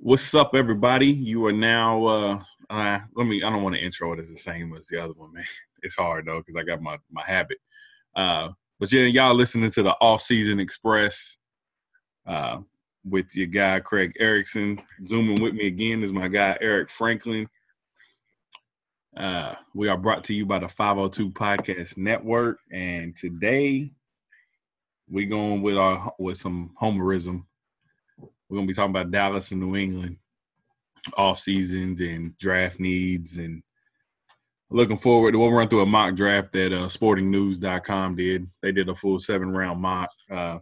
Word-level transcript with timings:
What's 0.00 0.32
up, 0.32 0.52
everybody? 0.54 1.08
You 1.08 1.44
are 1.46 1.52
now. 1.52 2.06
Uh, 2.06 2.42
uh, 2.70 3.00
let 3.16 3.26
me. 3.26 3.42
I 3.42 3.50
don't 3.50 3.64
want 3.64 3.74
to 3.74 3.82
intro 3.82 4.12
it 4.12 4.20
as 4.20 4.30
the 4.30 4.36
same 4.36 4.72
as 4.76 4.86
the 4.86 5.02
other 5.02 5.12
one, 5.14 5.32
man. 5.32 5.44
It's 5.82 5.96
hard 5.96 6.26
though 6.26 6.38
because 6.38 6.56
I 6.56 6.62
got 6.62 6.80
my 6.80 6.98
my 7.10 7.24
habit. 7.24 7.58
Uh, 8.14 8.50
but 8.78 8.92
yeah, 8.92 9.02
y'all 9.02 9.34
listening 9.34 9.72
to 9.72 9.82
the 9.82 9.94
Off 10.00 10.22
Season 10.22 10.60
Express 10.60 11.38
uh, 12.26 12.58
with 13.04 13.34
your 13.34 13.48
guy 13.48 13.80
Craig 13.80 14.12
Erickson. 14.20 14.80
Zooming 15.04 15.42
with 15.42 15.54
me 15.54 15.66
again 15.66 16.04
is 16.04 16.12
my 16.12 16.28
guy 16.28 16.56
Eric 16.60 16.90
Franklin. 16.90 17.48
Uh, 19.16 19.54
we 19.74 19.88
are 19.88 19.98
brought 19.98 20.22
to 20.24 20.34
you 20.34 20.46
by 20.46 20.60
the 20.60 20.68
502 20.68 21.30
Podcast 21.30 21.96
Network, 21.96 22.60
and 22.72 23.16
today 23.16 23.90
we 25.10 25.26
going 25.26 25.60
with 25.60 25.76
our 25.76 26.12
with 26.20 26.38
some 26.38 26.70
homerism. 26.80 27.44
We're 28.48 28.56
gonna 28.56 28.66
be 28.66 28.74
talking 28.74 28.90
about 28.90 29.10
Dallas 29.10 29.50
and 29.50 29.60
New 29.60 29.76
England 29.76 30.16
off 31.16 31.38
seasons 31.38 32.00
and 32.00 32.36
draft 32.38 32.80
needs 32.80 33.38
and 33.38 33.62
looking 34.70 34.98
forward 34.98 35.32
to 35.32 35.38
what 35.38 35.46
we'll 35.46 35.58
run 35.58 35.68
through 35.68 35.82
a 35.82 35.86
mock 35.86 36.14
draft 36.14 36.52
that 36.52 36.72
uh, 36.72 36.86
sportingnews.com 36.86 38.16
did. 38.16 38.48
They 38.62 38.72
did 38.72 38.88
a 38.88 38.94
full 38.94 39.18
seven 39.18 39.54
round 39.54 39.80
mock. 39.80 40.10
Uh, 40.30 40.58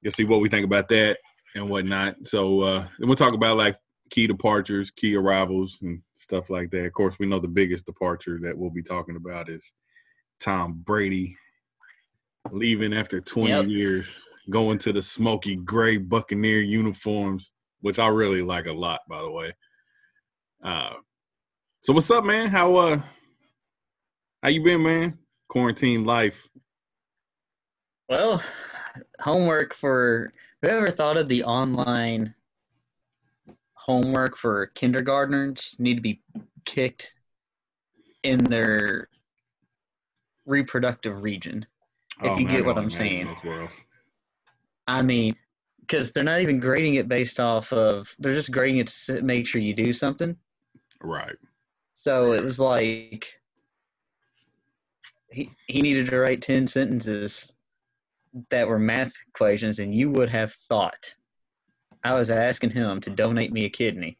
you'll 0.00 0.12
see 0.12 0.24
what 0.24 0.40
we 0.40 0.48
think 0.48 0.64
about 0.64 0.88
that 0.88 1.18
and 1.54 1.68
whatnot. 1.68 2.16
So 2.24 2.60
uh, 2.60 2.88
we'll 3.00 3.16
talk 3.16 3.34
about 3.34 3.56
like 3.56 3.76
key 4.10 4.26
departures, 4.26 4.90
key 4.90 5.16
arrivals, 5.16 5.78
and 5.82 6.00
stuff 6.14 6.50
like 6.50 6.70
that. 6.70 6.86
Of 6.86 6.92
course, 6.92 7.18
we 7.18 7.26
know 7.26 7.38
the 7.38 7.48
biggest 7.48 7.86
departure 7.86 8.38
that 8.42 8.56
we'll 8.56 8.70
be 8.70 8.82
talking 8.82 9.16
about 9.16 9.48
is 9.48 9.72
Tom 10.40 10.82
Brady 10.84 11.36
leaving 12.52 12.94
after 12.94 13.20
20 13.20 13.48
yep. 13.48 13.66
years, 13.66 14.22
going 14.50 14.78
to 14.78 14.92
the 14.92 15.02
smoky 15.02 15.56
gray 15.56 15.96
Buccaneer 15.96 16.60
uniforms, 16.60 17.52
which 17.80 17.98
I 17.98 18.08
really 18.08 18.42
like 18.42 18.66
a 18.66 18.72
lot, 18.72 19.00
by 19.08 19.20
the 19.20 19.30
way. 19.30 19.52
Uh, 20.62 20.94
so 21.82 21.92
what's 21.92 22.10
up, 22.10 22.24
man? 22.24 22.48
How 22.48 22.74
uh 22.74 23.00
how 24.42 24.48
you 24.48 24.62
been, 24.62 24.82
man? 24.82 25.18
Quarantine 25.48 26.04
life. 26.04 26.48
Well, 28.08 28.42
homework 29.20 29.74
for 29.74 30.32
whoever 30.62 30.88
thought 30.88 31.16
of 31.16 31.28
the 31.28 31.44
online 31.44 32.34
homework 33.74 34.36
for 34.36 34.66
kindergartners 34.66 35.76
need 35.78 35.94
to 35.94 36.00
be 36.00 36.20
kicked 36.64 37.14
in 38.24 38.38
their 38.38 39.08
reproductive 40.44 41.22
region. 41.22 41.64
If 42.22 42.32
oh, 42.32 42.38
you 42.38 42.48
get 42.48 42.64
what 42.64 42.78
I'm 42.78 42.90
saying. 42.90 43.28
I 44.86 45.02
mean, 45.02 45.34
because 45.80 46.12
they're 46.12 46.24
not 46.24 46.40
even 46.40 46.58
grading 46.58 46.96
it 46.96 47.08
based 47.08 47.40
off 47.40 47.72
of 47.72 48.14
they're 48.18 48.34
just 48.34 48.50
grading 48.50 48.78
it 48.78 48.88
to 48.88 49.22
make 49.22 49.46
sure 49.46 49.60
you 49.60 49.74
do 49.74 49.92
something. 49.92 50.36
Right. 51.02 51.36
So 51.94 52.32
it 52.32 52.44
was 52.44 52.58
like 52.58 53.40
he 55.30 55.50
he 55.66 55.80
needed 55.80 56.08
to 56.08 56.18
write 56.18 56.42
ten 56.42 56.66
sentences 56.66 57.52
that 58.50 58.68
were 58.68 58.78
math 58.78 59.14
equations, 59.28 59.78
and 59.78 59.94
you 59.94 60.10
would 60.10 60.28
have 60.28 60.52
thought 60.52 61.14
I 62.04 62.14
was 62.14 62.30
asking 62.30 62.70
him 62.70 63.00
to 63.00 63.10
donate 63.10 63.52
me 63.52 63.64
a 63.64 63.70
kidney. 63.70 64.18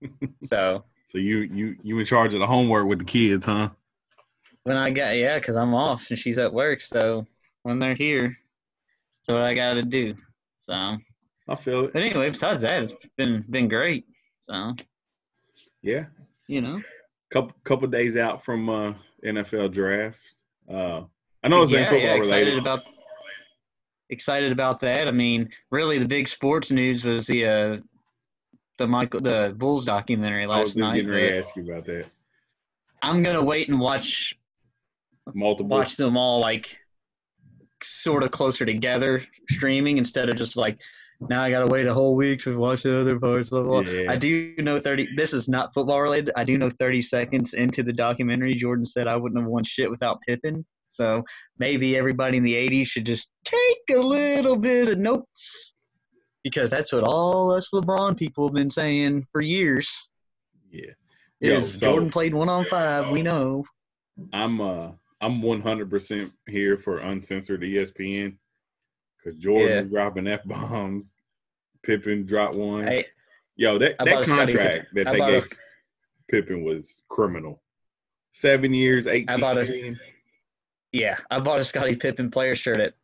so. 0.44 0.84
So 1.10 1.18
you 1.18 1.38
you 1.38 1.76
you 1.82 1.98
in 1.98 2.06
charge 2.06 2.34
of 2.34 2.40
the 2.40 2.46
homework 2.46 2.86
with 2.86 2.98
the 2.98 3.04
kids, 3.04 3.46
huh? 3.46 3.70
When 4.68 4.76
I 4.76 4.90
got 4.90 5.16
yeah, 5.16 5.38
because 5.38 5.56
I'm 5.56 5.74
off 5.74 6.10
and 6.10 6.18
she's 6.18 6.38
at 6.38 6.52
work, 6.52 6.80
so 6.80 7.26
when 7.62 7.78
they're 7.78 7.94
here, 7.94 8.36
that's 9.26 9.34
what 9.34 9.42
I 9.42 9.54
got 9.54 9.74
to 9.74 9.82
do. 9.82 10.14
So. 10.58 10.98
I 11.48 11.54
feel 11.54 11.86
it. 11.86 11.92
But 11.92 12.02
anyway, 12.02 12.28
besides 12.28 12.62
that, 12.62 12.82
it's 12.82 12.94
been 13.16 13.44
been 13.48 13.68
great. 13.68 14.04
So 14.42 14.74
yeah, 15.82 16.04
you 16.46 16.60
know, 16.60 16.80
couple 17.30 17.54
couple 17.64 17.88
days 17.88 18.16
out 18.16 18.44
from 18.44 18.68
uh, 18.68 18.92
NFL 19.24 19.72
draft. 19.72 20.20
Uh, 20.70 21.02
I 21.42 21.48
know 21.48 21.62
it's 21.62 21.72
yeah, 21.72 21.84
football 21.84 22.00
yeah, 22.00 22.14
excited 22.14 22.40
related. 22.40 22.62
about 22.62 22.80
excited 24.10 24.52
about 24.52 24.80
that. 24.80 25.08
I 25.08 25.10
mean, 25.10 25.48
really, 25.70 25.98
the 25.98 26.06
big 26.06 26.28
sports 26.28 26.70
news 26.70 27.04
was 27.04 27.26
the 27.26 27.46
uh, 27.46 27.76
the 28.76 28.86
Michael 28.86 29.20
the 29.20 29.54
Bulls 29.56 29.86
documentary 29.86 30.46
last 30.46 30.58
I 30.58 30.60
was 30.60 30.76
night. 30.76 30.94
Getting 30.96 31.10
ready 31.10 31.30
to 31.30 31.38
ask 31.38 31.56
you 31.56 31.64
about 31.64 31.86
that. 31.86 32.06
I'm 33.02 33.22
gonna 33.22 33.42
wait 33.42 33.68
and 33.68 33.80
watch 33.80 34.38
multiple 35.34 35.76
watch 35.76 35.96
them 35.96 36.16
all 36.16 36.40
like 36.40 36.78
sort 37.82 38.22
of 38.22 38.30
closer 38.30 38.66
together 38.66 39.22
streaming 39.48 39.98
instead 39.98 40.28
of 40.28 40.36
just 40.36 40.56
like 40.56 40.78
now 41.20 41.42
I 41.42 41.50
gotta 41.50 41.66
wait 41.66 41.86
a 41.86 41.94
whole 41.94 42.14
week 42.14 42.40
to 42.42 42.56
watch 42.58 42.84
the 42.84 43.00
other 43.00 43.18
parts. 43.18 43.48
Blah, 43.48 43.62
blah. 43.62 43.80
Yeah. 43.80 44.10
I 44.10 44.16
do 44.16 44.54
know 44.58 44.78
thirty. 44.78 45.08
This 45.16 45.32
is 45.32 45.48
not 45.48 45.74
football 45.74 46.00
related. 46.00 46.32
I 46.36 46.44
do 46.44 46.56
know 46.56 46.70
thirty 46.70 47.02
seconds 47.02 47.54
into 47.54 47.82
the 47.82 47.92
documentary, 47.92 48.54
Jordan 48.54 48.84
said 48.84 49.08
I 49.08 49.16
wouldn't 49.16 49.40
have 49.40 49.50
won 49.50 49.64
shit 49.64 49.90
without 49.90 50.20
Pippen. 50.26 50.64
So 50.88 51.22
maybe 51.58 51.96
everybody 51.96 52.36
in 52.36 52.44
the 52.44 52.54
'80s 52.54 52.86
should 52.86 53.06
just 53.06 53.32
take 53.44 53.96
a 53.96 53.98
little 53.98 54.56
bit 54.56 54.88
of 54.88 54.98
notes 54.98 55.74
because 56.44 56.70
that's 56.70 56.92
what 56.92 57.02
all 57.04 57.50
us 57.52 57.68
LeBron 57.74 58.16
people 58.16 58.46
have 58.46 58.54
been 58.54 58.70
saying 58.70 59.26
for 59.32 59.40
years. 59.40 59.88
Yeah, 60.70 60.92
is 61.40 61.72
so 61.72 61.80
Jordan 61.80 62.10
played 62.10 62.32
one 62.32 62.48
on 62.48 62.64
five? 62.66 63.10
We 63.10 63.22
know. 63.22 63.64
I'm 64.32 64.60
uh 64.60 64.90
I'm 65.20 65.42
100 65.42 65.90
percent 65.90 66.32
here 66.48 66.78
for 66.78 66.98
uncensored 66.98 67.62
ESPN 67.62 68.36
because 69.18 69.38
Jordan 69.38 69.68
yeah. 69.68 69.80
was 69.82 69.90
dropping 69.90 70.26
f 70.26 70.44
bombs. 70.44 71.18
Pippen 71.82 72.26
dropped 72.26 72.56
one. 72.56 72.86
Hey, 72.86 73.06
Yo, 73.58 73.76
that, 73.76 73.96
that 73.98 74.24
contract 74.24 74.86
that 74.94 75.04
they 75.06 75.18
gave 75.18 75.44
a, 75.44 75.48
Pippen 76.30 76.62
was 76.62 77.02
criminal. 77.08 77.60
Seven 78.32 78.72
years, 78.72 79.08
eighteen. 79.08 79.28
I 79.28 79.36
bought 79.36 79.58
a, 79.58 79.96
yeah, 80.92 81.16
I 81.28 81.40
bought 81.40 81.58
a 81.58 81.64
Scottie 81.64 81.96
Pippen 81.96 82.30
player 82.30 82.54
shirt 82.54 82.78
at 82.78 82.94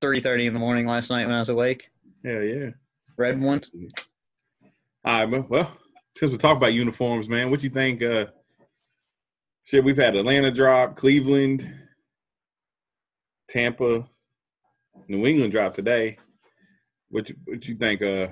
three 0.00 0.20
thirty 0.20 0.46
in 0.46 0.54
the 0.54 0.60
morning 0.60 0.86
last 0.86 1.10
night 1.10 1.26
when 1.26 1.34
I 1.34 1.40
was 1.40 1.48
awake. 1.48 1.90
Yeah, 2.22 2.40
yeah. 2.40 2.70
Red 3.16 3.40
one. 3.40 3.62
All 5.04 5.26
right, 5.26 5.50
well, 5.50 5.76
since 6.16 6.30
we 6.30 6.38
talk 6.38 6.56
about 6.56 6.72
uniforms, 6.72 7.28
man, 7.28 7.50
what 7.50 7.64
you 7.64 7.70
think? 7.70 8.00
Uh, 8.00 8.26
shit, 9.64 9.84
we've 9.84 9.96
had 9.96 10.16
Atlanta 10.16 10.50
drop, 10.50 10.96
Cleveland, 10.96 11.70
Tampa, 13.48 14.08
New 15.08 15.26
England 15.26 15.52
drop 15.52 15.74
today. 15.74 16.18
What 17.08 17.28
you, 17.28 17.36
what 17.44 17.66
you 17.66 17.74
think? 17.74 18.02
Uh, 18.02 18.28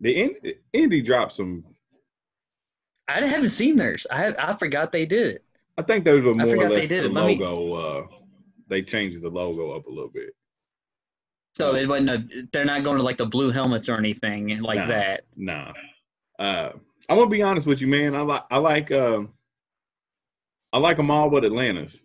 the 0.00 0.34
Indy 0.72 1.02
dropped 1.02 1.32
some. 1.32 1.64
I 3.08 3.24
haven't 3.24 3.50
seen 3.50 3.76
theirs. 3.76 4.06
I 4.10 4.34
I 4.38 4.54
forgot 4.54 4.92
they 4.92 5.04
did 5.04 5.34
it. 5.34 5.44
I 5.76 5.82
think 5.82 6.04
those 6.04 6.24
were 6.24 6.34
more 6.34 6.54
or 6.54 6.70
less 6.70 6.88
the 6.88 7.08
logo. 7.08 7.54
Me... 7.56 7.74
Uh, 7.74 8.16
they 8.68 8.82
changed 8.82 9.22
the 9.22 9.28
logo 9.28 9.72
up 9.72 9.86
a 9.86 9.90
little 9.90 10.10
bit. 10.10 10.30
So 11.54 11.72
they 11.72 11.86
wasn't. 11.86 12.10
A, 12.10 12.46
they're 12.52 12.64
not 12.64 12.84
going 12.84 12.96
to 12.96 13.02
like 13.02 13.16
the 13.16 13.26
blue 13.26 13.50
helmets 13.50 13.88
or 13.88 13.96
anything 13.96 14.60
like 14.62 14.78
nah, 14.78 14.86
that. 14.86 15.24
Nah. 15.36 15.72
Uh, 16.38 16.70
I'm 17.08 17.18
gonna 17.18 17.28
be 17.28 17.42
honest 17.42 17.66
with 17.66 17.80
you, 17.80 17.88
man. 17.88 18.14
I 18.14 18.20
like. 18.20 18.44
I 18.50 18.58
like. 18.58 18.90
Uh, 18.90 19.22
I 20.72 20.78
like 20.78 20.96
them 20.96 21.10
all, 21.10 21.30
but 21.30 21.44
Atlanta's. 21.44 22.02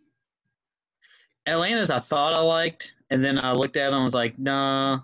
Atlanta's 1.46 1.92
I 1.92 2.00
thought 2.00 2.34
I 2.34 2.40
liked, 2.40 2.96
and 3.10 3.24
then 3.24 3.40
I 3.40 3.52
looked 3.52 3.78
at 3.78 3.86
them 3.86 3.96
and 3.96 4.04
was 4.04 4.16
like, 4.16 4.40
nah, 4.40 5.00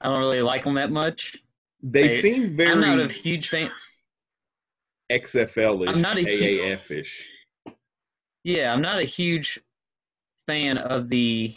I 0.00 0.08
don't 0.08 0.18
really 0.18 0.42
like 0.42 0.64
them 0.64 0.74
that 0.74 0.90
much. 0.90 1.36
They 1.82 2.20
seem 2.20 2.56
very. 2.56 2.70
I'm 2.70 2.80
not 2.80 3.00
a 3.00 3.08
huge 3.08 3.48
fan. 3.48 3.70
XFL 5.10 5.84
ish, 5.84 5.94
I'm 5.94 6.02
not 6.02 6.18
a 6.18 6.22
AAF 6.22 6.90
ish. 6.90 7.28
Yeah, 8.44 8.72
I'm 8.72 8.82
not 8.82 8.98
a 8.98 9.04
huge 9.04 9.58
fan 10.46 10.76
of 10.78 11.08
the 11.08 11.54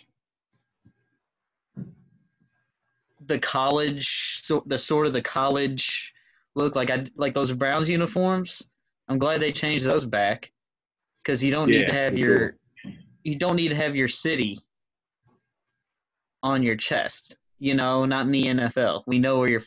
the 3.25 3.39
college, 3.39 4.41
so, 4.41 4.63
the 4.65 4.77
sort 4.77 5.07
of 5.07 5.13
the 5.13 5.21
college 5.21 6.13
look 6.55 6.75
like 6.75 6.89
I 6.89 7.05
like 7.15 7.33
those 7.33 7.51
Browns 7.51 7.89
uniforms. 7.89 8.63
I'm 9.09 9.19
glad 9.19 9.41
they 9.41 9.51
changed 9.51 9.83
those 9.83 10.05
back 10.05 10.51
because 11.23 11.43
you 11.43 11.51
don't 11.51 11.69
yeah, 11.69 11.79
need 11.79 11.87
to 11.87 11.93
have 11.93 12.17
your 12.17 12.37
sure 12.37 12.55
you 13.23 13.35
don't 13.35 13.55
need 13.55 13.69
to 13.69 13.75
have 13.75 13.95
your 13.95 14.07
city 14.07 14.59
on 16.43 16.63
your 16.63 16.75
chest. 16.75 17.37
You 17.59 17.75
know, 17.75 18.05
not 18.05 18.25
in 18.25 18.31
the 18.31 18.45
NFL. 18.45 19.03
We 19.05 19.19
know 19.19 19.39
where 19.39 19.49
you're 19.49 19.63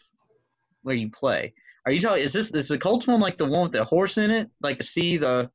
where 0.82 0.96
you 0.96 1.10
play. 1.10 1.54
Are 1.86 1.92
you 1.92 2.00
talking? 2.00 2.22
Is 2.22 2.32
this 2.32 2.50
is 2.50 2.68
the 2.68 2.78
Colts 2.78 3.06
one 3.06 3.20
like 3.20 3.38
the 3.38 3.44
one 3.44 3.62
with 3.62 3.72
the 3.72 3.84
horse 3.84 4.18
in 4.18 4.30
it? 4.30 4.50
Like 4.60 4.78
to 4.78 4.84
see 4.84 5.16
the 5.16 5.50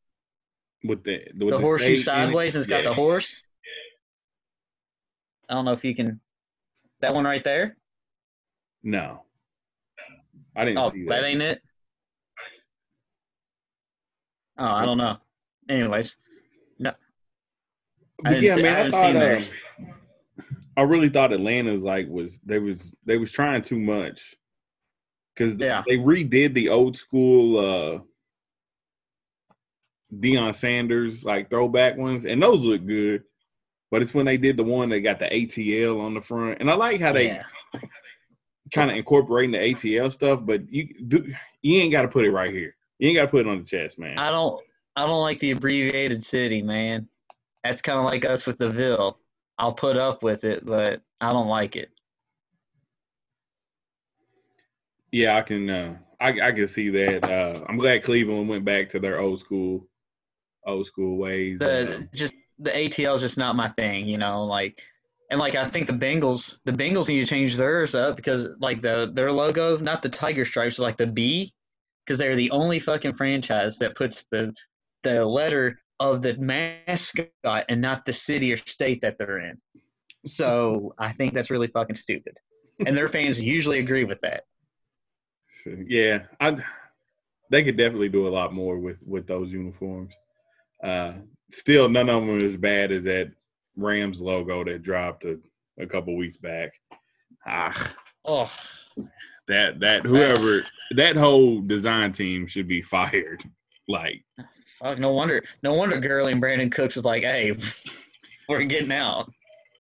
with 0.84 1.04
the 1.04 1.20
with 1.38 1.52
the, 1.52 1.58
the 1.58 1.60
horseshoe 1.60 1.98
sideways 1.98 2.56
and 2.56 2.62
it's 2.62 2.70
yeah. 2.70 2.82
got 2.82 2.90
the 2.90 2.94
horse. 2.94 3.42
I 5.50 5.56
don't 5.56 5.66
know 5.66 5.74
if 5.74 5.84
you 5.84 5.96
can. 5.96 6.20
That 7.02 7.14
one 7.14 7.26
right 7.26 7.44
there. 7.44 7.76
No, 8.84 9.24
I 10.56 10.64
didn't 10.64 10.78
oh, 10.78 10.92
see 10.92 11.04
that. 11.04 11.10
That 11.10 11.24
ain't 11.26 11.42
it. 11.42 11.62
Oh, 14.58 14.66
I 14.66 14.86
don't 14.86 14.98
know. 14.98 15.18
Anyways, 15.70 16.18
no. 16.80 16.92
But 18.24 18.42
yeah, 18.42 18.56
see, 18.56 18.64
man, 18.64 18.76
I, 18.76 18.88
I 18.88 18.90
thought 18.92 19.16
uh, 19.16 19.40
I 20.76 20.82
really 20.82 21.10
thought 21.10 21.34
Atlanta's 21.34 21.84
like 21.84 22.08
was 22.10 22.40
they 22.46 22.60
was 22.60 22.94
they 23.06 23.18
was 23.18 23.32
trying 23.32 23.62
too 23.62 23.80
much 23.80 24.36
because 25.36 25.56
Yeah. 25.56 25.84
they 25.88 25.98
redid 25.98 26.54
the 26.54 26.70
old 26.70 26.98
school 26.98 27.58
uh 27.60 28.00
Deion 30.14 30.56
Sanders 30.56 31.24
like 31.24 31.50
throwback 31.50 31.98
ones, 31.98 32.26
and 32.26 32.42
those 32.42 32.66
look 32.66 32.86
good. 32.86 33.24
But 33.92 34.02
it's 34.02 34.14
when 34.14 34.26
they 34.26 34.38
did 34.38 34.58
the 34.58 34.64
one 34.64 34.90
that 34.90 35.02
got 35.02 35.20
the 35.20 35.26
ATL 35.26 36.02
on 36.02 36.14
the 36.14 36.22
front, 36.22 36.60
and 36.60 36.70
I 36.70 36.76
like 36.76 37.02
how 37.02 37.12
they 37.12 37.28
yeah. 37.28 37.44
kind 38.74 38.90
of 38.92 38.98
incorporating 38.98 39.52
the 39.52 39.58
ATL 39.60 40.12
stuff. 40.12 40.40
But 40.44 40.72
you 40.72 40.88
do 41.08 41.32
you 41.62 41.80
ain't 41.80 41.92
got 41.92 42.04
to 42.04 42.08
put 42.08 42.26
it 42.26 42.32
right 42.32 42.54
here. 42.54 42.76
You 43.00 43.10
ain't 43.10 43.18
got 43.18 43.24
to 43.26 43.32
put 43.32 43.42
it 43.46 43.50
on 43.50 43.60
the 43.60 43.66
chest, 43.66 44.00
man. 44.00 44.18
I 44.18 44.32
don't 44.32 44.62
I 45.00 45.06
don't 45.06 45.22
like 45.22 45.40
the 45.40 45.52
abbreviated 45.52 46.22
city, 46.22 46.62
man. 46.62 47.08
That's 47.64 47.82
kind 47.82 47.98
of 47.98 48.04
like 48.04 48.26
us 48.26 48.46
with 48.46 48.58
the 48.58 48.70
Ville. 48.70 49.18
I'll 49.58 49.74
put 49.74 49.96
up 49.96 50.24
with 50.24 50.44
it, 50.44 50.66
but 50.66 51.02
I 51.22 51.32
don't 51.32 51.48
like 51.48 51.78
it. 51.78 51.90
Yeah, 55.14 55.38
I 55.38 55.42
can. 55.42 55.70
Uh, 55.70 55.98
I 56.20 56.42
I 56.42 56.52
can 56.52 56.68
see 56.68 56.90
that. 56.90 57.30
Uh, 57.30 57.64
I'm 57.70 57.78
glad 57.78 58.04
Cleveland 58.04 58.50
went 58.50 58.66
back 58.66 58.90
to 58.90 59.00
their 59.00 59.22
old 59.22 59.40
school, 59.40 59.88
old 60.68 60.86
school 60.86 61.18
ways. 61.18 61.60
The 61.60 61.96
Um, 61.96 62.10
just 62.14 62.34
the 62.58 62.72
ATL 62.72 63.16
is 63.16 63.22
just 63.22 63.38
not 63.38 63.56
my 63.56 63.70
thing, 63.70 64.06
you 64.06 64.18
know. 64.18 64.44
Like, 64.44 64.84
and 65.32 65.40
like 65.40 65.56
I 65.56 65.64
think 65.64 65.88
the 65.88 65.94
Bengals, 65.94 66.60
the 66.66 66.74
Bengals 66.74 67.08
need 67.08 67.22
to 67.22 67.26
change 67.26 67.56
theirs 67.56 67.96
up 67.96 68.18
because 68.18 68.50
like 68.60 68.82
the 68.82 69.10
their 69.14 69.32
logo, 69.32 69.78
not 69.78 70.02
the 70.02 70.10
tiger 70.10 70.44
stripes, 70.44 70.78
like 70.78 70.98
the 70.98 71.08
B, 71.08 71.54
because 72.06 72.20
they're 72.20 72.36
the 72.36 72.52
only 72.52 72.80
fucking 72.80 73.14
franchise 73.14 73.80
that 73.80 73.96
puts 73.96 74.26
the 74.26 74.54
the 75.04 75.26
letter 75.26 75.80
of 76.00 76.22
the 76.22 76.36
mascot 76.38 77.66
and 77.70 77.82
not 77.82 78.06
the 78.06 78.14
city 78.14 78.54
or 78.54 78.58
state 78.58 79.02
that 79.02 79.18
they're 79.18 79.40
in. 79.40 79.58
So 80.26 80.94
I 80.98 81.12
think 81.12 81.34
that's 81.34 81.50
really 81.50 81.68
fucking 81.68 81.96
stupid, 81.96 82.38
and 82.86 82.96
their 82.96 83.08
fans 83.08 83.42
usually 83.58 83.80
agree 83.80 84.04
with 84.04 84.20
that. 84.22 84.44
yeah, 85.88 86.24
I. 86.40 86.58
They 87.52 87.64
could 87.64 87.78
definitely 87.78 88.10
do 88.10 88.28
a 88.28 88.30
lot 88.30 88.54
more 88.54 88.78
with 88.78 88.98
with 89.06 89.26
those 89.26 89.52
uniforms. 89.52 90.14
Uh, 90.84 91.14
still, 91.52 91.90
none 91.90 92.10
of 92.10 92.22
them 92.22 92.30
are 92.30 92.46
as 92.46 92.58
bad 92.58 92.92
as 92.92 93.04
that 93.04 93.32
Rams 93.76 94.22
logo 94.22 94.64
that 94.66 94.84
dropped 94.84 95.24
a, 95.26 95.40
a 95.80 95.88
couple 95.88 96.16
weeks 96.16 96.38
back. 96.38 96.72
Ah, 97.48 97.96
Oh, 98.26 98.52
that 99.48 99.80
that 99.80 100.06
whoever 100.06 100.64
that 100.96 101.16
whole 101.16 101.62
design 101.62 102.12
team 102.12 102.48
should 102.48 102.68
be 102.68 102.82
fired. 102.84 103.44
Like, 103.88 104.24
fuck! 104.80 105.00
No 105.00 105.14
wonder, 105.14 105.44
no 105.64 105.74
wonder 105.74 106.00
Gurley 106.00 106.32
and 106.32 106.42
Brandin 106.42 106.72
Cooks 106.72 106.96
was 106.96 107.06
like, 107.06 107.24
"Hey, 107.24 107.56
we're 108.50 108.64
getting 108.64 108.92
out." 108.92 109.32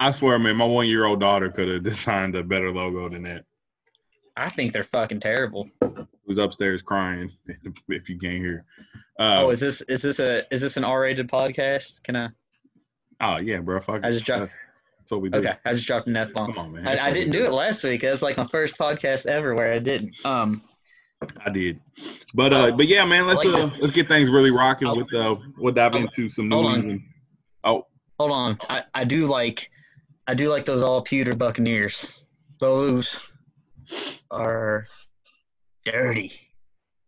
I 0.00 0.11
swear, 0.12 0.39
man, 0.39 0.56
my 0.56 0.65
one 0.65 0.87
year 0.87 1.06
old 1.06 1.21
daughter 1.21 1.50
could 1.50 1.69
have 1.69 1.83
designed 1.83 2.37
a 2.37 2.43
better 2.43 2.71
logo 2.71 3.09
than 3.09 3.25
that. 3.25 3.45
I 4.37 4.49
think 4.49 4.73
they're 4.73 4.85
fucking 4.85 5.21
terrible. 5.21 5.69
Who's 6.27 6.39
upstairs 6.39 6.83
crying? 6.83 7.33
If 7.89 8.09
you 8.09 8.19
can't 8.19 8.39
hear. 8.39 8.65
Uh, 9.19 9.43
oh, 9.45 9.50
is 9.50 9.59
this 9.61 9.81
is 9.83 10.03
this 10.03 10.21
a 10.21 10.45
is 10.55 10.61
this 10.61 10.77
an 10.77 10.85
R-rated 10.85 11.29
podcast? 11.29 12.03
Can 12.05 12.15
I? 12.17 12.29
oh 13.21 13.39
yeah, 13.39 13.59
bro. 13.59 13.81
Fuck 13.81 14.05
I 14.05 14.11
just 14.11 14.25
dropped- 14.25 14.53
That's, 14.99 15.11
what 15.11 15.23
we 15.23 15.31
do. 15.31 15.39
Okay, 15.39 15.55
I 15.65 15.73
just 15.73 15.87
dropped 15.87 16.06
an 16.06 16.17
F 16.17 16.33
bomb. 16.33 16.53
Come 16.53 16.67
on, 16.67 16.73
man. 16.73 16.87
I, 16.87 17.06
I 17.06 17.11
didn't 17.11 17.33
do 17.33 17.44
it 17.44 17.53
last 17.53 17.83
week. 17.83 18.05
It 18.05 18.11
was 18.11 18.23
like 18.23 18.37
my 18.37 18.47
first 18.47 18.79
podcast 18.79 19.27
ever 19.27 19.55
where 19.55 19.73
I 19.73 19.79
didn't. 19.79 20.15
Um, 20.25 20.62
I 21.44 21.50
did, 21.50 21.81
but 22.35 22.53
uh, 22.53 22.70
but 22.73 22.87
yeah, 22.87 23.05
man. 23.05 23.26
Let's 23.26 23.44
uh, 23.44 23.70
let's 23.81 23.93
get 23.93 24.06
things 24.06 24.31
really 24.31 24.53
rocking 24.53 24.87
Oh. 24.88 24.94
with 24.94 25.12
uh, 25.12 25.35
we'll 25.56 25.75
dive 25.75 25.94
Oh, 25.94 25.99
into 25.99 26.29
some 26.29 26.49
New 26.49 26.55
hold 26.56 26.67
on. 26.67 26.75
England. 26.76 27.00
Oh, 27.65 27.87
hold 28.20 28.31
on, 28.31 28.59
I, 28.69 28.85
I 28.94 29.03
do 29.05 29.26
like 29.26 29.69
I 30.29 30.35
do 30.35 30.49
like 30.49 30.65
those 30.65 30.82
all 30.82 31.03
pewter 31.03 31.35
Buccaneers. 31.35 32.20
Those 32.61 33.20
are 34.31 34.87
dirty. 35.85 36.32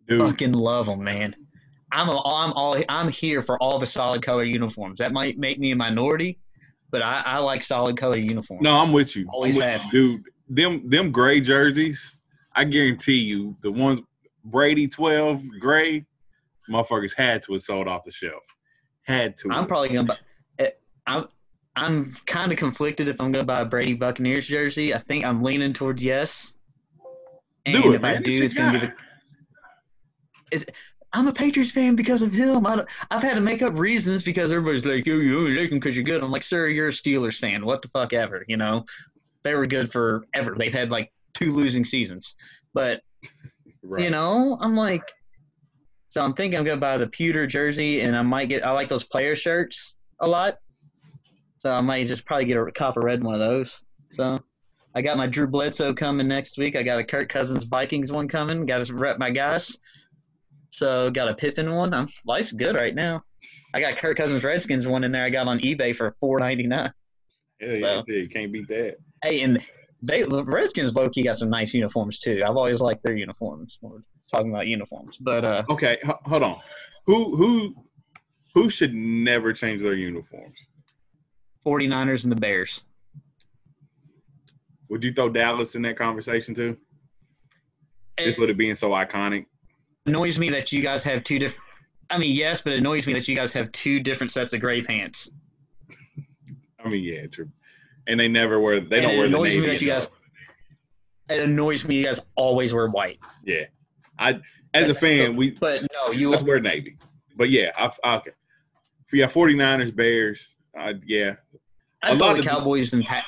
dude, 0.08 0.26
Fucking 0.26 0.52
love 0.52 0.86
them, 0.86 1.04
man. 1.04 1.36
I'm 1.92 2.08
a, 2.08 2.12
I'm 2.12 2.52
all 2.54 2.76
I'm 2.88 3.08
here 3.08 3.42
for 3.42 3.58
all 3.62 3.78
the 3.78 3.86
solid 3.86 4.22
color 4.22 4.44
uniforms. 4.44 4.98
That 4.98 5.12
might 5.12 5.38
make 5.38 5.58
me 5.60 5.70
a 5.70 5.76
minority, 5.76 6.38
but 6.90 7.00
I, 7.02 7.22
I 7.24 7.38
like 7.38 7.62
solid 7.62 7.96
color 7.96 8.18
uniforms. 8.18 8.62
no, 8.62 8.74
I'm 8.74 8.90
with 8.92 9.14
you. 9.14 9.28
Always 9.32 9.56
with 9.56 9.64
have. 9.64 9.84
you, 9.92 10.18
dude. 10.18 10.24
Them 10.48 10.88
them 10.90 11.12
gray 11.12 11.40
jerseys. 11.40 12.16
I 12.60 12.64
guarantee 12.64 13.16
you, 13.20 13.56
the 13.62 13.72
ones 13.72 14.00
Brady 14.44 14.86
twelve 14.86 15.42
gray, 15.58 16.04
motherfuckers 16.70 17.14
had 17.16 17.42
to 17.44 17.54
have 17.54 17.62
sold 17.62 17.88
off 17.88 18.04
the 18.04 18.10
shelf. 18.12 18.42
Had 19.04 19.38
to. 19.38 19.50
I'm 19.50 19.66
probably 19.66 19.88
gonna 19.88 20.04
buy. 20.04 20.18
eh, 20.58 20.70
I'm 21.06 21.28
I'm 21.74 22.12
kind 22.26 22.52
of 22.52 22.58
conflicted 22.58 23.08
if 23.08 23.18
I'm 23.18 23.32
gonna 23.32 23.46
buy 23.46 23.60
a 23.60 23.64
Brady 23.64 23.94
Buccaneers 23.94 24.46
jersey. 24.46 24.92
I 24.94 24.98
think 24.98 25.24
I'm 25.24 25.42
leaning 25.42 25.72
towards 25.72 26.02
yes. 26.02 26.56
And 27.64 27.82
Do 27.82 27.92
it, 27.92 27.96
if 27.96 28.04
I 28.04 28.12
man. 28.12 28.22
do, 28.22 28.30
It's 28.32 28.42
it's 28.42 28.54
gonna 28.54 28.78
be 28.78 28.86
the. 28.86 28.92
It's, 30.52 30.66
I'm 31.14 31.26
a 31.26 31.32
Patriots 31.32 31.72
fan 31.72 31.96
because 31.96 32.20
of 32.20 32.30
him. 32.32 32.66
I 32.66 32.84
I've 33.10 33.22
had 33.22 33.34
to 33.36 33.40
make 33.40 33.62
up 33.62 33.72
reasons 33.78 34.22
because 34.22 34.52
everybody's 34.52 34.84
like, 34.84 35.08
"Oh, 35.08 35.12
you 35.12 35.38
only 35.38 35.56
like 35.56 35.72
him 35.72 35.78
because 35.78 35.96
you're 35.96 36.04
good." 36.04 36.22
I'm 36.22 36.30
like, 36.30 36.42
"Sir, 36.42 36.66
you're 36.68 36.88
a 36.88 36.92
Steelers 36.92 37.38
fan. 37.38 37.64
What 37.64 37.80
the 37.80 37.88
fuck 37.88 38.12
ever?" 38.12 38.44
You 38.48 38.58
know, 38.58 38.84
they 39.44 39.54
were 39.54 39.64
good 39.66 39.90
forever. 39.90 40.54
They've 40.58 40.72
had 40.72 40.90
like 40.90 41.10
two 41.40 41.52
losing 41.52 41.84
seasons, 41.84 42.36
but 42.74 43.00
Right. 43.82 44.04
you 44.04 44.10
know, 44.10 44.58
I'm 44.60 44.76
like, 44.76 45.02
so 46.08 46.20
I'm 46.22 46.34
thinking 46.34 46.58
I'm 46.58 46.64
gonna 46.66 46.80
buy 46.80 46.98
the 46.98 47.06
pewter 47.08 47.46
jersey, 47.46 48.02
and 48.02 48.16
I 48.16 48.22
might 48.22 48.48
get. 48.48 48.64
I 48.66 48.70
like 48.72 48.88
those 48.88 49.04
player 49.04 49.34
shirts 49.34 49.94
a 50.20 50.28
lot, 50.28 50.58
so 51.56 51.72
I 51.72 51.80
might 51.80 52.06
just 52.06 52.24
probably 52.26 52.44
get 52.44 52.56
a 52.58 52.70
copper 52.72 53.00
red 53.00 53.22
one 53.24 53.32
of 53.34 53.40
those. 53.40 53.80
So 54.10 54.38
I 54.94 55.00
got 55.02 55.16
my 55.16 55.26
Drew 55.26 55.46
Bledsoe 55.46 55.94
coming 55.94 56.28
next 56.28 56.58
week. 56.58 56.76
I 56.76 56.82
got 56.82 56.98
a 56.98 57.04
Kirk 57.04 57.28
Cousins 57.28 57.64
Vikings 57.64 58.12
one 58.12 58.28
coming. 58.28 58.66
Got 58.66 58.84
to 58.84 58.94
rep 58.94 59.18
my 59.18 59.30
guys. 59.30 59.78
So 60.72 61.10
got 61.10 61.28
a 61.28 61.34
Pippen 61.34 61.72
one. 61.74 61.94
I'm 61.94 62.08
life's 62.26 62.52
good 62.52 62.74
right 62.76 62.94
now. 62.94 63.22
I 63.72 63.80
got 63.80 63.96
Kirk 63.96 64.16
Cousins 64.16 64.44
Redskins 64.44 64.86
one 64.86 65.04
in 65.04 65.12
there. 65.12 65.24
I 65.24 65.30
got 65.30 65.46
on 65.48 65.58
eBay 65.60 65.94
for 65.96 66.14
four 66.20 66.38
ninety 66.38 66.66
nine. 66.66 66.92
Hell 67.60 67.76
yeah, 67.76 67.80
so- 67.80 68.04
you 68.08 68.28
can't 68.28 68.52
beat 68.52 68.68
that. 68.68 68.96
Hey, 69.22 69.40
and 69.42 69.64
they 70.02 70.22
the 70.22 70.44
Redskins 70.44 70.94
low 70.94 71.08
key 71.08 71.22
got 71.22 71.36
some 71.36 71.50
nice 71.50 71.74
uniforms 71.74 72.18
too. 72.18 72.40
I've 72.44 72.56
always 72.56 72.80
liked 72.80 73.02
their 73.02 73.16
uniforms. 73.16 73.78
We're 73.80 73.98
talking 74.30 74.50
about 74.50 74.66
uniforms, 74.66 75.16
but 75.18 75.44
uh, 75.44 75.62
Okay, 75.68 75.98
h- 76.04 76.10
hold 76.24 76.42
on. 76.42 76.58
Who 77.06 77.36
who 77.36 77.74
who 78.54 78.70
should 78.70 78.94
never 78.94 79.52
change 79.52 79.82
their 79.82 79.94
uniforms? 79.94 80.64
49ers 81.66 82.22
and 82.24 82.32
the 82.32 82.36
Bears. 82.36 82.82
Would 84.88 85.04
you 85.04 85.12
throw 85.12 85.28
Dallas 85.28 85.74
in 85.74 85.82
that 85.82 85.96
conversation 85.96 86.54
too? 86.54 86.76
Just 88.18 88.38
with 88.38 88.50
it 88.50 88.56
being 88.58 88.74
so 88.74 88.90
iconic. 88.90 89.46
annoys 90.06 90.38
me 90.38 90.50
that 90.50 90.72
you 90.72 90.82
guys 90.82 91.04
have 91.04 91.22
two 91.24 91.38
different. 91.38 91.64
I 92.10 92.18
mean, 92.18 92.34
yes, 92.34 92.60
but 92.60 92.72
it 92.72 92.80
annoys 92.80 93.06
me 93.06 93.12
that 93.12 93.28
you 93.28 93.36
guys 93.36 93.52
have 93.52 93.70
two 93.72 94.00
different 94.00 94.30
sets 94.32 94.52
of 94.52 94.60
gray 94.60 94.82
pants. 94.82 95.30
I 96.84 96.88
mean, 96.88 97.04
yeah, 97.04 97.26
true. 97.26 97.48
And 98.10 98.18
they 98.20 98.28
never 98.28 98.58
wear. 98.60 98.80
They 98.80 98.98
And 98.98 99.02
don't 99.06 99.14
it 99.14 99.18
wear 99.18 99.28
the 99.28 99.34
annoys 99.36 99.56
me 99.56 99.66
that 99.66 99.80
you 99.80 99.88
guys. 99.88 100.08
It 101.30 101.40
annoys 101.40 101.84
me 101.86 101.96
you 101.98 102.04
guys 102.04 102.20
always 102.34 102.74
wear 102.74 102.88
white. 102.88 103.18
Yeah, 103.44 103.64
I 104.18 104.40
as 104.74 104.88
a 104.88 104.94
fan, 104.94 105.18
the- 105.18 105.30
we 105.38 105.50
But 105.52 105.82
no, 105.92 106.10
you. 106.12 106.30
let's 106.30 106.42
wear 106.42 106.58
navy. 106.60 106.96
But 107.36 107.50
yeah, 107.50 107.70
I, 107.78 107.90
I 108.04 108.16
okay. 108.16 108.32
For 109.06 109.16
yeah, 109.16 109.26
49ers, 109.26 109.94
Bears. 109.94 110.54
Uh, 110.78 110.94
yeah, 111.06 111.36
I 112.02 112.10
a 112.12 112.18
thought 112.18 112.20
lot 112.20 112.32
the 112.34 112.38
of- 112.40 112.44
Cowboys 112.46 112.92
and 112.92 113.04
Pat. 113.04 113.24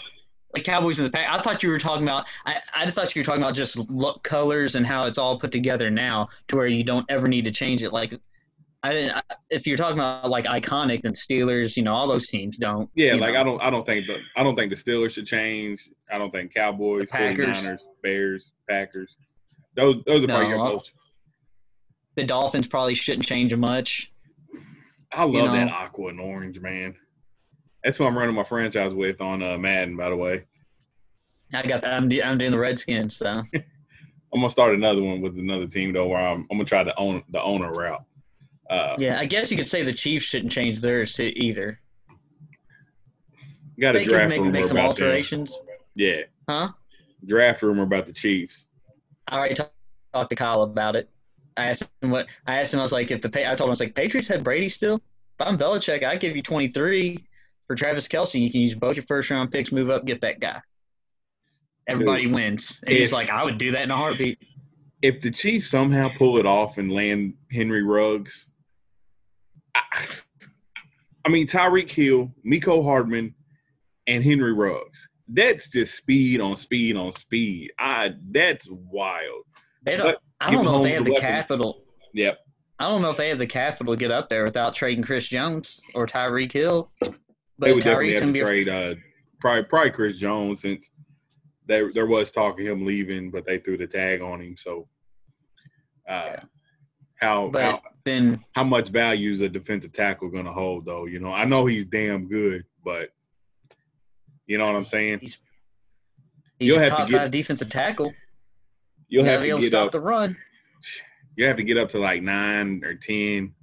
Like 0.55 0.65
Cowboys 0.65 0.99
and 0.99 1.07
the 1.07 1.11
Pack. 1.11 1.29
I 1.31 1.41
thought 1.41 1.62
you 1.62 1.71
were 1.71 1.79
talking 1.79 2.03
about. 2.07 2.27
I, 2.45 2.61
I 2.75 2.91
thought 2.91 3.15
you 3.17 3.21
were 3.21 3.25
talking 3.25 3.41
about 3.43 3.55
just 3.55 3.89
look 3.91 4.23
colors 4.23 4.75
and 4.75 4.87
how 4.87 5.07
it's 5.07 5.17
all 5.17 5.39
put 5.39 5.51
together 5.51 5.91
now, 5.91 6.29
to 6.49 6.57
where 6.57 6.67
you 6.67 6.85
don't 6.85 7.07
ever 7.09 7.27
need 7.27 7.47
to 7.47 7.51
change 7.51 7.83
it. 7.83 7.91
Like, 7.93 8.12
I 8.85 8.93
didn't. 8.93 9.23
If 9.51 9.67
you're 9.67 9.77
talking 9.77 9.99
about 9.99 10.29
like 10.29 10.45
iconic, 10.47 11.03
then 11.03 11.12
Steelers, 11.12 11.77
you 11.77 11.85
know, 11.85 11.95
all 11.95 12.09
those 12.09 12.27
teams 12.27 12.57
don't. 12.57 12.91
yeah. 12.95 13.15
Like 13.15 13.35
know. 13.35 13.41
I 13.41 13.45
don't. 13.45 13.62
I 13.62 13.71
don't 13.71 13.87
think 13.87 14.07
the. 14.07 14.19
I 14.37 14.43
don't 14.43 14.57
think 14.57 14.75
the 14.75 14.77
Steelers 14.77 15.11
should 15.11 15.27
change. 15.27 15.89
I 16.11 16.19
don't 16.19 16.31
think 16.31 16.53
Cowboys, 16.53 17.09
The 17.09 17.12
Packers. 17.12 17.59
49ers, 17.59 17.81
Bears, 18.03 18.53
Packers. 18.69 19.17
Those 19.77 20.03
those 20.07 20.25
are 20.25 20.27
probably 20.27 20.49
your 20.49 20.59
most. 20.59 20.91
the 22.17 22.25
Dolphins 22.25 22.67
probably 22.67 22.95
shouldn't 22.95 23.25
change 23.25 23.55
much. 23.55 24.12
I 25.12 25.25
love 25.25 25.33
you 25.35 25.43
know. 25.43 25.53
that 25.53 25.69
aqua 25.71 26.09
and 26.09 26.21
orange, 26.21 26.61
man. 26.61 26.95
That's 27.85 27.99
who 27.99 28.07
I'm 28.07 28.17
running 28.17 28.35
my 28.35 28.45
franchise 28.45 28.95
with 28.95 29.21
on 29.21 29.43
uh, 29.43 29.59
Madden, 29.59 29.97
by 29.97 30.09
the 30.09 30.17
way. 30.17 30.45
I 31.55 31.62
got 31.62 31.83
that. 31.83 31.95
I'm, 31.95 32.11
I'm 32.25 32.39
doing 32.39 32.51
the 32.51 32.59
Redskins, 32.59 33.17
so 33.17 33.27
I'm 34.33 34.41
gonna 34.41 34.51
start 34.51 34.75
another 34.75 35.03
one 35.03 35.21
with 35.21 35.39
another 35.39 35.67
team 35.67 35.93
though, 35.93 36.09
where 36.09 36.21
I'm, 36.21 36.47
I'm 36.51 36.57
gonna 36.59 36.65
try 36.65 36.83
the 36.83 36.97
own 36.97 37.23
the 37.31 37.43
owner 37.43 37.71
route. 37.71 38.05
Uh, 38.71 38.97
yeah. 38.99 39.19
I 39.19 39.26
guess 39.26 39.50
you 39.50 39.57
could 39.57 39.69
say 39.69 39.83
the 39.83 39.92
Chiefs 39.92 40.25
shouldn't 40.25 40.52
change 40.52 40.81
theirs 40.81 41.12
to 41.14 41.25
either. 41.38 41.81
got 43.78 43.97
a 43.97 44.04
draft 44.04 44.31
make 44.31 44.38
rumor 44.38 44.52
make 44.52 44.64
some 44.64 44.78
alterations, 44.78 45.59
Yeah, 45.95 46.23
huh? 46.49 46.69
draft 47.26 47.62
rumor 47.62 47.83
about 47.83 48.07
the 48.07 48.12
Chiefs. 48.12 48.66
I 49.28 49.37
already 49.38 49.54
talked 49.54 49.73
talked 50.12 50.31
to 50.31 50.37
Kyle 50.37 50.62
about 50.62 50.97
it. 50.97 51.09
I 51.57 51.66
asked 51.66 51.85
him 52.00 52.11
what 52.11 52.26
I 52.47 52.61
asked 52.61 52.73
him. 52.73 52.81
I 52.81 52.83
was 52.83 52.92
like, 52.92 53.11
if 53.11 53.21
the 53.23 53.28
I 53.28 53.54
told 53.54 53.61
him 53.61 53.66
I 53.66 53.71
was 53.71 53.81
like, 53.81 53.95
Patriots 53.95 54.28
had 54.28 54.45
Brady 54.45 54.69
still. 54.69 54.97
If 54.97 55.47
I'm 55.47 55.59
Belichick, 55.59 56.04
I'd 56.04 56.21
give 56.21 56.37
you 56.37 56.42
23 56.42 57.19
for 57.66 57.75
Travis 57.75 58.09
Kelce, 58.09 58.40
you 58.40 58.50
can 58.50 58.61
use 58.61 58.75
both 58.75 58.97
your 58.97 59.04
first 59.04 59.31
round 59.31 59.50
picks, 59.50 59.73
move 59.73 59.90
up, 59.90 60.04
get 60.04 60.21
that 60.23 60.40
guy. 60.40 60.61
Everybody 61.88 62.25
Dude, 62.25 62.35
wins. 62.35 62.81
And 62.87 62.95
if, 62.95 63.00
he's 63.00 63.12
like, 63.12 63.31
I 63.31 63.45
would 63.45 63.59
do 63.59 63.73
that 63.73 63.83
in 63.83 63.90
a 63.90 63.97
heartbeat. 63.97 64.38
If 65.00 65.21
the 65.21 65.31
Chiefs 65.31 65.69
somehow 65.69 66.11
pull 66.16 66.38
it 66.38 66.47
off 66.47 66.78
and 66.78 66.92
land 66.92 67.35
Henry 67.50 67.83
Ruggs, 67.83 68.47
I, 69.75 70.07
I 71.25 71.29
mean 71.29 71.47
Tyreek 71.47 71.91
Hill, 71.91 72.33
Mecole 72.47 72.85
Hardman, 72.85 73.35
and 74.07 74.23
Henry 74.23 74.52
Ruggs. 74.52 75.09
That's 75.29 75.69
just 75.69 75.97
speed 75.97 76.41
on 76.41 76.57
speed 76.57 76.97
on 76.97 77.12
speed. 77.12 77.73
I 77.79 78.11
that's 78.31 78.69
wild. 78.71 79.45
They 79.85 79.97
don't. 79.97 80.07
But 80.07 80.19
I 80.41 80.50
don't 80.50 80.64
know 80.64 80.79
if 80.79 80.83
they 80.83 80.93
have 80.93 81.05
the, 81.05 81.17
capital. 81.17 81.85
Yep. 82.14 82.38
I 82.79 82.85
don't 82.85 83.02
know 83.02 83.11
if 83.11 83.17
they 83.17 83.29
have 83.29 83.38
the 83.38 83.47
capital 83.47 83.95
to 83.95 83.99
get 83.99 84.11
up 84.11 84.29
there 84.29 84.45
without 84.45 84.75
trading 84.75 85.05
Chris 85.05 85.29
Jones 85.29 85.81
or 85.95 86.07
Tyreek 86.07 86.52
Hill. 86.52 86.91
But 87.00 87.14
they 87.59 87.73
would 87.73 87.85
definitely 87.85 88.12
have 88.14 88.33
to 88.33 88.41
trade 88.41 88.69
uh, 88.69 88.95
probably 89.41 89.64
probably 89.64 89.91
Chris 89.91 90.19
Jones 90.19 90.62
since 90.62 90.91
there 91.67 91.93
there 91.93 92.07
was 92.07 92.33
talk 92.33 92.59
of 92.59 92.67
him 92.67 92.85
leaving, 92.85 93.31
but 93.31 93.47
they 93.47 93.59
threw 93.59 93.76
the 93.76 93.87
tag 93.87 94.21
on 94.21 94.41
him. 94.41 94.57
So, 94.57 94.88
uh, 96.09 96.33
yeah. 96.35 96.41
How 97.23 97.49
but 97.52 97.62
how, 97.62 97.83
then 98.05 98.38
how 98.52 98.64
much 98.64 98.88
value 98.88 99.31
is 99.31 99.41
a 99.41 99.49
defensive 99.49 99.93
tackle 99.93 100.29
going 100.29 100.45
to 100.45 100.52
hold? 100.52 100.85
Though 100.85 101.07
you 101.07 101.21
know, 101.21 101.33
I 101.33 101.45
know 101.45 101.67
he's 101.67 101.87
damn 101.87 102.29
good, 102.29 102.64
but 102.85 103.11
you 104.47 104.59
know 104.59 104.67
what 104.67 104.75
I'm 104.75 104.87
saying. 104.87 105.21
He's, 105.21 105.38
he's 106.59 106.69
you'll 106.69 106.79
a 106.79 106.83
have 106.83 106.91
top 106.91 107.07
to 107.07 107.12
get, 107.12 107.19
five 107.21 107.31
defensive 107.31 107.71
tackle. 107.71 108.12
You'll 109.09 109.25
you 109.25 109.31
have 109.31 109.43
to 109.43 109.61
to 109.61 109.67
stop 109.67 109.85
up, 109.85 109.93
the 109.93 110.00
run. 110.00 110.37
You 111.37 111.47
have 111.47 111.57
to 111.57 111.62
get 111.62 111.79
up 111.79 111.88
to 111.91 111.99
like 111.99 112.23
nine 112.23 112.83
or 112.85 112.95
ten. 112.95 113.55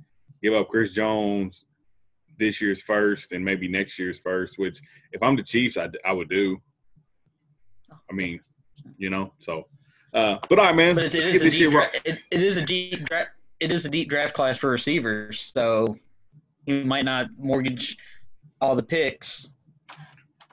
Give 0.41 0.53
up 0.53 0.69
Chris 0.69 0.91
Jones 0.93 1.65
this 2.37 2.61
year's 2.61 2.81
first 2.81 3.33
and 3.33 3.43
maybe 3.43 3.67
next 3.67 3.99
year's 3.99 4.17
first. 4.17 4.57
Which, 4.57 4.79
if 5.11 5.21
I'm 5.21 5.35
the 5.35 5.43
Chiefs, 5.43 5.75
I, 5.75 5.89
I 6.05 6.13
would 6.13 6.29
do. 6.29 6.61
I 7.91 8.13
mean, 8.13 8.39
you 8.97 9.09
know, 9.09 9.33
so. 9.39 9.67
Uh, 10.13 10.37
but 10.47 10.57
all 10.57 10.65
right, 10.65 10.75
man. 10.75 10.95
But 10.95 11.13
it 11.13 11.15
is 11.15 11.41
a 11.41 11.49
deep. 11.49 11.71
Dra- 11.71 11.91
it, 12.05 12.19
it 12.31 12.41
is 12.41 12.57
a 12.57 12.65
deep 12.65 13.03
draft. 13.05 13.31
It 13.59 13.71
is 13.71 13.85
a 13.85 13.89
deep 13.89 14.09
draft 14.09 14.33
class 14.33 14.57
for 14.57 14.69
receivers, 14.69 15.39
so 15.39 15.97
you 16.65 16.85
might 16.85 17.05
not 17.05 17.27
mortgage 17.37 17.97
all 18.61 18.75
the 18.75 18.83
picks 18.83 19.53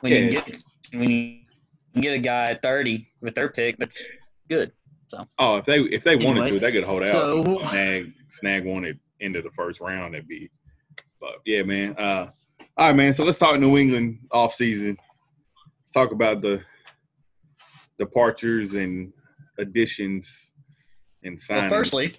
when 0.01 0.13
yeah. 0.13 0.19
you 0.19 0.31
get 0.31 0.63
when 0.93 1.11
you 1.11 1.41
get 2.01 2.15
a 2.15 2.19
guy 2.19 2.45
at 2.47 2.63
thirty 2.63 3.09
with 3.21 3.35
their 3.35 3.49
pick. 3.49 3.79
That's 3.79 4.03
good. 4.49 4.73
So. 5.09 5.25
Oh, 5.39 5.57
if 5.57 5.65
they 5.65 5.81
if 5.81 6.03
they 6.03 6.15
Anyways, 6.15 6.35
wanted 6.35 6.53
to, 6.53 6.59
they 6.59 6.73
could 6.73 6.85
hold 6.85 7.03
out. 7.03 7.11
So, 7.11 7.61
snag 7.71 8.13
snag 8.31 8.65
one 8.65 8.85
at 8.85 8.97
end 9.21 9.37
of 9.37 9.45
the 9.45 9.51
first 9.51 9.81
round. 9.81 10.15
That'd 10.15 10.27
be. 10.27 10.51
But 11.21 11.37
yeah, 11.45 11.63
man. 11.63 11.97
Uh, 11.97 12.31
all 12.77 12.89
right, 12.89 12.97
man. 12.97 13.13
So 13.15 13.25
let's 13.25 13.39
talk 13.39 13.59
New 13.59 13.77
England 13.77 14.19
off 14.31 14.53
season. 14.55 14.99
Let's 15.81 15.93
talk 15.93 16.11
about 16.13 16.43
the 16.43 16.61
departures 17.99 18.75
and 18.75 19.13
additions 19.59 20.53
and 21.23 21.39
signings. 21.39 21.61
Well, 21.63 21.69
firstly, 21.71 22.15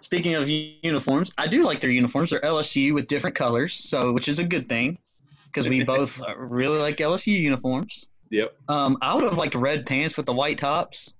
speaking 0.00 0.34
of 0.34 0.48
uniforms, 0.48 1.32
I 1.38 1.46
do 1.46 1.64
like 1.64 1.80
their 1.80 1.90
uniforms. 1.90 2.30
They're 2.30 2.40
LSU 2.40 2.94
with 2.94 3.06
different 3.08 3.36
colors, 3.36 3.74
so 3.74 4.12
which 4.12 4.28
is 4.28 4.38
a 4.38 4.44
good 4.44 4.68
thing 4.68 4.98
because 5.46 5.68
we 5.68 5.82
both 5.82 6.20
really 6.36 6.78
like 6.78 6.98
LSU 6.98 7.38
uniforms. 7.38 8.10
Yep. 8.30 8.54
Um, 8.68 8.98
I 9.00 9.14
would 9.14 9.24
have 9.24 9.38
liked 9.38 9.54
red 9.54 9.86
pants 9.86 10.16
with 10.16 10.26
the 10.26 10.32
white 10.32 10.58
tops, 10.58 11.14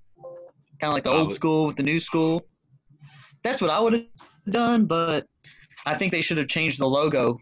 kind 0.81 0.91
of 0.91 0.95
like 0.95 1.05
the 1.05 1.11
old 1.11 1.35
school 1.35 1.67
with 1.67 1.77
the 1.77 1.83
new 1.83 2.01
school. 2.01 2.47
That's 3.43 3.61
what 3.61 3.71
I 3.71 3.81
would 3.81 3.93
have 3.95 4.05
done, 4.51 4.85
but 4.87 5.27
I 5.87 5.95
think 5.95 6.13
they 6.13 6.21
should 6.21 6.39
have 6.39 6.49
changed 6.49 6.81
the 6.81 6.87
logo 6.87 7.39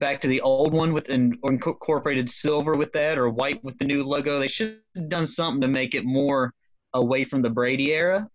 back 0.00 0.18
to 0.20 0.28
the 0.28 0.40
old 0.40 0.72
one 0.72 0.92
with 0.92 1.08
and 1.10 1.36
incorporated 1.44 2.28
silver 2.28 2.74
with 2.74 2.90
that 2.92 3.18
or 3.18 3.28
white 3.28 3.62
with 3.62 3.78
the 3.78 3.84
new 3.84 4.02
logo. 4.02 4.38
They 4.38 4.48
should 4.48 4.78
have 4.96 5.08
done 5.08 5.26
something 5.26 5.60
to 5.60 5.68
make 5.68 5.94
it 5.94 6.04
more 6.04 6.52
away 6.94 7.22
from 7.22 7.42
the 7.42 7.50
Brady 7.50 7.92
era. 7.92 8.28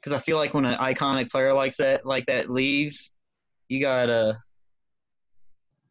Because 0.00 0.18
I 0.18 0.22
feel 0.22 0.36
like 0.36 0.54
when 0.54 0.64
an 0.64 0.78
iconic 0.78 1.30
player 1.30 1.52
like 1.52 1.76
that 1.76 2.06
like 2.06 2.24
that 2.26 2.50
leaves, 2.50 3.12
you 3.68 3.80
gotta. 3.80 4.38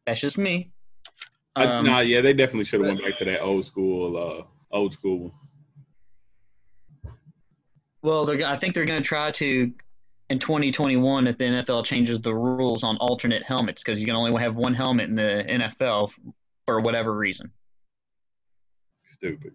That's 0.06 0.20
just 0.20 0.38
me. 0.38 0.70
Um, 1.56 1.84
nah, 1.84 2.00
yeah, 2.00 2.20
they 2.20 2.32
definitely 2.32 2.64
should 2.64 2.80
have 2.80 2.88
went 2.88 3.02
back 3.02 3.16
to 3.16 3.24
that 3.24 3.40
old 3.40 3.64
school, 3.64 4.16
uh, 4.16 4.76
old 4.76 4.92
school. 4.92 5.34
Well, 8.02 8.30
I 8.44 8.56
think 8.56 8.74
they're 8.74 8.84
going 8.84 9.02
to 9.02 9.06
try 9.06 9.30
to 9.32 9.72
in 10.30 10.38
2021 10.38 11.26
if 11.26 11.38
the 11.38 11.44
NFL 11.44 11.84
changes 11.84 12.20
the 12.20 12.34
rules 12.34 12.84
on 12.84 12.96
alternate 12.98 13.42
helmets 13.42 13.82
because 13.82 13.98
you 13.98 14.06
can 14.06 14.14
only 14.14 14.40
have 14.40 14.56
one 14.56 14.74
helmet 14.74 15.08
in 15.08 15.14
the 15.14 15.44
NFL 15.48 16.12
for 16.66 16.80
whatever 16.80 17.14
reason. 17.16 17.50
Stupid. 19.04 19.52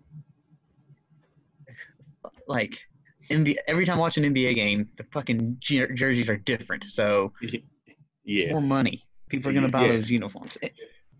Like 2.47 2.85
NBA, 3.29 3.55
every 3.67 3.85
time 3.85 3.97
I 3.97 3.99
watch 4.01 4.17
an 4.17 4.23
NBA 4.23 4.55
game, 4.55 4.89
the 4.97 5.03
fucking 5.11 5.57
jer- 5.59 5.93
jerseys 5.93 6.29
are 6.29 6.37
different. 6.37 6.85
So 6.89 7.33
yeah, 8.23 8.51
more 8.51 8.61
money. 8.61 9.05
People 9.29 9.51
are 9.51 9.53
gonna 9.53 9.69
buy 9.69 9.85
yeah. 9.85 9.93
those 9.93 10.09
uniforms. 10.09 10.57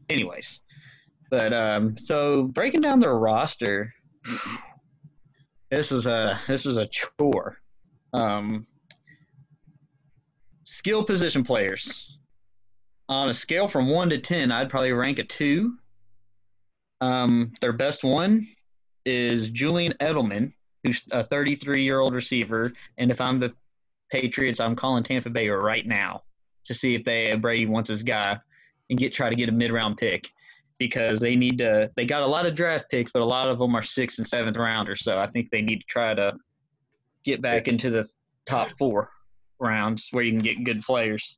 Anyways, 0.10 0.62
but 1.30 1.54
um, 1.54 1.98
so 1.98 2.44
breaking 2.44 2.82
down 2.82 3.00
their 3.00 3.16
roster, 3.16 3.94
this 5.72 5.92
is 5.92 6.06
a 6.06 6.40
this 6.48 6.66
is 6.66 6.78
a 6.78 6.88
chore. 6.88 7.58
Um, 8.14 8.68
skill 10.66 11.04
position 11.04 11.44
players. 11.44 12.18
On 13.10 13.30
a 13.30 13.34
scale 13.34 13.68
from 13.68 13.90
one 13.90 14.10
to 14.10 14.18
ten, 14.18 14.52
I'd 14.52 14.70
probably 14.70 14.92
rank 14.92 15.20
a 15.20 15.24
two. 15.24 15.78
Um, 17.02 17.52
their 17.60 17.74
best 17.74 18.04
one 18.04 18.48
is 19.06 19.50
Julian 19.50 19.94
Edelman, 20.00 20.54
who's 20.84 21.04
a 21.12 21.24
33 21.24 21.84
year 21.84 22.00
old 22.00 22.14
receiver. 22.14 22.74
And 22.98 23.12
if 23.12 23.22
I'm 23.22 23.40
the 23.40 23.54
Patriots, 24.12 24.60
I'm 24.60 24.76
calling 24.76 25.04
Tampa 25.04 25.30
Bay 25.30 25.50
right 25.50 25.88
now 25.88 26.24
to 26.66 26.74
see 26.74 26.96
if 26.96 27.04
they 27.04 27.34
Brady 27.36 27.66
wants 27.66 27.90
his 27.90 28.04
guy 28.04 28.38
and 28.90 29.00
get 29.00 29.14
try 29.14 29.30
to 29.30 29.36
get 29.36 29.50
a 29.50 29.52
mid 29.52 29.72
round 29.72 29.98
pick 29.98 30.32
because 30.78 31.20
they 31.20 31.36
need 31.36 31.58
to. 31.60 31.90
They 31.96 32.06
got 32.06 32.22
a 32.22 32.28
lot 32.28 32.46
of 32.46 32.56
draft 32.56 32.86
picks, 32.90 33.12
but 33.12 33.22
a 33.22 33.26
lot 33.26 33.48
of 33.48 33.60
them 33.60 33.76
are 33.76 33.82
sixth 33.82 34.20
and 34.20 34.28
seventh 34.28 34.58
rounders. 34.58 35.04
So 35.04 35.18
I 35.18 35.28
think 35.28 35.50
they 35.50 35.62
need 35.62 35.80
to 35.80 35.86
try 35.88 36.14
to 36.14 36.34
get 37.24 37.42
back 37.42 37.68
into 37.68 37.90
the 37.90 38.08
top 38.46 38.70
four 38.78 39.10
rounds 39.60 40.10
where 40.12 40.24
you 40.24 40.32
can 40.32 40.42
get 40.42 40.64
good 40.64 40.82
players. 40.82 41.38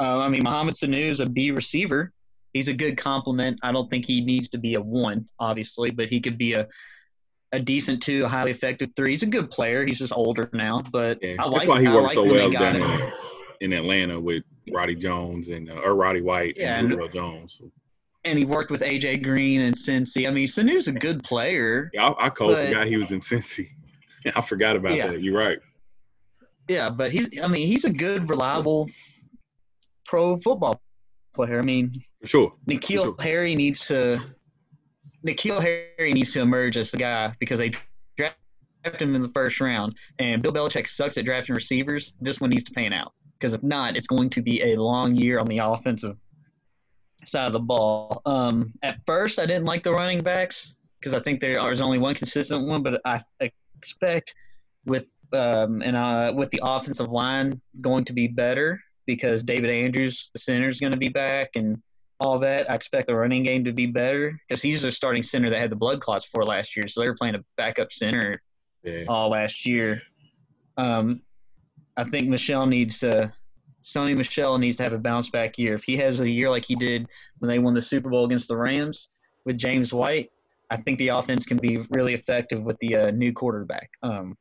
Uh, 0.00 0.18
I 0.18 0.28
mean, 0.28 0.42
Mohamed 0.42 0.74
Sanu 0.74 1.10
is 1.10 1.20
a 1.20 1.26
B 1.26 1.50
receiver. 1.50 2.12
He's 2.54 2.68
a 2.68 2.74
good 2.74 2.96
complement. 2.96 3.60
I 3.62 3.72
don't 3.72 3.88
think 3.88 4.04
he 4.04 4.20
needs 4.20 4.48
to 4.50 4.58
be 4.58 4.74
a 4.74 4.80
one, 4.80 5.28
obviously, 5.38 5.90
but 5.90 6.08
he 6.08 6.20
could 6.20 6.36
be 6.36 6.54
a 6.54 6.66
a 7.52 7.60
decent 7.60 8.02
two, 8.02 8.24
a 8.24 8.28
highly 8.28 8.50
effective 8.50 8.90
three. 8.96 9.10
He's 9.10 9.22
a 9.22 9.26
good 9.26 9.50
player. 9.50 9.84
He's 9.84 9.98
just 9.98 10.12
older 10.14 10.48
now, 10.52 10.82
but 10.90 11.18
yeah, 11.22 11.36
I 11.38 11.50
that's 11.50 11.66
why 11.66 11.80
he 11.80 11.88
worked 11.88 12.08
like 12.08 12.14
so 12.14 12.24
well 12.24 12.50
down 12.50 12.76
in, 12.76 13.12
in, 13.60 13.72
Atlanta 13.72 14.18
with 14.18 14.42
Roddy 14.72 14.94
Jones 14.94 15.50
and 15.50 15.70
uh, 15.70 15.74
or 15.74 15.94
Roddy 15.94 16.22
White 16.22 16.54
yeah, 16.56 16.78
and 16.78 16.90
Julio 16.90 17.08
Jones. 17.08 17.60
And 18.24 18.38
he 18.38 18.44
worked 18.44 18.70
with 18.70 18.80
AJ 18.80 19.22
Green 19.22 19.62
and 19.62 19.76
Cincy. 19.76 20.28
I 20.28 20.30
mean, 20.30 20.46
Sanu's 20.46 20.88
a 20.88 20.92
good 20.92 21.24
player. 21.24 21.90
Yeah, 21.92 22.10
I, 22.10 22.26
I 22.26 22.30
called 22.30 22.52
but, 22.52 22.68
forgot 22.68 22.86
he 22.86 22.96
was 22.96 23.12
in 23.12 23.20
Cincy. 23.20 23.68
I 24.34 24.40
forgot 24.40 24.76
about 24.76 24.94
yeah. 24.94 25.08
that. 25.08 25.22
You're 25.22 25.36
right. 25.36 25.58
Yeah, 26.68 26.88
but 26.88 27.12
he's 27.12 27.28
I 27.40 27.48
mean 27.48 27.66
he's 27.66 27.84
a 27.84 27.92
good, 27.92 28.30
reliable 28.30 28.88
pro 30.06 30.38
football 30.38 30.80
player. 31.34 31.58
I 31.58 31.62
mean, 31.62 31.92
for 32.20 32.26
sure. 32.26 32.54
N'Keal 32.68 33.04
sure. 33.04 33.16
Harry 33.20 33.54
needs 33.54 33.86
to 33.88 34.20
N'Keal 35.24 35.62
Harry 35.62 36.12
needs 36.12 36.32
to 36.32 36.40
emerge 36.40 36.76
as 36.76 36.90
the 36.90 36.96
guy 36.96 37.34
because 37.38 37.58
they 37.58 37.72
drafted 38.16 39.00
him 39.00 39.14
in 39.14 39.22
the 39.22 39.28
first 39.28 39.60
round, 39.60 39.94
and 40.18 40.42
Bill 40.42 40.52
Belichick 40.52 40.88
sucks 40.88 41.16
at 41.16 41.24
drafting 41.24 41.54
receivers. 41.54 42.14
This 42.20 42.40
one 42.40 42.50
needs 42.50 42.64
to 42.64 42.72
pan 42.72 42.92
out 42.92 43.12
because 43.38 43.54
if 43.54 43.62
not, 43.62 43.96
it's 43.96 44.06
going 44.06 44.30
to 44.30 44.42
be 44.42 44.62
a 44.62 44.76
long 44.76 45.14
year 45.14 45.38
on 45.38 45.46
the 45.46 45.58
offensive 45.58 46.18
side 47.24 47.46
of 47.46 47.52
the 47.52 47.60
ball. 47.60 48.20
Um, 48.26 48.72
at 48.82 48.98
first, 49.06 49.38
I 49.38 49.46
didn't 49.46 49.66
like 49.66 49.82
the 49.82 49.92
running 49.92 50.20
backs 50.20 50.76
because 50.98 51.14
I 51.14 51.20
think 51.20 51.40
there 51.40 51.70
is 51.70 51.80
only 51.80 51.98
one 51.98 52.14
consistent 52.14 52.66
one, 52.66 52.82
but 52.82 53.00
I 53.04 53.22
expect 53.76 54.34
with 54.86 55.08
um, 55.32 55.82
and 55.82 55.96
uh, 55.96 56.32
with 56.34 56.50
the 56.50 56.60
offensive 56.62 57.10
line 57.10 57.60
going 57.80 58.04
to 58.04 58.12
be 58.12 58.28
better 58.28 58.80
because 59.06 59.42
David 59.42 59.70
Andrews, 59.70 60.30
the 60.32 60.38
center, 60.38 60.68
is 60.68 60.78
going 60.78 60.92
to 60.92 60.98
be 60.98 61.08
back 61.08 61.50
and 61.54 61.82
all 62.22 62.38
that. 62.38 62.70
I 62.70 62.74
expect 62.74 63.08
the 63.08 63.16
running 63.16 63.42
game 63.42 63.64
to 63.64 63.72
be 63.72 63.86
better 63.86 64.38
because 64.48 64.62
he's 64.62 64.82
the 64.82 64.90
starting 64.90 65.22
center 65.22 65.50
that 65.50 65.58
had 65.58 65.70
the 65.70 65.76
blood 65.76 66.00
clots 66.00 66.24
for 66.24 66.44
last 66.44 66.76
year. 66.76 66.86
So 66.88 67.00
they 67.00 67.08
were 67.08 67.16
playing 67.16 67.34
a 67.34 67.44
backup 67.56 67.92
center 67.92 68.40
yeah. 68.84 69.04
all 69.08 69.30
last 69.30 69.66
year. 69.66 70.00
Um, 70.76 71.20
I 71.96 72.04
think 72.04 72.28
Michel 72.28 72.66
needs 72.66 73.00
to. 73.00 73.32
Sony 73.84 74.16
Michel 74.16 74.58
needs 74.58 74.76
to 74.76 74.84
have 74.84 74.92
a 74.92 74.98
bounce 74.98 75.28
back 75.28 75.58
year. 75.58 75.74
If 75.74 75.82
he 75.82 75.96
has 75.96 76.20
a 76.20 76.28
year 76.28 76.48
like 76.48 76.64
he 76.64 76.76
did 76.76 77.08
when 77.40 77.48
they 77.48 77.58
won 77.58 77.74
the 77.74 77.82
Super 77.82 78.10
Bowl 78.10 78.24
against 78.24 78.46
the 78.46 78.56
Rams 78.56 79.08
with 79.44 79.58
James 79.58 79.92
White, 79.92 80.30
I 80.70 80.76
think 80.76 80.98
the 80.98 81.08
offense 81.08 81.44
can 81.44 81.56
be 81.56 81.84
really 81.90 82.14
effective 82.14 82.62
with 82.62 82.78
the 82.78 82.94
uh, 82.94 83.10
new 83.10 83.32
quarterback. 83.32 83.90
Um, 84.04 84.36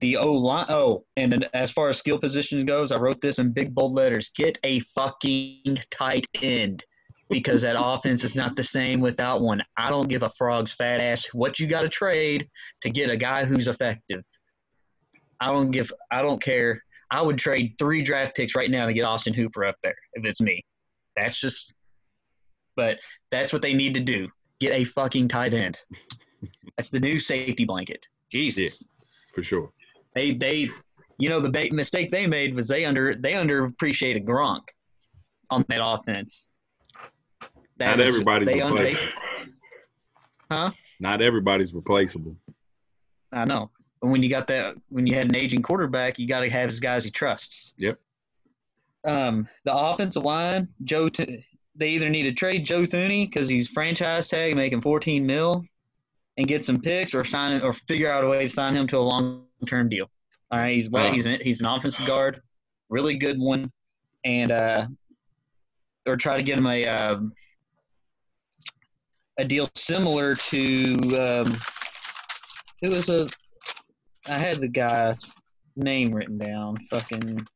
the 0.00 0.16
O 0.16 0.32
line. 0.32 0.66
Oh, 0.68 1.04
and 1.16 1.48
as 1.54 1.70
far 1.70 1.88
as 1.88 1.98
skill 1.98 2.18
positions 2.18 2.64
goes, 2.64 2.92
I 2.92 2.98
wrote 2.98 3.20
this 3.20 3.38
in 3.38 3.52
big 3.52 3.74
bold 3.74 3.92
letters: 3.92 4.30
get 4.34 4.58
a 4.64 4.80
fucking 4.80 5.78
tight 5.90 6.26
end. 6.42 6.84
because 7.28 7.62
that 7.62 7.76
offense 7.78 8.22
is 8.24 8.34
not 8.34 8.56
the 8.56 8.62
same 8.62 9.00
without 9.00 9.40
one. 9.40 9.62
I 9.76 9.88
don't 9.90 10.08
give 10.08 10.22
a 10.22 10.28
frog's 10.30 10.72
fat 10.72 11.00
ass 11.00 11.26
what 11.32 11.58
you 11.58 11.66
got 11.66 11.82
to 11.82 11.88
trade 11.88 12.48
to 12.82 12.90
get 12.90 13.10
a 13.10 13.16
guy 13.16 13.44
who's 13.44 13.68
effective. 13.68 14.24
I 15.40 15.48
don't 15.48 15.70
give. 15.70 15.92
I 16.10 16.22
don't 16.22 16.42
care. 16.42 16.82
I 17.10 17.22
would 17.22 17.38
trade 17.38 17.74
three 17.78 18.02
draft 18.02 18.34
picks 18.34 18.54
right 18.56 18.70
now 18.70 18.86
to 18.86 18.92
get 18.92 19.04
Austin 19.04 19.34
Hooper 19.34 19.64
up 19.64 19.76
there 19.82 19.94
if 20.14 20.24
it's 20.24 20.40
me. 20.40 20.64
That's 21.16 21.40
just. 21.40 21.74
But 22.74 22.98
that's 23.30 23.52
what 23.54 23.62
they 23.62 23.72
need 23.72 23.94
to 23.94 24.00
do. 24.00 24.28
Get 24.60 24.72
a 24.72 24.84
fucking 24.84 25.28
tight 25.28 25.54
end. 25.54 25.78
That's 26.76 26.90
the 26.90 27.00
new 27.00 27.18
safety 27.18 27.64
blanket. 27.64 28.06
Jesus. 28.30 28.82
Yeah, 28.82 29.06
for 29.34 29.42
sure. 29.42 29.70
They 30.16 30.32
they, 30.32 30.70
you 31.18 31.28
know, 31.28 31.40
the 31.40 31.50
ba- 31.50 31.68
mistake 31.72 32.10
they 32.10 32.26
made 32.26 32.54
was 32.54 32.66
they 32.66 32.86
under 32.86 33.14
they 33.14 33.34
underappreciated 33.34 34.24
Gronk 34.24 34.62
on 35.50 35.64
that 35.68 35.80
offense. 35.86 36.50
That 37.76 37.90
Not 37.90 37.98
was, 37.98 38.08
everybody's 38.08 38.48
they 38.48 38.62
replaceable. 38.62 39.12
huh? 40.50 40.70
Not 40.98 41.20
everybody's 41.20 41.74
replaceable. 41.74 42.34
I 43.30 43.44
know. 43.44 43.70
But 44.00 44.08
when 44.08 44.22
you 44.22 44.30
got 44.30 44.46
that, 44.46 44.76
when 44.88 45.06
you 45.06 45.14
had 45.14 45.26
an 45.26 45.36
aging 45.36 45.60
quarterback, 45.62 46.18
you 46.18 46.26
got 46.26 46.40
to 46.40 46.48
have 46.48 46.70
his 46.70 46.80
guys 46.80 47.04
he 47.04 47.10
trusts. 47.10 47.74
Yep. 47.76 47.98
Um, 49.04 49.46
the 49.64 49.76
offensive 49.76 50.24
line, 50.24 50.68
Joe. 50.84 51.10
T- 51.10 51.44
they 51.74 51.90
either 51.90 52.08
need 52.08 52.22
to 52.22 52.32
trade 52.32 52.64
Joe 52.64 52.82
Thuney 52.84 53.26
because 53.30 53.50
he's 53.50 53.68
franchise 53.68 54.28
tag 54.28 54.56
making 54.56 54.80
14 54.80 55.26
mil, 55.26 55.62
and 56.38 56.46
get 56.48 56.64
some 56.64 56.80
picks, 56.80 57.14
or 57.14 57.22
sign 57.22 57.60
or 57.60 57.74
figure 57.74 58.10
out 58.10 58.24
a 58.24 58.28
way 58.28 58.44
to 58.44 58.48
sign 58.48 58.74
him 58.74 58.86
to 58.86 58.96
a 58.96 59.00
long 59.00 59.45
term 59.66 59.88
deal. 59.88 60.10
All 60.50 60.60
right, 60.60 60.74
he's 60.74 60.90
he's 61.12 61.26
an, 61.26 61.40
he's 61.42 61.60
an 61.60 61.66
offensive 61.66 62.06
guard, 62.06 62.40
really 62.88 63.16
good 63.16 63.38
one, 63.38 63.70
and 64.24 64.50
uh, 64.50 64.86
or 66.06 66.16
try 66.16 66.38
to 66.38 66.44
get 66.44 66.58
him 66.58 66.66
a 66.66 66.86
uh, 66.86 67.18
a 69.38 69.44
deal 69.44 69.68
similar 69.74 70.34
to 70.34 70.94
um, 71.18 71.56
it 72.82 72.90
was 72.90 73.08
a 73.08 73.28
I 74.28 74.38
had 74.38 74.56
the 74.56 74.68
guy's 74.68 75.20
name 75.76 76.12
written 76.12 76.38
down. 76.38 76.76
Fucking 76.90 77.46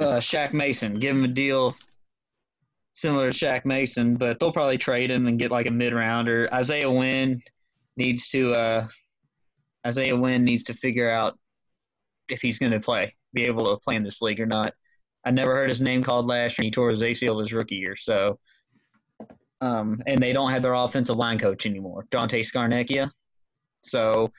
uh, 0.00 0.16
Shaq 0.16 0.52
Mason. 0.52 0.94
Give 0.98 1.16
him 1.16 1.24
a 1.24 1.28
deal 1.28 1.76
similar 2.94 3.30
to 3.30 3.36
Shaq 3.36 3.64
Mason, 3.64 4.14
but 4.14 4.38
they'll 4.38 4.52
probably 4.52 4.78
trade 4.78 5.10
him 5.10 5.26
and 5.26 5.38
get 5.38 5.50
like 5.50 5.66
a 5.66 5.72
mid 5.72 5.92
rounder. 5.92 6.48
Isaiah 6.52 6.90
Wynn 6.90 7.42
needs 7.96 8.28
to 8.30 8.52
uh, 8.52 8.86
Isaiah 9.86 10.16
Wynn 10.16 10.44
needs 10.44 10.62
to 10.64 10.74
figure 10.74 11.10
out 11.10 11.38
if 12.28 12.40
he's 12.40 12.58
going 12.58 12.72
to 12.72 12.80
play, 12.80 13.14
be 13.32 13.42
able 13.42 13.74
to 13.74 13.80
play 13.80 13.96
in 13.96 14.02
this 14.02 14.22
league 14.22 14.40
or 14.40 14.46
not. 14.46 14.72
I 15.26 15.30
never 15.30 15.54
heard 15.54 15.68
his 15.68 15.80
name 15.80 16.02
called 16.02 16.26
last 16.26 16.58
year. 16.58 16.64
He 16.64 16.70
tore 16.70 16.90
his 16.90 17.02
ACL 17.02 17.40
his 17.40 17.52
rookie 17.52 17.76
year, 17.76 17.96
so. 17.96 18.38
Um, 19.60 20.02
and 20.06 20.22
they 20.22 20.32
don't 20.32 20.50
have 20.50 20.62
their 20.62 20.74
offensive 20.74 21.16
line 21.16 21.38
coach 21.38 21.64
anymore, 21.64 22.06
Dante 22.10 22.42
Scarnecchia. 22.42 23.10
So 23.82 24.30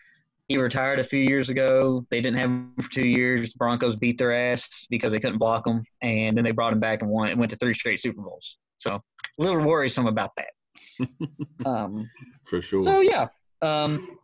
he 0.48 0.58
retired 0.58 1.00
a 1.00 1.04
few 1.04 1.20
years 1.20 1.50
ago. 1.50 2.06
They 2.10 2.22
didn't 2.22 2.38
have 2.38 2.50
him 2.50 2.74
for 2.80 2.92
two 2.92 3.06
years. 3.06 3.54
The 3.54 3.58
Broncos 3.58 3.96
beat 3.96 4.18
their 4.20 4.34
ass 4.34 4.86
because 4.90 5.12
they 5.12 5.20
couldn't 5.20 5.40
block 5.40 5.66
him, 5.66 5.84
and 6.02 6.38
then 6.38 6.44
they 6.44 6.52
brought 6.52 6.74
him 6.74 6.80
back 6.80 7.02
and 7.02 7.10
won. 7.10 7.30
And 7.30 7.40
went 7.40 7.50
to 7.52 7.56
three 7.56 7.74
straight 7.74 8.00
Super 8.00 8.22
Bowls. 8.22 8.58
So 8.78 8.96
a 8.96 9.02
little 9.40 9.64
worrisome 9.64 10.06
about 10.06 10.32
that. 10.38 11.08
um, 11.66 12.10
for 12.46 12.62
sure. 12.62 12.84
So 12.84 13.00
yeah, 13.02 13.28
um, 13.62 14.18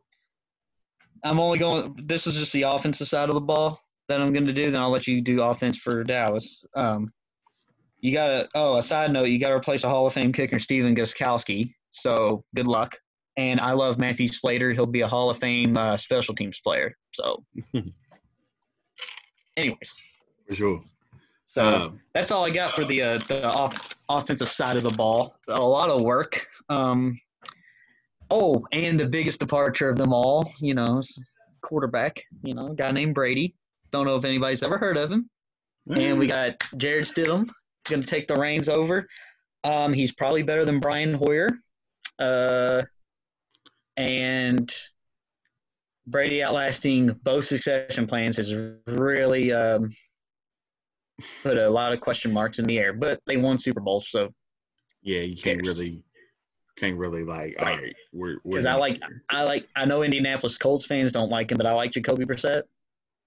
I'm 1.24 1.40
only 1.40 1.58
going. 1.58 1.94
This 2.04 2.28
is 2.28 2.36
just 2.38 2.54
the 2.54 2.64
offensive 2.64 3.08
side 3.08 3.30
of 3.30 3.36
the 3.36 3.42
ball 3.42 3.80
that 4.08 4.22
I'm 4.22 4.34
going 4.34 4.48
to 4.48 4.54
do. 4.54 4.72
Then 4.72 4.82
I'll 4.82 4.90
let 4.90 5.08
you 5.08 5.22
do 5.22 5.42
offense 5.44 5.78
for 5.78 6.04
Dallas. 6.04 6.64
Um, 6.76 7.08
you 8.00 8.14
got 8.14 8.28
to. 8.28 8.50
Oh, 8.56 8.78
a 8.78 8.82
side 8.82 9.12
note: 9.12 9.26
you 9.26 9.40
got 9.40 9.50
to 9.50 9.56
replace 9.56 9.84
a 9.84 9.90
Hall 9.90 10.08
of 10.08 10.14
Fame 10.14 10.32
kicker, 10.32 10.60
Stephen 10.60 10.96
Gostkowski. 10.96 11.74
So 11.92 12.44
good 12.56 12.68
luck 12.68 12.98
and 13.38 13.60
I 13.60 13.72
love 13.74 14.00
Matthew 14.00 14.28
Slater. 14.28 14.72
He'll 14.72 14.86
be 14.86 15.02
a 15.02 15.08
Hall 15.08 15.30
of 15.30 15.38
Fame 15.38 15.78
uh, 15.78 15.98
special 15.98 16.36
teams 16.36 16.60
player. 16.60 16.96
So, 17.12 17.44
anyways, 19.58 20.02
for 20.48 20.54
sure. 20.54 20.84
So 21.46 21.68
um, 21.68 22.00
that's 22.14 22.32
all 22.32 22.46
I 22.46 22.50
got 22.50 22.74
for 22.74 22.86
the 22.86 23.02
uh, 23.02 23.18
the 23.28 23.44
off, 23.46 23.96
offensive 24.10 24.50
side 24.50 24.78
of 24.78 24.84
the 24.84 24.92
ball. 24.92 25.36
A 25.48 25.62
lot 25.62 25.90
of 25.90 26.02
work. 26.02 26.48
Um, 26.70 27.20
oh, 28.32 28.66
and 28.72 29.00
the 29.00 29.08
biggest 29.08 29.40
departure 29.40 29.90
of 29.90 29.98
them 29.98 30.14
all, 30.14 30.52
you 30.60 30.74
know, 30.74 31.02
quarterback. 31.62 32.24
You 32.44 32.56
know, 32.56 32.70
guy 32.70 32.92
named 32.92 33.14
Brady. 33.14 33.54
Don't 33.92 34.06
know 34.06 34.16
if 34.16 34.26
anybody's 34.26 34.64
ever 34.64 34.78
heard 34.78 34.98
of 34.98 35.12
him. 35.12 35.30
And 35.90 36.18
we 36.18 36.28
got 36.28 36.56
Jarrett 36.78 37.08
Stidham 37.08 37.50
going 37.90 38.02
to 38.02 38.08
take 38.08 38.28
the 38.28 38.36
reins 38.36 38.70
over. 38.70 39.08
Um, 39.64 39.94
he's 39.94 40.14
probably 40.14 40.44
better 40.44 40.64
than 40.64 40.80
Brian 40.80 41.14
Hoyer. 41.14 41.50
Uh, 42.20 42.84
and 43.98 44.72
Brady 46.08 46.44
outlasting 46.44 47.20
both 47.24 47.46
succession 47.46 48.08
plans 48.08 48.38
has 48.38 48.56
really 48.88 49.52
um, 49.52 49.90
put 51.44 51.58
a 51.58 51.70
lot 51.70 51.94
of 51.94 52.00
question 52.00 52.32
marks 52.32 52.60
in 52.60 52.66
the 52.66 52.78
air. 52.80 52.94
But 52.94 53.20
they 53.26 53.38
won 53.38 53.58
Super 53.58 53.82
Bowls, 53.82 54.10
so 54.10 54.30
yeah, 55.02 55.22
you 55.22 55.36
can't 55.36 55.66
really 55.66 56.04
can't 56.82 56.98
really 56.98 57.24
like 57.24 57.56
all 57.60 57.66
right. 57.66 57.96
We're 58.12 58.40
because 58.44 58.66
I 58.66 58.74
like 58.74 59.00
I 59.30 59.44
like 59.44 59.68
I 59.76 59.86
know 59.86 60.02
Indianapolis 60.02 60.58
Colts 60.58 60.86
fans 60.86 61.12
don't 61.12 61.30
like 61.30 61.52
him, 61.52 61.58
but 61.58 61.68
I 61.68 61.74
like 61.74 61.92
Jacoby 61.92 62.26
Brissett. 62.26 62.64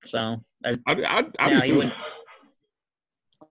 So 0.05 0.43
I, 0.64 0.77
I, 0.87 0.93
I, 0.93 1.25
I 1.38 1.51
now 1.55 1.61
he 1.61 1.73
would 1.73 1.93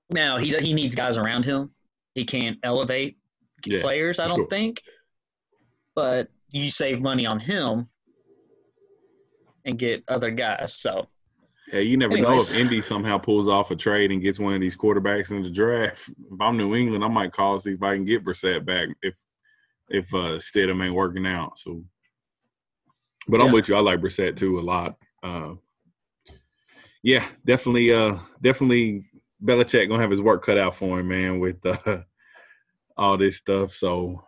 now 0.10 0.38
he 0.38 0.56
he 0.58 0.74
needs 0.74 0.94
guys 0.94 1.18
around 1.18 1.46
him. 1.46 1.72
He 2.16 2.26
can't 2.26 2.60
elevate 2.63 3.18
yeah, 3.66 3.82
players, 3.82 4.20
I 4.20 4.28
don't 4.28 4.38
sure. 4.38 4.46
think. 4.48 4.82
But 5.96 6.28
you 6.50 6.70
save 6.70 7.02
money 7.02 7.26
on 7.26 7.39
him 7.39 7.88
and 9.66 9.80
get 9.80 10.04
other 10.08 10.32
guys. 10.32 10.76
So, 10.76 11.08
yeah, 11.72 11.80
you 11.80 11.98
never 11.98 12.13
Anyways. 12.13 12.52
know 12.52 12.56
if 12.56 12.62
Indy 12.62 12.82
somehow 12.82 13.18
pulls 13.18 13.48
off 13.48 13.72
a 13.72 13.76
trade 13.76 14.12
and 14.12 14.22
gets 14.22 14.39
one 14.39 14.54
of 14.54 14.62
these 14.62 14.76
quarterbacks 14.76 15.32
in 15.32 15.44
the 15.44 15.50
draft. 15.50 16.10
If 16.10 16.42
I'm 16.42 16.58
New 16.58 16.76
England, 16.76 17.04
I 17.04 17.08
might 17.08 17.32
call 17.32 17.60
see 17.60 17.72
if 17.72 17.82
I 17.82 17.96
can 17.96 18.06
get 18.06 18.26
Brissett 18.26 18.66
back 18.66 18.89
if 19.02 19.16
if 19.89 20.13
uh, 20.13 20.38
Stidham 20.39 20.84
ain't 20.84 20.96
working 20.96 21.26
out. 21.26 21.58
So, 21.58 21.84
but 23.28 23.41
I'm 23.41 23.52
with 23.52 23.67
you. 23.67 23.76
I 23.76 23.80
like 23.80 24.00
Brissett 24.00 24.36
too 24.36 24.60
a 24.60 24.62
lot. 24.62 24.96
Uh, 25.22 25.54
yeah, 27.04 27.26
definitely, 27.46 27.93
uh, 27.93 28.17
definitely. 28.41 29.06
Belichick 29.43 29.89
gonna 29.89 30.02
have 30.02 30.12
his 30.12 30.22
work 30.22 30.43
cut 30.43 30.58
out 30.58 30.76
for 30.76 31.00
him, 31.00 31.10
man, 31.10 31.39
with 31.39 31.65
uh, 31.65 31.98
all 32.98 33.17
this 33.17 33.38
stuff. 33.38 33.74
So, 33.74 34.24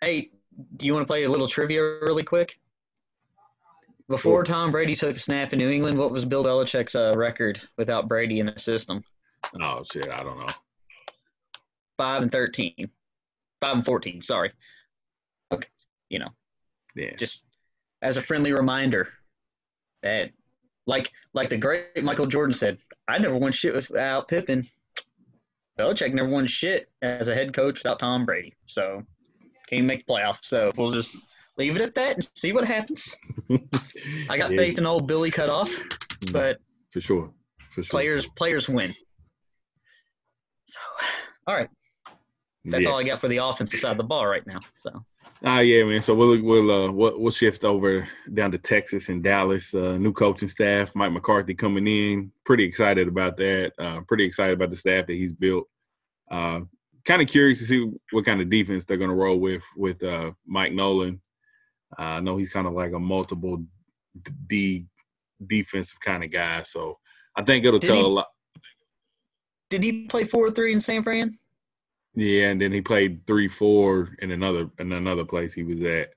hey, 0.00 0.28
do 0.76 0.86
you 0.86 0.94
want 0.94 1.06
to 1.06 1.10
play 1.10 1.24
a 1.24 1.28
little 1.28 1.48
trivia 1.48 1.82
really 1.82 2.22
quick? 2.22 2.58
Before 4.08 4.42
Tom 4.42 4.70
Brady 4.70 4.96
took 4.96 5.16
a 5.16 5.18
snap 5.18 5.52
in 5.52 5.58
New 5.58 5.68
England, 5.68 5.98
what 5.98 6.10
was 6.10 6.24
Bill 6.24 6.42
Belichick's 6.42 6.94
uh, 6.94 7.12
record 7.14 7.60
without 7.76 8.08
Brady 8.08 8.40
in 8.40 8.46
the 8.46 8.58
system? 8.58 9.02
Oh 9.62 9.82
shit, 9.90 10.08
I 10.08 10.18
don't 10.18 10.38
know. 10.38 10.52
Five 11.98 12.22
and 12.22 12.32
thirteen. 12.32 12.90
Five 13.60 13.76
and 13.76 13.84
fourteen. 13.84 14.22
Sorry. 14.22 14.52
Okay, 15.52 15.68
you 16.08 16.18
know. 16.18 16.28
Yeah. 16.94 17.14
Just 17.16 17.44
as 18.02 18.16
a 18.16 18.22
friendly 18.22 18.52
reminder 18.52 19.08
that, 20.02 20.30
like, 20.86 21.12
like 21.32 21.48
the 21.48 21.56
great 21.56 22.02
Michael 22.02 22.26
Jordan 22.26 22.54
said, 22.54 22.78
I 23.08 23.18
never 23.18 23.36
won 23.36 23.52
shit 23.52 23.74
without 23.74 24.28
Pippen. 24.28 24.64
Belichick 25.78 26.12
never 26.12 26.28
won 26.28 26.46
shit 26.46 26.90
as 27.02 27.28
a 27.28 27.34
head 27.34 27.52
coach 27.52 27.80
without 27.80 28.00
Tom 28.00 28.26
Brady. 28.26 28.54
So 28.66 29.04
can't 29.68 29.86
make 29.86 30.06
the 30.06 30.12
playoffs. 30.12 30.44
So 30.44 30.72
we'll 30.76 30.90
just 30.92 31.16
leave 31.56 31.76
it 31.76 31.82
at 31.82 31.94
that 31.94 32.14
and 32.14 32.30
see 32.34 32.52
what 32.52 32.66
happens. 32.66 33.16
I 34.28 34.38
got 34.38 34.50
yeah. 34.50 34.56
faith 34.56 34.78
in 34.78 34.86
old 34.86 35.06
Billy 35.06 35.30
Cutoff, 35.30 35.70
mm. 35.70 36.32
but 36.32 36.58
for 36.90 37.00
sure, 37.00 37.30
for 37.70 37.82
sure, 37.82 37.90
players 37.90 38.26
players 38.26 38.68
win. 38.68 38.94
So, 40.66 40.80
all 41.46 41.54
right, 41.54 41.68
that's 42.70 42.84
yeah. 42.84 42.90
all 42.90 42.98
I 42.98 43.04
got 43.04 43.20
for 43.20 43.28
the 43.28 43.38
offensive 43.38 43.80
side 43.80 43.92
of 43.92 43.98
the 43.98 44.04
ball 44.04 44.26
right 44.26 44.46
now. 44.46 44.60
So. 44.74 45.04
Ah, 45.44 45.60
yeah, 45.60 45.84
man. 45.84 46.02
So 46.02 46.14
we'll 46.14 46.42
we'll 46.42 46.70
uh, 46.70 46.90
we'll, 46.90 47.20
we'll 47.20 47.30
shift 47.30 47.64
over 47.64 48.08
down 48.34 48.50
to 48.52 48.58
Texas 48.58 49.08
and 49.08 49.22
Dallas. 49.22 49.72
Uh, 49.72 49.96
new 49.96 50.12
coaching 50.12 50.48
staff, 50.48 50.94
Mike 50.94 51.12
McCarthy 51.12 51.54
coming 51.54 51.86
in. 51.86 52.32
Pretty 52.44 52.64
excited 52.64 53.06
about 53.06 53.36
that. 53.36 53.72
Uh, 53.78 54.00
pretty 54.08 54.24
excited 54.24 54.54
about 54.54 54.70
the 54.70 54.76
staff 54.76 55.06
that 55.06 55.14
he's 55.14 55.32
built. 55.32 55.68
Uh, 56.30 56.60
kind 57.04 57.22
of 57.22 57.28
curious 57.28 57.60
to 57.60 57.66
see 57.66 57.90
what 58.10 58.24
kind 58.24 58.40
of 58.40 58.50
defense 58.50 58.84
they're 58.84 58.96
going 58.96 59.10
to 59.10 59.16
roll 59.16 59.38
with 59.38 59.62
with 59.76 60.02
uh, 60.02 60.32
Mike 60.44 60.72
Nolan. 60.72 61.20
Uh, 61.98 62.02
I 62.02 62.20
know 62.20 62.36
he's 62.36 62.52
kind 62.52 62.66
of 62.66 62.72
like 62.72 62.92
a 62.92 62.98
multiple 62.98 63.64
D 64.48 64.86
defensive 65.46 66.00
kind 66.00 66.24
of 66.24 66.32
guy, 66.32 66.62
so 66.62 66.98
I 67.36 67.44
think 67.44 67.64
it'll 67.64 67.78
did 67.78 67.86
tell 67.86 67.96
he, 67.96 68.02
a 68.02 68.08
lot. 68.08 68.26
Did 69.70 69.82
he 69.84 70.06
play 70.06 70.24
four 70.24 70.50
three 70.50 70.72
in 70.72 70.80
San 70.80 71.04
Fran? 71.04 71.38
Yeah, 72.18 72.48
and 72.48 72.60
then 72.60 72.72
he 72.72 72.80
played 72.80 73.24
three 73.28 73.46
four 73.46 74.16
in 74.18 74.32
another 74.32 74.68
in 74.80 74.90
another 74.90 75.24
place 75.24 75.52
he 75.52 75.62
was 75.62 75.80
at. 75.82 76.14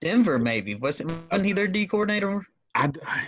Denver, 0.00 0.38
maybe 0.38 0.76
wasn't 0.76 1.10
wasn't 1.28 1.46
he 1.46 1.52
their 1.52 1.66
D 1.66 1.88
coordinator? 1.88 2.46
I, 2.76 2.92
I 3.04 3.26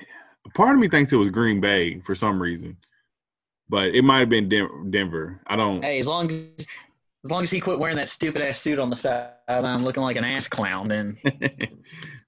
part 0.55 0.77
of 0.77 0.81
me 0.81 0.89
thinks 0.89 1.13
it 1.13 1.17
was 1.17 1.31
Green 1.31 1.61
Bay 1.61 1.99
for 1.99 2.15
some 2.15 2.41
reason, 2.41 2.77
but 3.69 3.89
it 3.89 4.03
might 4.03 4.21
have 4.21 4.29
been 4.29 4.49
Denver. 4.91 5.41
I 5.49 5.57
don't. 5.57 5.83
Hey, 5.83 5.99
as 5.99 6.07
long 6.07 6.31
as 6.31 6.67
as 7.25 7.31
long 7.33 7.43
as 7.43 7.51
he 7.51 7.59
quit 7.59 7.81
wearing 7.81 7.97
that 7.97 8.09
stupid 8.09 8.41
ass 8.41 8.61
suit 8.61 8.79
on 8.79 8.89
the 8.89 8.97
sideline, 8.97 9.83
looking 9.83 10.05
like 10.05 10.15
an 10.15 10.23
ass 10.23 10.47
clown, 10.47 10.87
then 10.87 11.17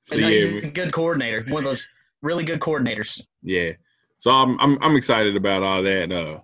so, 0.02 0.16
yeah, 0.16 0.28
he's 0.28 0.64
a 0.64 0.70
good 0.70 0.92
coordinator. 0.92 1.44
One 1.52 1.58
of 1.58 1.70
those 1.70 1.86
really 2.20 2.42
good 2.42 2.58
coordinators. 2.58 3.22
Yeah. 3.44 3.72
So 4.18 4.32
I'm 4.32 4.58
I'm 4.58 4.76
I'm 4.82 4.96
excited 4.96 5.36
about 5.36 5.62
all 5.62 5.84
that. 5.84 6.10
Uh, 6.10 6.40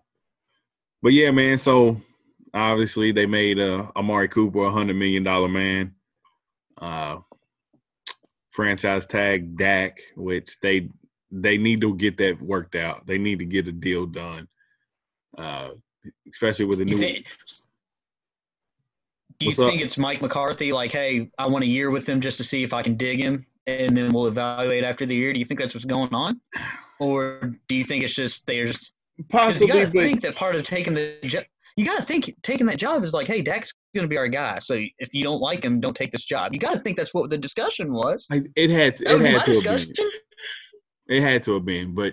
but 1.02 1.12
yeah, 1.14 1.32
man. 1.32 1.58
So 1.58 2.00
obviously 2.54 3.12
they 3.12 3.26
made 3.26 3.58
uh, 3.58 3.86
Amari 3.96 4.28
Cooper 4.28 4.64
a 4.64 4.72
hundred 4.72 4.96
million 4.96 5.22
dollar 5.22 5.48
man. 5.48 5.94
Uh, 6.80 7.18
franchise 8.50 9.06
tag 9.06 9.56
Dak, 9.56 10.00
which 10.16 10.58
they 10.60 10.88
they 11.30 11.56
need 11.56 11.80
to 11.80 11.94
get 11.94 12.16
that 12.18 12.40
worked 12.42 12.74
out. 12.74 13.06
They 13.06 13.18
need 13.18 13.38
to 13.38 13.44
get 13.44 13.68
a 13.68 13.72
deal 13.72 14.06
done, 14.06 14.48
uh, 15.38 15.70
especially 16.30 16.66
with 16.66 16.78
the 16.78 16.84
new. 16.84 16.96
Think, 16.96 17.26
do 19.38 19.46
you 19.46 19.52
think 19.52 19.80
it's 19.80 19.96
Mike 19.96 20.20
McCarthy? 20.20 20.72
Like, 20.72 20.92
hey, 20.92 21.30
I 21.38 21.48
want 21.48 21.64
a 21.64 21.68
year 21.68 21.90
with 21.90 22.08
him 22.08 22.20
just 22.20 22.36
to 22.38 22.44
see 22.44 22.62
if 22.62 22.72
I 22.72 22.82
can 22.82 22.96
dig 22.96 23.20
him, 23.20 23.46
and 23.66 23.96
then 23.96 24.10
we'll 24.12 24.26
evaluate 24.26 24.84
after 24.84 25.06
the 25.06 25.14
year. 25.14 25.32
Do 25.32 25.38
you 25.38 25.44
think 25.44 25.60
that's 25.60 25.74
what's 25.74 25.86
going 25.86 26.12
on, 26.14 26.40
or 26.98 27.54
do 27.68 27.74
you 27.74 27.84
think 27.84 28.04
it's 28.04 28.14
just 28.14 28.46
they're 28.46 28.66
possibly? 29.28 29.68
You 29.68 29.84
got 29.84 29.92
to 29.92 29.98
think 29.98 30.20
that 30.22 30.34
part 30.34 30.56
of 30.56 30.64
taking 30.64 30.94
the 30.94 31.16
you 31.76 31.84
got 31.84 31.98
to 31.98 32.04
think 32.04 32.34
taking 32.42 32.66
that 32.66 32.78
job 32.78 33.02
is 33.04 33.12
like, 33.12 33.26
hey, 33.26 33.42
Dak's 33.42 33.72
going 33.94 34.04
to 34.04 34.08
be 34.08 34.18
our 34.18 34.28
guy. 34.28 34.58
So 34.58 34.74
if 34.98 35.14
you 35.14 35.22
don't 35.22 35.40
like 35.40 35.64
him, 35.64 35.80
don't 35.80 35.96
take 35.96 36.10
this 36.10 36.24
job. 36.24 36.52
You 36.52 36.58
got 36.58 36.72
to 36.72 36.80
think 36.80 36.96
that's 36.96 37.14
what 37.14 37.30
the 37.30 37.38
discussion 37.38 37.92
was. 37.92 38.26
It 38.30 38.70
had 38.70 38.96
to, 38.98 39.04
it 39.04 39.20
had 39.20 39.44
to 39.44 39.52
have 39.52 39.64
been. 39.64 40.10
It 41.08 41.22
had 41.22 41.42
to 41.44 41.54
have 41.54 41.64
been, 41.64 41.94
but 41.94 42.12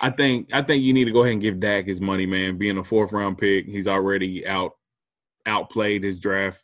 I 0.00 0.10
think 0.10 0.48
I 0.52 0.62
think 0.62 0.82
you 0.82 0.92
need 0.92 1.04
to 1.04 1.12
go 1.12 1.22
ahead 1.22 1.32
and 1.32 1.42
give 1.42 1.60
Dak 1.60 1.86
his 1.86 2.00
money, 2.00 2.26
man. 2.26 2.58
Being 2.58 2.78
a 2.78 2.84
fourth 2.84 3.12
round 3.12 3.38
pick, 3.38 3.66
he's 3.66 3.88
already 3.88 4.46
out 4.46 4.72
outplayed 5.46 6.02
his 6.02 6.20
draft 6.20 6.62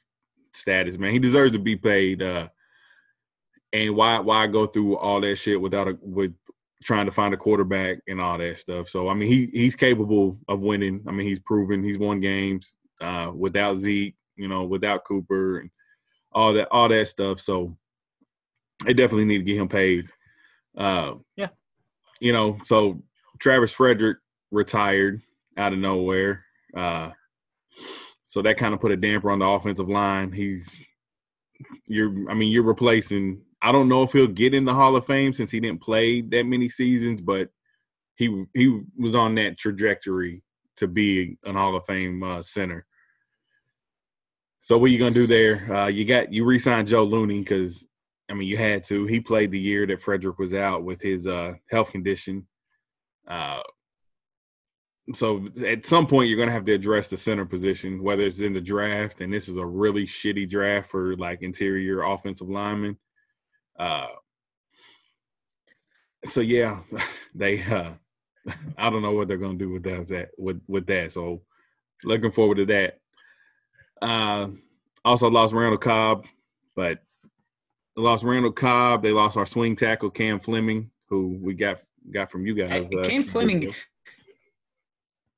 status, 0.55 0.99
man. 0.99 1.13
He 1.13 1.19
deserves 1.19 1.53
to 1.53 1.59
be 1.59 1.77
paid. 1.77 2.23
Uh, 2.23 2.49
and 3.73 3.97
why 3.97 4.19
why 4.19 4.47
go 4.47 4.67
through 4.67 4.97
all 4.97 5.21
that 5.21 5.37
shit 5.37 5.61
without 5.61 5.89
a 5.89 5.99
with 6.03 6.33
trying 6.83 7.07
to 7.07 7.13
find 7.13 7.33
a 7.35 7.37
quarterback 7.37 7.99
and 8.09 8.21
all 8.21 8.39
that 8.39 8.59
stuff. 8.59 8.89
So 8.89 9.09
I 9.09 9.15
mean 9.15 9.29
he 9.29 9.47
he's 9.53 9.77
capable 9.77 10.39
of 10.49 10.61
winning. 10.61 11.05
I 11.07 11.13
mean 11.13 11.27
he's 11.27 11.41
proven 11.41 11.83
he's 11.83 11.99
won 11.99 12.21
games 12.21 12.77
uh, 13.01 13.33
without 13.35 13.77
Zeke, 13.77 14.15
you 14.37 14.49
know, 14.49 14.65
without 14.65 15.05
Cooper 15.05 15.59
and 15.59 15.71
all 16.33 16.53
that 16.55 16.69
all 16.71 16.89
that 16.89 17.09
stuff. 17.09 17.41
So 17.41 17.77
they 18.85 18.95
definitely 18.95 19.27
need 19.27 19.39
to 19.39 19.45
get 19.45 19.61
him 19.61 19.69
paid. 19.69 20.09
Uh, 20.77 21.15
yeah. 21.37 21.49
You 22.21 22.33
know, 22.33 22.59
so 22.65 23.03
Travis 23.41 23.73
Frederick 23.73 24.19
retired 24.51 25.21
out 25.57 25.73
of 25.73 25.79
nowhere. 25.79 26.45
Uh, 26.77 27.11
so 28.25 28.43
that 28.43 28.57
kind 28.57 28.73
of 28.73 28.81
put 28.81 28.93
a 28.93 28.97
damper 28.97 29.31
on 29.31 29.41
the 29.41 29.47
offensive 29.47 29.89
line. 29.89 30.33
He's 30.33 30.79
you're 31.87 32.31
I 32.31 32.35
mean, 32.35 32.51
you're 32.51 32.63
replacing 32.63 33.43
I 33.63 33.71
don't 33.71 33.89
know 33.89 34.03
if 34.03 34.13
he'll 34.13 34.27
get 34.27 34.55
in 34.55 34.65
the 34.65 34.75
Hall 34.75 34.97
of 34.97 35.07
Fame 35.07 35.33
since 35.33 35.51
he 35.51 35.61
didn't 35.61 35.81
play 35.81 36.21
that 36.21 36.45
many 36.45 36.69
seasons, 36.69 37.21
but 37.21 37.49
he 38.17 38.45
he 38.55 38.81
was 38.99 39.15
on 39.15 39.37
that 39.37 39.57
trajectory 39.57 40.43
to 40.77 40.89
be 40.89 41.39
an 41.45 41.55
Hall 41.55 41.77
of 41.77 41.85
Fame 41.87 42.23
uh, 42.23 42.43
center. 42.43 42.87
So 44.61 44.79
what 44.79 44.87
are 44.87 44.93
you 44.93 44.99
gonna 44.99 45.13
do 45.13 45.27
there? 45.27 45.73
Uh, 45.73 45.87
you 45.87 46.05
got 46.05 46.33
you 46.33 46.45
re-signed 46.45 46.89
Joe 46.89 47.05
Looney 47.05 47.41
because 47.41 47.87
I 48.29 48.35
mean 48.35 48.49
you 48.49 48.57
had 48.57 48.83
to. 48.85 49.07
He 49.07 49.21
played 49.21 49.53
the 49.53 49.61
year 49.61 49.87
that 49.87 50.03
Frederick 50.03 50.39
was 50.39 50.55
out 50.55 50.83
with 50.83 51.01
his 51.01 51.27
uh, 51.29 51.53
health 51.71 51.93
condition. 51.93 52.47
Uh, 53.29 53.61
so 55.15 55.49
at 55.67 55.87
some 55.87 56.07
point 56.07 56.29
you're 56.29 56.39
to 56.49 56.55
have 56.55 56.65
to 56.65 56.73
address 56.73 57.09
the 57.09 57.17
center 57.17 57.45
position, 57.45 58.03
whether 58.03 58.23
it's 58.23 58.41
in 58.41 58.53
the 58.53 58.61
draft, 58.61 59.21
and 59.21 59.33
this 59.33 59.49
is 59.49 59.57
a 59.57 59.67
really 59.67 60.07
shitty 60.07 60.49
draft 60.49 60.91
for 60.91 61.17
like 61.17 61.43
interior 61.43 62.03
offensive 62.03 62.49
linemen. 62.49 62.97
Uh, 63.79 64.09
so 66.25 66.41
yeah, 66.41 66.81
they. 67.35 67.63
Uh, 67.63 67.93
I 68.77 68.91
don't 68.91 69.03
know 69.03 69.13
what 69.13 69.29
they're 69.29 69.37
going 69.37 69.59
to 69.59 69.65
do 69.65 69.71
with 69.73 69.85
that, 69.85 70.31
with 70.37 70.61
with 70.67 70.87
that. 70.87 71.13
So 71.13 71.43
looking 72.05 72.33
forward 72.33 72.57
to 72.57 72.67
that. 72.67 72.99
Uh, 74.01 74.49
also 75.05 75.31
lost 75.31 75.55
Randall 75.55 75.79
Cobb, 75.79 76.27
but 76.75 76.99
lost 77.97 78.25
Randall 78.25 78.53
Cobb. 78.53 79.03
They 79.03 79.13
lost 79.13 79.37
our 79.37 79.47
swing 79.47 79.77
tackle 79.77 80.11
Cam 80.11 80.41
Fleming, 80.41 80.91
who 81.09 81.39
we 81.41 81.55
got 81.55 81.79
got 82.11 82.31
from 82.31 82.47
you 82.47 82.55
guys. 82.55 82.91
Uh, 82.97 83.03
Cam 83.03 83.23
Fleming 83.23 83.73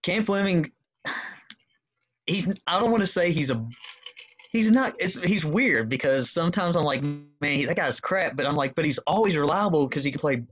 Cam 0.05 0.23
Fleming, 0.23 0.71
he's 2.27 2.47
I 2.67 2.79
don't 2.79 2.91
want 2.91 3.03
to 3.03 3.07
say 3.07 3.33
he's 3.33 3.51
a 3.51 3.67
he's 4.55 4.71
not 4.71 4.95
it's 5.01 5.23
he's 5.23 5.45
weird 5.45 5.91
because 5.91 6.31
sometimes 6.31 6.77
I'm 6.77 6.85
like, 6.85 7.03
man, 7.03 7.67
that 7.67 7.77
guy's 7.77 8.01
crap, 8.01 8.37
but 8.37 8.47
I'm 8.47 8.57
like, 8.57 8.75
but 8.75 8.87
he's 8.87 8.99
always 8.99 9.37
reliable 9.37 9.87
because 9.87 10.05
he 10.05 10.13
can 10.13 10.21
play 10.21 10.45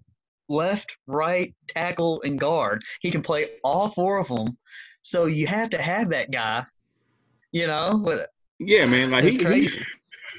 left, 0.48 0.98
right, 1.06 1.54
tackle, 1.68 2.20
and 2.22 2.38
guard. 2.38 2.82
He 3.00 3.10
can 3.10 3.22
play 3.22 3.50
all 3.64 3.88
four 3.88 4.18
of 4.18 4.28
them. 4.28 4.58
So 5.02 5.26
you 5.26 5.46
have 5.46 5.70
to 5.70 5.80
have 5.80 6.10
that 6.10 6.32
guy, 6.32 6.66
you 7.52 7.68
know. 7.68 8.02
But 8.04 8.28
yeah, 8.58 8.86
man, 8.86 9.12
like 9.12 9.24
he, 9.24 9.38
he, 9.38 9.68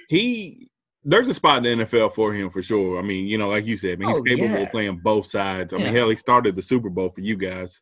he 0.10 0.68
there's 1.06 1.30
a 1.30 1.34
spot 1.34 1.66
in 1.66 1.80
the 1.80 1.86
NFL 1.86 2.14
for 2.14 2.34
him 2.34 2.50
for 2.50 2.62
sure. 2.62 3.00
I 3.00 3.02
mean, 3.02 3.28
you 3.28 3.38
know, 3.38 3.50
like 3.50 3.66
you 3.66 3.78
said, 3.78 3.98
man, 3.98 4.10
he's 4.10 4.18
oh, 4.18 4.24
capable 4.24 4.56
yeah. 4.56 4.58
of 4.58 4.72
playing 4.72 5.00
both 5.02 5.26
sides. 5.26 5.74
I 5.74 5.78
yeah. 5.78 5.86
mean, 5.86 5.96
hell, 5.96 6.10
he 6.10 6.18
started 6.18 6.58
the 6.58 6.62
Super 6.62 6.90
Bowl 6.90 7.10
for 7.10 7.22
you 7.22 7.38
guys. 7.38 7.82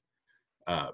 Uh, 0.67 0.89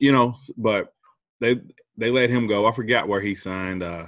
you 0.00 0.10
know, 0.10 0.34
but 0.56 0.92
they 1.40 1.60
they 2.00 2.10
let 2.10 2.30
him 2.30 2.46
go. 2.46 2.66
I 2.66 2.72
forgot 2.72 3.06
where 3.06 3.20
he 3.20 3.34
signed. 3.34 3.82
Uh, 3.82 4.06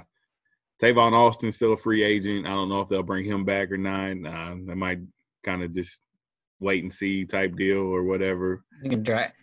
Tavon 0.81 1.13
Austin's 1.13 1.55
still 1.55 1.73
a 1.73 1.77
free 1.77 2.03
agent. 2.03 2.45
I 2.45 2.49
don't 2.49 2.69
know 2.69 2.81
if 2.81 2.89
they'll 2.89 3.03
bring 3.03 3.25
him 3.25 3.45
back 3.45 3.71
or 3.71 3.77
not. 3.77 4.11
Uh, 4.11 4.55
they 4.65 4.73
might 4.73 4.99
kind 5.43 5.63
of 5.63 5.71
just 5.73 6.01
wait 6.59 6.83
and 6.83 6.91
see 6.91 7.25
type 7.25 7.55
deal 7.55 7.79
or 7.79 8.03
whatever. 8.03 8.65
You 8.81 8.89
can 8.89 9.03
draft. 9.03 9.35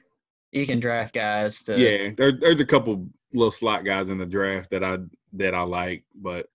You 0.52 0.66
can 0.66 0.80
draft 0.80 1.14
guys. 1.14 1.62
To... 1.62 1.78
Yeah, 1.78 2.10
there, 2.16 2.32
there's 2.32 2.60
a 2.60 2.66
couple 2.66 3.08
little 3.32 3.52
slot 3.52 3.84
guys 3.84 4.10
in 4.10 4.18
the 4.18 4.26
draft 4.26 4.70
that 4.70 4.82
I 4.82 4.98
that 5.34 5.54
I 5.54 5.62
like, 5.62 6.04
but 6.14 6.46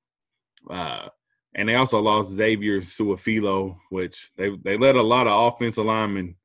uh, 0.69 1.07
and 1.55 1.69
they 1.69 1.75
also 1.75 1.99
lost 1.99 2.33
Xavier 2.33 2.81
Su'a-Filo, 2.81 3.77
which 3.89 4.31
they 4.37 4.49
they 4.63 4.77
let 4.77 4.97
a 4.97 5.01
lot 5.01 5.27
of 5.27 5.53
offensive 5.53 5.85
linemen 5.85 6.35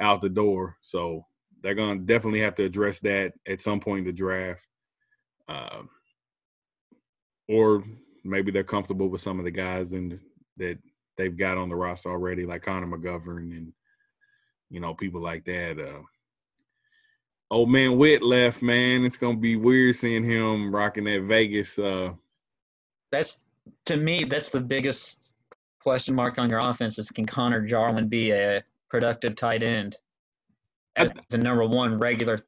out 0.00 0.22
the 0.22 0.30
door. 0.30 0.78
So 0.80 1.26
they're 1.62 1.74
going 1.74 1.98
to 1.98 2.04
definitely 2.04 2.40
have 2.40 2.54
to 2.56 2.64
address 2.64 2.98
that 3.00 3.32
at 3.46 3.60
some 3.60 3.80
point 3.80 4.00
in 4.00 4.04
the 4.04 4.12
draft. 4.12 4.66
Uh, 5.48 5.82
or 7.48 7.84
maybe 8.24 8.50
they're 8.50 8.64
comfortable 8.64 9.08
with 9.08 9.20
some 9.20 9.38
of 9.38 9.44
the 9.44 9.50
guys 9.50 9.92
and 9.92 10.18
that 10.56 10.78
they've 11.16 11.36
got 11.36 11.58
on 11.58 11.68
the 11.68 11.76
roster 11.76 12.10
already, 12.10 12.46
like 12.46 12.62
Connor 12.62 12.86
McGovern 12.86 13.56
and 13.56 13.72
you 14.70 14.80
know 14.80 14.94
people 14.94 15.20
like 15.20 15.44
that. 15.44 15.78
Uh, 15.78 16.02
old 17.50 17.70
man 17.70 17.98
Witt 17.98 18.22
left, 18.22 18.62
man. 18.62 19.04
It's 19.04 19.16
gonna 19.16 19.36
be 19.36 19.56
weird 19.56 19.96
seeing 19.96 20.24
him 20.24 20.74
rocking 20.74 21.04
that 21.04 21.22
Vegas. 21.22 21.78
Uh, 21.78 22.12
that's 23.10 23.44
to 23.86 23.96
me, 23.96 24.24
that's 24.24 24.50
the 24.50 24.60
biggest 24.60 25.34
question 25.80 26.14
mark 26.14 26.38
on 26.38 26.48
your 26.48 26.60
offense. 26.60 26.98
Is 26.98 27.10
can 27.10 27.26
Connor 27.26 27.60
Jarwin 27.60 28.08
be 28.08 28.30
a 28.32 28.62
productive 28.88 29.36
tight 29.36 29.62
end? 29.62 29.96
As 30.96 31.10
the 31.30 31.38
number 31.38 31.66
one 31.66 31.98
regular 31.98 32.38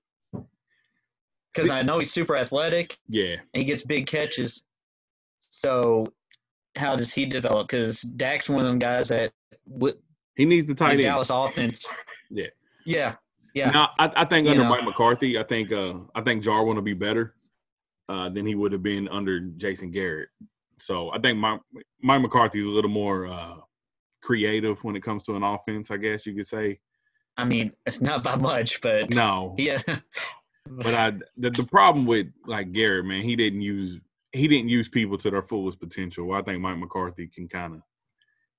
because 1.55 1.71
I 1.71 1.83
know 1.83 1.99
he's 1.99 2.13
super 2.13 2.37
athletic. 2.37 2.99
Yeah, 3.09 3.37
he 3.53 3.65
gets 3.65 3.83
big 3.83 4.07
catches. 4.07 4.65
So, 5.39 6.07
how 6.77 6.97
does 6.97 7.13
he 7.13 7.27
develop? 7.27 7.69
Because 7.69 8.03
Dak's 8.03 8.49
one 8.49 8.61
of 8.61 8.67
them 8.67 8.79
guys 8.79 9.09
that 9.09 9.33
w- 9.71 9.97
he 10.37 10.45
needs 10.45 10.67
the 10.67 10.75
tight 10.75 10.95
end. 10.95 11.03
Dallas 11.03 11.31
offense. 11.31 11.87
Yeah, 12.31 12.49
yeah, 12.85 13.15
yeah. 13.55 13.71
Now, 13.71 13.91
I, 13.99 14.11
I 14.17 14.25
think 14.25 14.49
under 14.49 14.63
know, 14.63 14.69
Mike 14.69 14.85
McCarthy, 14.85 15.39
I 15.39 15.45
think 15.45 15.73
uh, 15.73 15.95
I 16.15 16.23
think 16.23 16.43
Jarwin 16.43 16.77
will 16.77 16.83
be 16.83 16.95
better 16.95 17.37
uh, 18.09 18.29
than 18.29 18.47
he 18.47 18.55
would 18.55 18.73
have 18.73 18.83
been 18.83 19.09
under 19.09 19.41
Jason 19.41 19.91
Garrett. 19.91 20.29
So 20.81 21.11
I 21.13 21.21
think 21.21 21.39
Mike, 21.39 21.61
Mike 22.03 22.21
McCarthy 22.21 22.61
is 22.61 22.67
a 22.67 22.71
little 22.71 22.91
more 22.91 23.27
uh, 23.27 23.57
creative 24.23 24.83
when 24.83 24.97
it 24.97 25.03
comes 25.03 25.25
to 25.25 25.37
an 25.37 25.43
offense. 25.43 25.91
I 25.91 25.97
guess 25.99 26.27
you 26.27 26.35
could 26.35 26.49
say. 26.49 26.81
I 27.37 27.45
mean, 27.45 27.73
it's 27.87 28.01
not 28.01 28.23
by 28.23 28.37
much, 28.37 28.81
but 28.81 29.11
no. 29.11 29.55
Yeah. 29.59 29.81
but 30.67 30.95
I 30.95 31.13
the, 31.37 31.51
the 31.51 31.65
problem 31.65 32.07
with 32.07 32.29
like 32.47 32.73
Garrett, 32.73 33.05
man, 33.05 33.23
he 33.23 33.37
didn't 33.37 33.61
use 33.61 34.01
he 34.33 34.49
didn't 34.49 34.69
use 34.69 34.89
people 34.89 35.17
to 35.19 35.31
their 35.31 35.43
fullest 35.43 35.79
potential. 35.79 36.33
I 36.33 36.43
think 36.43 36.61
Mike 36.61 36.79
McCarthy 36.79 37.29
can 37.29 37.49
kind 37.49 37.75
of 37.75 37.83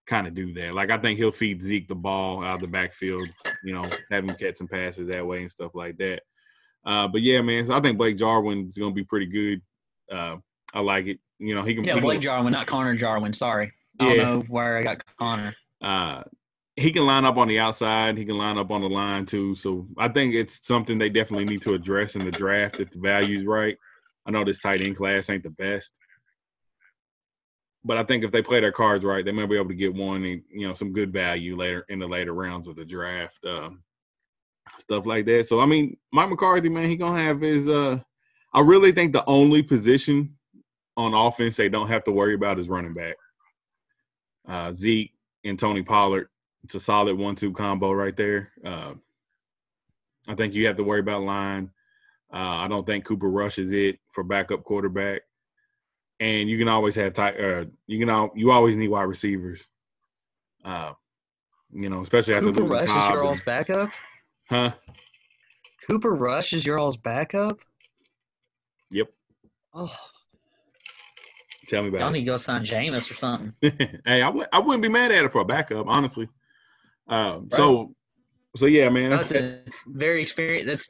kind 0.06 0.28
of 0.28 0.36
do 0.36 0.54
that. 0.54 0.74
Like 0.74 0.92
I 0.92 0.98
think 0.98 1.18
he'll 1.18 1.32
feed 1.32 1.62
Zeke 1.62 1.88
the 1.88 1.96
ball 1.96 2.44
out 2.44 2.56
of 2.56 2.62
the 2.62 2.68
backfield, 2.68 3.28
you 3.64 3.74
know, 3.74 3.84
have 4.12 4.24
him 4.24 4.36
catch 4.36 4.58
some 4.58 4.68
passes 4.68 5.08
that 5.10 5.26
way 5.26 5.42
and 5.42 5.52
stuff 5.52 5.72
like 5.74 5.98
that. 5.98 6.22
Uh, 6.86 7.08
but 7.08 7.22
yeah, 7.22 7.42
man, 7.42 7.66
so 7.66 7.74
I 7.74 7.82
think 7.82 7.98
Blake 7.98 8.18
Jarwin's 8.18 8.78
going 8.78 8.92
to 8.92 8.96
be 8.96 9.04
pretty 9.04 9.26
good. 9.26 9.62
Uh, 10.12 10.38
I 10.74 10.82
like 10.82 11.08
it. 11.08 11.20
You 11.40 11.56
know, 11.56 11.64
he 11.64 11.74
can. 11.76 11.84
Yeah, 11.84 12.00
Blake 12.00 12.22
Jarwin, 12.22 12.54
not 12.54 12.68
Connor 12.68 12.96
Jarwin. 12.96 13.34
Sorry, 13.34 13.72
I 14.00 14.10
don't 14.10 14.18
know 14.18 14.40
where 14.48 14.78
I 14.78 14.84
got 14.84 15.04
Connor. 15.18 15.56
Uh, 15.82 16.24
he 16.76 16.92
can 16.92 17.06
line 17.06 17.26
up 17.26 17.38
on 17.38 17.48
the 17.48 17.60
outside. 17.60 18.18
He 18.18 18.26
can 18.26 18.38
line 18.38 18.58
up 18.58 18.72
on 18.72 18.82
the 18.82 18.90
line 18.90 19.26
too. 19.26 19.56
So 19.56 19.88
I 19.98 20.10
think 20.10 20.36
it's 20.36 20.66
something 20.68 20.98
they 20.98 21.10
definitely 21.10 21.46
need 21.46 21.62
to 21.64 21.74
address 21.74 22.16
in 22.16 22.26
the 22.26 22.32
draft 22.32 22.80
if 22.80 22.92
the 22.92 23.00
value's 23.00 23.46
right. 23.46 23.78
I 24.26 24.32
know 24.32 24.44
this 24.44 24.60
tight 24.60 24.82
end 24.82 24.98
class 24.98 25.30
ain't 25.30 25.44
the 25.44 25.52
best, 25.52 25.94
but 27.84 27.98
I 27.98 28.04
think 28.04 28.24
if 28.24 28.32
they 28.32 28.42
play 28.42 28.60
their 28.60 28.72
cards 28.72 29.06
right, 29.06 29.24
they 29.24 29.32
might 29.32 29.50
be 29.50 29.56
able 29.56 29.70
to 29.70 29.76
get 29.76 29.94
one 29.94 30.26
and 30.26 30.42
you 30.50 30.68
know 30.68 30.74
some 30.74 30.92
good 30.92 31.14
value 31.14 31.56
later 31.56 31.86
in 31.90 32.00
the 32.00 32.08
later 32.08 32.34
rounds 32.34 32.68
of 32.68 32.76
the 32.76 32.84
draft, 32.84 33.46
uh, 33.46 33.70
stuff 34.78 35.06
like 35.06 35.26
that. 35.28 35.48
So 35.48 35.60
I 35.62 35.66
mean, 35.66 35.96
Mike 36.12 36.30
McCarthy, 36.30 36.70
man, 36.70 36.90
he 36.90 36.98
gonna 36.98 37.22
have 37.22 37.42
his. 37.42 37.70
uh 37.70 38.00
I 38.54 38.62
really 38.62 38.94
think 38.94 39.12
the 39.12 39.26
only 39.26 39.64
position 39.64 40.38
on 40.98 41.14
offense 41.14 41.58
they 41.58 41.68
don't 41.70 41.90
have 41.90 42.06
to 42.06 42.12
worry 42.12 42.36
about 42.36 42.58
is 42.58 42.70
running 42.70 42.94
back. 42.94 43.16
Uh, 44.48 44.74
Zeke 44.74 45.12
and 45.44 45.60
Tony 45.60 45.84
Pollard 45.84 46.30
it's 46.66 46.74
a 46.74 46.80
solid 46.80 47.16
one-two 47.16 47.54
combo 47.54 47.92
right 47.92 48.18
there. 48.18 48.52
Uh, 48.66 48.94
I 50.28 50.34
think 50.34 50.56
you 50.56 50.66
have 50.66 50.78
to 50.78 50.84
worry 50.84 51.00
about 51.00 51.22
line. 51.22 51.70
Uh, 52.34 52.38
I 52.38 52.68
don't 52.68 52.88
think 52.88 53.06
Cooper 53.06 53.30
Rush 53.30 53.60
is 53.60 53.72
it 53.72 54.00
for 54.12 54.24
backup 54.24 54.64
quarterback, 54.64 55.22
and 56.20 56.50
you 56.50 56.58
can 56.58 56.68
always 56.68 56.96
have 56.96 57.14
tight. 57.14 57.40
Uh, 57.40 57.66
you 57.86 58.00
can 58.00 58.10
all 58.10 58.32
you 58.36 58.52
always 58.52 58.76
need 58.76 58.88
wide 58.88 59.04
receivers. 59.04 59.64
Uh, 60.64 60.94
you 61.72 61.88
know, 61.88 62.02
especially 62.02 62.34
after 62.34 62.52
Cooper 62.52 62.64
Rush 62.64 62.90
is 62.90 63.10
your 63.10 63.24
all's 63.24 63.42
backup. 63.42 63.92
Huh? 64.50 64.74
Cooper 65.88 66.16
Rush 66.16 66.52
is 66.52 66.66
your 66.66 66.80
all's 66.80 66.98
backup. 66.98 67.60
Yep. 68.90 69.10
Oh. 69.76 69.96
Tell 71.68 71.84
me 71.84 71.90
about 71.90 72.00
Y'all 72.00 72.10
it. 72.10 72.14
need 72.14 72.20
to 72.22 72.26
go 72.26 72.38
sign 72.38 72.66
Jameis 72.66 73.10
or 73.12 73.14
something. 73.14 73.54
hey, 73.62 74.02
I 74.06 74.20
w- 74.22 74.48
I 74.52 74.58
wouldn't 74.58 74.82
be 74.82 74.90
mad 74.90 75.12
at 75.12 75.26
it 75.26 75.32
for 75.32 75.42
a 75.42 75.46
backup, 75.46 75.86
honestly. 75.88 76.28
Um, 77.08 77.50
So, 77.54 77.96
so 78.58 78.66
yeah, 78.66 78.90
man. 78.90 79.12
That's 79.12 79.32
a 79.32 79.62
very 79.88 80.22
experienced. 80.22 80.68
That's 80.68 80.90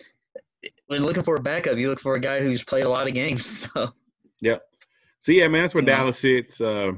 when 0.87 1.03
looking 1.03 1.23
for 1.23 1.35
a 1.35 1.41
backup, 1.41 1.77
you 1.77 1.89
look 1.89 1.99
for 1.99 2.15
a 2.15 2.19
guy 2.19 2.41
who's 2.41 2.63
played 2.63 2.85
a 2.85 2.89
lot 2.89 3.07
of 3.07 3.13
games. 3.13 3.67
So 3.75 3.93
Yep. 4.41 4.61
So 5.19 5.31
yeah, 5.31 5.47
man, 5.47 5.63
that's 5.63 5.73
where 5.73 5.83
Yeah. 5.83 5.97
Dallas 5.97 6.19
sits. 6.19 6.61
Uh, 6.61 6.91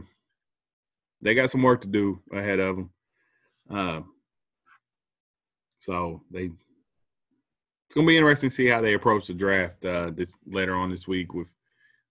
they 1.21 1.33
got 1.33 1.49
some 1.49 1.63
work 1.63 1.81
to 1.81 1.87
do 1.87 2.21
ahead 2.33 2.59
of 2.59 2.75
them. 2.75 2.89
Uh, 3.69 4.01
so 5.79 6.23
they, 6.31 6.45
it's 6.45 7.95
gonna 7.95 8.07
be 8.07 8.17
interesting 8.17 8.49
to 8.49 8.55
see 8.55 8.67
how 8.67 8.81
they 8.81 8.93
approach 8.93 9.27
the 9.27 9.33
draft 9.33 9.83
uh, 9.85 10.11
this 10.13 10.35
later 10.45 10.75
on 10.75 10.89
this 10.89 11.07
week 11.07 11.33
with 11.33 11.47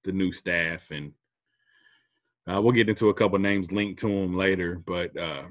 the 0.04 0.12
new 0.12 0.32
staff, 0.32 0.90
and 0.90 1.12
uh, 2.46 2.60
we'll 2.62 2.72
get 2.72 2.88
into 2.88 3.10
a 3.10 3.14
couple 3.14 3.38
names 3.38 3.72
linked 3.72 4.00
to 4.00 4.08
them 4.08 4.36
later. 4.36 4.80
But 4.86 5.16
uh, 5.16 5.44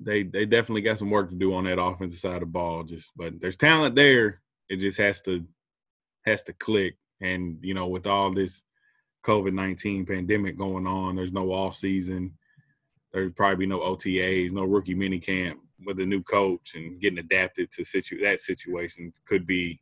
they 0.00 0.22
they 0.24 0.44
definitely 0.44 0.82
got 0.82 0.98
some 0.98 1.10
work 1.10 1.30
to 1.30 1.36
do 1.36 1.54
on 1.54 1.64
that 1.64 1.80
offensive 1.80 2.20
side 2.20 2.34
of 2.34 2.40
the 2.40 2.46
ball. 2.46 2.84
Just 2.84 3.12
but 3.16 3.34
there's 3.40 3.56
talent 3.56 3.94
there. 3.94 4.42
It 4.68 4.76
just 4.76 4.98
has 4.98 5.22
to 5.22 5.44
has 6.24 6.42
to 6.44 6.52
click. 6.52 6.96
And 7.20 7.58
you 7.62 7.74
know, 7.74 7.86
with 7.86 8.06
all 8.06 8.32
this 8.34 8.62
COVID 9.24 9.54
nineteen 9.54 10.04
pandemic 10.04 10.58
going 10.58 10.86
on, 10.86 11.16
there's 11.16 11.32
no 11.32 11.52
off 11.52 11.76
season. 11.76 12.32
There's 13.12 13.32
probably 13.32 13.66
no 13.66 13.80
OTAs, 13.80 14.52
no 14.52 14.64
rookie 14.64 14.94
mini 14.94 15.18
camp 15.18 15.58
with 15.84 16.00
a 16.00 16.06
new 16.06 16.22
coach 16.22 16.72
and 16.74 17.00
getting 17.00 17.18
adapted 17.18 17.70
to 17.70 17.84
situ- 17.84 18.22
that 18.22 18.40
situation 18.40 19.12
could 19.26 19.46
be 19.46 19.80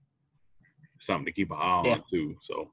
something 1.00 1.26
to 1.26 1.32
keep 1.32 1.50
an 1.50 1.56
eye 1.58 1.90
on 1.90 2.04
too. 2.10 2.36
So, 2.40 2.70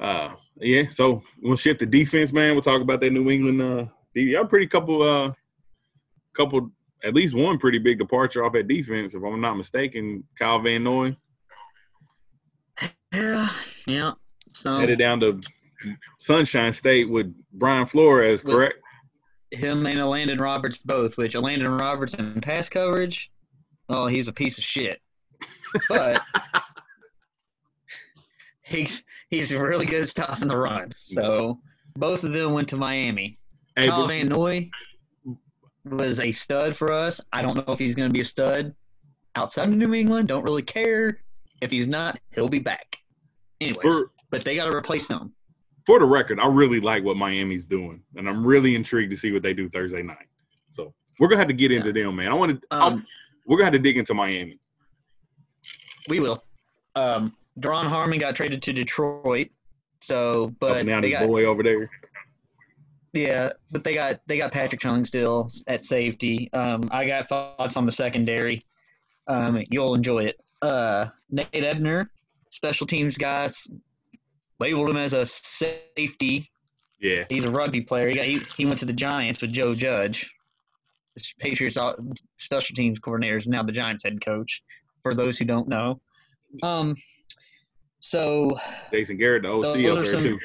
uh, 0.00 0.34
yeah. 0.56 0.88
So 0.88 1.22
we'll 1.40 1.56
shift 1.56 1.80
to 1.80 1.86
defense, 1.86 2.32
man. 2.32 2.52
We'll 2.52 2.62
talk 2.62 2.82
about 2.82 3.00
that 3.00 3.12
New 3.12 3.30
England. 3.30 3.62
Uh, 3.62 3.86
y'all 4.14 4.44
pretty 4.44 4.66
couple, 4.66 5.02
uh, 5.02 5.32
couple, 6.34 6.70
at 7.04 7.14
least 7.14 7.34
one 7.34 7.58
pretty 7.58 7.78
big 7.78 7.98
departure 7.98 8.44
off 8.44 8.54
at 8.54 8.68
defense, 8.68 9.14
if 9.14 9.22
I'm 9.22 9.40
not 9.40 9.56
mistaken. 9.56 10.24
Kyle 10.38 10.60
Van 10.60 10.84
Noy 10.84 11.16
yeah, 13.12 13.48
yeah. 13.86 14.12
So 14.54 14.78
headed 14.78 14.98
down 14.98 15.20
to 15.20 15.40
Sunshine 16.20 16.72
State 16.72 17.10
with 17.10 17.34
Brian 17.52 17.86
Flores, 17.86 18.42
correct? 18.42 18.76
him 19.50 19.84
and 19.86 20.06
Landon 20.06 20.38
Roberts 20.38 20.78
both, 20.78 21.18
which 21.18 21.34
Landon 21.34 21.76
Roberts 21.76 22.14
in 22.14 22.40
pass 22.40 22.68
coverage, 22.68 23.30
oh, 23.88 24.06
he's 24.06 24.28
a 24.28 24.32
piece 24.32 24.58
of 24.58 24.64
shit. 24.64 25.00
But 25.88 26.22
he's 28.62 29.04
he's 29.28 29.52
really 29.52 29.86
good 29.86 30.02
at 30.02 30.08
stopping 30.08 30.48
the 30.48 30.56
run. 30.56 30.92
So 30.96 31.60
both 31.96 32.24
of 32.24 32.32
them 32.32 32.52
went 32.52 32.68
to 32.68 32.76
Miami. 32.76 33.38
Hey, 33.76 33.88
Kyle 33.88 34.06
Van 34.06 34.28
Noy 34.28 34.70
was 35.84 36.20
a 36.20 36.30
stud 36.30 36.76
for 36.76 36.92
us. 36.92 37.20
I 37.32 37.42
don't 37.42 37.56
know 37.56 37.72
if 37.72 37.78
he's 37.78 37.94
going 37.94 38.08
to 38.08 38.12
be 38.12 38.20
a 38.20 38.24
stud 38.24 38.74
outside 39.34 39.68
of 39.68 39.74
New 39.74 39.94
England. 39.94 40.28
Don't 40.28 40.44
really 40.44 40.62
care. 40.62 41.22
If 41.60 41.70
he's 41.70 41.86
not, 41.86 42.18
he'll 42.34 42.48
be 42.48 42.58
back. 42.58 42.98
Anyways, 43.60 43.82
for, 43.82 44.10
but 44.30 44.44
they 44.44 44.56
got 44.56 44.70
to 44.70 44.76
replace 44.76 45.08
him. 45.08 45.32
for 45.86 45.98
the 46.00 46.04
record, 46.04 46.38
I 46.40 46.46
really 46.46 46.80
like 46.80 47.04
what 47.04 47.16
Miami's 47.16 47.66
doing, 47.66 48.02
and 48.16 48.28
I'm 48.28 48.44
really 48.46 48.74
intrigued 48.74 49.10
to 49.12 49.16
see 49.16 49.32
what 49.32 49.42
they 49.42 49.54
do 49.54 49.68
Thursday 49.68 50.02
night. 50.02 50.26
So 50.70 50.92
we're 51.20 51.28
gonna 51.28 51.38
have 51.38 51.48
to 51.48 51.54
get 51.54 51.70
into 51.70 51.92
them, 51.92 52.16
man. 52.16 52.28
I 52.28 52.34
want 52.34 52.60
to. 52.60 52.76
Um, 52.76 53.06
we're 53.46 53.56
gonna 53.56 53.66
have 53.66 53.72
to 53.74 53.78
dig 53.78 53.96
into 53.96 54.14
Miami. 54.14 54.58
we 56.08 56.18
will. 56.20 56.42
Um, 56.96 57.34
Duron 57.60 57.86
Harmon 57.86 58.18
got 58.18 58.34
traded 58.34 58.62
to 58.62 58.72
Detroit. 58.72 59.48
So, 60.00 60.52
but 60.58 60.84
down 60.84 61.02
they 61.02 61.10
this 61.10 61.20
got 61.20 61.28
boy 61.28 61.44
over 61.44 61.62
there. 61.62 61.88
Yeah, 63.12 63.50
but 63.70 63.84
they 63.84 63.94
got 63.94 64.20
they 64.26 64.38
got 64.38 64.52
Patrick 64.52 64.80
Chung 64.80 65.04
still 65.04 65.50
at 65.66 65.84
safety. 65.84 66.50
Um, 66.52 66.88
I 66.90 67.06
got 67.06 67.28
thoughts 67.28 67.76
on 67.76 67.84
the 67.86 67.92
secondary. 67.92 68.64
Um, 69.28 69.62
you'll 69.70 69.94
enjoy 69.94 70.24
it. 70.24 70.40
Uh, 70.62 71.06
Nate 71.30 71.48
Ebner, 71.52 72.10
special 72.50 72.86
teams 72.86 73.16
guys, 73.16 73.66
labeled 74.60 74.90
him 74.90 74.96
as 74.96 75.12
a 75.12 75.26
safety. 75.26 76.50
Yeah, 77.00 77.24
He's 77.28 77.44
a 77.44 77.50
rugby 77.50 77.80
player. 77.80 78.08
He, 78.08 78.14
got, 78.14 78.26
he, 78.26 78.38
he 78.56 78.64
went 78.64 78.78
to 78.78 78.84
the 78.84 78.92
Giants 78.92 79.42
with 79.42 79.52
Joe 79.52 79.74
Judge. 79.74 80.32
The 81.16 81.24
Patriots 81.40 81.76
special 82.38 82.74
teams 82.76 83.00
coordinator 83.00 83.36
is 83.36 83.46
now 83.48 83.64
the 83.64 83.72
Giants 83.72 84.04
head 84.04 84.24
coach. 84.24 84.62
For 85.02 85.14
those 85.14 85.36
who 85.36 85.44
don't 85.44 85.66
know, 85.66 86.00
um, 86.62 86.94
so 87.98 88.56
Jason 88.92 89.16
Garrett, 89.16 89.42
the 89.42 89.48
OC 89.48 89.62
Those 89.62 89.74
up 89.96 90.02
there 90.02 90.12
some- 90.12 90.22
too. 90.22 90.38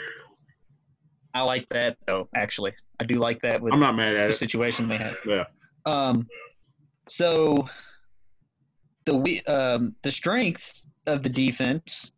I 1.37 1.41
like 1.41 1.67
that 1.69 1.97
though. 2.07 2.27
Actually, 2.35 2.73
I 2.99 3.03
do 3.03 3.19
like 3.19 3.39
that 3.41 3.61
with 3.61 3.73
I'm 3.73 3.79
not 3.79 3.95
mad 3.95 4.15
at 4.15 4.27
the 4.27 4.33
it. 4.33 4.37
situation 4.37 4.87
they 4.87 4.97
have. 4.97 5.15
Yeah, 5.25 5.43
Um, 5.85 6.27
so 7.07 7.67
the 9.05 9.15
we 9.15 9.41
um 9.43 9.95
the 10.01 10.09
strengths 10.11 10.85
of 11.05 11.21
the 11.21 11.29
defense 11.29 12.11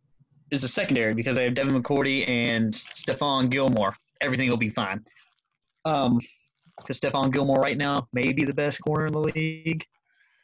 is 0.50 0.62
the 0.62 0.68
secondary 0.68 1.12
because 1.14 1.36
they 1.36 1.44
have 1.44 1.54
Devin 1.54 1.80
McCourty 1.80 2.28
and 2.28 2.72
Stephon 2.72 3.50
Gilmore. 3.50 3.94
Everything 4.22 4.48
will 4.48 4.56
be 4.56 4.70
fine. 4.70 5.04
Um, 5.84 6.18
because 6.78 6.98
Stephon 6.98 7.30
Gilmore 7.32 7.60
right 7.60 7.76
now 7.76 8.08
may 8.14 8.32
be 8.32 8.44
the 8.44 8.54
best 8.54 8.80
corner 8.80 9.06
in 9.06 9.12
the 9.12 9.20
league, 9.20 9.84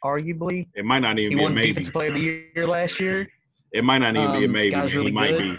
arguably. 0.05 0.69
it 0.75 0.85
might 0.85 0.99
not 0.99 1.19
even 1.19 1.31
He 1.31 1.35
be 1.37 1.41
a 1.41 1.45
won 1.45 1.55
maybe. 1.55 1.69
Defensive 1.69 1.93
Player 1.95 2.09
of 2.11 2.15
the 2.17 2.21
Year 2.55 2.67
last 2.67 3.01
year. 3.01 3.27
It 3.73 3.85
might 3.85 3.99
not 3.99 4.17
even 4.17 4.33
be 4.33 4.45
a 4.45 4.77
Um, 4.79 4.85
really 4.87 5.07
he 5.07 5.11
might 5.11 5.31
good. 5.31 5.43
be. 5.43 5.59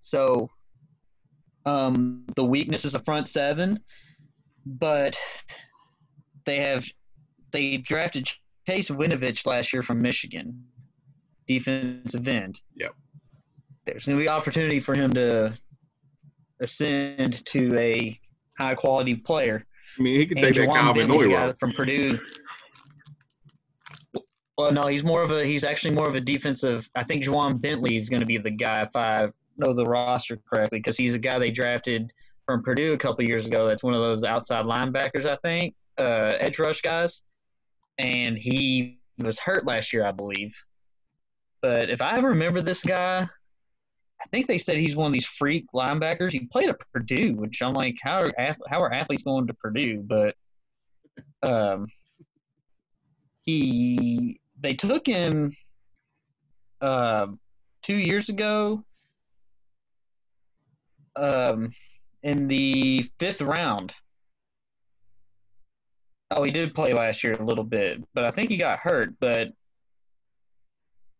So, 0.00 0.48
um, 1.68 2.24
the 2.36 2.44
weakness 2.44 2.84
is 2.84 2.92
the 2.92 3.00
front 3.00 3.28
seven, 3.28 3.80
but 4.64 5.18
they 6.44 6.56
have 6.56 6.86
they 7.50 7.76
drafted 7.76 8.30
Chase 8.66 8.90
Winovich 8.90 9.46
last 9.46 9.72
year 9.72 9.82
from 9.82 10.00
Michigan, 10.00 10.64
defensive 11.46 12.26
end. 12.28 12.60
Yep. 12.76 12.94
There's 13.86 14.06
going 14.06 14.18
to 14.18 14.22
be 14.22 14.28
opportunity 14.28 14.80
for 14.80 14.94
him 14.94 15.12
to 15.14 15.52
ascend 16.60 17.44
to 17.46 17.78
a 17.78 18.18
high 18.58 18.74
quality 18.74 19.14
player. 19.14 19.64
I 19.98 20.02
mean, 20.02 20.20
he 20.20 20.26
could 20.26 20.38
And 20.38 20.46
take 20.46 20.54
that 20.56 20.68
Ja'Whaun 20.68 20.74
Kyle 20.74 20.94
Van 20.94 21.08
Bentley's 21.08 21.26
Noy 21.26 21.36
guy 21.36 21.52
from 21.58 21.72
Purdue. 21.72 22.18
Well, 24.58 24.72
no, 24.72 24.82
he's 24.88 25.04
more 25.04 25.22
of 25.22 25.30
a 25.30 25.44
he's 25.44 25.64
actually 25.64 25.94
more 25.94 26.08
of 26.08 26.16
a 26.16 26.20
defensive. 26.20 26.90
I 26.94 27.04
think 27.04 27.24
Juwan 27.24 27.60
Bentley 27.60 27.96
is 27.96 28.08
going 28.08 28.20
to 28.20 28.26
be 28.26 28.38
the 28.38 28.50
guy 28.50 28.82
if 28.82 28.94
I 28.96 29.28
know 29.58 29.72
the 29.72 29.84
roster 29.84 30.38
correctly 30.50 30.78
because 30.78 30.96
he's 30.96 31.14
a 31.14 31.18
guy 31.18 31.38
they 31.38 31.50
drafted 31.50 32.12
from 32.46 32.62
Purdue 32.62 32.92
a 32.92 32.98
couple 32.98 33.24
years 33.24 33.46
ago. 33.46 33.66
That's 33.66 33.82
one 33.82 33.94
of 33.94 34.00
those 34.00 34.24
outside 34.24 34.64
linebackers, 34.64 35.26
I 35.26 35.36
think, 35.36 35.74
uh, 35.98 36.32
edge 36.38 36.58
rush 36.58 36.80
guys, 36.80 37.22
and 37.98 38.38
he 38.38 38.98
was 39.18 39.38
hurt 39.38 39.66
last 39.66 39.92
year, 39.92 40.04
I 40.04 40.12
believe. 40.12 40.54
But 41.60 41.90
if 41.90 42.00
I 42.00 42.18
remember 42.18 42.60
this 42.60 42.82
guy, 42.82 43.20
I 44.20 44.24
think 44.30 44.46
they 44.46 44.58
said 44.58 44.78
he's 44.78 44.96
one 44.96 45.08
of 45.08 45.12
these 45.12 45.26
freak 45.26 45.66
linebackers. 45.74 46.32
He 46.32 46.40
played 46.40 46.68
at 46.68 46.80
Purdue, 46.92 47.34
which 47.34 47.62
I'm 47.62 47.74
like, 47.74 47.96
how 48.02 48.22
are 48.22 48.32
how 48.68 48.80
are 48.80 48.92
athletes 48.92 49.22
going 49.22 49.46
to 49.46 49.54
Purdue? 49.54 50.02
But 50.02 50.34
um, 51.42 51.86
he 53.44 54.40
they 54.60 54.74
took 54.74 55.06
him 55.06 55.54
uh, 56.80 57.26
two 57.82 57.96
years 57.96 58.28
ago 58.28 58.84
um, 61.18 61.70
in 62.22 62.48
the 62.48 63.08
fifth 63.18 63.40
round. 63.40 63.94
Oh, 66.30 66.42
he 66.42 66.50
did 66.50 66.74
play 66.74 66.92
last 66.92 67.24
year 67.24 67.34
a 67.34 67.44
little 67.44 67.64
bit, 67.64 68.02
but 68.14 68.24
I 68.24 68.30
think 68.30 68.50
he 68.50 68.56
got 68.56 68.78
hurt. 68.78 69.14
But 69.18 69.48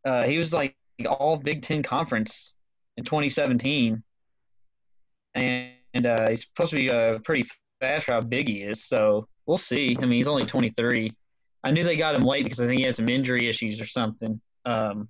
uh, 0.05 0.25
he 0.25 0.39
was 0.39 0.53
like 0.53 0.77
all 1.07 1.37
Big 1.37 1.63
Ten 1.63 1.83
conference 1.83 2.57
in 2.97 3.05
2017, 3.05 4.03
and, 5.35 5.71
and 5.95 6.07
uh, 6.07 6.29
he's 6.29 6.43
supposed 6.43 6.71
to 6.71 6.77
be 6.77 6.91
uh, 6.91 7.19
pretty 7.21 7.49
fast 7.81 8.07
for 8.07 8.13
how 8.13 8.21
big 8.21 8.49
he 8.49 8.63
is. 8.63 8.85
So 8.85 9.29
we'll 9.47 9.57
see. 9.57 9.97
I 9.99 10.03
mean, 10.03 10.13
he's 10.13 10.29
only 10.29 10.45
23. 10.45 11.13
I 11.65 11.71
knew 11.71 11.85
they 11.85 11.97
got 11.97 12.15
him 12.15 12.23
late 12.23 12.45
because 12.45 12.61
I 12.61 12.67
think 12.67 12.79
he 12.79 12.85
had 12.85 12.97
some 12.97 13.09
injury 13.09 13.49
issues 13.49 13.81
or 13.81 13.87
something. 13.87 14.41
Um, 14.67 15.09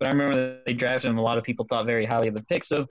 but 0.00 0.08
I 0.08 0.12
remember 0.12 0.58
they 0.66 0.72
drafted 0.72 1.10
him. 1.10 1.18
A 1.18 1.22
lot 1.22 1.36
of 1.36 1.44
people 1.44 1.66
thought 1.68 1.84
very 1.84 2.06
highly 2.06 2.28
of 2.28 2.34
the 2.34 2.42
pick. 2.44 2.64
So 2.64 2.86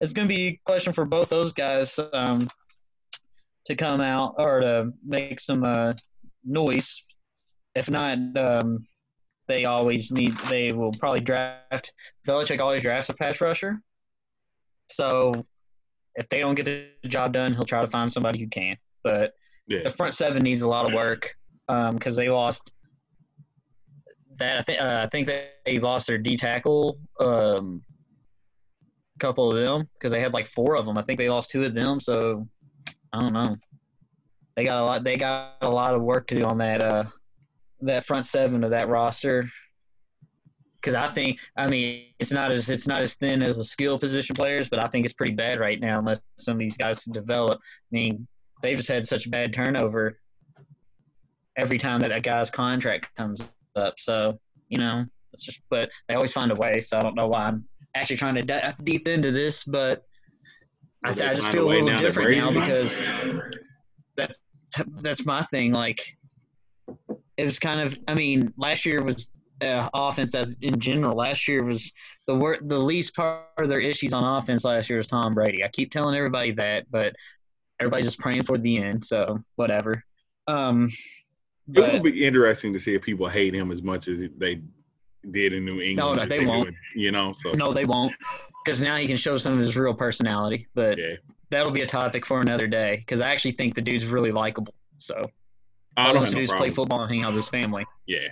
it's 0.00 0.12
going 0.12 0.28
to 0.28 0.34
be 0.34 0.46
a 0.46 0.60
question 0.64 0.92
for 0.92 1.04
both 1.04 1.28
those 1.28 1.52
guys 1.52 1.98
um, 2.12 2.48
to 3.66 3.74
come 3.74 4.00
out 4.00 4.36
or 4.38 4.60
to 4.60 4.92
make 5.04 5.40
some 5.40 5.64
uh, 5.64 5.94
noise. 6.44 7.02
If 7.74 7.90
not, 7.90 8.16
um, 8.36 8.86
they 9.48 9.64
always 9.64 10.12
need. 10.12 10.36
They 10.48 10.70
will 10.72 10.92
probably 10.92 11.20
draft. 11.20 11.92
Belichick 12.26 12.60
always 12.60 12.82
drafts 12.82 13.08
a 13.08 13.14
pass 13.14 13.40
rusher. 13.40 13.80
So 14.88 15.44
if 16.14 16.28
they 16.28 16.38
don't 16.38 16.54
get 16.54 16.66
the 16.66 16.86
job 17.08 17.32
done, 17.32 17.54
he'll 17.54 17.64
try 17.64 17.82
to 17.82 17.88
find 17.88 18.12
somebody 18.12 18.38
who 18.38 18.46
can. 18.46 18.76
But 19.02 19.32
yeah. 19.66 19.82
the 19.82 19.90
front 19.90 20.14
seven 20.14 20.44
needs 20.44 20.62
a 20.62 20.68
lot 20.68 20.86
of 20.86 20.94
work 20.94 21.34
because 21.66 22.06
um, 22.06 22.14
they 22.14 22.28
lost 22.28 22.72
that. 24.38 24.58
I 24.58 24.62
think 24.62 24.80
uh, 24.80 25.00
I 25.02 25.06
think 25.06 25.26
they 25.26 25.78
lost 25.78 26.06
their 26.06 26.18
D 26.18 26.36
tackle. 26.36 26.98
Um, 27.20 27.82
couple 29.22 29.50
of 29.50 29.56
them 29.56 29.88
because 29.94 30.10
they 30.10 30.20
had 30.20 30.32
like 30.32 30.48
four 30.48 30.76
of 30.76 30.84
them. 30.84 30.98
I 30.98 31.02
think 31.02 31.18
they 31.18 31.28
lost 31.28 31.50
two 31.50 31.62
of 31.62 31.74
them. 31.74 32.00
So 32.00 32.46
I 33.12 33.20
don't 33.20 33.32
know. 33.32 33.56
They 34.56 34.64
got 34.64 34.82
a 34.82 34.84
lot. 34.84 35.04
They 35.04 35.16
got 35.16 35.56
a 35.62 35.70
lot 35.70 35.94
of 35.94 36.02
work 36.02 36.26
to 36.28 36.34
do 36.34 36.44
on 36.44 36.58
that. 36.58 36.82
Uh, 36.82 37.04
that 37.80 38.04
front 38.04 38.26
seven 38.26 38.64
of 38.64 38.70
that 38.70 38.88
roster. 38.88 39.48
Because 40.80 40.94
I 40.96 41.06
think, 41.06 41.38
I 41.56 41.68
mean, 41.68 42.06
it's 42.18 42.32
not 42.32 42.50
as 42.50 42.68
it's 42.68 42.88
not 42.88 43.00
as 43.00 43.14
thin 43.14 43.42
as 43.42 43.56
the 43.58 43.64
skill 43.64 43.98
position 43.98 44.34
players, 44.34 44.68
but 44.68 44.84
I 44.84 44.88
think 44.88 45.04
it's 45.04 45.14
pretty 45.14 45.34
bad 45.34 45.60
right 45.60 45.80
now 45.80 46.00
unless 46.00 46.20
some 46.38 46.54
of 46.54 46.58
these 46.58 46.76
guys 46.76 47.04
develop. 47.04 47.60
I 47.62 47.92
mean, 47.92 48.26
they've 48.62 48.76
just 48.76 48.88
had 48.88 49.06
such 49.06 49.30
bad 49.30 49.54
turnover 49.54 50.18
every 51.56 51.78
time 51.78 52.00
that 52.00 52.08
that 52.08 52.24
guy's 52.24 52.50
contract 52.50 53.14
comes 53.16 53.48
up. 53.76 53.94
So 53.98 54.38
you 54.68 54.78
know, 54.78 55.04
it's 55.32 55.44
just. 55.44 55.60
But 55.70 55.90
they 56.08 56.14
always 56.14 56.32
find 56.32 56.50
a 56.50 56.60
way. 56.60 56.80
So 56.80 56.96
I 56.96 57.00
don't 57.00 57.14
know 57.14 57.28
why 57.28 57.46
I'm 57.46 57.64
actually 57.94 58.16
trying 58.16 58.34
to 58.36 58.42
dive 58.42 58.82
deep 58.84 59.08
into 59.08 59.32
this, 59.32 59.64
but 59.64 60.04
I, 61.04 61.10
I 61.10 61.34
just 61.34 61.50
feel 61.50 61.66
a 61.66 61.70
little 61.70 61.96
different 61.96 62.36
now 62.36 62.50
because 62.52 63.04
that's 64.16 64.40
that's 65.02 65.26
my 65.26 65.42
thing. 65.44 65.72
Like 65.72 66.00
it 67.36 67.44
was 67.44 67.58
kind 67.58 67.80
of. 67.80 67.98
I 68.08 68.14
mean, 68.14 68.52
last 68.56 68.86
year 68.86 69.02
was 69.02 69.40
uh, 69.62 69.88
offense 69.94 70.34
as 70.34 70.56
in 70.62 70.78
general. 70.78 71.16
Last 71.16 71.48
year 71.48 71.64
was 71.64 71.92
the 72.26 72.34
wor- 72.34 72.60
the 72.62 72.78
least 72.78 73.14
part 73.14 73.46
of 73.58 73.68
their 73.68 73.80
issues 73.80 74.12
on 74.12 74.24
offense 74.24 74.64
last 74.64 74.88
year 74.90 74.98
was 74.98 75.06
Tom 75.06 75.34
Brady. 75.34 75.64
I 75.64 75.68
keep 75.68 75.90
telling 75.90 76.16
everybody 76.16 76.52
that, 76.52 76.90
but 76.90 77.14
everybody's 77.80 78.06
just 78.06 78.18
praying 78.18 78.44
for 78.44 78.58
the 78.58 78.78
end. 78.78 79.04
So 79.04 79.42
whatever. 79.56 80.02
Um, 80.46 80.88
but, 81.68 81.88
it 81.88 81.92
will 81.92 82.00
be 82.00 82.24
interesting 82.24 82.72
to 82.72 82.78
see 82.78 82.94
if 82.94 83.02
people 83.02 83.28
hate 83.28 83.54
him 83.54 83.70
as 83.70 83.82
much 83.82 84.08
as 84.08 84.20
they 84.38 84.62
did 85.30 85.52
in 85.52 85.64
New 85.64 85.80
England. 85.80 85.96
No, 85.96 86.12
no 86.14 86.26
they, 86.26 86.44
won't. 86.44 86.74
you 86.94 87.10
know, 87.10 87.32
so 87.32 87.52
no, 87.52 87.72
they 87.72 87.84
won't, 87.84 88.12
because 88.64 88.80
now 88.80 88.96
he 88.96 89.06
can 89.06 89.16
show 89.16 89.36
some 89.36 89.52
of 89.54 89.58
his 89.60 89.76
real 89.76 89.94
personality. 89.94 90.66
But 90.74 90.98
yeah. 90.98 91.14
that'll 91.50 91.72
be 91.72 91.82
a 91.82 91.86
topic 91.86 92.26
for 92.26 92.40
another 92.40 92.66
day. 92.66 92.96
Because 92.98 93.20
I 93.20 93.30
actually 93.30 93.52
think 93.52 93.74
the 93.74 93.82
dude's 93.82 94.06
really 94.06 94.32
likable. 94.32 94.74
So 94.98 95.22
I 95.96 96.12
don't 96.12 96.24
know. 96.24 96.30
dudes 96.30 96.52
play 96.52 96.70
football 96.70 97.02
and 97.02 97.10
hang 97.10 97.22
out 97.22 97.32
with 97.32 97.44
his 97.44 97.48
family. 97.48 97.86
Yeah. 98.06 98.28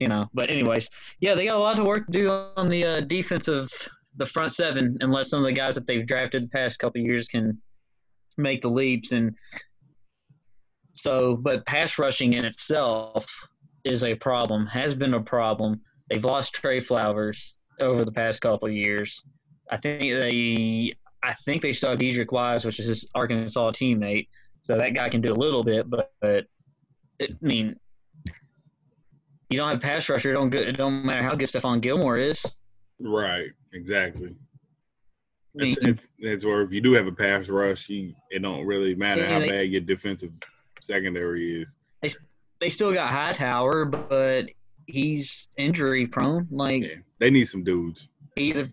You 0.00 0.08
know, 0.08 0.26
but 0.34 0.50
anyways, 0.50 0.90
yeah, 1.20 1.34
they 1.34 1.46
got 1.46 1.54
a 1.54 1.58
lot 1.58 1.78
of 1.78 1.86
work 1.86 2.06
to 2.06 2.12
do 2.12 2.28
on 2.56 2.68
the 2.68 2.84
uh, 2.84 3.00
defensive, 3.02 3.70
the 4.16 4.26
front 4.26 4.52
seven, 4.52 4.98
unless 5.00 5.30
some 5.30 5.38
of 5.38 5.44
the 5.44 5.52
guys 5.52 5.76
that 5.76 5.86
they've 5.86 6.04
drafted 6.04 6.44
the 6.44 6.48
past 6.48 6.80
couple 6.80 7.00
years 7.00 7.28
can 7.28 7.60
make 8.36 8.60
the 8.60 8.68
leaps. 8.68 9.12
And 9.12 9.36
so, 10.94 11.36
but 11.36 11.66
pass 11.66 11.98
rushing 11.98 12.32
in 12.32 12.44
itself 12.44 13.26
is 13.84 14.02
a 14.02 14.14
problem, 14.14 14.66
has 14.66 14.94
been 14.94 15.14
a 15.14 15.20
problem. 15.20 15.80
They've 16.08 16.24
lost 16.24 16.54
Trey 16.54 16.80
Flowers 16.80 17.58
over 17.80 18.04
the 18.04 18.12
past 18.12 18.40
couple 18.40 18.68
of 18.68 18.74
years. 18.74 19.22
I 19.70 19.76
think 19.76 20.00
they, 20.00 20.94
I 21.22 21.32
think 21.32 21.62
they 21.62 21.72
still 21.72 21.90
have 21.90 21.98
Deatrich 21.98 22.32
Wise, 22.32 22.64
which 22.64 22.78
is 22.78 22.86
his 22.86 23.06
Arkansas 23.14 23.72
teammate. 23.72 24.28
So 24.62 24.76
that 24.78 24.94
guy 24.94 25.08
can 25.08 25.20
do 25.20 25.32
a 25.32 25.34
little 25.34 25.62
bit, 25.62 25.90
but, 25.90 26.12
but 26.20 26.46
it, 27.18 27.32
I 27.32 27.46
mean, 27.46 27.76
you 29.50 29.58
don't 29.58 29.68
have 29.68 29.80
pass 29.80 30.08
rusher. 30.08 30.30
It 30.30 30.34
don't 30.34 30.50
good. 30.50 30.68
It 30.68 30.76
don't 30.76 31.04
matter 31.04 31.22
how 31.22 31.34
good 31.34 31.48
Stephon 31.48 31.80
Gilmore 31.80 32.16
is. 32.18 32.44
Right. 32.98 33.48
Exactly. 33.72 34.34
It's, 35.56 35.78
it's, 35.82 36.08
it's 36.18 36.44
where 36.44 36.62
if 36.62 36.72
you 36.72 36.80
do 36.80 36.92
have 36.92 37.06
a 37.06 37.12
pass 37.12 37.48
rush, 37.48 37.88
you, 37.88 38.14
it 38.30 38.40
don't 38.40 38.64
really 38.64 38.94
matter 38.94 39.26
how 39.26 39.38
they, 39.40 39.48
bad 39.48 39.68
your 39.68 39.82
defensive 39.82 40.32
secondary 40.84 41.62
is. 41.62 41.76
They 42.02 42.10
they 42.60 42.70
still 42.70 42.92
got 42.92 43.10
Hightower, 43.10 43.84
but 43.84 44.46
he's 44.86 45.48
injury 45.56 46.06
prone. 46.06 46.46
Like 46.50 46.82
yeah, 46.82 46.96
they 47.18 47.30
need 47.30 47.46
some 47.46 47.64
dudes. 47.64 48.08
Either, 48.36 48.68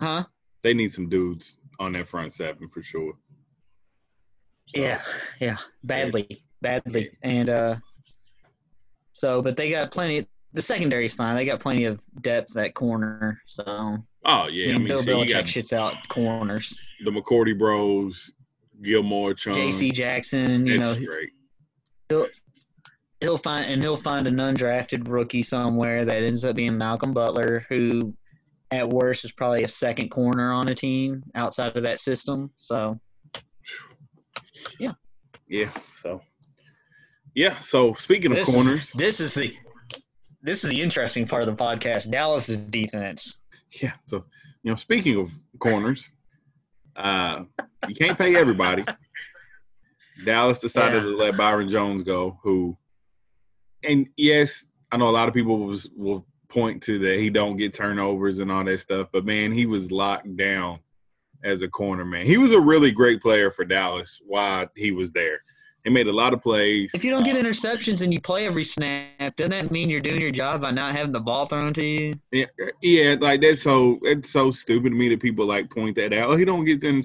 huh? 0.00 0.24
They 0.62 0.74
need 0.74 0.92
some 0.92 1.08
dudes 1.08 1.56
on 1.78 1.92
that 1.92 2.08
front 2.08 2.32
seven 2.32 2.68
for 2.68 2.82
sure. 2.82 3.14
So, 4.68 4.80
yeah, 4.80 5.00
yeah, 5.40 5.56
badly, 5.84 6.42
badly, 6.60 7.10
and 7.22 7.48
uh, 7.48 7.76
so 9.12 9.40
but 9.40 9.56
they 9.56 9.70
got 9.70 9.90
plenty. 9.90 10.26
The 10.52 10.62
secondary's 10.62 11.14
fine. 11.14 11.36
They 11.36 11.44
got 11.44 11.60
plenty 11.60 11.84
of 11.84 12.02
depth 12.22 12.56
at 12.56 12.74
corner. 12.74 13.40
So 13.46 13.98
oh 14.24 14.46
yeah, 14.48 14.74
I 14.74 14.78
mean, 14.78 14.84
Bill 14.84 15.02
Belichick 15.02 15.44
shits 15.44 15.72
out 15.72 15.94
corners. 16.08 16.78
The 17.04 17.10
McCourty 17.10 17.56
Bros, 17.56 18.30
Gilmore, 18.82 19.34
Chung, 19.34 19.54
J.C. 19.54 19.90
Jackson. 19.90 20.66
You 20.66 20.78
know, 20.78 20.94
great. 20.94 21.30
he'll 22.08 22.26
he'll 23.20 23.38
find 23.38 23.64
and 23.64 23.82
he'll 23.82 23.96
find 23.96 24.26
an 24.26 24.36
undrafted 24.36 25.08
rookie 25.08 25.42
somewhere 25.42 26.04
that 26.04 26.22
ends 26.22 26.44
up 26.44 26.56
being 26.56 26.76
Malcolm 26.76 27.12
Butler, 27.12 27.64
who 27.68 28.14
at 28.70 28.88
worst 28.88 29.24
is 29.24 29.32
probably 29.32 29.64
a 29.64 29.68
second 29.68 30.10
corner 30.10 30.52
on 30.52 30.68
a 30.68 30.74
team 30.74 31.22
outside 31.34 31.76
of 31.76 31.82
that 31.84 32.00
system. 32.00 32.50
So, 32.56 32.98
yeah, 34.78 34.92
yeah. 35.48 35.70
So, 35.92 36.20
yeah. 37.34 37.60
So 37.60 37.94
speaking 37.94 38.32
this 38.32 38.48
of 38.48 38.54
corners, 38.54 38.80
is, 38.80 38.92
this 38.92 39.20
is 39.20 39.34
the 39.34 39.54
this 40.42 40.64
is 40.64 40.70
the 40.70 40.80
interesting 40.80 41.26
part 41.26 41.42
of 41.42 41.48
the 41.48 41.64
podcast. 41.64 42.10
Dallas's 42.10 42.56
defense. 42.56 43.40
Yeah. 43.82 43.92
So 44.06 44.24
you 44.62 44.70
know, 44.70 44.76
speaking 44.76 45.18
of 45.18 45.32
corners, 45.58 46.12
uh, 46.98 47.44
you 47.88 47.94
can't 47.94 48.18
pay 48.18 48.36
everybody. 48.36 48.84
Dallas 50.24 50.60
decided 50.60 51.04
yeah. 51.04 51.10
to 51.10 51.16
let 51.16 51.36
Byron 51.36 51.70
Jones 51.70 52.02
go, 52.02 52.38
who, 52.42 52.76
and 53.84 54.08
yes, 54.16 54.66
I 54.90 54.96
know 54.96 55.08
a 55.08 55.10
lot 55.10 55.28
of 55.28 55.34
people 55.34 55.58
was, 55.60 55.88
will 55.96 56.26
point 56.48 56.82
to 56.82 56.98
that 56.98 57.18
he 57.18 57.30
don't 57.30 57.56
get 57.56 57.74
turnovers 57.74 58.40
and 58.40 58.50
all 58.50 58.64
that 58.64 58.80
stuff, 58.80 59.08
but 59.12 59.24
man, 59.24 59.52
he 59.52 59.66
was 59.66 59.92
locked 59.92 60.36
down 60.36 60.80
as 61.44 61.62
a 61.62 61.68
corner 61.68 62.04
man. 62.04 62.26
He 62.26 62.38
was 62.38 62.52
a 62.52 62.60
really 62.60 62.90
great 62.90 63.22
player 63.22 63.50
for 63.50 63.64
Dallas 63.64 64.20
while 64.26 64.66
he 64.74 64.90
was 64.90 65.12
there. 65.12 65.42
He 65.88 65.94
made 65.94 66.06
a 66.06 66.12
lot 66.12 66.34
of 66.34 66.42
plays. 66.42 66.90
If 66.92 67.02
you 67.02 67.10
don't 67.10 67.24
get 67.24 67.36
interceptions 67.36 68.02
and 68.02 68.12
you 68.12 68.20
play 68.20 68.44
every 68.44 68.62
snap, 68.62 69.34
doesn't 69.36 69.52
that 69.52 69.70
mean 69.70 69.88
you're 69.88 70.02
doing 70.02 70.20
your 70.20 70.30
job 70.30 70.60
by 70.60 70.70
not 70.70 70.94
having 70.94 71.12
the 71.12 71.20
ball 71.20 71.46
thrown 71.46 71.72
to 71.72 71.82
you? 71.82 72.14
Yeah, 72.30 72.44
yeah, 72.82 73.16
like 73.18 73.40
that's 73.40 73.62
so 73.62 73.98
it's 74.02 74.30
so 74.30 74.50
stupid 74.50 74.90
to 74.90 74.94
me 74.94 75.08
that 75.08 75.22
people 75.22 75.46
like 75.46 75.70
point 75.70 75.96
that 75.96 76.12
out. 76.12 76.28
Oh, 76.28 76.36
he 76.36 76.44
don't 76.44 76.66
get 76.66 76.82
them. 76.82 77.04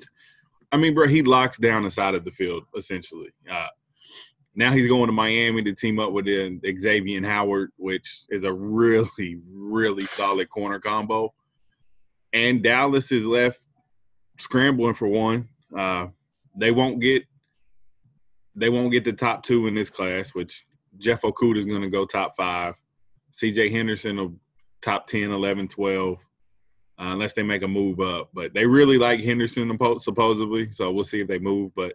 I 0.74 0.76
mean, 0.76 0.93
bro, 0.93 1.08
he 1.08 1.22
locks 1.22 1.58
down 1.58 1.84
the 1.84 1.91
side 1.91 2.13
of 2.13 2.26
the 2.26 2.32
field 2.32 2.65
essentially. 2.76 3.30
Uh, 3.50 3.67
now 4.54 4.74
he's 4.74 4.89
going 4.89 5.08
to 5.08 5.13
Miami 5.13 5.63
to 5.63 5.74
team 5.74 5.98
up 5.98 6.12
with 6.12 6.28
uh, 6.28 6.50
Xavier 6.78 7.26
Howard, 7.26 7.72
which 7.78 8.25
is 8.31 8.44
a 8.44 8.52
really, 8.52 9.40
really 9.50 10.06
solid 10.08 10.50
corner 10.50 10.79
combo. 10.79 11.34
And 12.34 12.62
Dallas 12.62 13.13
is 13.13 13.25
left 13.25 13.62
scrambling 14.40 14.96
for 14.96 15.08
one. 15.08 15.48
Uh, 15.73 16.08
they 16.58 16.71
won't 16.71 17.00
get 17.00 17.23
they 18.56 18.69
won't 18.69 18.91
get 18.91 19.04
the 19.04 19.13
top 19.13 19.43
two 19.43 19.67
in 19.67 19.75
this 19.75 19.89
class, 19.89 20.31
which 20.31 20.65
Jeff 20.97 21.21
Okudah 21.21 21.58
is 21.58 21.65
going 21.65 21.81
to 21.81 21.89
go 21.89 22.06
top 22.06 22.35
five. 22.35 22.75
CJ 23.33 23.71
Henderson 23.71 24.17
will 24.17 24.35
top 24.81 25.08
10, 25.08 25.31
11, 25.31 25.67
12 25.69 26.17
uh, 26.99 27.06
unless 27.12 27.33
they 27.33 27.43
make 27.43 27.63
a 27.63 27.67
move 27.67 27.99
up. 27.99 28.29
But 28.33 28.54
they 28.54 28.65
really 28.65 28.97
like 28.97 29.21
Henderson 29.21 29.77
supposedly, 29.99 30.71
so 30.71 30.91
we'll 30.91 31.04
see 31.04 31.21
if 31.21 31.27
they 31.27 31.39
move. 31.39 31.71
But 31.75 31.93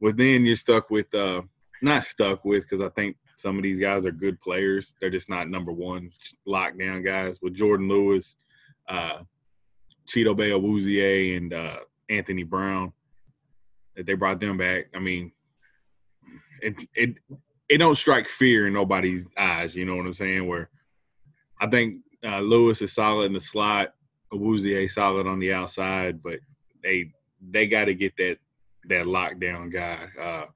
within, 0.00 0.44
you're 0.44 0.56
stuck 0.56 0.90
with 0.90 1.14
uh, 1.14 1.42
not 1.82 2.04
stuck 2.04 2.44
with 2.44 2.62
because 2.62 2.82
I 2.82 2.88
think 2.90 3.16
some 3.36 3.56
of 3.56 3.62
these 3.62 3.78
guys 3.78 4.06
are 4.06 4.12
good 4.12 4.40
players. 4.40 4.94
They're 5.00 5.10
just 5.10 5.30
not 5.30 5.48
number 5.48 5.72
one 5.72 6.10
lockdown 6.48 7.04
guys. 7.04 7.38
With 7.40 7.56
Jourdan 7.56 7.88
Lewis, 7.88 8.36
uh, 8.88 9.18
Chidobe 10.08 10.50
Awuzie, 10.50 11.36
and 11.36 11.52
uh, 11.52 11.78
Anthony 12.08 12.42
Brown, 12.42 12.92
that 13.94 14.06
they 14.06 14.14
brought 14.14 14.40
them 14.40 14.56
back. 14.56 14.86
I 14.94 14.98
mean, 14.98 15.32
it 16.62 16.82
it 16.94 17.18
it 17.68 17.78
don't 17.78 17.96
strike 17.96 18.28
fear 18.28 18.66
in 18.66 18.72
nobody's 18.72 19.26
eyes. 19.36 19.74
You 19.74 19.84
know 19.84 19.96
what 19.96 20.06
I'm 20.06 20.14
saying? 20.14 20.46
Where 20.46 20.70
I 21.60 21.66
think 21.68 22.02
uh, 22.24 22.40
Lewis 22.40 22.82
is 22.82 22.92
solid 22.92 23.24
in 23.26 23.32
the 23.32 23.40
slot, 23.40 23.94
Awuzie 24.32 24.90
solid 24.90 25.26
on 25.26 25.38
the 25.38 25.52
outside, 25.52 26.22
but 26.22 26.38
they 26.82 27.12
they 27.50 27.66
got 27.66 27.86
to 27.86 27.94
get 27.94 28.16
that 28.18 28.38
that 28.88 29.06
lockdown 29.06 29.72
guy. 29.72 30.06
Uh, 30.20 30.46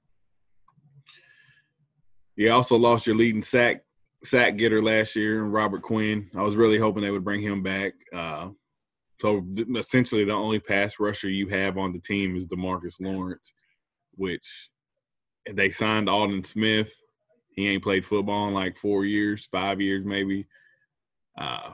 you 2.37 2.53
also 2.53 2.77
lost 2.77 3.07
your 3.07 3.17
leading 3.17 3.43
sack 3.43 3.83
sack 4.25 4.57
getter 4.57 4.83
last 4.83 5.17
year, 5.17 5.43
Robert 5.45 5.83
Quinn. 5.83 6.31
I 6.37 6.43
was 6.43 6.57
really 6.57 6.79
hoping 6.79 7.03
they 7.03 7.11
would 7.11 7.25
bring 7.25 7.43
him 7.43 7.63
back. 7.63 7.93
Uh, 8.15 8.51
so 9.21 9.45
essentially, 9.77 10.25
the 10.25 10.33
only 10.33 10.61
pass 10.61 10.99
rusher 10.99 11.29
you 11.29 11.49
have 11.49 11.77
on 11.77 11.93
the 11.93 11.99
team 11.99 12.37
is 12.37 12.47
Demarcus 12.47 13.01
Lawrence, 13.01 13.53
which 14.15 14.71
they 15.53 15.71
signed 15.71 16.09
Aldon 16.09 16.45
Smith. 16.45 16.93
He 17.53 17.69
ain't 17.69 17.83
played 17.83 18.07
football 18.07 18.49
in 18.49 18.55
like 18.55 18.77
four 18.77 19.05
years, 19.05 19.47
five 19.47 19.81
years 19.81 20.05
maybe. 20.05 20.47
Uh, 21.39 21.73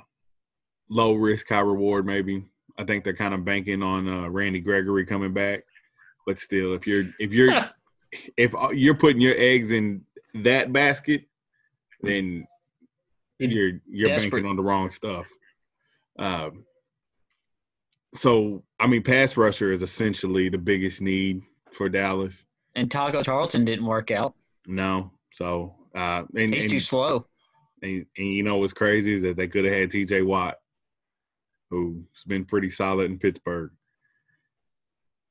low 0.88 1.14
risk, 1.14 1.48
high 1.48 1.60
reward, 1.60 2.06
maybe. 2.06 2.44
I 2.78 2.84
think 2.84 3.04
they're 3.04 3.14
kind 3.14 3.34
of 3.34 3.44
banking 3.44 3.82
on 3.82 4.08
uh, 4.08 4.28
Randy 4.28 4.60
Gregory 4.60 5.06
coming 5.06 5.32
back, 5.32 5.64
but 6.26 6.38
still, 6.38 6.74
if 6.74 6.86
you're 6.86 7.04
if 7.18 7.32
you're 7.32 7.52
if 8.36 8.54
you're 8.72 8.94
putting 8.94 9.20
your 9.20 9.36
eggs 9.38 9.72
in 9.72 10.04
that 10.34 10.72
basket, 10.72 11.24
then 12.02 12.46
you're 13.38 13.80
you're 13.88 14.08
Desperate. 14.08 14.30
banking 14.30 14.50
on 14.50 14.56
the 14.56 14.62
wrong 14.62 14.90
stuff. 14.90 15.26
Um, 16.18 16.64
so 18.14 18.62
I 18.78 18.86
mean, 18.86 19.02
pass 19.02 19.36
rusher 19.36 19.72
is 19.72 19.82
essentially 19.82 20.48
the 20.48 20.58
biggest 20.58 21.00
need 21.00 21.42
for 21.72 21.88
Dallas. 21.88 22.44
And 22.76 22.90
Taco 22.90 23.22
Charlton 23.22 23.64
didn't 23.64 23.86
work 23.86 24.10
out. 24.12 24.34
No, 24.66 25.10
so 25.32 25.74
uh, 25.94 26.22
and, 26.36 26.54
he's 26.54 26.64
and, 26.64 26.70
too 26.70 26.80
slow. 26.80 27.26
And, 27.82 28.06
and 28.16 28.26
you 28.26 28.42
know 28.42 28.58
what's 28.58 28.72
crazy 28.72 29.14
is 29.14 29.22
that 29.22 29.36
they 29.36 29.48
could 29.48 29.64
have 29.64 29.74
had 29.74 29.90
T.J. 29.90 30.22
Watt, 30.22 30.56
who's 31.70 32.04
been 32.26 32.44
pretty 32.44 32.70
solid 32.70 33.10
in 33.10 33.18
Pittsburgh. 33.18 33.70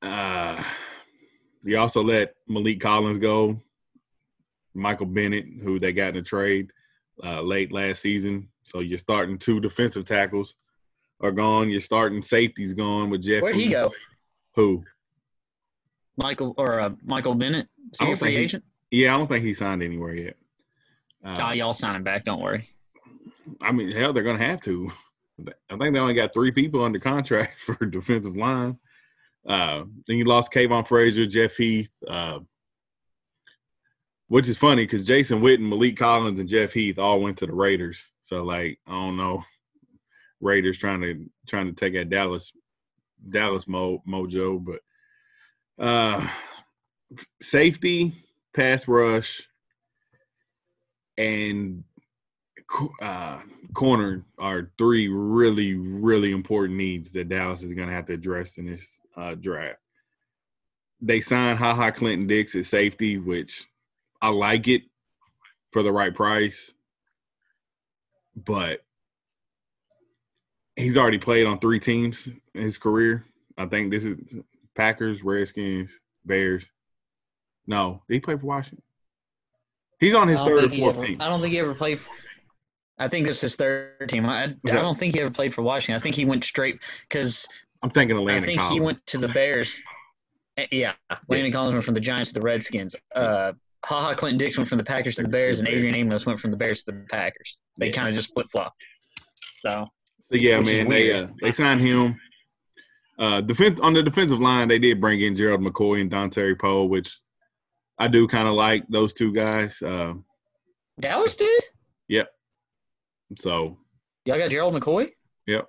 Uh, 0.02 0.62
you 1.62 1.78
also 1.78 2.02
let 2.02 2.34
Maliek 2.50 2.80
Collins 2.80 3.18
go. 3.18 3.60
Michael 4.74 5.06
Bennett, 5.06 5.46
who 5.62 5.78
they 5.78 5.92
got 5.92 6.10
in 6.10 6.16
a 6.16 6.22
trade 6.22 6.70
uh, 7.24 7.40
late 7.40 7.72
last 7.72 8.02
season. 8.02 8.48
So 8.64 8.80
you're 8.80 8.98
starting 8.98 9.38
two 9.38 9.60
defensive 9.60 10.04
tackles 10.04 10.56
are 11.20 11.32
gone. 11.32 11.70
You're 11.70 11.80
starting 11.80 12.22
safeties 12.22 12.74
gone 12.74 13.08
with 13.08 13.22
Jeff. 13.22 13.42
Where'd 13.42 13.54
he 13.54 13.68
go? 13.68 13.92
Who? 14.54 14.84
Michael 16.16 16.54
or 16.56 16.80
uh, 16.80 16.90
Michael 17.04 17.34
Bennett? 17.34 17.68
Is 17.92 18.00
he 18.00 18.12
a 18.12 18.16
free 18.16 18.36
agent? 18.36 18.64
He, 18.90 19.04
yeah, 19.04 19.14
I 19.14 19.18
don't 19.18 19.26
think 19.26 19.44
he 19.44 19.54
signed 19.54 19.82
anywhere 19.82 20.14
yet. 20.14 20.36
Uh, 21.24 21.36
oh, 21.44 21.52
y'all 21.52 21.74
sign 21.74 21.96
him 21.96 22.04
back. 22.04 22.24
Don't 22.24 22.40
worry. 22.40 22.68
I 23.60 23.72
mean, 23.72 23.90
hell, 23.92 24.12
they're 24.12 24.22
gonna 24.22 24.44
have 24.44 24.60
to. 24.62 24.90
I 25.40 25.76
think 25.76 25.92
they 25.92 26.00
only 26.00 26.14
got 26.14 26.32
three 26.32 26.50
people 26.50 26.84
under 26.84 26.98
contract 26.98 27.60
for 27.60 27.84
defensive 27.86 28.36
line. 28.36 28.78
Uh, 29.46 29.84
then 30.06 30.16
you 30.16 30.24
lost 30.24 30.52
Kavon 30.52 30.86
Frazier, 30.86 31.26
Jeff 31.26 31.56
Heath, 31.56 31.94
uh, 32.08 32.40
which 34.28 34.48
is 34.48 34.58
funny 34.58 34.84
because 34.84 35.06
Jason 35.06 35.40
Witten, 35.40 35.68
Maliek 35.68 35.96
Collins, 35.96 36.40
and 36.40 36.48
Jeff 36.48 36.72
Heath 36.72 36.98
all 36.98 37.20
went 37.20 37.38
to 37.38 37.46
the 37.46 37.54
Raiders. 37.54 38.10
So 38.22 38.42
like, 38.42 38.80
I 38.86 38.92
don't 38.92 39.16
know, 39.16 39.44
Raiders 40.40 40.78
trying 40.78 41.00
to 41.02 41.30
trying 41.46 41.66
to 41.66 41.72
take 41.72 41.94
that 41.94 42.10
Dallas 42.10 42.52
Dallas 43.30 43.68
mo, 43.68 44.02
mojo, 44.08 44.62
but 44.62 44.80
uh, 45.78 46.26
safety, 47.40 48.12
pass 48.54 48.88
rush, 48.88 49.48
and 51.18 51.84
uh, 53.00 53.40
corner 53.74 54.24
are 54.38 54.70
three 54.78 55.08
really 55.08 55.74
really 55.74 56.32
important 56.32 56.76
needs 56.76 57.12
that 57.12 57.28
Dallas 57.28 57.62
is 57.62 57.72
going 57.72 57.88
to 57.88 57.94
have 57.94 58.06
to 58.06 58.14
address 58.14 58.58
in 58.58 58.66
this 58.66 58.98
uh, 59.16 59.34
draft. 59.34 59.78
They 61.00 61.20
signed 61.20 61.58
Ha 61.58 61.74
Ha 61.74 61.90
Clinton 61.90 62.26
Dix 62.26 62.54
at 62.54 62.66
safety, 62.66 63.18
which 63.18 63.66
I 64.20 64.28
like 64.28 64.66
it 64.68 64.82
for 65.72 65.82
the 65.82 65.92
right 65.92 66.14
price, 66.14 66.72
but 68.34 68.80
he's 70.74 70.96
already 70.96 71.18
played 71.18 71.46
on 71.46 71.58
three 71.58 71.80
teams 71.80 72.28
in 72.54 72.62
his 72.62 72.78
career. 72.78 73.24
I 73.58 73.66
think 73.66 73.90
this 73.90 74.04
is 74.04 74.18
Packers, 74.76 75.22
Redskins, 75.22 75.90
Bears. 76.24 76.68
No, 77.66 78.02
did 78.08 78.14
he 78.14 78.20
play 78.20 78.36
for 78.36 78.46
Washington? 78.46 78.82
He's 79.98 80.14
on 80.14 80.28
his 80.28 80.40
third 80.40 80.64
or 80.64 80.68
fourth 80.68 80.96
ever, 80.96 81.06
team. 81.06 81.20
I 81.20 81.28
don't 81.28 81.40
think 81.40 81.52
he 81.52 81.58
ever 81.58 81.74
played. 81.74 81.98
For, 81.98 82.10
I 82.98 83.08
think 83.08 83.26
this 83.26 83.36
is 83.36 83.42
his 83.42 83.56
third 83.56 84.08
team. 84.08 84.26
I, 84.26 84.44
I 84.44 84.72
don't 84.72 84.98
think 84.98 85.14
he 85.14 85.20
ever 85.20 85.30
played 85.30 85.54
for 85.54 85.62
Washington. 85.62 85.96
I 85.96 85.98
think 85.98 86.14
he 86.14 86.24
went 86.24 86.44
straight 86.44 86.78
because 87.08 87.48
I'm 87.82 87.90
thinking 87.90 88.16
of 88.16 88.22
Landon 88.22 88.44
I 88.44 88.46
think 88.46 88.60
Collins. 88.60 88.74
he 88.74 88.80
went 88.80 89.06
to 89.06 89.18
the 89.18 89.28
Bears. 89.28 89.82
Eh, 90.58 90.66
yeah, 90.70 90.92
Landon 91.28 91.46
yeah. 91.46 91.52
Collins 91.52 91.74
went 91.74 91.84
from 91.84 91.94
the 91.94 92.00
Giants 92.00 92.30
to 92.32 92.40
the 92.40 92.44
Redskins. 92.44 92.94
Uh, 93.14 93.52
Ha 93.84 94.00
Ha 94.00 94.14
Clinton 94.14 94.38
Dix 94.38 94.58
went 94.58 94.68
from 94.68 94.78
the 94.78 94.84
Packers 94.84 95.16
to 95.16 95.22
the 95.22 95.28
Bears, 95.28 95.60
and 95.60 95.68
Adrian 95.68 95.94
Amos 95.94 96.26
went 96.26 96.40
from 96.40 96.50
the 96.50 96.56
Bears 96.56 96.82
to 96.84 96.92
the 96.92 97.06
Packers. 97.10 97.60
They 97.78 97.86
yeah. 97.86 97.92
kind 97.92 98.08
of 98.08 98.14
just 98.14 98.34
flip 98.34 98.48
flopped. 98.50 98.82
So 99.54 99.86
so 100.30 100.36
yeah, 100.36 100.60
man, 100.60 100.88
they 100.88 101.12
uh, 101.12 101.28
they 101.40 101.52
signed 101.52 101.80
him. 101.80 102.18
Uh, 103.18 103.40
defense 103.40 103.80
on 103.80 103.94
the 103.94 104.02
defensive 104.02 104.40
line, 104.40 104.68
they 104.68 104.78
did 104.78 105.00
bring 105.00 105.20
in 105.20 105.34
Gerald 105.34 105.62
McCoy 105.62 106.00
and 106.00 106.10
Dontari 106.10 106.58
Poe, 106.58 106.84
which 106.84 107.18
I 107.98 108.08
do 108.08 108.28
kind 108.28 108.46
of 108.46 108.54
like 108.54 108.86
those 108.88 109.14
two 109.14 109.32
guys. 109.32 109.80
Uh, 109.80 110.14
Dallas 111.00 111.36
did. 111.36 111.62
Yep. 112.08 112.28
So 113.38 113.78
y'all 114.24 114.38
got 114.38 114.50
Gerald 114.50 114.74
McCoy. 114.74 115.10
Yep. 115.46 115.66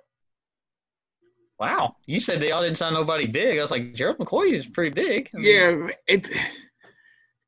Wow, 1.58 1.96
you 2.06 2.20
said 2.20 2.40
they 2.40 2.52
all 2.52 2.62
didn't 2.62 2.78
sign 2.78 2.92
nobody 2.92 3.26
big. 3.26 3.58
I 3.58 3.60
was 3.60 3.72
like, 3.72 3.92
Gerald 3.94 4.18
McCoy 4.18 4.52
is 4.52 4.68
pretty 4.68 4.90
big. 4.90 5.28
I 5.34 5.38
mean, 5.38 5.46
yeah, 5.46 5.88
it 6.06 6.30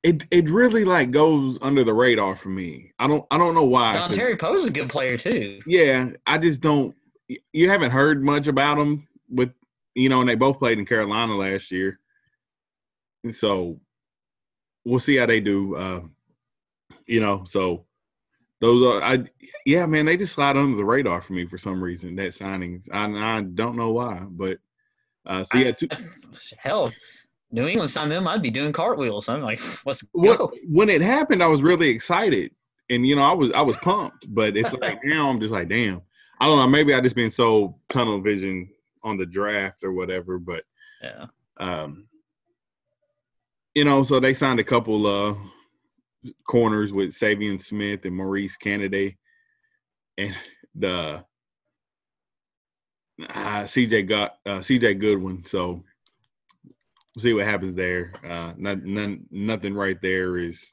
it 0.02 0.26
it 0.30 0.50
really 0.50 0.84
like 0.84 1.10
goes 1.10 1.58
under 1.62 1.84
the 1.84 1.94
radar 1.94 2.34
for 2.34 2.48
me. 2.48 2.92
I 2.98 3.06
don't 3.06 3.24
I 3.30 3.38
don't 3.38 3.54
know 3.54 3.64
why. 3.64 3.94
Dontari 3.94 4.38
Poe's 4.38 4.64
a 4.64 4.70
good 4.70 4.88
player 4.88 5.16
too. 5.16 5.60
Yeah, 5.66 6.10
I 6.26 6.38
just 6.38 6.60
don't 6.60 6.94
you 7.52 7.70
haven't 7.70 7.90
heard 7.90 8.24
much 8.24 8.48
about 8.48 8.78
him 8.78 9.06
with 9.28 9.52
you 9.94 10.08
know, 10.08 10.20
and 10.20 10.28
they 10.28 10.34
both 10.34 10.58
played 10.58 10.78
in 10.78 10.86
Carolina 10.86 11.36
last 11.36 11.70
year. 11.70 11.98
And 13.24 13.34
so 13.34 13.80
we'll 14.84 15.00
see 15.00 15.16
how 15.16 15.26
they 15.26 15.40
do. 15.40 15.76
Uh, 15.76 16.00
you 17.06 17.20
know, 17.20 17.44
so 17.44 17.86
those 18.60 18.82
are 18.86 19.02
I 19.02 19.24
yeah, 19.66 19.86
man, 19.86 20.06
they 20.06 20.16
just 20.16 20.34
slide 20.34 20.56
under 20.56 20.76
the 20.76 20.84
radar 20.84 21.20
for 21.20 21.32
me 21.32 21.46
for 21.46 21.58
some 21.58 21.82
reason. 21.82 22.16
That 22.16 22.28
signings. 22.28 22.88
I 22.92 23.04
I 23.04 23.42
don't 23.42 23.76
know 23.76 23.90
why, 23.90 24.24
but 24.28 24.58
uh 25.26 25.44
see 25.44 25.72
so 25.78 25.86
yeah, 25.90 25.98
hell 26.58 26.92
New 27.52 27.66
England 27.66 27.90
signed 27.90 28.10
them, 28.10 28.28
I'd 28.28 28.42
be 28.42 28.50
doing 28.50 28.72
cartwheels. 28.72 29.28
I'm 29.28 29.42
like, 29.42 29.60
let's 29.86 30.02
go. 30.02 30.52
When 30.68 30.88
it 30.88 31.02
happened, 31.02 31.42
I 31.42 31.48
was 31.48 31.62
really 31.62 31.88
excited. 31.88 32.52
And 32.88 33.06
you 33.06 33.16
know, 33.16 33.22
I 33.22 33.32
was 33.32 33.50
I 33.52 33.60
was 33.60 33.76
pumped, 33.78 34.26
but 34.28 34.56
it's 34.56 34.72
like 34.80 35.00
now 35.04 35.28
I'm 35.28 35.40
just 35.40 35.52
like, 35.52 35.68
damn. 35.68 36.02
I 36.42 36.46
don't 36.46 36.58
know. 36.58 36.68
Maybe 36.68 36.94
I 36.94 37.00
just 37.00 37.16
been 37.16 37.30
so 37.30 37.76
tunnel 37.90 38.20
vision 38.20 38.70
on 39.02 39.16
the 39.16 39.26
draft 39.26 39.82
or 39.82 39.92
whatever. 39.92 40.38
But 40.38 40.64
yeah, 41.02 41.26
um, 41.58 42.08
you 43.74 43.84
know, 43.84 44.02
so 44.02 44.20
they 44.20 44.34
signed 44.34 44.60
a 44.60 44.64
couple 44.64 45.06
uh 45.06 45.34
corners 46.46 46.92
with 46.92 47.10
Saivion 47.10 47.60
Smith 47.60 48.04
and 48.04 48.14
Maurice 48.14 48.56
Canady, 48.56 49.18
and 50.18 50.36
the 50.74 51.24
uh, 53.28 53.62
CJ 53.64 54.08
got 54.08 54.36
uh, 54.46 54.58
CJ 54.58 54.98
Goodwin. 54.98 55.44
So 55.44 55.82
we'll 57.14 57.22
see 57.22 57.32
what 57.32 57.46
happens 57.46 57.74
there. 57.74 58.12
Uh, 58.24 58.52
not, 58.56 58.82
none, 58.82 59.26
nothing 59.30 59.74
right 59.74 60.00
there 60.00 60.38
is 60.38 60.70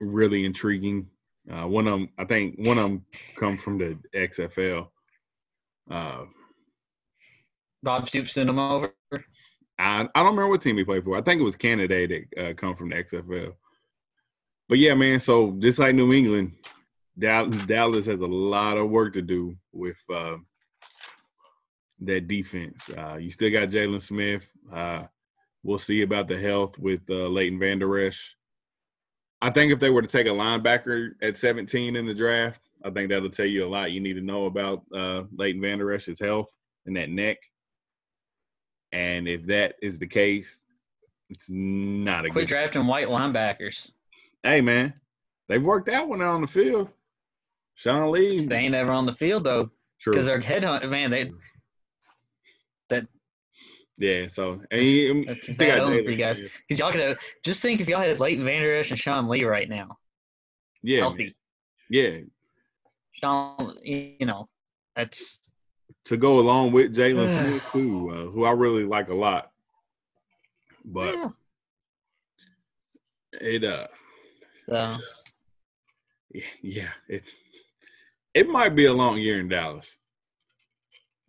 really 0.00 0.44
intriguing. 0.44 1.08
Uh, 1.50 1.66
one 1.66 1.86
of 1.86 1.92
them, 1.92 2.08
I 2.18 2.24
think, 2.24 2.56
one 2.58 2.78
of 2.78 2.84
them 2.84 3.04
come 3.36 3.56
from 3.56 3.78
the 3.78 3.98
XFL. 4.14 4.88
Uh, 5.90 6.24
Bob 7.86 8.08
Stoops 8.08 8.32
sent 8.32 8.50
him 8.50 8.58
over. 8.58 8.92
I 9.78 10.08
I 10.12 10.22
don't 10.22 10.34
remember 10.34 10.48
what 10.48 10.60
team 10.60 10.76
he 10.76 10.82
played 10.82 11.04
for. 11.04 11.16
I 11.16 11.22
think 11.22 11.40
it 11.40 11.44
was 11.44 11.54
Canada 11.54 12.08
that 12.08 12.50
uh, 12.50 12.52
come 12.54 12.74
from 12.74 12.88
the 12.88 12.96
XFL. 12.96 13.54
But 14.68 14.78
yeah, 14.78 14.94
man. 14.94 15.20
So 15.20 15.52
just 15.60 15.78
like 15.78 15.94
New 15.94 16.12
England, 16.12 16.52
Dallas 17.16 18.06
has 18.06 18.22
a 18.22 18.26
lot 18.26 18.76
of 18.76 18.90
work 18.90 19.12
to 19.12 19.22
do 19.22 19.56
with 19.72 19.98
uh, 20.12 20.38
that 22.00 22.26
defense. 22.26 22.82
Uh, 22.90 23.18
you 23.18 23.30
still 23.30 23.52
got 23.52 23.68
Jaylon 23.68 24.02
Smith. 24.02 24.50
Uh, 24.72 25.04
we'll 25.62 25.78
see 25.78 26.02
about 26.02 26.26
the 26.26 26.40
health 26.40 26.76
with 26.80 27.08
uh, 27.08 27.28
Leighton 27.28 27.60
Vander 27.60 28.04
Esch. 28.04 28.34
I 29.40 29.50
think 29.50 29.72
if 29.72 29.78
they 29.78 29.90
were 29.90 30.02
to 30.02 30.08
take 30.08 30.26
a 30.26 30.30
linebacker 30.30 31.10
at 31.22 31.36
17 31.36 31.94
in 31.94 32.04
the 32.04 32.14
draft, 32.14 32.62
I 32.84 32.90
think 32.90 33.10
that'll 33.10 33.30
tell 33.30 33.46
you 33.46 33.64
a 33.64 33.68
lot 33.68 33.92
you 33.92 34.00
need 34.00 34.14
to 34.14 34.22
know 34.22 34.46
about 34.46 34.82
uh, 34.92 35.22
Leighton 35.36 35.62
Vander 35.62 35.92
Esch's 35.92 36.18
health 36.18 36.52
and 36.86 36.96
that 36.96 37.10
neck. 37.10 37.38
And 38.92 39.28
if 39.28 39.46
that 39.46 39.74
is 39.82 39.98
the 39.98 40.06
case, 40.06 40.64
it's 41.28 41.48
not 41.50 42.20
a 42.20 42.28
good 42.28 42.32
Quit 42.32 42.42
good 42.42 42.54
drafting 42.54 42.86
white 42.86 43.08
linebackers. 43.08 43.92
Hey 44.42 44.60
man, 44.60 44.94
they've 45.48 45.62
worked 45.62 45.86
that 45.86 46.06
one 46.06 46.22
out 46.22 46.34
on 46.34 46.40
the 46.40 46.46
field. 46.46 46.88
Sean 47.74 48.10
Lee. 48.10 48.46
They 48.46 48.58
ain't 48.58 48.74
ever 48.74 48.92
on 48.92 49.06
the 49.06 49.12
field 49.12 49.44
though, 49.44 49.70
because 50.04 50.26
they're 50.26 50.40
headhunt. 50.40 50.88
Man, 50.88 51.10
they 51.10 51.30
that 52.88 53.06
yeah. 53.98 54.26
So 54.28 54.60
and 54.70 54.80
he, 54.80 55.24
that's 55.26 55.56
bad 55.56 55.80
omen 55.80 56.04
for 56.04 56.10
you 56.10 56.16
guys 56.16 56.40
because 56.40 56.78
y'all 56.78 56.92
could 56.92 57.02
have 57.02 57.18
just 57.44 57.60
think 57.60 57.80
if 57.80 57.88
y'all 57.88 58.00
had 58.00 58.20
Leighton 58.20 58.44
Vander 58.44 58.74
Esch 58.74 58.90
and 58.90 58.98
Sean 58.98 59.28
Lee 59.28 59.44
right 59.44 59.68
now. 59.68 59.98
Yeah. 60.82 61.00
Healthy. 61.00 61.34
Yeah. 61.90 62.18
Sean, 63.12 63.74
you 63.82 64.26
know, 64.26 64.48
that's 64.94 65.40
to 66.06 66.16
go 66.16 66.38
along 66.38 66.72
with 66.72 66.94
Jaylon 66.94 67.32
Smith 67.38 67.66
too, 67.72 68.10
uh, 68.10 68.30
who 68.30 68.44
I 68.44 68.52
really 68.52 68.84
like 68.84 69.08
a 69.08 69.14
lot. 69.14 69.50
But 70.84 71.14
yeah. 71.14 71.28
it 73.40 73.64
uh 73.64 73.86
so. 74.68 74.96
yeah, 76.62 76.90
it's 77.08 77.34
it 78.34 78.48
might 78.48 78.74
be 78.74 78.86
a 78.86 78.92
long 78.92 79.18
year 79.18 79.40
in 79.40 79.48
Dallas. 79.48 79.96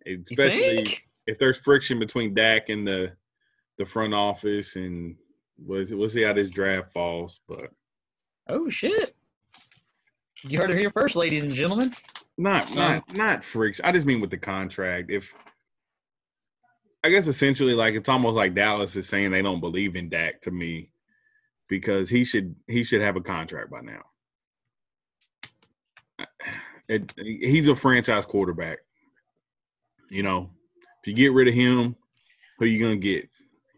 Especially 0.06 0.98
if 1.26 1.38
there's 1.38 1.60
friction 1.60 2.00
between 2.00 2.34
Dak 2.34 2.70
and 2.70 2.88
the 2.88 3.12
the 3.78 3.86
front 3.86 4.14
office 4.14 4.76
and 4.76 5.16
we'll, 5.60 5.86
we'll 5.92 6.10
see 6.10 6.24
how 6.24 6.34
this 6.34 6.50
draft 6.50 6.92
falls, 6.92 7.40
but 7.48 7.70
Oh 8.50 8.70
shit. 8.70 9.14
You 10.44 10.60
heard 10.60 10.72
it 10.72 10.78
here 10.78 10.92
first, 10.92 11.16
ladies 11.16 11.44
and 11.44 11.52
gentlemen. 11.52 11.94
Not 12.38 12.76
not 12.76 13.16
not 13.16 13.44
freaks. 13.44 13.82
I 13.84 13.92
just 13.92 14.06
mean 14.06 14.22
with 14.22 14.30
the 14.30 14.38
contract. 14.38 15.10
If 15.10 15.34
I 17.04 17.10
guess 17.10 17.28
essentially 17.28 17.74
like 17.74 17.96
it's 17.96 18.10
almost 18.10 18.36
like 18.36 18.54
Dallas 18.54 18.96
is 18.96 19.10
saying 19.10 19.32
they 19.32 19.42
don't 19.42 19.60
believe 19.60 19.96
in 19.96 20.10
Dak 20.10 20.42
to 20.42 20.52
me 20.52 20.92
because 21.68 22.10
he 22.10 22.24
should 22.24 22.56
he 22.68 22.84
should 22.84 23.02
have 23.02 23.16
a 23.16 23.22
contract 23.22 23.72
by 23.72 23.82
now. 23.82 24.02
It, 26.90 27.14
he's 27.18 27.68
a 27.68 27.76
franchise 27.76 28.26
quarterback. 28.26 28.78
You 30.10 30.24
know, 30.24 30.52
if 31.02 31.08
you 31.08 31.14
get 31.14 31.34
rid 31.34 31.50
of 31.50 31.54
him, 31.54 31.98
who 32.58 32.66
you 32.66 32.82
gonna 32.82 32.96
get? 32.96 33.28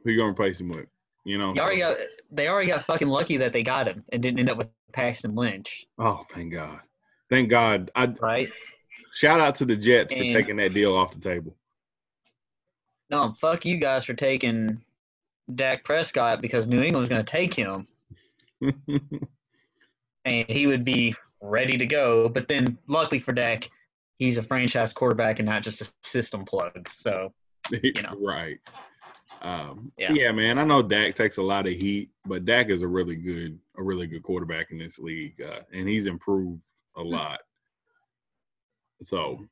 Who 0.03 0.12
you 0.12 0.18
gonna 0.20 0.30
replace 0.30 0.60
him 0.60 0.70
with? 0.70 0.86
You 1.26 1.39
know, 1.39 1.55
you 1.55 1.60
already 1.60 1.82
so. 1.82 1.95
got 1.95 2.07
they 2.30 2.47
already 2.47 2.68
got 2.68 2.86
fucking 2.86 3.07
lucky 3.07 3.38
that 3.38 3.51
they 3.51 3.64
got 3.64 3.88
him 3.88 4.03
and 4.12 4.22
didn't 4.22 4.39
end 4.39 4.51
up 4.51 4.60
with 4.60 4.70
Paxton 4.93 5.34
Lynch. 5.34 5.88
Oh, 5.97 6.24
thank 6.30 6.53
God. 6.53 6.82
Thank 7.30 7.49
God. 7.49 7.91
I 7.95 8.07
right. 8.19 8.49
Shout 9.13 9.39
out 9.39 9.55
to 9.55 9.65
the 9.65 9.75
Jets 9.75 10.13
and, 10.13 10.32
for 10.32 10.39
taking 10.39 10.57
that 10.57 10.73
deal 10.73 10.95
off 10.95 11.13
the 11.13 11.19
table. 11.19 11.55
No, 13.09 13.32
fuck 13.34 13.65
you 13.65 13.77
guys 13.77 14.05
for 14.05 14.13
taking 14.13 14.82
Dak 15.55 15.84
Prescott 15.84 16.41
because 16.41 16.67
New 16.67 16.82
England 16.82 16.99
was 16.99 17.09
going 17.09 17.23
to 17.23 17.32
take 17.32 17.53
him, 17.53 17.88
and 18.61 20.45
he 20.47 20.67
would 20.67 20.86
be 20.86 21.15
ready 21.41 21.77
to 21.77 21.86
go. 21.86 22.30
But 22.30 22.47
then, 22.47 22.77
luckily 22.88 23.19
for 23.19 23.34
Dak, 23.34 23.69
he's 24.17 24.38
a 24.38 24.43
franchise 24.43 24.93
quarterback 24.93 25.39
and 25.39 25.47
not 25.47 25.63
just 25.63 25.82
a 25.82 25.91
system 26.03 26.45
plug. 26.45 26.88
So, 26.91 27.34
you 27.71 28.01
know, 28.03 28.15
right. 28.19 28.59
Um, 29.41 29.91
yeah. 29.97 30.09
So 30.09 30.13
yeah, 30.13 30.32
man. 30.32 30.59
I 30.59 30.63
know 30.65 30.84
Dak 30.84 31.15
takes 31.15 31.38
a 31.38 31.43
lot 31.43 31.65
of 31.65 31.73
heat, 31.73 32.11
but 32.25 32.45
Dak 32.45 32.69
is 32.69 32.84
a 32.84 32.88
really 32.88 33.15
good, 33.15 33.57
a 33.77 33.82
really 33.82 34.05
good 34.05 34.21
quarterback 34.21 34.71
in 34.71 34.77
this 34.77 34.99
league, 34.99 35.41
uh, 35.41 35.61
and 35.73 35.88
he's 35.88 36.05
improved 36.07 36.63
a 37.00 37.04
lot. 37.04 37.39
So, 39.04 39.45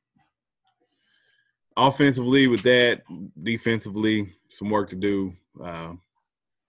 offensively, 1.76 2.46
with 2.46 2.62
that, 2.62 3.02
defensively, 3.42 4.34
some 4.48 4.70
work 4.70 4.90
to 4.90 4.96
do. 4.96 5.34
Uh, 5.62 5.94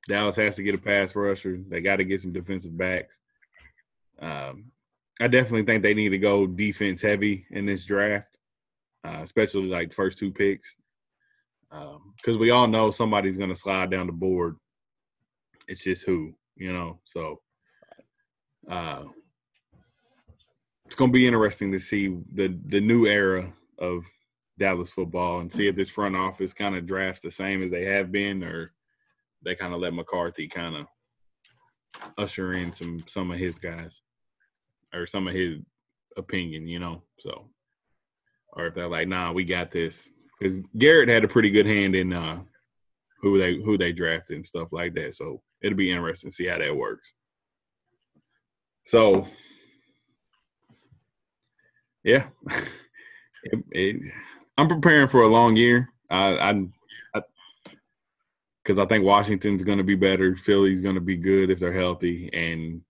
Dallas 0.08 0.38
has 0.38 0.56
to 0.56 0.64
get 0.64 0.76
a 0.76 0.80
pass 0.80 1.16
rusher. 1.16 1.60
They 1.68 1.82
got 1.82 1.98
to 1.98 2.06
get 2.06 2.22
some 2.22 2.34
defensive 2.34 2.78
backs. 2.78 3.20
Um, 4.20 4.72
I 5.22 5.28
definitely 5.28 5.64
think 5.64 5.84
they 5.84 5.94
need 5.94 6.10
to 6.10 6.18
go 6.18 6.48
defense 6.48 7.02
heavy 7.02 7.46
in 7.52 7.66
this 7.66 7.86
draft, 7.86 8.28
uh, 9.06 9.20
especially 9.22 9.68
like 9.68 9.94
first 9.94 10.18
two 10.18 10.32
picks 10.32 10.78
because 11.70 12.36
um, 12.36 12.40
we 12.40 12.52
all 12.52 12.68
know 12.68 12.92
somebody's 12.92 13.38
going 13.38 13.50
to 13.50 13.56
slide 13.56 13.92
down 13.92 14.08
the 14.08 14.14
board. 14.14 14.56
It's 15.68 15.84
just 15.84 16.06
who, 16.06 16.34
you 16.56 16.74
know. 16.74 17.00
So 17.04 17.42
uh, 18.70 19.04
it's 20.90 20.96
going 20.96 21.12
to 21.12 21.14
be 21.14 21.28
interesting 21.28 21.72
to 21.72 21.80
see 21.80 22.18
the 22.34 22.58
the 22.66 22.82
new 22.82 23.06
era 23.06 23.54
of 23.78 24.04
Dallas 24.58 24.90
football 24.90 25.40
and 25.40 25.54
see 25.54 25.68
if 25.68 25.76
this 25.76 25.92
front 25.92 26.16
office 26.16 26.52
kind 26.52 26.76
of 26.76 26.88
drafts 26.88 27.22
the 27.22 27.30
same 27.30 27.62
as 27.62 27.70
they 27.70 27.86
have 27.86 28.12
been, 28.12 28.44
or 28.44 28.72
they 29.46 29.54
kind 29.54 29.72
of 29.72 29.82
let 29.82 29.94
McCarthy 29.94 30.48
kind 30.48 30.76
of 30.76 30.88
usher 32.18 32.54
in 32.54 32.74
some 32.74 33.04
some 33.06 33.30
of 33.30 33.38
his 33.38 33.60
guys 33.60 34.02
or 34.92 35.06
some 35.06 35.28
of 35.28 35.36
his 35.36 35.60
opinion, 36.18 36.68
you 36.68 36.80
know. 36.80 37.04
So, 37.20 37.52
or 38.54 38.66
if 38.66 38.74
they're 38.74 38.88
like, 38.88 39.08
"Nah, 39.08 39.32
we 39.32 39.44
got 39.44 39.70
this," 39.70 40.12
because 40.40 40.60
Garrett 40.76 41.08
had 41.08 41.24
a 41.24 41.28
pretty 41.28 41.52
good 41.52 41.68
hand 41.68 41.94
in 41.94 42.14
uh, 42.14 42.40
who 43.22 43.38
they 43.38 43.58
who 43.58 43.78
they 43.78 43.92
drafted 43.92 44.38
and 44.38 44.46
stuff 44.46 44.74
like 44.74 44.96
that. 44.96 45.14
So 45.14 45.44
it'll 45.62 45.78
be 45.78 45.92
interesting 45.92 46.32
to 46.32 46.36
see 46.36 46.48
how 46.48 46.58
that 46.58 46.76
works. 46.76 47.14
So 48.88 49.28
yeah, 52.04 52.28
it, 53.44 53.64
it, 53.72 54.14
I'm 54.58 54.68
preparing 54.68 55.08
for 55.08 55.24
a 55.24 55.28
long 55.28 55.56
year. 55.56 55.90
I, 56.10 56.38
I 56.38 56.66
because 58.64 58.80
I, 58.80 58.84
I 58.84 58.86
think 58.86 59.06
Washington's 59.06 59.64
going 59.64 59.78
to 59.78 59.84
be 59.84 59.96
better. 59.96 60.36
Philly's 60.36 60.82
going 60.82 60.96
to 60.96 61.02
be 61.02 61.18
good 61.18 61.50
if 61.50 61.60
they're 61.60 61.74
healthy, 61.74 62.30
and 62.34 62.82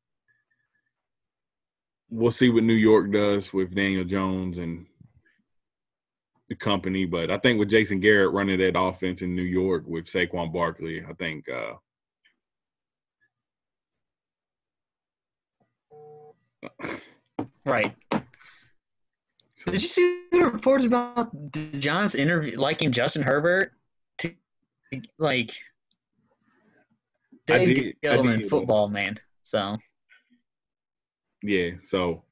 we'll 2.09 2.31
see 2.31 2.49
what 2.49 2.63
New 2.63 2.73
York 2.73 3.11
does 3.11 3.53
with 3.53 3.75
Daniel 3.75 4.03
Jones 4.03 4.57
and 4.57 4.85
the 6.49 6.55
company. 6.55 7.05
But 7.05 7.31
I 7.31 7.37
think 7.37 7.59
with 7.59 7.69
Jason 7.69 7.99
Garrett 7.99 8.33
running 8.33 8.59
that 8.59 8.79
offense 8.79 9.21
in 9.21 9.35
New 9.35 9.43
York 9.43 9.83
with 9.87 10.05
Saquon 10.05 10.51
Barkley, 10.51 11.03
I 11.07 11.13
think 11.13 11.45
uh, 11.49 11.73
right. 17.65 17.95
So, 19.59 19.73
Did 19.73 19.81
you 19.81 19.89
see 19.89 20.23
the 20.31 20.45
reports 20.45 20.85
about 20.85 21.31
John's 21.79 22.15
interview 22.15 22.57
liking 22.57 22.93
Justin 22.93 23.21
Herbert? 23.21 23.73
To, 24.19 24.33
like 25.17 25.51
Dave 27.45 27.95
Gettleman 28.01 28.47
football 28.47 28.87
man. 28.87 29.19
So 29.43 29.75
yeah, 31.43 31.71
so 31.83 32.23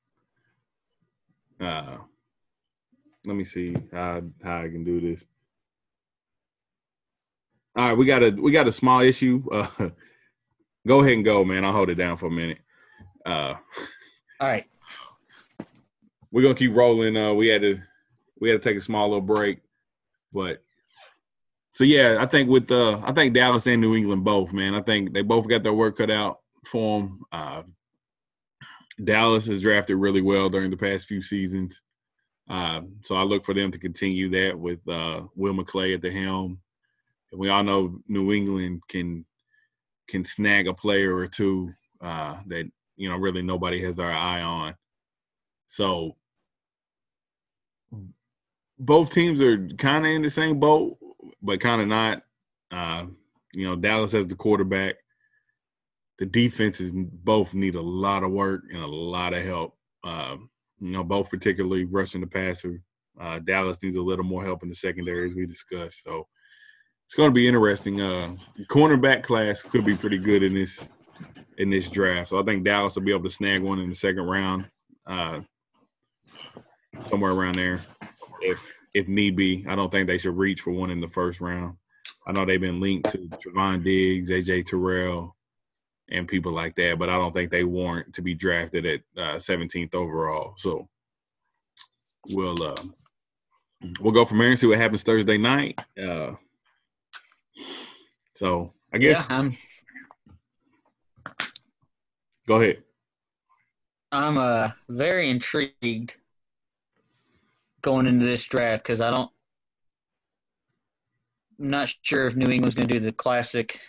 uh 1.59 1.97
let 3.25 3.35
me 3.35 3.43
see 3.43 3.75
how 3.91 4.21
how 4.41 4.61
I 4.61 4.69
can 4.69 4.85
do 4.85 5.01
this. 5.01 5.25
All 7.75 7.89
right, 7.89 7.97
we 7.97 8.05
got 8.05 8.23
a 8.23 8.29
we 8.29 8.53
got 8.53 8.69
a 8.69 8.71
small 8.71 9.01
issue. 9.01 9.43
Uh, 9.51 9.67
go 10.87 11.01
ahead 11.01 11.11
and 11.11 11.25
go, 11.25 11.43
man. 11.43 11.65
I'll 11.65 11.73
hold 11.73 11.89
it 11.89 11.95
down 11.95 12.15
for 12.15 12.27
a 12.27 12.31
minute. 12.31 12.59
Uh, 13.25 13.55
All 14.39 14.47
right, 14.47 14.65
we're 16.31 16.41
gonna 16.41 16.55
keep 16.55 16.75
rolling. 16.75 17.15
Uh, 17.17 17.33
we 17.33 17.47
had 17.47 17.61
to 17.61 17.79
we 18.39 18.49
had 18.49 18.61
to 18.61 18.69
take 18.69 18.77
a 18.77 18.81
small 18.81 19.07
little 19.09 19.21
break, 19.21 19.59
but 20.31 20.61
so 21.71 21.83
yeah, 21.83 22.17
I 22.19 22.25
think 22.25 22.49
with 22.49 22.71
uh, 22.71 22.99
I 23.03 23.11
think 23.13 23.33
Dallas 23.33 23.67
and 23.67 23.81
New 23.81 23.95
England 23.95 24.23
both, 24.23 24.51
man. 24.51 24.73
I 24.73 24.81
think 24.81 25.13
they 25.13 25.21
both 25.21 25.47
got 25.47 25.63
their 25.63 25.73
work 25.73 25.97
cut 25.97 26.09
out 26.09 26.39
for 26.65 27.01
them. 27.01 27.21
Uh, 27.31 27.63
Dallas 29.03 29.45
has 29.45 29.61
drafted 29.61 29.97
really 29.97 30.21
well 30.21 30.49
during 30.49 30.71
the 30.71 30.77
past 30.77 31.07
few 31.07 31.21
seasons. 31.21 31.81
Uh, 32.49 32.81
so 33.03 33.15
I 33.15 33.23
look 33.23 33.45
for 33.45 33.53
them 33.53 33.71
to 33.71 33.77
continue 33.77 34.29
that 34.29 34.57
with 34.57 34.79
uh, 34.87 35.21
Will 35.35 35.53
McClay 35.53 35.93
at 35.93 36.01
the 36.01 36.11
helm. 36.11 36.59
And 37.31 37.39
we 37.39 37.49
all 37.49 37.63
know 37.63 37.99
New 38.07 38.31
England 38.31 38.81
can 38.87 39.25
can 40.07 40.23
snag 40.23 40.67
a 40.67 40.73
player 40.73 41.15
or 41.15 41.27
two 41.27 41.71
uh, 42.01 42.37
that 42.47 42.69
you 42.95 43.09
know 43.09 43.17
really 43.17 43.41
nobody 43.41 43.83
has 43.83 43.97
their 43.97 44.11
eye 44.11 44.41
on. 44.41 44.73
So 45.67 46.15
both 48.79 49.11
teams 49.11 49.41
are 49.41 49.67
kind 49.77 50.05
of 50.05 50.11
in 50.11 50.21
the 50.21 50.29
same 50.29 50.59
boat, 50.59 50.97
but 51.41 51.59
kind 51.59 51.81
of 51.81 51.87
not. 51.87 52.23
Uh, 52.71 53.05
you 53.53 53.67
know, 53.67 53.75
Dallas 53.75 54.11
has 54.11 54.27
the 54.27 54.35
quarterback. 54.35 54.95
The 56.19 56.25
defenses 56.25 56.93
both 56.95 57.53
need 57.53 57.75
a 57.75 57.81
lot 57.81 58.23
of 58.23 58.31
work 58.31 58.63
and 58.71 58.81
a 58.81 58.87
lot 58.87 59.33
of 59.33 59.43
help. 59.43 59.77
Um, 60.03 60.49
you 60.79 60.91
know, 60.91 61.03
both 61.03 61.29
particularly 61.29 61.85
rushing 61.85 62.21
the 62.21 62.27
passer. 62.27 62.81
Uh, 63.19 63.39
Dallas 63.39 63.81
needs 63.81 63.95
a 63.95 64.01
little 64.01 64.25
more 64.25 64.43
help 64.43 64.63
in 64.63 64.69
the 64.69 64.75
secondary, 64.75 65.25
as 65.25 65.35
we 65.35 65.45
discussed. 65.45 66.03
So 66.03 66.27
it's 67.05 67.15
going 67.15 67.29
to 67.29 67.33
be 67.35 67.47
interesting. 67.47 68.01
Uh, 68.01 68.35
cornerback 68.69 69.23
class 69.23 69.61
could 69.61 69.85
be 69.85 69.95
pretty 69.95 70.17
good 70.17 70.43
in 70.43 70.53
this 70.53 70.89
in 71.57 71.69
this 71.69 71.89
draft. 71.89 72.29
So 72.29 72.39
I 72.39 72.43
think 72.43 72.63
Dallas 72.63 72.95
will 72.95 73.03
be 73.03 73.11
able 73.11 73.23
to 73.23 73.29
snag 73.29 73.63
one 73.63 73.79
in 73.79 73.89
the 73.89 73.95
second 73.95 74.27
round, 74.27 74.69
uh, 75.07 75.39
somewhere 77.01 77.31
around 77.31 77.55
there, 77.55 77.81
if 78.41 78.61
if 78.93 79.07
need 79.07 79.35
be. 79.35 79.65
I 79.67 79.75
don't 79.75 79.91
think 79.91 80.07
they 80.07 80.17
should 80.17 80.37
reach 80.37 80.61
for 80.61 80.71
one 80.71 80.89
in 80.89 81.01
the 81.01 81.07
first 81.07 81.41
round. 81.41 81.77
I 82.27 82.31
know 82.31 82.45
they've 82.45 82.59
been 82.59 82.81
linked 82.81 83.09
to 83.11 83.19
Trevon 83.19 83.83
Diggs, 83.83 84.29
AJ 84.29 84.65
Terrell, 84.65 85.35
and 86.09 86.27
people 86.27 86.51
like 86.51 86.75
that, 86.75 86.97
but 86.99 87.09
I 87.09 87.13
don't 87.13 87.33
think 87.33 87.51
they 87.51 87.63
warrant 87.63 88.13
to 88.15 88.21
be 88.21 88.33
drafted 88.33 88.85
at 88.85 88.99
uh, 89.17 89.35
17th 89.35 89.93
overall. 89.93 90.53
So 90.57 90.87
we'll 92.29 92.61
uh, 92.61 92.75
we'll 93.99 94.13
go 94.13 94.25
from 94.25 94.39
there 94.39 94.49
and 94.49 94.59
see 94.59 94.67
what 94.67 94.77
happens 94.77 95.03
Thursday 95.03 95.37
night. 95.37 95.79
Uh, 96.01 96.31
so 98.35 98.73
I 98.93 98.97
guess 98.97 99.25
Yeah, 99.29 99.37
I'm 99.37 99.57
go 102.47 102.61
ahead. 102.61 102.83
I'm 104.11 104.37
uh 104.37 104.71
very 104.87 105.29
intrigued 105.29 106.15
going 107.87 108.05
into 108.05 108.25
this 108.25 108.43
draft 108.43 108.83
because 108.83 108.99
I 108.99 109.09
don't. 109.11 109.31
I'm 111.57 111.69
not 111.69 111.93
sure 112.01 112.27
if 112.27 112.35
New 112.35 112.51
England's 112.51 112.75
going 112.75 112.89
to 112.89 112.93
do 112.93 112.99
the 112.99 113.13
classic. 113.13 113.79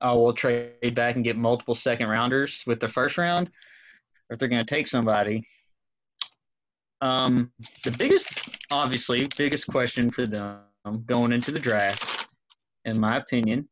Oh, 0.00 0.22
we'll 0.22 0.34
trade 0.34 0.94
back 0.94 1.16
and 1.16 1.24
get 1.24 1.36
multiple 1.36 1.74
second 1.74 2.06
rounders 2.06 2.62
with 2.64 2.78
the 2.78 2.86
first 2.86 3.18
round, 3.18 3.48
or 3.48 4.34
if 4.34 4.38
they're 4.38 4.48
going 4.48 4.64
to 4.64 4.74
take 4.74 4.86
somebody. 4.86 5.42
Um, 7.00 7.50
the 7.82 7.90
biggest, 7.90 8.50
obviously, 8.70 9.26
biggest 9.36 9.66
question 9.66 10.12
for 10.12 10.28
them 10.28 10.60
going 11.06 11.32
into 11.32 11.50
the 11.50 11.58
draft, 11.58 12.28
in 12.84 13.00
my 13.00 13.16
opinion, 13.16 13.68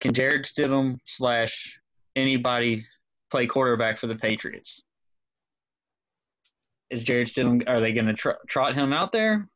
can 0.00 0.12
Jarrett 0.12 0.44
Stidham 0.44 0.98
slash 1.04 1.78
anybody 2.16 2.84
play 3.30 3.46
quarterback 3.46 3.96
for 3.96 4.08
the 4.08 4.16
Patriots? 4.16 4.82
Is 6.94 7.02
Jarrett 7.02 7.26
Stidham? 7.26 7.68
Are 7.68 7.80
they 7.80 7.92
going 7.92 8.06
to 8.06 8.12
tr- 8.12 8.40
trot 8.46 8.76
him 8.76 8.92
out 8.92 9.10
there, 9.10 9.48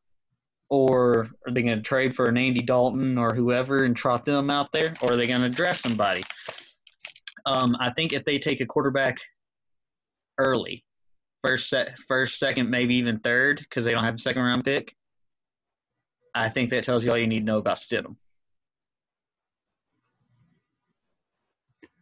or 0.69 1.29
are 1.47 1.53
they 1.53 1.61
going 1.61 1.77
to 1.77 1.81
trade 1.81 2.13
for 2.13 2.25
an 2.25 2.35
Andy 2.35 2.59
Dalton 2.61 3.17
or 3.17 3.33
whoever 3.33 3.85
and 3.85 3.95
trot 3.95 4.25
them 4.25 4.49
out 4.49 4.73
there, 4.73 4.93
or 5.01 5.13
are 5.13 5.15
they 5.15 5.25
going 5.25 5.43
to 5.43 5.49
draft 5.49 5.79
somebody? 5.79 6.21
Um, 7.45 7.77
I 7.79 7.91
think 7.91 8.11
if 8.11 8.25
they 8.25 8.39
take 8.39 8.59
a 8.59 8.65
quarterback 8.65 9.21
early, 10.37 10.83
first, 11.41 11.69
se- 11.69 11.93
first, 12.09 12.39
second, 12.39 12.69
maybe 12.69 12.95
even 12.95 13.19
third, 13.19 13.59
because 13.59 13.85
they 13.85 13.93
don't 13.93 14.03
have 14.03 14.15
a 14.15 14.19
second 14.19 14.41
round 14.41 14.65
pick, 14.65 14.93
I 16.35 16.49
think 16.49 16.71
that 16.71 16.83
tells 16.83 17.05
you 17.05 17.11
all 17.11 17.17
you 17.17 17.25
need 17.25 17.39
to 17.39 17.45
know 17.45 17.59
about 17.59 17.77
Stidham. 17.77 18.17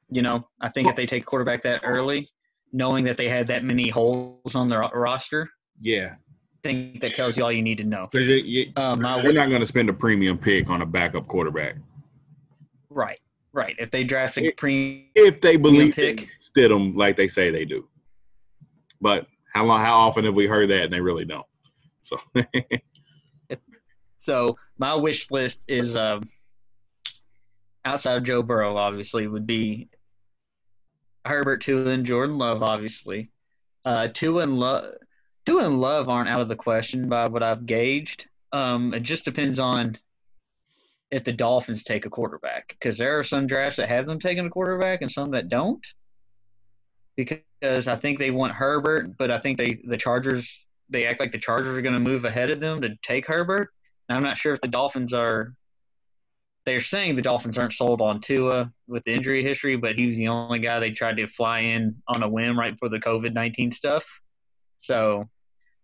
You 0.10 0.24
know, 0.24 0.48
I 0.60 0.70
think 0.70 0.88
if 0.88 0.96
they 0.96 1.06
take 1.06 1.28
quarterback 1.28 1.62
that 1.62 1.82
early, 1.84 2.32
knowing 2.78 3.04
that 3.06 3.18
they 3.18 3.28
had 3.28 3.48
that 3.48 3.64
many 3.64 3.90
holes 3.90 4.54
on 4.54 4.68
their 4.68 4.82
roster, 4.94 5.50
Yeah, 5.82 6.14
I 6.14 6.58
think 6.64 7.02
that 7.02 7.16
tells 7.16 7.36
you 7.36 7.44
all 7.44 7.52
you 7.52 7.64
need 7.64 7.80
to 7.80 7.84
know. 7.84 8.08
you- 8.14 8.72
Um, 8.76 9.04
I 9.04 9.22
they're 9.22 9.34
not 9.34 9.50
going 9.50 9.62
to 9.62 9.68
spend 9.68 9.90
a 9.90 9.94
premium 9.94 10.38
pick 10.38 10.70
on 10.70 10.82
a 10.82 10.86
backup 10.86 11.28
quarterback 11.28 11.76
right, 12.90 13.20
right. 13.52 13.76
If 13.80 13.92
they 13.92 14.04
draft 14.04 14.38
a 14.38 14.52
premium, 14.52 15.06
if 15.16 15.42
they 15.42 15.58
believe 15.58 15.96
pick. 15.96 16.30
Stidham 16.40 16.96
like 16.96 17.18
they 17.18 17.28
say 17.28 17.50
they 17.52 17.66
do. 17.66 17.88
But 19.02 19.28
how 19.54 19.66
long? 19.66 19.80
How 19.80 19.98
often 19.98 20.26
have 20.26 20.36
we 20.36 20.48
heard 20.48 20.70
that 20.70 20.84
and 20.84 20.94
they 20.94 21.02
really 21.02 21.26
don't? 21.26 21.46
So 22.02 22.18
so 24.20 24.58
my 24.78 24.96
wish 24.96 25.30
list 25.32 25.62
is 25.68 25.96
um, 25.98 26.28
outside 27.86 28.18
of 28.18 28.24
Joe 28.24 28.42
Burrow, 28.42 28.78
obviously, 28.78 29.28
would 29.28 29.46
be 29.48 29.90
Herbert, 31.28 31.62
Tua, 31.62 31.90
and 31.90 32.06
Jordan 32.06 32.38
Love, 32.38 32.64
obviously. 32.64 33.30
Uh, 33.86 34.08
Tua 34.08 34.44
and 34.44 34.60
Love, 34.60 34.94
Tua 35.46 35.66
and 35.66 35.80
Love 35.80 36.10
aren't 36.10 36.30
out 36.30 36.42
of 36.42 36.50
the 36.50 36.56
question 36.56 37.08
by 37.08 37.28
what 37.28 37.44
I've 37.44 37.66
gauged. 37.66 38.28
Um, 38.52 38.94
it 38.94 39.04
just 39.04 39.26
depends 39.26 39.60
on 39.60 39.98
if 41.10 41.24
the 41.24 41.32
Dolphins 41.32 41.84
take 41.84 42.06
a 42.06 42.10
quarterback, 42.10 42.68
because 42.70 42.98
there 42.98 43.18
are 43.18 43.24
some 43.24 43.48
drafts 43.48 43.78
that 43.78 43.88
have 43.88 44.06
them 44.06 44.20
taking 44.20 44.46
a 44.46 44.50
quarterback 44.50 45.02
and 45.02 45.12
some 45.12 45.32
that 45.32 45.48
don't. 45.48 45.86
Because 47.16 47.88
I 47.88 47.96
think 47.96 48.20
they 48.20 48.32
want 48.32 48.54
Herbert, 48.54 49.18
but 49.18 49.32
I 49.32 49.40
think 49.40 49.58
they 49.58 49.80
the 49.86 49.98
Chargers 49.98 50.66
they 50.90 51.06
act 51.06 51.20
like 51.20 51.32
the 51.32 51.38
Chargers 51.38 51.78
are 51.78 51.82
going 51.82 51.94
to 51.94 52.12
move 52.12 52.26
ahead 52.26 52.50
of 52.50 52.60
them 52.60 52.82
to 52.82 52.96
take 53.04 53.26
Herbert. 53.26 53.70
And 54.08 54.18
I'm 54.18 54.24
not 54.24 54.38
sure 54.38 54.54
if 54.54 54.62
the 54.62 54.68
Dolphins 54.68 55.14
are. 55.14 55.54
They're 56.68 56.82
saying 56.82 57.16
the 57.16 57.22
Dolphins 57.22 57.58
aren't 57.58 57.72
sold 57.72 58.02
on 58.02 58.20
Tua 58.20 58.70
with 58.88 59.06
the 59.06 59.14
injury 59.14 59.42
history, 59.42 59.78
but 59.78 59.96
he 59.96 60.06
was 60.06 60.18
the 60.18 60.28
only 60.28 60.60
guy 60.60 60.80
they 60.82 60.92
tried 60.92 61.16
to 61.16 61.26
fly 61.26 61.60
in 61.60 61.96
on 62.10 62.24
a 62.24 62.28
whim 62.30 62.60
right 62.60 62.74
before 62.74 62.90
the 62.90 63.00
COVID 63.00 63.34
19 63.34 63.72
stuff. 63.72 64.06
So, 64.76 65.30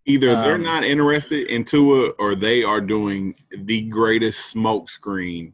either 0.06 0.36
they're 0.36 0.56
Um, 0.56 0.64
not 0.64 0.84
interested 0.84 1.48
in 1.48 1.64
Tua 1.64 2.10
or 2.20 2.36
they 2.36 2.64
are 2.64 2.82
doing 2.82 3.34
the 3.58 3.84
greatest 3.84 4.54
smokescreen 4.54 5.54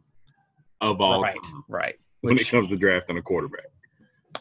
of 0.80 1.00
all 1.00 1.22
right, 1.22 1.36
time 1.44 1.62
right. 1.68 1.94
when 2.22 2.36
it 2.36 2.48
comes 2.48 2.70
to 2.70 2.76
drafting 2.76 3.16
a 3.16 3.22
quarterback. 3.22 3.66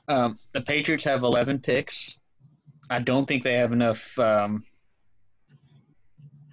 um, 0.07 0.39
the 0.53 0.61
Patriots 0.61 1.03
have 1.03 1.21
11 1.21 1.59
picks. 1.59 2.17
I 2.89 2.97
don't 2.99 3.27
think 3.27 3.43
they 3.43 3.53
have 3.53 3.73
enough 3.73 4.17
um, 4.17 4.63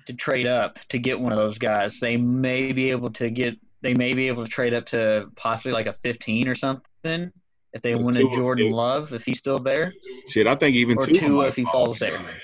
to 0.07 0.13
trade 0.13 0.47
up 0.47 0.79
to 0.91 0.99
get 0.99 1.19
one 1.19 1.33
of 1.33 1.39
those 1.39 1.57
guys. 1.57 1.99
They 2.01 2.19
may 2.19 2.73
be 2.73 2.91
able 2.91 3.11
to 3.13 3.31
get. 3.31 3.57
They 3.83 3.95
may 3.95 4.13
be 4.15 4.29
able 4.29 4.45
to 4.45 4.51
trade 4.51 4.75
up 4.75 4.87
to 4.87 5.27
possibly 5.37 5.73
like 5.73 5.87
a 5.87 5.93
15 5.93 6.49
or 6.49 6.55
something 6.55 7.31
if 7.73 7.83
they 7.83 7.95
wanted 7.95 8.23
Tua- 8.23 8.35
Jordan 8.35 8.71
Love 8.71 9.13
if 9.13 9.25
he's 9.25 9.39
still 9.39 9.59
there. 9.59 9.93
Shit, 10.29 10.47
I 10.47 10.55
think 10.55 10.77
even 10.77 10.97
Or 10.99 11.07
Tua 11.07 11.31
might 11.43 11.49
if 11.49 11.57
he 11.57 11.65
fall 11.65 11.87
falls 11.87 11.99
there. 11.99 12.41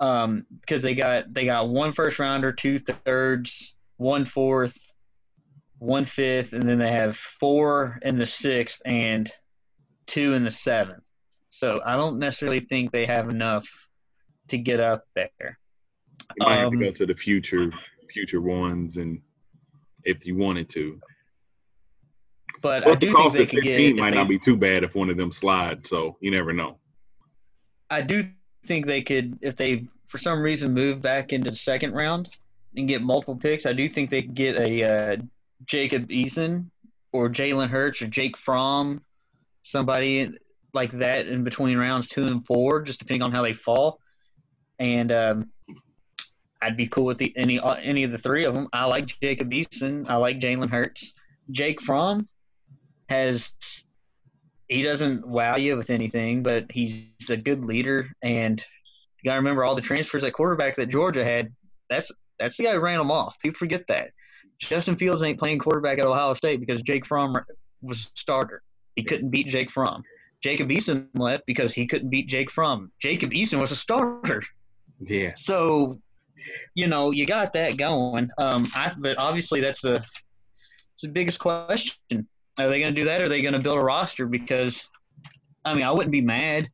um 0.00 0.46
because 0.60 0.82
they 0.82 0.94
got 0.94 1.32
they 1.34 1.44
got 1.44 1.68
one 1.68 1.92
first 1.92 2.18
rounder, 2.18 2.52
two 2.52 2.78
thirds, 2.78 3.74
one 3.96 4.24
fourth, 4.24 4.76
one 5.78 6.04
fifth, 6.04 6.52
and 6.52 6.62
then 6.62 6.78
they 6.78 6.92
have 6.92 7.16
four 7.16 7.98
in 8.02 8.18
the 8.18 8.26
sixth 8.26 8.80
and 8.84 9.30
two 10.06 10.34
in 10.34 10.44
the 10.44 10.50
seventh. 10.50 11.06
So 11.48 11.80
I 11.84 11.96
don't 11.96 12.18
necessarily 12.18 12.60
think 12.60 12.90
they 12.92 13.06
have 13.06 13.28
enough 13.28 13.66
to 14.48 14.58
get 14.58 14.80
up 14.80 15.04
there. 15.14 15.58
You 16.36 16.46
might 16.46 16.56
have 16.58 16.70
to 16.70 16.76
Um, 16.76 16.82
go 16.82 16.90
to 16.90 17.06
the 17.06 17.14
future 17.14 17.70
future 18.12 18.40
ones 18.40 18.96
and 18.96 19.20
if 20.08 20.26
you 20.26 20.34
wanted 20.36 20.68
to. 20.70 20.98
But 22.60 22.88
I 22.88 22.94
do 22.94 23.06
the 23.08 23.12
think 23.12 23.16
cost 23.16 23.36
they 23.36 23.42
of 23.44 23.50
could 23.50 23.62
get. 23.62 23.74
15 23.74 23.90
if 23.90 23.96
might 24.00 24.10
they- 24.10 24.16
not 24.16 24.28
be 24.28 24.38
too 24.38 24.56
bad 24.56 24.82
if 24.82 24.94
one 24.94 25.10
of 25.10 25.16
them 25.16 25.30
slide, 25.30 25.86
so 25.86 26.16
you 26.20 26.30
never 26.30 26.52
know. 26.52 26.78
I 27.90 28.02
do 28.02 28.22
think 28.64 28.86
they 28.86 29.02
could, 29.02 29.38
if 29.42 29.56
they 29.56 29.86
for 30.08 30.18
some 30.18 30.40
reason 30.40 30.72
move 30.74 31.00
back 31.00 31.32
into 31.32 31.50
the 31.50 31.56
second 31.56 31.92
round 31.92 32.30
and 32.76 32.88
get 32.88 33.02
multiple 33.02 33.36
picks. 33.36 33.66
I 33.66 33.72
do 33.72 33.88
think 33.88 34.10
they 34.10 34.22
could 34.22 34.34
get 34.34 34.56
a 34.58 34.82
uh, 34.84 35.16
Jacob 35.66 36.08
Eason 36.08 36.66
or 37.12 37.28
Jalen 37.28 37.68
Hurts 37.68 38.02
or 38.02 38.06
Jake 38.06 38.36
Fromm, 38.36 39.02
somebody 39.62 40.30
like 40.74 40.90
that 40.92 41.26
in 41.28 41.44
between 41.44 41.78
rounds 41.78 42.08
two 42.08 42.24
and 42.24 42.44
four, 42.46 42.82
just 42.82 42.98
depending 42.98 43.22
on 43.22 43.32
how 43.32 43.42
they 43.42 43.52
fall. 43.54 44.00
And 44.78 45.12
um, 45.12 45.50
I'd 46.60 46.76
be 46.76 46.86
cool 46.86 47.04
with 47.04 47.18
the, 47.18 47.32
any 47.36 47.58
uh, 47.58 47.74
any 47.74 48.04
of 48.04 48.10
the 48.10 48.18
three 48.18 48.44
of 48.44 48.54
them. 48.54 48.68
I 48.72 48.84
like 48.84 49.06
Jacob 49.22 49.50
Eason. 49.50 50.08
I 50.08 50.16
like 50.16 50.40
Jalen 50.40 50.70
Hurts. 50.70 51.14
Jake 51.50 51.80
Fromm 51.80 52.28
has 53.08 53.54
he 54.68 54.82
doesn't 54.82 55.26
wow 55.26 55.56
you 55.56 55.76
with 55.76 55.90
anything, 55.90 56.42
but 56.42 56.70
he's 56.70 57.06
a 57.30 57.36
good 57.36 57.64
leader. 57.64 58.08
And 58.22 58.62
you 59.22 59.28
got 59.28 59.34
to 59.34 59.38
remember 59.38 59.64
all 59.64 59.74
the 59.74 59.82
transfers 59.82 60.24
at 60.24 60.32
quarterback 60.32 60.76
that 60.76 60.88
Georgia 60.88 61.24
had. 61.24 61.52
That's 61.88 62.10
that's 62.38 62.56
the 62.56 62.64
guy 62.64 62.72
who 62.72 62.80
ran 62.80 62.98
them 62.98 63.10
off. 63.10 63.36
People 63.40 63.58
forget 63.58 63.86
that. 63.88 64.10
Justin 64.58 64.96
Fields 64.96 65.22
ain't 65.22 65.38
playing 65.38 65.58
quarterback 65.58 65.98
at 65.98 66.04
Ohio 66.04 66.34
State 66.34 66.60
because 66.60 66.82
Jake 66.82 67.06
Fromm 67.06 67.34
was 67.80 68.06
a 68.06 68.18
starter. 68.18 68.62
He 68.96 69.04
couldn't 69.04 69.30
beat 69.30 69.46
Jake 69.46 69.70
Fromm. 69.70 70.02
Jacob 70.42 70.68
Eason 70.68 71.08
left 71.14 71.44
because 71.46 71.72
he 71.72 71.86
couldn't 71.86 72.10
beat 72.10 72.28
Jake 72.28 72.50
Fromm. 72.50 72.92
Jacob 73.00 73.30
Eason 73.30 73.58
was 73.60 73.70
a 73.70 73.76
starter. 73.76 74.42
Yeah. 75.00 75.32
So, 75.36 76.00
you 76.78 76.86
know, 76.86 77.10
you 77.10 77.26
got 77.26 77.52
that 77.54 77.76
going. 77.76 78.30
Um, 78.38 78.64
I, 78.76 78.92
but 78.96 79.18
obviously 79.18 79.60
that's 79.60 79.80
the 79.80 79.94
it's 79.94 81.02
the 81.02 81.08
biggest 81.08 81.40
question. 81.40 82.28
Are 82.56 82.68
they 82.68 82.78
going 82.78 82.94
to 82.94 83.00
do 83.00 83.04
that? 83.06 83.20
Or 83.20 83.24
are 83.24 83.28
they 83.28 83.42
going 83.42 83.54
to 83.54 83.60
build 83.60 83.78
a 83.78 83.84
roster? 83.84 84.26
Because, 84.26 84.88
I 85.64 85.74
mean, 85.74 85.82
I 85.82 85.90
wouldn't 85.90 86.12
be 86.12 86.20
mad 86.20 86.68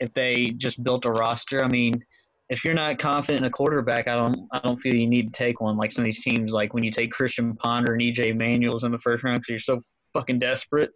if 0.00 0.14
they 0.14 0.52
just 0.56 0.82
built 0.82 1.04
a 1.04 1.10
roster. 1.10 1.62
I 1.62 1.68
mean, 1.68 2.02
if 2.48 2.64
you're 2.64 2.72
not 2.72 2.98
confident 2.98 3.42
in 3.42 3.46
a 3.46 3.50
quarterback, 3.50 4.08
I 4.08 4.14
don't 4.14 4.48
I 4.52 4.58
don't 4.60 4.78
feel 4.78 4.94
you 4.94 5.06
need 5.06 5.26
to 5.26 5.32
take 5.32 5.60
one 5.60 5.76
like 5.76 5.92
some 5.92 6.02
of 6.02 6.06
these 6.06 6.22
teams. 6.22 6.52
Like 6.52 6.72
when 6.72 6.82
you 6.82 6.90
take 6.90 7.10
Christian 7.10 7.54
Ponder 7.54 7.92
and 7.92 8.00
EJ 8.00 8.34
Manuels 8.34 8.84
in 8.84 8.90
the 8.90 8.98
first 8.98 9.22
round 9.22 9.40
because 9.40 9.50
you're 9.50 9.58
so 9.58 9.80
fucking 10.14 10.38
desperate. 10.38 10.92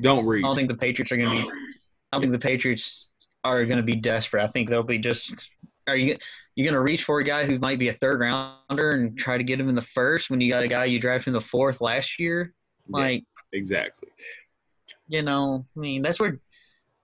Don't 0.00 0.24
read. 0.24 0.44
I 0.44 0.46
don't 0.46 0.54
think 0.54 0.68
the 0.68 0.76
Patriots 0.76 1.10
are 1.10 1.16
going 1.16 1.36
to 1.36 1.42
be. 1.42 1.48
I 1.48 2.16
don't 2.16 2.22
think 2.22 2.32
the 2.32 2.38
Patriots 2.38 3.10
are 3.42 3.64
going 3.64 3.78
to 3.78 3.82
be 3.82 3.96
desperate. 3.96 4.44
I 4.44 4.46
think 4.46 4.68
they'll 4.68 4.84
be 4.84 5.00
just. 5.00 5.50
Are 5.88 5.96
you 5.96 6.16
you 6.60 6.66
going 6.66 6.74
to 6.74 6.80
reach 6.80 7.04
for 7.04 7.20
a 7.20 7.24
guy 7.24 7.46
who 7.46 7.58
might 7.58 7.78
be 7.78 7.88
a 7.88 7.92
third 7.94 8.20
rounder 8.20 8.90
and 8.90 9.18
try 9.18 9.38
to 9.38 9.44
get 9.44 9.58
him 9.58 9.70
in 9.70 9.74
the 9.74 9.80
first 9.80 10.28
when 10.28 10.42
you 10.42 10.50
got 10.50 10.62
a 10.62 10.68
guy 10.68 10.84
you 10.84 11.00
drafted 11.00 11.28
in 11.28 11.32
the 11.32 11.40
fourth 11.40 11.80
last 11.80 12.20
year? 12.20 12.52
Yeah, 12.86 13.00
Like 13.00 13.24
exactly. 13.54 14.10
you 15.08 15.22
know, 15.22 15.64
I 15.74 15.80
mean 15.80 16.02
that's 16.02 16.20
where 16.20 16.38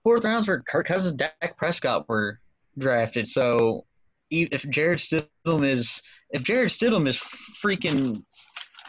fourth 0.05 0.27
rounds 0.27 0.47
where 0.47 0.61
Kirk 0.61 0.87
Cousins, 0.87 1.17
Dak 1.17 1.57
Prescott 1.57 2.07
were 2.07 2.39
drafted. 2.77 3.27
So 3.27 3.87
if 4.31 4.69
Jarrett 4.69 4.99
Stidham 4.99 5.65
is 5.67 6.03
if 6.31 6.43
Jarrett 6.43 6.73
Stidham 6.73 7.09
is 7.09 7.17
freaking 7.63 8.23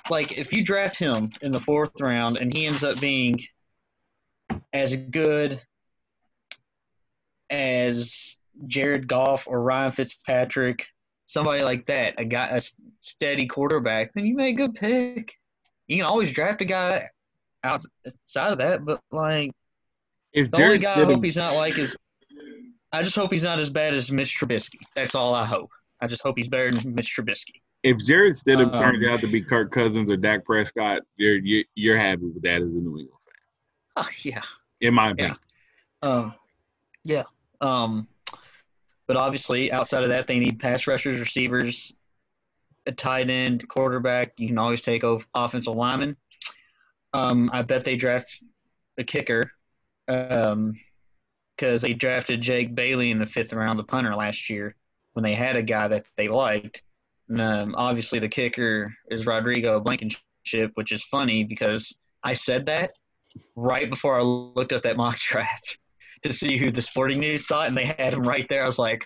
like 0.10 0.38
if 0.38 0.52
you 0.52 0.66
draft 0.66 0.98
him 0.98 1.30
in 1.42 1.54
the 1.54 1.62
fourth 1.62 2.02
round 2.02 2.36
and 2.36 2.54
he 2.54 2.66
ends 2.66 2.84
up 2.84 3.00
being 3.00 3.40
as 4.74 4.98
good 4.98 5.62
as 7.50 8.36
Jared 8.66 9.08
Goff 9.08 9.48
or 9.48 9.62
Ryan 9.62 9.92
Fitzpatrick, 9.92 10.88
somebody 11.28 11.64
like 11.64 11.86
that, 11.88 12.16
a 12.18 12.26
guy, 12.26 12.48
a 12.48 12.62
steady 13.02 13.46
quarterback, 13.48 14.14
then 14.14 14.26
you 14.26 14.36
make 14.36 14.56
a 14.56 14.58
good 14.68 14.74
pick. 14.76 15.36
You 15.88 15.98
can 15.98 16.06
always 16.06 16.32
draft 16.32 16.62
a 16.62 16.66
guy 16.66 17.08
outside 17.64 18.52
of 18.52 18.58
that, 18.60 18.84
but 18.86 19.02
like 19.12 19.52
If 20.34 20.52
the 20.52 20.58
only 20.64 20.80
Jared 20.80 20.82
guy 20.82 21.02
I 21.02 21.06
hope 21.06 21.24
he's 21.24 21.38
not 21.38 21.56
like 21.56 21.78
is, 21.78 21.96
I 22.92 23.04
just 23.04 23.16
hope 23.16 23.32
he's 23.32 23.44
not 23.44 23.60
as 23.60 23.70
bad 23.70 23.94
as 23.94 24.12
Mitch 24.12 24.40
Trubisky. 24.40 24.80
That's 24.96 25.14
all 25.16 25.36
I 25.36 25.46
hope. 25.46 25.70
I 26.02 26.08
just 26.08 26.22
hope 26.24 26.38
he's 26.38 26.48
better 26.48 26.72
than 26.72 26.96
Mitch 26.96 27.16
Trubisky. 27.18 27.62
if 27.84 27.98
Jarrett 28.06 28.36
Stidham 28.36 28.74
Um, 28.74 28.82
turns 28.82 29.06
out 29.06 29.22
to 29.22 29.28
be 29.28 29.42
Kirk 29.42 29.72
Cousins 29.72 30.10
or 30.10 30.18
Dak 30.18 30.46
Prescott, 30.46 31.02
you're 31.18 31.36
you're, 31.38 31.64
you're 31.76 31.98
happy 31.98 32.26
with 32.26 32.42
that 32.44 32.62
as 32.62 32.76
a 32.76 32.80
New 32.80 33.00
England 33.00 33.10
fan, 33.26 34.06
Oh 34.06 34.10
yeah. 34.24 34.42
in 34.82 34.94
my 34.94 35.10
opinion. 35.12 35.38
Um, 36.02 36.34
yeah. 37.04 37.24
Um, 37.62 38.08
but 39.08 39.16
obviously, 39.16 39.72
outside 39.72 40.04
of 40.04 40.10
that, 40.10 40.28
they 40.28 40.38
need 40.38 40.60
pass 40.60 40.86
rushers, 40.86 41.20
receivers, 41.20 41.96
a 42.86 42.92
tight 42.92 43.30
end, 43.30 43.68
quarterback. 43.68 44.34
You 44.38 44.48
can 44.48 44.58
always 44.58 44.82
take 44.82 45.04
off 45.04 45.26
offensive 45.34 45.76
lineman. 45.76 46.18
Um, 47.14 47.50
I 47.54 47.62
bet 47.62 47.86
they 47.86 47.96
draft 47.96 48.42
a 48.98 49.04
kicker 49.04 49.52
because 50.06 51.82
they 51.82 51.94
drafted 51.94 52.42
Jake 52.42 52.76
Bailey 52.76 53.12
in 53.12 53.20
the 53.20 53.26
fifth 53.26 53.54
round, 53.54 53.80
the 53.80 53.84
punter 53.84 54.14
last 54.14 54.50
year, 54.50 54.76
when 55.14 55.24
they 55.24 55.36
had 55.36 55.56
a 55.56 55.64
guy 55.64 55.88
that 55.88 56.06
they 56.18 56.28
liked. 56.28 56.84
And, 57.30 57.42
um, 57.42 57.76
obviously, 57.78 58.20
the 58.20 58.30
kicker 58.30 58.94
is 59.10 59.26
Rodrigo 59.26 59.80
Blankenship, 59.80 60.72
which 60.76 60.92
is 60.92 61.04
funny 61.04 61.44
because 61.44 61.98
I 62.24 62.34
said 62.34 62.66
that 62.66 62.92
right 63.56 63.90
before 63.90 64.20
I 64.20 64.24
looked 64.24 64.74
up 64.74 64.84
that 64.84 64.98
mock 64.98 65.18
draft 65.18 65.80
to 66.28 66.34
see 66.34 66.58
who 66.58 66.72
the 66.72 66.82
Sporting 66.82 67.20
News 67.20 67.46
thought, 67.48 67.68
and 67.68 67.76
they 67.78 67.86
had 67.86 68.14
him 68.14 68.24
right 68.24 68.48
there. 68.50 68.64
I 68.64 68.66
was 68.66 68.80
like, 68.80 69.06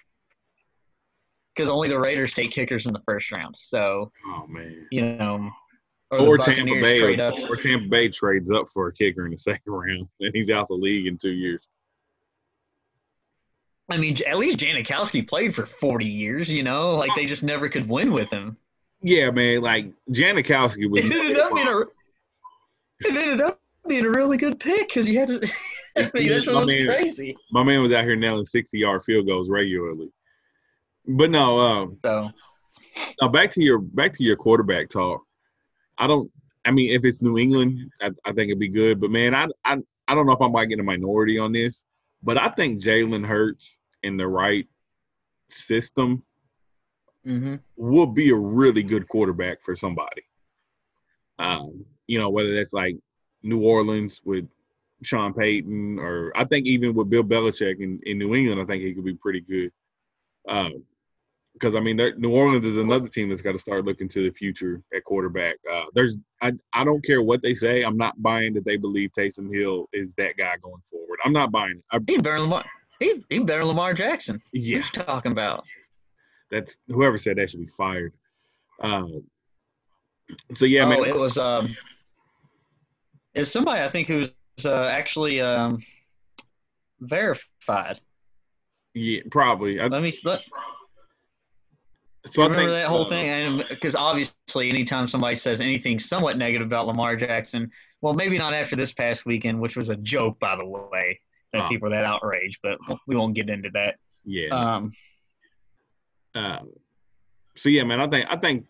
because 1.56 1.70
only 1.70 1.90
the 1.90 2.00
Raiders 2.00 2.34
take 2.34 2.52
kickers 2.52 2.86
in 2.86 2.94
the 2.94 3.02
first 3.06 3.32
round, 3.32 3.56
so 3.58 4.12
Oh 4.26 4.46
man. 4.48 4.88
you 4.92 5.16
know, 5.16 5.50
or, 6.12 6.38
Tampa 6.38 6.64
Bay, 6.82 7.18
up. 7.18 7.36
or 7.50 7.56
Tampa 7.56 7.88
Bay 7.88 8.10
trades 8.10 8.52
up 8.52 8.68
for 8.74 8.88
a 8.88 8.94
kicker 8.94 9.26
in 9.26 9.32
the 9.32 9.38
second 9.38 9.72
round, 9.72 10.08
and 10.20 10.32
he's 10.34 10.50
out 10.50 10.68
the 10.68 10.74
league 10.74 11.08
in 11.08 11.18
two 11.18 11.32
years. 11.32 11.68
I 13.90 13.98
mean, 13.98 14.16
at 14.26 14.38
least 14.38 14.60
Janikowski 14.60 15.28
played 15.28 15.54
for 15.54 15.66
forty 15.66 16.06
years. 16.06 16.52
You 16.52 16.64
know, 16.64 16.96
like 16.96 17.12
they 17.16 17.26
just 17.26 17.44
never 17.44 17.68
could 17.68 17.88
win 17.90 18.14
with 18.14 18.32
him. 18.32 18.56
Yeah, 19.02 19.32
man. 19.32 19.62
Like 19.62 19.92
Janikowski 20.10 20.90
was. 20.90 21.04
It 21.06 21.12
ended 21.14 21.40
up 21.40 21.54
being 21.54 21.68
a, 21.68 21.80
it 23.02 23.18
ended 23.18 23.42
up 23.42 23.60
being 23.88 24.06
a 24.06 24.10
really 24.10 24.38
good 24.38 24.60
pick 24.60 24.88
because 24.88 25.10
you 25.10 25.20
had 25.20 25.28
to. 25.28 25.52
I 25.98 26.10
mean, 26.14 26.30
that's 26.30 26.48
I 26.48 26.54
what 26.54 26.66
was 26.66 26.76
mean- 26.76 26.86
crazy. 26.88 27.36
my 27.52 27.64
man 27.64 27.82
was 27.84 27.92
out 27.92 28.04
here 28.04 28.16
nailing 28.16 28.46
sixty-yard 28.46 29.04
field 29.04 29.28
goals 29.28 29.50
regularly. 29.50 30.10
But 31.08 31.32
no, 31.32 31.60
um, 31.60 31.98
So 32.04 32.30
now 33.22 33.28
back 33.28 33.52
to 33.54 33.62
your 33.64 33.80
back 33.80 34.14
to 34.14 34.24
your 34.24 34.36
quarterback 34.36 34.90
talk. 34.90 35.22
I 35.98 36.08
don't. 36.08 36.32
I 36.64 36.72
mean, 36.72 36.92
if 36.94 37.04
it's 37.06 37.22
New 37.22 37.38
England, 37.40 37.90
I, 38.02 38.12
I 38.26 38.34
think 38.34 38.50
it'd 38.50 38.60
be 38.60 38.68
good. 38.70 39.00
But 39.02 39.10
man, 39.12 39.34
I 39.34 39.48
I 39.66 39.78
I 40.08 40.16
don't 40.16 40.26
know 40.26 40.34
if 40.34 40.42
I 40.42 40.48
might 40.48 40.66
get 40.70 40.80
a 40.80 40.84
minority 40.84 41.38
on 41.40 41.52
this, 41.52 41.84
but 42.24 42.38
I 42.38 42.50
think 42.50 42.82
Jalen 42.84 43.26
Hurts 43.26 43.78
in 44.04 44.18
the 44.18 44.28
right 44.28 44.68
system 45.50 46.24
hmm 47.24 47.56
will 47.76 48.08
be 48.08 48.32
a 48.32 48.36
really 48.36 48.82
good 48.84 49.08
quarterback 49.08 49.64
for 49.64 49.76
somebody. 49.76 50.24
Um, 51.40 51.86
you 52.08 52.18
know, 52.20 52.30
whether 52.30 52.54
that's 52.56 52.74
like 52.74 52.96
New 53.44 53.62
Orleans 53.62 54.22
with 54.24 54.46
Sean 55.04 55.34
Payton, 55.34 56.00
or 56.00 56.32
I 56.36 56.46
think 56.46 56.66
even 56.68 56.94
with 56.94 57.10
Bill 57.10 57.24
Belichick 57.24 57.80
in, 57.80 58.00
in 58.04 58.18
New 58.18 58.36
England, 58.36 58.62
I 58.62 58.66
think 58.66 58.84
he 58.84 58.94
could 58.94 59.06
be 59.06 59.16
pretty 59.16 59.42
good. 59.42 59.72
Because 61.54 61.76
I 61.76 61.80
mean, 61.80 61.98
New 62.18 62.32
Orleans 62.32 62.66
is 62.66 62.78
another 62.78 63.08
team 63.08 63.30
that's 63.30 63.42
got 63.42 63.54
to 63.54 63.60
start 63.60 63.86
looking 63.86 64.08
to 64.10 64.24
the 64.24 64.32
future 64.32 64.82
at 64.96 65.04
quarterback. 65.04 65.56
Uh, 65.72 65.86
there's, 65.94 66.18
I, 66.42 66.54
I 66.74 66.84
don't 66.84 67.04
care 67.04 67.22
what 67.22 67.42
they 67.42 67.54
say. 67.54 67.84
I'm 67.84 67.98
not 67.98 68.22
buying 68.22 68.54
that 68.54 68.66
they 68.66 68.78
believe 68.78 69.12
Taysom 69.18 69.54
Hill 69.54 69.88
is 69.94 70.14
that 70.16 70.38
guy 70.38 70.56
going 70.62 70.82
forward. 70.90 71.20
I'm 71.26 71.34
not 71.34 71.52
buying 71.52 71.78
it. 71.78 71.84
I, 71.92 72.00
he's 72.08 72.22
better 72.22 72.38
than 72.38 72.50
Lamar. 72.50 72.66
He, 73.00 73.24
he's 73.30 73.44
better 73.44 73.62
than 73.62 73.70
Lamar 73.70 73.94
Jackson. 73.94 74.40
yeah, 74.54 74.82
talking 74.94 75.32
about? 75.32 75.66
that's 76.52 76.78
whoever 76.88 77.18
said 77.18 77.38
that 77.38 77.50
should 77.50 77.62
be 77.62 77.68
fired. 77.68 78.14
Uh, 78.84 79.08
so 80.52 80.66
yeah, 80.66 80.86
oh, 80.86 80.90
man. 80.90 81.06
it 81.06 81.18
was 81.18 81.38
um, 81.38 81.76
it's 83.34 83.50
somebody 83.50 83.82
I 83.82 83.88
think 83.88 84.08
who's 84.08 84.30
uh, 84.66 84.86
actually 84.86 85.42
um, 85.42 85.84
verified. 87.00 88.00
Yeah, 88.94 89.22
probably. 89.32 89.80
I, 89.80 89.88
Let 89.88 90.02
me 90.02 90.14
let, 90.24 90.42
so 92.30 92.44
I 92.44 92.48
remember 92.48 92.70
think, 92.70 92.82
that 92.82 92.88
whole 92.88 93.06
uh, 93.06 93.10
thing, 93.10 93.30
and 93.30 93.66
because 93.70 93.96
obviously, 93.96 94.70
anytime 94.70 95.08
somebody 95.08 95.36
says 95.36 95.62
anything 95.62 96.00
somewhat 96.00 96.38
negative 96.38 96.68
about 96.68 96.88
Lamar 96.88 97.16
Jackson, 97.16 97.72
well, 98.02 98.14
maybe 98.14 98.38
not 98.38 98.54
after 98.54 98.76
this 98.76 98.94
past 98.94 99.26
weekend, 99.26 99.60
which 99.60 99.76
was 99.76 99.90
a 99.90 99.96
joke, 99.98 100.40
by 100.40 100.56
the 100.56 100.66
way, 100.66 101.20
that 101.54 101.64
Oh. 101.66 101.70
people 101.70 101.88
are 101.88 101.92
that 101.92 102.06
outraged, 102.06 102.60
but 102.62 102.78
we 103.08 103.16
won't 103.16 103.34
get 103.34 103.50
into 103.50 103.70
that. 103.74 103.96
Yeah. 104.26 104.50
Um, 104.50 104.92
Uh, 106.34 106.60
so 107.56 107.68
yeah, 107.70 107.84
man. 107.84 108.00
I 108.00 108.08
think 108.08 108.26
I 108.30 108.38
think, 108.38 108.66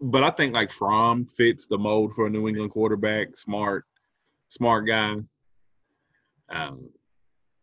but 0.00 0.22
I 0.22 0.30
think 0.30 0.52
like 0.52 0.70
Fromm 0.70 1.24
fits 1.26 1.66
the 1.66 1.78
mold 1.78 2.12
for 2.14 2.26
a 2.26 2.30
New 2.30 2.46
England 2.48 2.72
quarterback. 2.72 3.38
Smart, 3.38 3.86
smart 4.48 4.86
guy. 4.86 5.16
Um, 6.48 6.88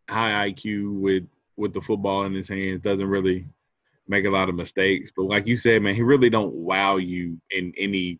high 0.09 0.49
IQ 0.49 0.99
with 0.99 1.23
with 1.55 1.73
the 1.73 1.81
football 1.81 2.25
in 2.25 2.33
his 2.33 2.49
hands. 2.49 2.81
Doesn't 2.81 3.07
really 3.07 3.45
make 4.07 4.25
a 4.25 4.29
lot 4.29 4.49
of 4.49 4.55
mistakes. 4.55 5.11
But 5.15 5.23
like 5.23 5.47
you 5.47 5.57
said, 5.57 5.81
man, 5.81 5.95
he 5.95 6.01
really 6.01 6.29
don't 6.29 6.53
wow 6.53 6.97
you 6.97 7.39
in 7.51 7.73
any 7.77 8.19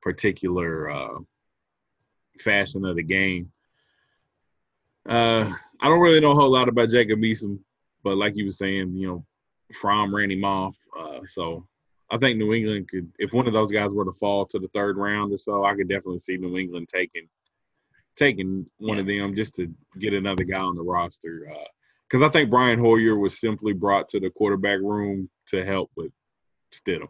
particular 0.00 0.90
uh, 0.90 1.18
fashion 2.40 2.84
of 2.84 2.96
the 2.96 3.02
game. 3.02 3.52
Uh, 5.08 5.52
I 5.80 5.88
don't 5.88 6.00
really 6.00 6.20
know 6.20 6.32
a 6.32 6.34
whole 6.34 6.50
lot 6.50 6.68
about 6.68 6.90
Jacob 6.90 7.20
Eason, 7.20 7.58
but 8.04 8.16
like 8.16 8.36
you 8.36 8.46
were 8.46 8.52
saying, 8.52 8.94
you 8.96 9.06
know, 9.06 9.24
Fromm 9.72 10.14
ran 10.14 10.30
him 10.30 10.44
off. 10.44 10.76
Uh, 10.98 11.20
so 11.26 11.66
I 12.10 12.18
think 12.18 12.38
New 12.38 12.52
England 12.52 12.88
could, 12.88 13.10
if 13.18 13.32
one 13.32 13.46
of 13.46 13.52
those 13.52 13.72
guys 13.72 13.90
were 13.90 14.04
to 14.04 14.12
fall 14.12 14.46
to 14.46 14.58
the 14.58 14.68
third 14.68 14.96
round 14.96 15.32
or 15.32 15.38
so, 15.38 15.64
I 15.64 15.74
could 15.74 15.88
definitely 15.88 16.18
see 16.18 16.36
New 16.36 16.56
England 16.56 16.88
taking 16.92 17.28
taking 18.16 18.66
one 18.78 18.98
of 18.98 19.06
them 19.06 19.34
just 19.34 19.54
to 19.56 19.72
get 19.98 20.12
another 20.12 20.44
guy 20.44 20.58
on 20.58 20.76
the 20.76 20.82
roster. 20.82 21.48
Because 22.08 22.26
I 22.26 22.30
think 22.30 22.50
Brian 22.50 22.78
Hoyer 22.78 23.16
was 23.18 23.40
simply 23.40 23.72
brought 23.72 24.08
to 24.10 24.20
the 24.20 24.30
quarterback 24.30 24.80
room 24.80 25.30
to 25.48 25.64
help 25.64 25.90
with 25.96 26.12
Stidham. 26.72 27.08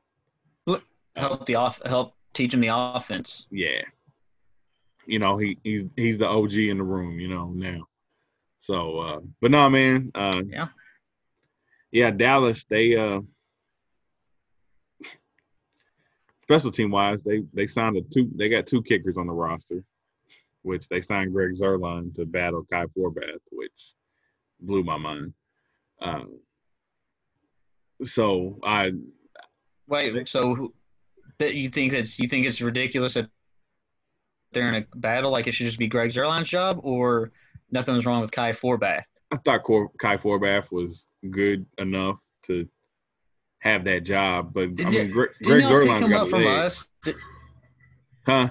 help 1.16 1.46
the 1.46 1.56
off 1.56 1.80
help 1.84 2.14
teach 2.34 2.54
him 2.54 2.60
the 2.60 2.74
offense. 2.74 3.46
Yeah. 3.50 3.82
You 5.06 5.18
know, 5.18 5.36
he 5.36 5.58
he's 5.64 5.84
he's 5.96 6.18
the 6.18 6.28
OG 6.28 6.54
in 6.54 6.78
the 6.78 6.84
room, 6.84 7.18
you 7.18 7.28
know, 7.28 7.52
now. 7.54 7.86
So 8.58 8.98
uh 8.98 9.20
but 9.40 9.50
no 9.50 9.68
man, 9.68 10.10
uh 10.14 10.42
Yeah. 10.46 10.68
Yeah, 11.90 12.10
Dallas, 12.10 12.64
they 12.64 12.96
uh 12.96 13.20
special 16.44 16.70
team 16.70 16.90
wise, 16.90 17.22
they 17.22 17.42
they 17.52 17.66
signed 17.66 17.96
a 17.96 18.02
two 18.02 18.30
they 18.36 18.48
got 18.48 18.66
two 18.66 18.82
kickers 18.82 19.16
on 19.16 19.26
the 19.26 19.32
roster, 19.32 19.84
which 20.62 20.88
they 20.88 21.00
signed 21.00 21.32
Greg 21.32 21.52
Zuerlein 21.52 22.14
to 22.14 22.24
battle 22.24 22.66
Kai 22.70 22.86
Forbath, 22.86 23.40
which 23.50 23.94
blew 24.60 24.82
my 24.82 24.96
mind. 24.96 25.34
Um 26.00 26.38
so 28.04 28.58
I 28.64 28.92
Wait, 29.88 30.28
so 30.28 30.72
that 31.38 31.54
you 31.54 31.68
think 31.68 31.92
that's 31.92 32.18
you 32.18 32.28
think 32.28 32.46
it's 32.46 32.60
ridiculous 32.60 33.14
that 33.14 33.28
they're 34.52 34.68
in 34.68 34.74
a 34.76 34.96
battle? 34.96 35.30
Like 35.30 35.46
it 35.46 35.52
should 35.52 35.66
just 35.66 35.78
be 35.78 35.88
Greg 35.88 36.10
Zuerlein's 36.10 36.48
job, 36.48 36.80
or 36.82 37.32
nothing 37.70 37.94
was 37.94 38.06
wrong 38.06 38.22
with 38.22 38.30
Kai 38.30 38.52
Forbath? 38.52 39.04
I 39.30 39.36
thought 39.38 39.62
Cor- 39.62 39.90
Kai 39.98 40.16
Forbath 40.16 40.70
was 40.70 41.06
good 41.30 41.66
enough 41.78 42.18
to 42.44 42.68
have 43.60 43.84
that 43.84 44.00
job, 44.00 44.52
but 44.52 44.64
I 44.64 44.66
Didn't 44.66 44.92
mean, 44.92 45.10
Greg 45.10 45.30
Zuerlein's 45.42 46.02
him 46.02 46.10
got 46.10 46.22
up 46.22 46.26
a 46.26 46.30
from 46.30 46.46
us? 46.46 46.86
Did, 47.02 47.16
huh? 48.26 48.50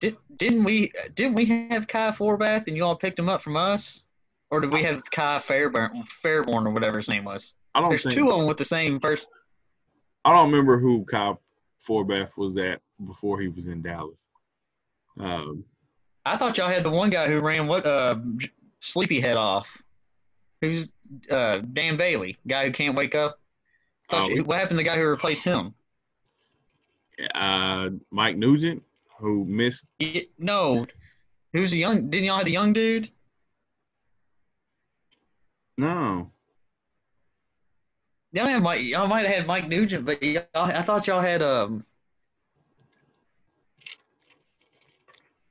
Did, 0.00 0.16
didn't 0.36 0.64
we? 0.64 0.92
Didn't 1.14 1.34
we 1.34 1.46
have 1.70 1.88
Kai 1.88 2.10
Forbath 2.10 2.66
and 2.66 2.76
y'all 2.76 2.96
picked 2.96 3.18
him 3.18 3.28
up 3.28 3.40
from 3.40 3.56
us, 3.56 4.06
or 4.50 4.60
did 4.60 4.70
we 4.70 4.82
have 4.82 5.10
Kai 5.10 5.38
Fairbairn, 5.38 6.02
Fairbairn 6.04 6.66
or 6.66 6.70
whatever 6.70 6.98
his 6.98 7.08
name 7.08 7.24
was? 7.24 7.54
I 7.74 7.80
don't 7.80 7.90
There's 7.90 8.02
think 8.02 8.14
two 8.14 8.30
of 8.30 8.38
them 8.38 8.46
with 8.46 8.58
the 8.58 8.64
same 8.64 9.00
first. 9.00 9.28
I 10.24 10.32
don't 10.32 10.50
remember 10.50 10.78
who 10.78 11.04
Kai 11.04 11.34
Forbath 11.86 12.36
was 12.36 12.56
at 12.58 12.80
before 13.06 13.40
he 13.40 13.48
was 13.48 13.66
in 13.66 13.80
Dallas. 13.82 14.26
Um, 15.18 15.64
I 16.26 16.36
thought 16.36 16.58
y'all 16.58 16.68
had 16.68 16.84
the 16.84 16.90
one 16.90 17.08
guy 17.10 17.26
who 17.28 17.38
ran 17.40 17.66
what 17.66 17.86
uh 17.86 18.16
Sleepyhead 18.80 19.36
off. 19.36 19.82
Who's 20.60 20.90
uh 21.30 21.58
Dan 21.58 21.96
Bailey, 21.96 22.36
guy 22.46 22.66
who 22.66 22.72
can't 22.72 22.96
wake 22.96 23.14
up. 23.14 23.38
Thought 24.10 24.30
you- 24.30 24.44
what 24.44 24.58
happened 24.58 24.70
to 24.70 24.76
the 24.76 24.82
guy 24.84 24.96
who 24.96 25.06
replaced 25.06 25.44
him? 25.44 25.74
Uh, 27.34 27.90
Mike 28.10 28.36
Nugent, 28.36 28.82
who 29.18 29.44
missed. 29.44 29.86
Yeah, 29.98 30.22
no, 30.38 30.86
who's 31.52 31.70
the 31.70 31.78
young? 31.78 32.10
Didn't 32.10 32.24
y'all 32.24 32.36
have 32.36 32.44
the 32.44 32.52
young 32.52 32.72
dude? 32.72 33.10
No. 35.78 36.30
Y'all 38.32 38.46
have 38.46 38.62
Mike. 38.62 38.82
Y'all 38.82 39.06
might 39.06 39.26
have 39.26 39.34
had 39.34 39.46
Mike 39.46 39.68
Nugent, 39.68 40.04
but 40.04 40.22
y'all, 40.22 40.44
I 40.54 40.82
thought 40.82 41.06
y'all 41.06 41.20
had 41.20 41.42
um. 41.42 41.84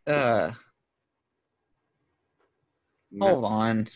Uh, 0.05 0.51
hold 3.19 3.43
on. 3.43 3.87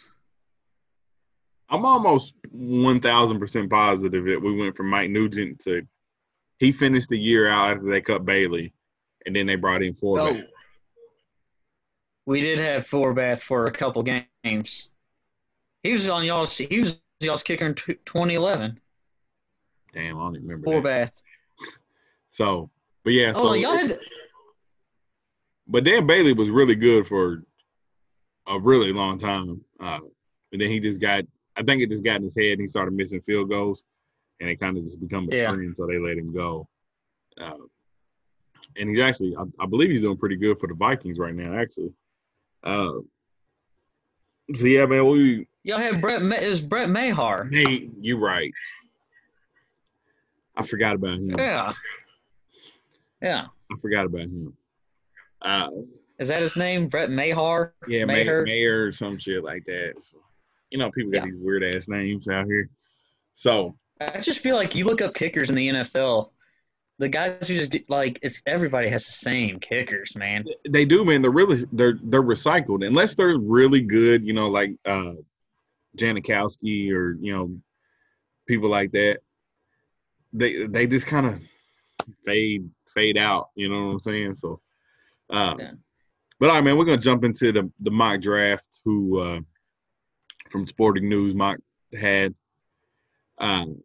I'm 1.69 1.85
almost 1.85 2.33
one 2.49 2.99
thousand 2.99 3.39
percent 3.39 3.69
positive 3.69 4.25
that 4.25 4.41
we 4.41 4.55
went 4.55 4.75
from 4.75 4.89
Mike 4.89 5.11
Nugent 5.11 5.59
to 5.61 5.83
he 6.57 6.71
finished 6.71 7.09
the 7.09 7.17
year 7.17 7.47
out 7.47 7.71
after 7.71 7.89
they 7.89 8.01
cut 8.01 8.25
Bailey, 8.25 8.73
and 9.29 9.35
then 9.35 9.45
they 9.45 9.55
brought 9.55 9.83
in 9.83 9.93
Forbath. 9.93 10.41
Oh, 10.41 10.47
we 12.25 12.41
did 12.41 12.59
have 12.59 12.87
Forbath 12.87 13.41
for 13.41 13.65
a 13.65 13.71
couple 13.71 14.01
games. 14.01 14.89
He 15.83 15.91
was 15.91 16.09
on 16.09 16.25
y'all's. 16.25 16.57
He 16.57 16.79
was 16.79 16.99
y'all's 17.19 17.43
kicker 17.43 17.67
in 17.67 17.75
2011. 17.75 18.79
Damn, 19.93 20.17
I 20.17 20.19
don't 20.19 20.33
remember. 20.33 20.65
Forbath. 20.65 21.13
So, 22.31 22.69
but 23.03 23.13
yeah. 23.13 23.33
Oh, 23.35 23.47
so 23.47 23.53
y'all 23.53 23.75
had. 23.75 23.99
But 25.67 25.83
Dan 25.83 26.05
Bailey 26.05 26.33
was 26.33 26.51
really 26.51 26.75
good 26.75 27.07
for 27.07 27.43
a 28.47 28.59
really 28.59 28.93
long 28.93 29.17
time, 29.17 29.61
uh, 29.79 29.99
and 30.51 30.61
then 30.61 30.69
he 30.69 30.79
just 30.79 31.01
got. 31.01 31.23
I 31.55 31.63
think 31.63 31.81
it 31.81 31.89
just 31.89 32.03
got 32.03 32.17
in 32.17 32.23
his 32.23 32.37
head, 32.37 32.53
and 32.53 32.61
he 32.61 32.67
started 32.67 32.93
missing 32.93 33.21
field 33.21 33.49
goals, 33.49 33.83
and 34.39 34.47
it 34.47 34.59
kind 34.59 34.77
of 34.77 34.83
just 34.83 34.99
become 34.99 35.27
a 35.31 35.35
yeah. 35.35 35.51
trend, 35.51 35.75
so 35.75 35.87
they 35.87 35.97
let 35.97 36.19
him 36.19 36.31
go. 36.31 36.67
Uh, 37.41 37.57
and 38.79 38.89
he's 38.89 38.99
actually, 38.99 39.35
I, 39.35 39.43
I, 39.59 39.65
believe 39.65 39.89
he's 39.89 40.01
doing 40.01 40.17
pretty 40.17 40.37
good 40.37 40.59
for 40.59 40.67
the 40.67 40.73
Vikings 40.73 41.19
right 41.19 41.35
now, 41.35 41.59
actually. 41.59 41.91
Uh, 42.63 42.99
so 44.55 44.65
yeah, 44.65 44.85
man, 44.85 45.05
we 45.07 45.47
y'all 45.63 45.77
have 45.77 46.01
Brett. 46.01 46.21
Is 46.41 46.61
Brett 46.61 46.89
Maher? 46.89 47.47
Hey, 47.51 47.89
you're 47.99 48.17
right. 48.17 48.51
I 50.55 50.63
forgot 50.63 50.95
about 50.95 51.15
him. 51.15 51.35
Yeah. 51.37 51.73
Yeah. 53.21 53.45
I 53.71 53.75
forgot 53.79 54.05
about 54.05 54.21
him. 54.21 54.53
Uh, 55.41 55.69
Is 56.17 56.27
that 56.27 56.41
his 56.41 56.55
name? 56.55 56.87
Brett 56.87 57.11
Maher? 57.11 57.73
Yeah, 57.87 58.05
Maher, 58.05 58.43
Mayor, 58.43 58.87
or 58.87 58.91
some 58.91 59.17
shit 59.17 59.43
like 59.43 59.63
that. 59.65 59.93
So, 59.99 60.17
you 60.69 60.77
know, 60.77 60.91
people 60.91 61.11
got 61.11 61.25
yeah. 61.25 61.31
these 61.31 61.39
weird 61.39 61.63
ass 61.63 61.87
names 61.87 62.27
out 62.27 62.45
here. 62.45 62.69
So 63.35 63.77
I 64.01 64.19
just 64.19 64.41
feel 64.41 64.55
like 64.55 64.75
you 64.75 64.85
look 64.85 65.01
up 65.01 65.13
kickers 65.13 65.49
in 65.49 65.55
the 65.55 65.69
NFL. 65.69 66.31
The 66.99 67.09
guys 67.09 67.47
who 67.47 67.55
just 67.55 67.89
like 67.89 68.19
it's 68.21 68.41
everybody 68.45 68.89
has 68.89 69.05
the 69.05 69.13
same 69.13 69.59
kickers, 69.59 70.15
man. 70.15 70.45
They 70.69 70.85
do, 70.85 71.03
man. 71.05 71.21
They're 71.21 71.31
really 71.31 71.65
they're 71.71 71.97
they're 72.03 72.21
recycled 72.21 72.85
unless 72.85 73.15
they're 73.15 73.37
really 73.37 73.81
good. 73.81 74.25
You 74.25 74.33
know, 74.33 74.49
like 74.49 74.71
uh 74.85 75.13
Janikowski 75.97 76.91
or 76.91 77.17
you 77.19 77.33
know 77.33 77.57
people 78.47 78.69
like 78.69 78.91
that 78.91 79.19
they 80.33 80.67
they 80.67 80.87
just 80.87 81.07
kind 81.07 81.25
of 81.25 81.39
fade 82.25 82.69
fade 82.93 83.17
out. 83.17 83.49
You 83.55 83.69
know 83.69 83.87
what 83.87 83.93
I'm 83.93 83.99
saying? 83.99 84.35
So, 84.35 84.61
uh, 85.29 85.55
yeah. 85.59 85.71
but 86.39 86.49
all 86.49 86.55
right, 86.55 86.63
man, 86.63 86.77
we're 86.77 86.85
gonna 86.85 86.97
jump 86.97 87.23
into 87.23 87.51
the 87.51 87.71
the 87.79 87.91
mock 87.91 88.21
draft. 88.21 88.79
Who 88.85 89.19
uh, 89.19 89.39
from 90.49 90.67
Sporting 90.67 91.09
News 91.09 91.35
mock 91.35 91.57
had. 91.97 92.33
Um, 93.37 93.81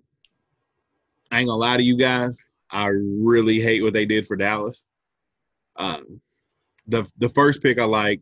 I 1.30 1.40
ain't 1.40 1.48
gonna 1.48 1.58
lie 1.58 1.76
to 1.76 1.82
you 1.82 1.96
guys. 1.96 2.44
I 2.74 2.88
really 2.88 3.60
hate 3.60 3.82
what 3.82 3.92
they 3.92 4.04
did 4.04 4.26
for 4.26 4.36
Dallas. 4.36 4.84
Um, 5.76 6.20
the 6.86 7.10
the 7.18 7.28
first 7.30 7.62
pick 7.62 7.78
I 7.78 7.84
like, 7.84 8.20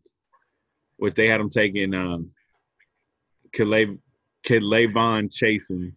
which 0.97 1.15
they 1.15 1.27
had 1.27 1.41
them 1.41 1.49
taking 1.49 1.93
um, 1.93 2.31
K'Lavon 3.53 3.99
Chaisson 5.29 5.93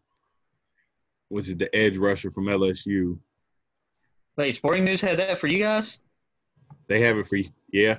which 1.28 1.48
is 1.48 1.56
the 1.56 1.74
edge 1.74 1.96
rusher 1.96 2.30
from 2.30 2.44
LSU. 2.44 3.18
Wait, 4.36 4.54
Sporting 4.54 4.84
News 4.84 5.00
had 5.00 5.18
that 5.18 5.38
for 5.38 5.46
you 5.46 5.58
guys? 5.58 6.00
They 6.88 7.00
have 7.00 7.16
it 7.16 7.28
for 7.28 7.36
you. 7.36 7.50
Yeah. 7.72 7.98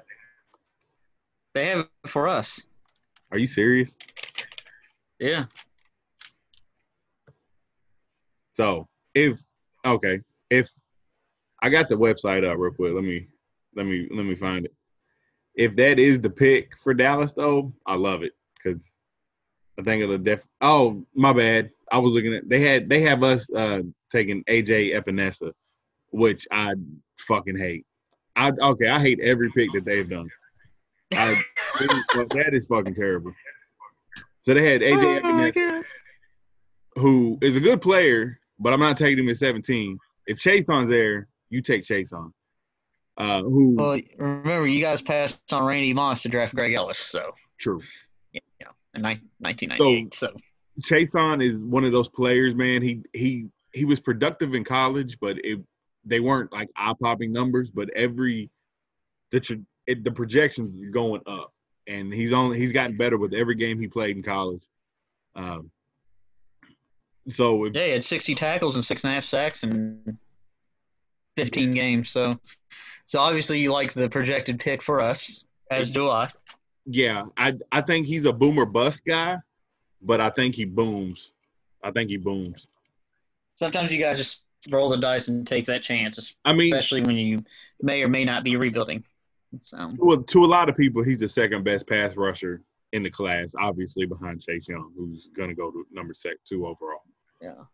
They 1.54 1.68
have 1.68 1.80
it 1.80 2.10
for 2.10 2.28
us. 2.28 2.66
Are 3.32 3.38
you 3.38 3.48
serious? 3.48 3.96
Yeah. 5.20 5.46
So 8.54 8.88
if 9.14 9.44
okay, 9.84 10.22
if 10.50 10.70
I 11.62 11.70
got 11.70 11.90
the 11.90 11.96
website 11.96 12.50
up 12.50 12.58
real 12.58 12.74
quick, 12.74 12.94
let 12.94 13.04
me 13.04 13.28
let 13.76 13.86
me 13.86 14.08
let 14.12 14.26
me 14.26 14.36
find 14.36 14.66
it. 14.66 14.74
If 15.56 15.76
that 15.78 16.00
is 16.00 16.22
the 16.22 16.30
pick 16.30 16.78
for 16.78 16.94
Dallas, 16.94 17.34
though, 17.34 17.74
I 17.86 17.96
love 17.96 18.24
it 18.24 18.34
because 18.56 18.90
I 19.80 19.84
think 19.84 20.04
it'll 20.04 20.18
def. 20.18 20.46
Oh, 20.62 21.06
my 21.16 21.34
bad. 21.34 21.72
I 21.92 21.98
was 21.98 22.14
looking 22.14 22.34
at 22.34 22.48
they 22.48 22.60
had 22.60 22.90
they 22.90 23.02
have 23.02 23.24
us 23.24 23.50
uh 23.54 23.82
taking 24.12 24.44
AJ 24.46 24.94
Epenesa, 24.96 25.52
which 26.12 26.48
I 26.52 26.74
fucking 27.20 27.58
hate. 27.58 27.86
I 28.36 28.52
okay, 28.62 28.90
I 28.90 29.00
hate 29.00 29.20
every 29.20 29.52
pick 29.52 29.72
that 29.74 29.86
they've 29.86 30.10
done. 30.10 30.30
I, 31.14 31.42
that 31.80 32.50
is 32.54 32.68
fucking 32.68 32.96
terrible. 32.96 33.32
So 34.42 34.54
they 34.54 34.72
had 34.72 34.82
AJ 34.82 34.94
oh 34.96 35.22
Epenesa, 35.22 35.84
who 36.96 37.38
is 37.42 37.56
a 37.56 37.62
good 37.62 37.82
player, 37.82 38.40
but 38.60 38.74
I'm 38.74 38.80
not 38.80 38.98
taking 38.98 39.24
him 39.24 39.30
at 39.30 39.38
17. 39.38 39.98
If 40.28 40.40
Chaisson's 40.40 40.90
there, 40.90 41.28
you 41.50 41.62
take 41.62 41.84
Chaisson. 41.84 42.32
Uh, 43.18 43.42
who? 43.42 43.76
Well, 43.76 44.00
remember 44.18 44.68
you 44.68 44.82
guys 44.82 45.02
passed 45.02 45.42
on 45.52 45.64
Randy 45.64 45.94
Moss 45.94 46.22
to 46.22 46.30
draft 46.30 46.54
Greg 46.54 46.74
Ellis, 46.74 47.00
so 47.00 47.34
true. 47.58 47.82
Yeah, 48.34 48.68
in 48.94 49.02
1998. 49.02 50.14
So, 50.14 50.28
so 50.84 51.42
is 51.42 51.64
one 51.64 51.84
of 51.84 51.92
those 51.92 52.10
players, 52.10 52.54
man. 52.54 52.84
He 52.84 53.02
he 53.14 53.48
he 53.74 53.86
was 53.86 54.00
productive 54.00 54.54
in 54.54 54.64
college, 54.64 55.18
but 55.20 55.38
it 55.44 55.60
they 56.06 56.20
weren't 56.20 56.54
like 56.54 56.70
eye 56.76 56.94
popping 57.02 57.32
numbers. 57.32 57.72
But 57.72 57.90
every 57.96 58.52
the 59.32 59.64
it, 59.88 60.04
the 60.04 60.12
projections 60.12 60.80
is 60.80 60.92
going 60.92 61.22
up, 61.26 61.52
and 61.88 62.14
he's 62.14 62.34
only 62.34 62.60
he's 62.60 62.74
gotten 62.74 62.98
better 62.98 63.18
with 63.18 63.34
every 63.34 63.56
game 63.56 63.80
he 63.80 63.88
played 63.88 64.16
in 64.16 64.22
college. 64.22 64.64
Um, 65.36 65.72
so 67.30 67.66
if, 67.66 67.74
yeah, 67.74 67.86
he 67.86 67.92
had 67.92 68.04
sixty 68.04 68.36
tackles 68.36 68.76
and 68.76 68.86
six 68.86 69.04
and 69.04 69.12
a 69.12 69.16
half 69.16 69.24
sacks 69.24 69.64
in 69.64 70.18
fifteen 71.36 71.74
games. 71.74 72.10
So 72.10 72.40
so 73.06 73.20
obviously 73.20 73.60
you 73.60 73.72
like 73.72 73.94
the 73.94 74.10
projected 74.10 74.60
pick 74.60 74.82
for 74.82 75.02
us, 75.02 75.46
as 75.72 75.90
do 75.90 76.10
I. 76.10 76.30
Yeah, 76.86 77.26
I 77.38 77.54
I 77.72 77.82
think 77.82 78.08
he's 78.08 78.26
a 78.26 78.34
boomer 78.34 78.66
bust 78.66 79.04
guy 79.06 79.38
but 80.02 80.22
I 80.22 80.30
think 80.30 80.56
he 80.56 80.66
booms. 80.66 81.34
I 81.84 81.92
think 81.92 82.10
he 82.10 82.18
booms. 82.18 82.68
Sometimes 83.54 83.92
you 83.92 84.00
guys 84.00 84.18
just 84.18 84.42
roll 84.70 84.90
the 84.90 84.98
dice 84.98 85.28
and 85.28 85.46
take 85.48 85.66
that 85.66 85.84
chance. 85.84 86.36
I 86.46 86.54
mean, 86.54 86.74
especially 86.74 87.02
when 87.02 87.16
you 87.16 87.44
may 87.82 88.04
or 88.04 88.08
may 88.08 88.26
not 88.26 88.44
be 88.44 88.56
rebuilding. 88.56 89.04
So, 89.62 89.94
well, 89.98 90.22
to 90.22 90.44
a 90.44 90.46
lot 90.46 90.70
of 90.70 90.76
people, 90.76 91.04
he's 91.04 91.22
the 91.22 91.28
second 91.28 91.64
best 91.64 91.88
pass 91.88 92.16
rusher 92.16 92.62
in 92.94 93.04
the 93.04 93.10
class, 93.10 93.54
obviously 93.60 94.06
behind 94.06 94.42
Chase 94.42 94.68
Young, 94.68 94.92
who's 94.98 95.30
going 95.36 95.50
to 95.50 95.56
go 95.56 95.72
to 95.72 95.86
number 95.92 96.14
two 96.46 96.66
overall. 96.66 97.02
Yeah. 97.42 97.66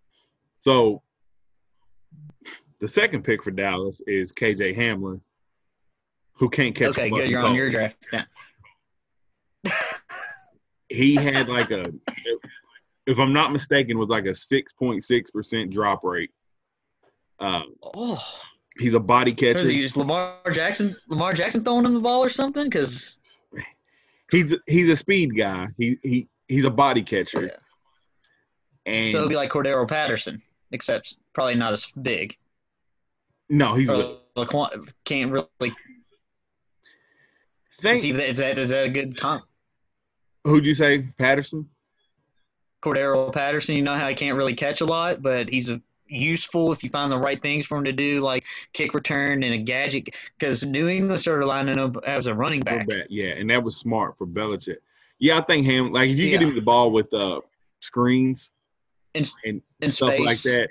So 0.62 1.02
the 2.80 2.88
second 2.88 3.24
pick 3.24 3.44
for 3.44 3.52
Dallas 3.52 4.02
is 4.08 4.32
KJ 4.32 4.78
Hamler, 4.78 5.22
who 6.34 6.50
can't 6.50 6.76
catch. 6.76 6.90
Okay, 6.90 7.10
good. 7.10 7.30
You're 7.30 7.46
on 7.46 7.56
your 7.56 7.70
draft. 7.70 7.98
Yeah 8.12 8.26
he 10.90 11.16
had 11.16 11.48
like 11.50 11.72
a, 11.72 11.92
if 13.06 13.20
I'm 13.20 13.34
not 13.34 13.52
mistaken, 13.52 13.98
was 13.98 14.10
like 14.10 14.26
a 14.26 14.36
six 14.36 14.74
point 14.74 15.04
six 15.04 15.32
percent 15.32 15.72
drop 15.72 16.04
rate. 16.04 16.32
Um, 17.40 17.76
oh, 17.82 18.24
he's 18.78 18.94
a 18.94 19.00
body 19.00 19.34
catcher. 19.34 19.60
Is 19.60 19.98
Lamar 19.98 20.38
Jackson? 20.52 20.96
Lamar 21.10 21.34
Jackson 21.34 21.64
throwing 21.64 21.86
him 21.86 21.94
the 21.94 22.00
ball 22.00 22.24
or 22.24 22.30
something? 22.30 22.66
Because 22.66 23.20
he's 24.32 24.56
he's 24.68 24.90
a 24.90 24.96
speed 24.96 25.36
guy. 25.38 25.68
He 25.78 25.98
he 26.04 26.28
he's 26.48 26.66
a 26.66 26.72
body 26.72 27.04
catcher. 27.04 27.46
Yeah. 27.46 27.58
And 28.86 29.12
so 29.12 29.18
it'll 29.18 29.30
be 29.30 29.36
like 29.36 29.50
Cordarrelle 29.50 29.88
Patterson, 29.88 30.42
except 30.72 31.18
probably 31.34 31.56
not 31.56 31.74
as 31.74 31.88
big. 32.02 32.38
No, 33.50 33.76
he's 33.76 33.90
or, 33.90 34.18
can't 35.06 35.32
really. 35.32 35.74
Think, 37.80 37.98
is, 37.98 38.02
he, 38.04 38.12
is, 38.12 38.38
that, 38.38 38.58
is 38.58 38.70
that 38.70 38.86
a 38.86 38.90
good 38.90 39.18
comp? 39.18 39.44
Who'd 40.44 40.66
you 40.66 40.76
say, 40.76 41.00
Patterson? 41.18 41.70
Cordarrelle 42.82 43.34
Patterson. 43.34 43.76
You 43.76 43.82
know 43.82 43.96
how 43.96 44.08
he 44.08 44.16
can't 44.16 44.38
really 44.38 44.54
catch 44.54 44.82
a 44.82 44.86
lot, 44.86 45.22
but 45.22 45.50
he's 45.50 45.70
a, 45.70 45.82
useful 46.08 46.72
if 46.72 46.84
you 46.84 46.90
find 46.90 47.12
the 47.12 47.18
right 47.18 47.42
things 47.42 47.66
for 47.66 47.78
him 47.78 47.86
to 47.86 47.92
do, 47.92 48.22
like 48.22 48.46
kick 48.74 48.94
return 48.94 49.44
and 49.44 49.54
a 49.54 49.58
gadget. 49.58 50.10
Because 50.38 50.66
New 50.66 50.88
England 50.88 51.20
started 51.22 51.46
lining 51.46 51.78
up 51.78 51.98
as 52.06 52.28
a 52.28 52.34
running 52.34 52.62
back. 52.62 52.88
Yeah, 53.10 53.30
and 53.30 53.50
that 53.50 53.64
was 53.64 53.78
smart 53.78 54.18
for 54.18 54.28
Belichick. 54.28 54.78
Yeah, 55.20 55.40
I 55.40 55.42
think 55.44 55.66
him. 55.66 55.92
Like 55.92 56.10
if 56.10 56.18
you 56.18 56.26
yeah. 56.26 56.32
get 56.38 56.42
him 56.42 56.56
the 56.56 56.62
ball 56.62 56.92
with 56.92 57.14
uh, 57.14 57.40
screens 57.80 58.52
in, 59.14 59.24
and 59.46 59.62
in 59.82 59.92
stuff 59.92 60.10
space. 60.10 60.26
like 60.26 60.42
that 60.42 60.70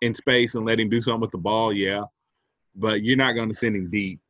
in 0.00 0.14
space 0.14 0.54
and 0.54 0.66
let 0.66 0.80
him 0.80 0.88
do 0.88 1.00
something 1.00 1.20
with 1.20 1.30
the 1.30 1.38
ball, 1.38 1.72
yeah. 1.72 2.02
but 2.74 3.02
you're 3.02 3.16
not 3.16 3.32
going 3.32 3.48
to 3.48 3.54
send 3.54 3.76
him 3.76 3.90
deep. 3.90 4.20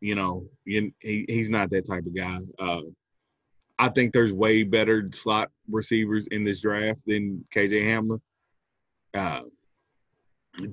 You 0.00 0.14
know, 0.14 0.46
he, 0.64 0.92
he's 1.00 1.50
not 1.50 1.70
that 1.70 1.86
type 1.86 2.06
of 2.06 2.14
guy. 2.14 2.38
Uh, 2.58 2.82
I 3.80 3.88
think 3.88 4.12
there's 4.12 4.32
way 4.32 4.62
better 4.62 5.08
slot 5.12 5.50
receivers 5.68 6.26
in 6.30 6.44
this 6.44 6.60
draft 6.60 7.00
than 7.06 7.44
KJ 7.54 7.82
Hamler. 7.84 8.20
Uh, 9.14 9.42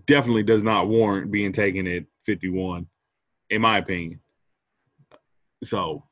definitely 0.06 0.44
does 0.44 0.64
not 0.64 0.88
warrant 0.88 1.32
being 1.32 1.54
taken 1.54 1.88
at 1.88 2.04
51, 2.26 2.88
in 3.50 3.62
my 3.62 3.80
opinion. 3.80 4.20
So 5.64 6.04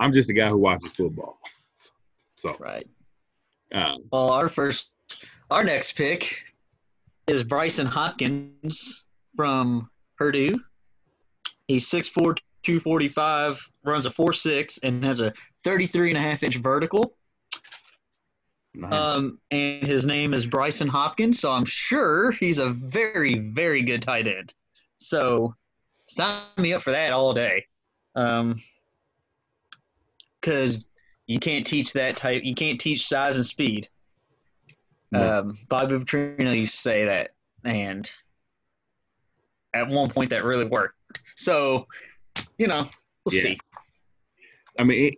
I'm 0.00 0.12
just 0.12 0.30
a 0.30 0.32
guy 0.32 0.48
who 0.48 0.58
watches 0.58 0.92
football. 0.92 1.38
So 2.36 2.56
right. 2.58 2.86
Uh, 3.74 3.94
well, 4.10 4.30
our 4.30 4.48
first, 4.48 4.90
our 5.50 5.64
next 5.64 5.92
pick 5.92 6.44
is 7.26 7.44
Brycen 7.44 7.86
Hopkins 7.86 9.06
from 9.36 9.90
Purdue. 10.16 10.54
He's 11.68 11.88
6'4", 11.88 12.38
245, 12.62 13.70
runs 13.84 14.06
a 14.06 14.10
4'6", 14.10 14.78
and 14.82 15.04
has 15.04 15.20
a 15.20 15.32
33 15.64 16.10
and 16.10 16.18
a 16.18 16.20
half 16.20 16.42
inch 16.42 16.56
vertical. 16.56 17.14
Nice. 18.74 18.92
Um, 18.92 19.38
and 19.50 19.86
his 19.86 20.06
name 20.06 20.34
is 20.34 20.46
Brycen 20.46 20.88
Hopkins, 20.88 21.40
so 21.40 21.50
I'm 21.50 21.64
sure 21.64 22.30
he's 22.30 22.58
a 22.58 22.70
very, 22.70 23.38
very 23.38 23.82
good 23.82 24.02
tight 24.02 24.26
end. 24.26 24.54
So 24.96 25.54
sign 26.06 26.42
me 26.56 26.72
up 26.72 26.82
for 26.82 26.92
that 26.92 27.12
all 27.12 27.34
day. 27.34 27.66
Um, 28.14 28.54
because 30.40 30.86
you 31.28 31.38
can't 31.38 31.64
teach 31.64 31.92
that 31.92 32.16
type. 32.16 32.42
You 32.42 32.54
can't 32.54 32.80
teach 32.80 33.06
size 33.06 33.36
and 33.36 33.46
speed. 33.46 33.88
No. 35.12 35.40
Um, 35.40 35.58
Bobby 35.68 35.96
Petrino 35.96 36.56
used 36.56 36.74
to 36.74 36.80
say 36.80 37.04
that, 37.04 37.30
and 37.64 38.10
at 39.74 39.88
one 39.88 40.08
point 40.10 40.30
that 40.30 40.42
really 40.42 40.64
worked. 40.64 40.96
So, 41.36 41.86
you 42.56 42.66
know, 42.66 42.88
we'll 43.24 43.34
yeah. 43.34 43.42
see. 43.42 43.58
I 44.78 44.84
mean, 44.84 45.12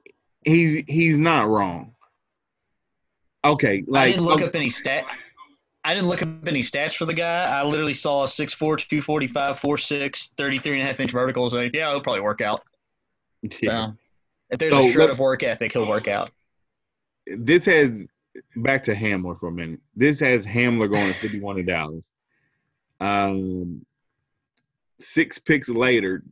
he's 0.44 0.84
he's 0.86 1.16
not 1.16 1.48
wrong. 1.48 1.94
Okay, 3.44 3.84
like 3.86 4.02
I 4.02 4.11
didn't 4.11 4.24
look 4.24 4.40
okay. 4.40 4.46
up 4.46 4.54
any 4.54 4.68
stat. 4.68 5.04
I 5.84 5.94
didn't 5.94 6.08
look 6.08 6.22
up 6.22 6.46
any 6.46 6.61
stats 6.61 6.94
for 6.94 7.06
the 7.06 7.14
guy. 7.14 7.44
I 7.44 7.64
literally 7.64 7.94
saw 7.94 8.26
6'4", 8.26 8.58
245, 8.58 9.61
4'6", 9.61 10.28
33 10.36 10.72
and 10.72 10.82
a 10.82 10.84
half 10.84 11.00
inch 11.00 11.11
verticals. 11.11 11.54
Like, 11.54 11.70
yeah, 11.72 11.88
it'll 11.88 12.02
probably 12.02 12.20
work 12.20 12.40
out. 12.40 12.62
Yeah. 13.62 13.92
So, 13.92 13.99
if 14.51 14.59
there's 14.59 14.74
so, 14.74 14.86
a 14.86 14.92
shred 14.92 15.11
of 15.11 15.18
work 15.18 15.42
ethic, 15.42 15.72
he'll 15.72 15.88
work 15.88 16.09
out. 16.09 16.30
This 17.26 17.66
has 17.66 18.03
back 18.57 18.84
to 18.84 18.94
Hamler 18.94 19.38
for 19.38 19.48
a 19.48 19.53
minute. 19.53 19.80
This 19.94 20.20
has 20.20 20.46
Hamler 20.46 20.90
going 20.90 21.09
to 21.09 21.14
51 21.14 21.57
to 21.57 21.62
Dallas. 21.62 22.09
Um, 23.01 23.84
six 24.98 25.38
picks 25.38 25.68
later, 25.68 26.22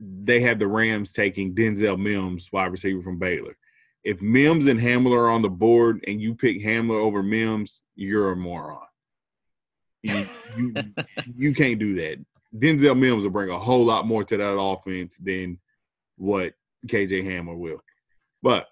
they 0.00 0.40
have 0.40 0.58
the 0.58 0.66
Rams 0.66 1.12
taking 1.12 1.54
Denzel 1.54 1.98
Mims, 1.98 2.50
wide 2.52 2.72
receiver 2.72 3.02
from 3.02 3.18
Baylor. 3.18 3.56
If 4.04 4.22
Mims 4.22 4.66
and 4.66 4.80
Hamler 4.80 5.18
are 5.18 5.30
on 5.30 5.42
the 5.42 5.50
board 5.50 6.04
and 6.06 6.20
you 6.20 6.34
pick 6.34 6.62
Hamler 6.62 7.00
over 7.00 7.22
Mims, 7.22 7.82
you're 7.94 8.30
a 8.30 8.36
moron. 8.36 8.78
You, 10.02 10.24
you, 10.56 10.74
you 11.36 11.54
can't 11.54 11.78
do 11.78 11.96
that. 11.96 12.24
Denzel 12.56 12.98
Mims 12.98 13.24
will 13.24 13.30
bring 13.30 13.50
a 13.50 13.58
whole 13.58 13.84
lot 13.84 14.06
more 14.06 14.24
to 14.24 14.36
that 14.36 14.58
offense 14.58 15.16
than 15.18 15.58
what 16.16 16.54
KJ 16.86 17.24
Hamler 17.24 17.56
will. 17.56 17.80
But 18.42 18.66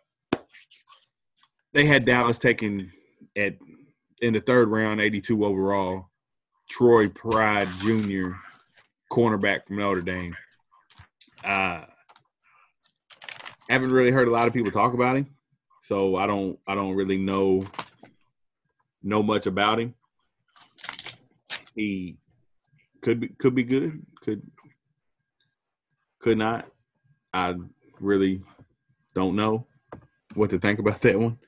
they 1.73 1.85
had 1.85 2.05
Dallas 2.05 2.39
taken 2.39 2.93
at 3.37 3.57
in 4.21 4.33
the 4.33 4.41
third 4.41 4.69
round, 4.69 5.01
82 5.01 5.45
overall, 5.45 6.09
Troy 6.71 7.09
Pride 7.09 7.69
Jr., 7.81 8.31
cornerback 9.13 9.67
from 9.67 9.77
Notre 9.77 10.01
Dame. 10.01 10.35
Uh, 11.45 11.83
haven't 13.69 13.91
really 13.91 14.11
heard 14.11 14.29
a 14.29 14.31
lot 14.31 14.47
of 14.47 14.55
people 14.55 14.71
talk 14.71 14.95
about 14.95 15.17
him, 15.17 15.27
so 15.83 16.17
I 16.17 16.27
don't 16.27 16.59
I 16.67 16.75
don't 16.75 16.95
really 16.95 17.19
know 17.19 17.67
know 19.03 19.23
much 19.23 19.47
about 19.47 19.81
him. 19.81 19.95
He 21.75 22.17
could 23.03 23.21
be 23.21 23.29
could 23.29 23.55
be 23.55 23.65
good, 23.65 24.05
could 24.23 24.43
could 26.21 26.39
not. 26.39 26.67
I 27.33 27.55
really 28.01 28.43
don't 29.15 29.37
know 29.37 29.67
what 30.35 30.51
to 30.51 30.59
think 30.59 30.79
about 30.79 31.01
that 31.03 31.19
one. 31.19 31.39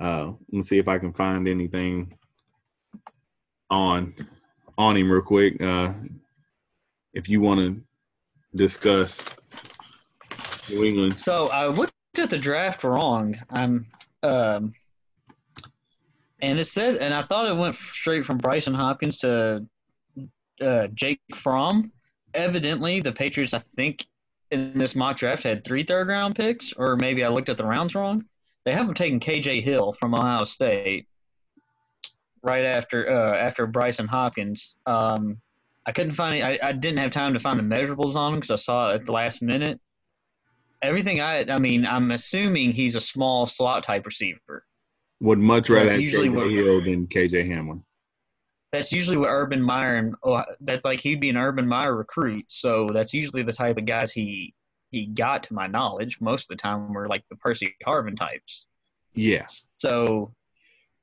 Uh, 0.00 0.26
let 0.26 0.52
me 0.52 0.62
see 0.62 0.78
if 0.78 0.88
I 0.88 0.98
can 0.98 1.12
find 1.12 1.46
anything 1.46 2.12
on 3.70 4.14
on 4.78 4.96
him 4.96 5.10
real 5.10 5.22
quick. 5.22 5.60
Uh, 5.60 5.92
if 7.12 7.28
you 7.28 7.40
want 7.40 7.60
to 7.60 7.82
discuss 8.56 9.22
New 10.70 10.84
England. 10.84 11.20
So 11.20 11.48
I 11.48 11.66
looked 11.66 11.92
at 12.16 12.30
the 12.30 12.38
draft 12.38 12.84
wrong. 12.84 13.36
I'm 13.50 13.86
um, 14.22 14.72
and 16.42 16.58
it 16.58 16.66
said, 16.66 16.96
and 16.96 17.12
I 17.12 17.22
thought 17.22 17.48
it 17.48 17.56
went 17.56 17.74
straight 17.74 18.24
from 18.24 18.40
Brycen 18.40 18.74
Hopkins 18.74 19.18
to 19.18 19.66
uh, 20.60 20.88
Jake 20.94 21.20
Fromm. 21.34 21.92
Evidently, 22.34 23.00
the 23.00 23.12
Patriots, 23.12 23.54
I 23.54 23.58
think, 23.58 24.06
in 24.50 24.76
this 24.76 24.94
mock 24.94 25.16
draft 25.16 25.42
had 25.42 25.64
three 25.64 25.84
third 25.84 26.08
round 26.08 26.34
picks, 26.34 26.72
or 26.72 26.96
maybe 26.96 27.24
I 27.24 27.28
looked 27.28 27.48
at 27.48 27.56
the 27.56 27.64
rounds 27.64 27.94
wrong. 27.94 28.24
They 28.64 28.72
haven't 28.72 28.96
taken 28.96 29.20
KJ 29.20 29.62
Hill 29.62 29.92
from 29.92 30.14
Ohio 30.14 30.44
State 30.44 31.06
right 32.42 32.64
after 32.64 33.10
uh, 33.10 33.36
after 33.36 33.66
Brycen 33.66 34.06
Hopkins. 34.06 34.76
Um, 34.86 35.38
I 35.86 35.92
couldn't 35.92 36.12
find 36.12 36.42
I, 36.44 36.58
I 36.62 36.72
didn't 36.72 36.98
have 36.98 37.10
time 37.10 37.34
to 37.34 37.40
find 37.40 37.58
the 37.58 37.62
measurables 37.62 38.14
on 38.14 38.34
him 38.34 38.40
because 38.40 38.50
I 38.50 38.56
saw 38.56 38.90
it 38.90 38.94
at 38.96 39.04
the 39.06 39.12
last 39.12 39.42
minute. 39.42 39.80
Everything 40.82 41.20
I 41.20 41.44
I 41.50 41.58
mean 41.58 41.86
I'm 41.86 42.10
assuming 42.10 42.72
he's 42.72 42.96
a 42.96 43.00
small 43.00 43.46
slot 43.46 43.82
type 43.82 44.06
receiver. 44.06 44.64
Would 45.20 45.38
much 45.38 45.68
rather 45.68 45.90
have 45.90 46.00
KJ 46.00 46.54
Hill 46.54 46.82
than 46.82 47.06
KJ 47.06 47.48
Hamler. 47.48 47.82
That's 48.72 48.92
usually 48.92 49.16
what 49.16 49.28
Urban 49.28 49.60
Meyer 49.60 49.96
and 49.96 50.14
oh, 50.22 50.44
that's 50.60 50.84
like 50.84 51.00
he'd 51.00 51.20
be 51.20 51.30
an 51.30 51.36
Urban 51.36 51.66
Meyer 51.66 51.96
recruit. 51.96 52.44
So 52.48 52.88
that's 52.92 53.12
usually 53.12 53.42
the 53.42 53.52
type 53.52 53.78
of 53.78 53.84
guys 53.84 54.12
he 54.12 54.54
he 54.90 55.06
got 55.06 55.42
to 55.44 55.54
my 55.54 55.66
knowledge. 55.66 56.20
Most 56.20 56.44
of 56.44 56.48
the 56.48 56.62
time 56.62 56.92
were 56.92 57.08
like 57.08 57.26
the 57.28 57.36
Percy 57.36 57.74
Harvin 57.86 58.18
types. 58.18 58.66
Yes. 59.14 59.64
So, 59.78 60.32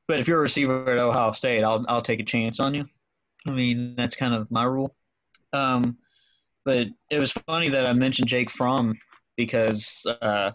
but 0.08 0.20
if 0.20 0.28
you're 0.28 0.40
a 0.40 0.42
receiver 0.42 0.90
at 0.92 0.98
Ohio 0.98 1.32
State, 1.32 1.64
I'll 1.64 1.86
I'll 1.88 2.02
take 2.02 2.20
a 2.20 2.26
chance 2.26 2.60
on 2.60 2.74
you. 2.74 2.86
I 3.48 3.52
mean, 3.52 3.96
that's 3.98 4.16
kind 4.16 4.34
of 4.34 4.50
my 4.52 4.64
rule. 4.64 4.96
Um, 5.54 5.98
but 6.66 6.88
it 7.10 7.20
was 7.20 7.32
funny 7.32 7.70
that 7.70 7.86
I 7.86 7.94
mentioned 7.94 8.28
Jake 8.28 8.50
Fromm 8.50 8.98
because 9.38 10.06
uh, 10.22 10.52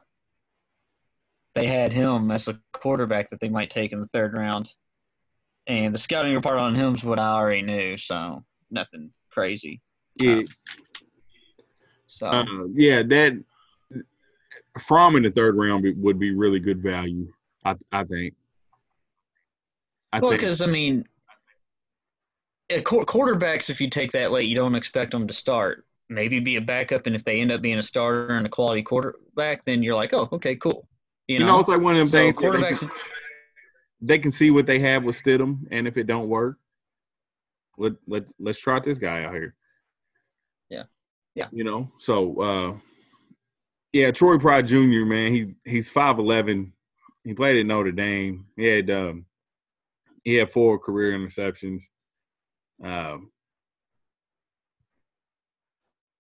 they 1.55 1.67
had 1.67 1.93
him 1.93 2.31
as 2.31 2.49
a 2.49 2.61
quarterback 2.73 3.31
that 3.31 3.41
they 3.41 3.49
might 3.49 3.71
take 3.71 3.93
in 3.93 4.01
the 4.01 4.07
third 4.07 4.35
round. 4.35 4.73
And 5.67 5.95
the 5.95 5.99
scouting 5.99 6.35
report 6.35 6.59
on 6.59 6.75
him 6.75 6.95
is 6.95 7.05
what 7.05 7.21
I 7.21 7.35
already 7.35 7.63
knew, 7.63 7.97
so 7.97 8.45
nothing 8.71 9.11
crazy. 9.31 9.81
Yeah. 10.21 10.33
Um, 10.33 10.47
so 12.07 12.27
uh, 12.27 12.45
yeah, 12.75 13.03
that 13.03 13.43
Fromm 14.81 15.17
in 15.17 15.23
the 15.23 15.31
third 15.31 15.57
round 15.57 15.85
would 15.99 16.19
be 16.19 16.33
really 16.33 16.61
good 16.61 16.83
value. 16.83 17.33
I 17.65 17.75
I 17.93 18.05
think. 18.05 18.35
I 20.13 20.21
well, 20.21 20.33
because 20.33 20.61
I 20.61 20.67
mean, 20.67 21.05
quarterbacks, 22.71 23.71
if 23.71 23.81
you 23.81 23.89
take 23.89 24.13
that 24.13 24.31
late, 24.31 24.49
you 24.49 24.57
don't 24.57 24.75
expect 24.75 25.13
them 25.13 25.27
to 25.27 25.35
start. 25.35 25.85
Maybe 26.09 26.41
be 26.41 26.57
a 26.57 26.61
backup, 26.61 27.07
and 27.07 27.17
if 27.17 27.25
they 27.25 27.41
end 27.41 27.53
up 27.53 27.63
being 27.63 27.79
a 27.79 27.83
starter 27.83 28.37
and 28.37 28.47
a 28.47 28.51
quality 28.51 28.83
quarterback, 28.83 29.65
then 29.65 29.83
you're 29.83 29.95
like, 29.95 30.13
oh, 30.13 30.29
okay, 30.33 30.57
cool. 30.57 30.87
You 31.29 31.39
know, 31.39 31.47
you 31.47 31.53
know 31.53 31.61
it's 31.61 31.69
like 31.69 31.81
one 31.81 31.95
of 31.95 31.99
them 32.01 32.09
so 32.09 32.19
things. 32.19 32.37
Quarterbacks, 32.37 32.91
they 34.03 34.19
can, 34.19 34.33
see 34.33 34.51
what 34.51 34.67
they 34.67 34.81
have 34.81 35.05
with 35.05 35.23
Stidham, 35.23 35.67
and 35.71 35.87
if 35.87 35.97
it 35.97 36.07
don't 36.07 36.29
work, 36.29 36.59
let 37.79 37.95
let 38.07 38.25
let's 38.39 38.59
try 38.59 38.81
this 38.81 38.99
guy 38.99 39.25
out 39.25 39.33
here. 39.33 39.55
Yeah, 40.69 40.85
yeah. 41.35 41.47
You 41.53 41.65
know, 41.65 41.91
so 41.99 42.41
uh 42.41 42.79
yeah, 43.93 44.11
Troy 44.11 44.39
Pride 44.39 44.67
Jr. 44.67 45.05
Man, 45.05 45.33
he 45.33 45.55
he's 45.65 45.89
five 45.89 46.19
eleven. 46.19 46.73
He 47.25 47.35
played 47.35 47.61
at 47.61 47.67
Notre 47.67 47.93
Dame. 47.93 48.47
He 48.57 48.67
had 48.67 48.91
um, 48.91 49.27
he 50.25 50.35
had 50.35 50.51
four 50.51 50.79
career 50.79 51.17
interceptions. 51.17 51.85
Um, 52.83 53.31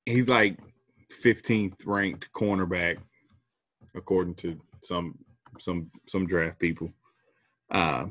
he's 0.06 0.28
like 0.28 0.58
15th 1.24 1.74
ranked 1.84 2.28
cornerback 2.34 2.98
according 3.94 4.34
to 4.36 4.60
some 4.82 5.18
some 5.58 5.90
some 6.06 6.26
draft 6.26 6.58
people. 6.58 6.92
Uh, 7.72 8.06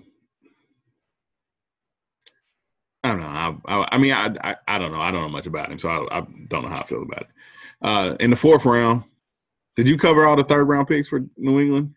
I 3.04 3.10
don't 3.10 3.20
know. 3.20 3.26
I, 3.26 3.56
I, 3.66 3.88
I 3.94 3.98
mean, 3.98 4.12
I, 4.12 4.36
I, 4.44 4.56
I 4.68 4.78
don't 4.78 4.92
know. 4.92 5.02
I 5.02 5.12
don't 5.12 5.22
know 5.22 5.30
much 5.30 5.48
about 5.48 5.72
him, 5.72 5.80
so 5.80 5.90
I, 5.90 6.20
I 6.20 6.22
don't 6.50 6.64
know 6.64 6.70
how 6.70 6.82
I 6.82 6.84
feel 6.84 7.04
about 7.04 7.22
it. 7.22 7.28
Uh, 7.82 8.16
in 8.20 8.30
the 8.30 8.36
fourth 8.36 8.66
round, 8.66 9.04
did 9.76 9.88
you 9.88 9.98
cover 9.98 10.26
all 10.26 10.36
the 10.36 10.44
third 10.44 10.68
round 10.68 10.88
picks 10.88 11.10
for 11.10 11.24
New 11.38 11.60
England? 11.60 11.96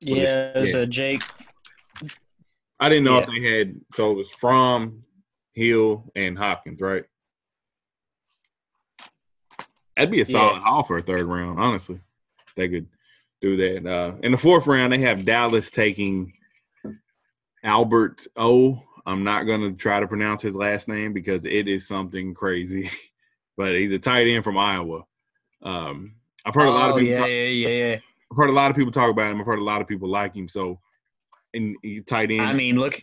Yeah, 0.00 0.52
it 0.54 0.60
was 0.60 0.74
yeah. 0.74 0.80
a 0.80 0.86
Jake. 0.86 1.22
I 2.80 2.88
didn't 2.88 3.04
know 3.04 3.18
yeah. 3.18 3.22
if 3.22 3.26
they 3.28 3.58
had. 3.58 3.80
So 3.94 4.10
it 4.10 4.14
was 4.14 4.30
Fromm 4.32 5.04
Hill, 5.54 6.10
and 6.16 6.36
Hopkins, 6.36 6.80
right? 6.80 7.04
That'd 9.96 10.10
be 10.10 10.22
a 10.22 10.26
solid 10.26 10.54
yeah. 10.54 10.60
haul 10.60 10.82
for 10.82 10.98
a 10.98 11.02
third 11.02 11.26
round, 11.26 11.60
honestly. 11.60 12.00
They 12.56 12.68
could 12.68 12.88
do 13.42 13.56
that. 13.56 13.86
Uh, 13.86 14.14
in 14.22 14.32
the 14.32 14.38
fourth 14.38 14.66
round, 14.66 14.92
they 14.92 14.98
have 14.98 15.24
Dallas 15.24 15.70
taking 15.70 16.32
Albert 17.64 18.26
O. 18.36 18.82
I'm 19.04 19.24
not 19.24 19.42
going 19.42 19.60
to 19.60 19.72
try 19.72 20.00
to 20.00 20.06
pronounce 20.06 20.42
his 20.42 20.54
last 20.54 20.88
name 20.88 21.12
because 21.12 21.44
it 21.44 21.66
is 21.68 21.86
something 21.86 22.34
crazy, 22.34 22.88
but 23.56 23.72
he's 23.72 23.92
a 23.92 23.98
tight 23.98 24.28
end 24.28 24.44
from 24.44 24.56
Iowa. 24.56 25.02
Um, 25.62 26.14
I've 26.44 26.54
heard 26.54 26.68
a 26.68 26.70
lot 26.70 26.90
of 26.90 26.96
oh, 26.96 26.98
people. 26.98 27.12
Yeah, 27.12 27.18
talk, 27.18 27.28
yeah, 27.28 27.44
yeah, 27.44 27.68
yeah. 27.68 27.96
I've 28.30 28.36
heard 28.36 28.50
a 28.50 28.54
lot 28.54 28.70
of 28.70 28.76
people 28.76 28.92
talk 28.92 29.10
about 29.10 29.30
him. 29.30 29.40
I've 29.40 29.46
heard 29.46 29.58
a 29.58 29.64
lot 29.64 29.80
of 29.80 29.88
people 29.88 30.08
like 30.08 30.34
him. 30.34 30.48
So, 30.48 30.78
and 31.52 31.76
tight 32.06 32.30
end. 32.30 32.42
I 32.42 32.52
mean, 32.52 32.76
look, 32.76 33.02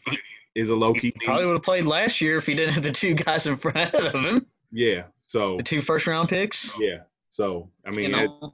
is 0.56 0.70
a 0.70 0.76
low 0.76 0.94
key. 0.94 1.14
Probably 1.24 1.46
would 1.46 1.54
have 1.54 1.64
played 1.64 1.86
last 1.86 2.22
year 2.22 2.38
if 2.38 2.48
he 2.48 2.56
didn't 2.56 2.74
have 2.74 2.84
the 2.84 2.92
two 2.92 3.14
guys 3.14 3.46
in 3.46 3.56
front 3.58 3.94
of 3.94 4.14
him. 4.14 4.46
Yeah. 4.72 5.04
So 5.24 5.58
the 5.58 5.64
two 5.64 5.82
first 5.82 6.08
round 6.08 6.30
picks. 6.30 6.80
Yeah. 6.80 7.00
So 7.32 7.70
I 7.86 7.92
mean, 7.92 8.10
you 8.10 8.16
know, 8.16 8.54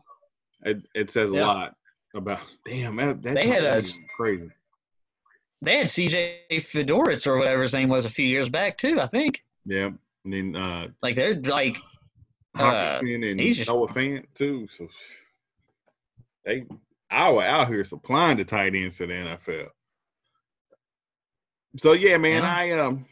it, 0.65 0.85
it, 0.93 1.09
says 1.09 1.31
yeah. 1.33 1.43
a 1.43 1.45
lot 1.45 1.75
about. 2.13 2.41
Damn, 2.65 2.95
that, 2.97 3.21
that 3.23 3.35
they 3.35 3.47
had 3.47 3.63
a 3.63 3.81
crazy. 4.15 4.49
They 5.61 5.77
had 5.77 5.89
C.J. 5.89 6.41
Fiedorowicz 6.51 7.25
or 7.25 7.37
whatever 7.37 7.63
his 7.63 7.73
name 7.73 7.89
was 7.89 8.05
a 8.05 8.09
few 8.09 8.25
years 8.25 8.49
back 8.49 8.77
too. 8.77 8.99
I 8.99 9.07
think. 9.07 9.43
Yeah, 9.65 9.91
and 10.25 10.33
then 10.33 10.55
uh, 10.55 10.87
like 11.01 11.15
they're 11.15 11.35
like 11.35 11.77
uh, 12.57 12.99
and 13.01 13.39
he's 13.39 13.57
just, 13.57 13.69
Noah 13.69 13.87
Fant 13.87 14.25
too. 14.33 14.67
So 14.69 14.87
they 16.45 16.65
I 17.09 17.29
was 17.29 17.45
out 17.45 17.67
here 17.67 17.83
supplying 17.83 18.37
the 18.37 18.45
tight 18.45 18.75
ends 18.75 18.97
to 18.97 19.07
the 19.07 19.13
NFL. 19.13 19.67
So 21.77 21.93
yeah, 21.93 22.17
man, 22.17 22.43
yeah. 22.43 22.55
I 22.55 22.71
um 22.79 23.05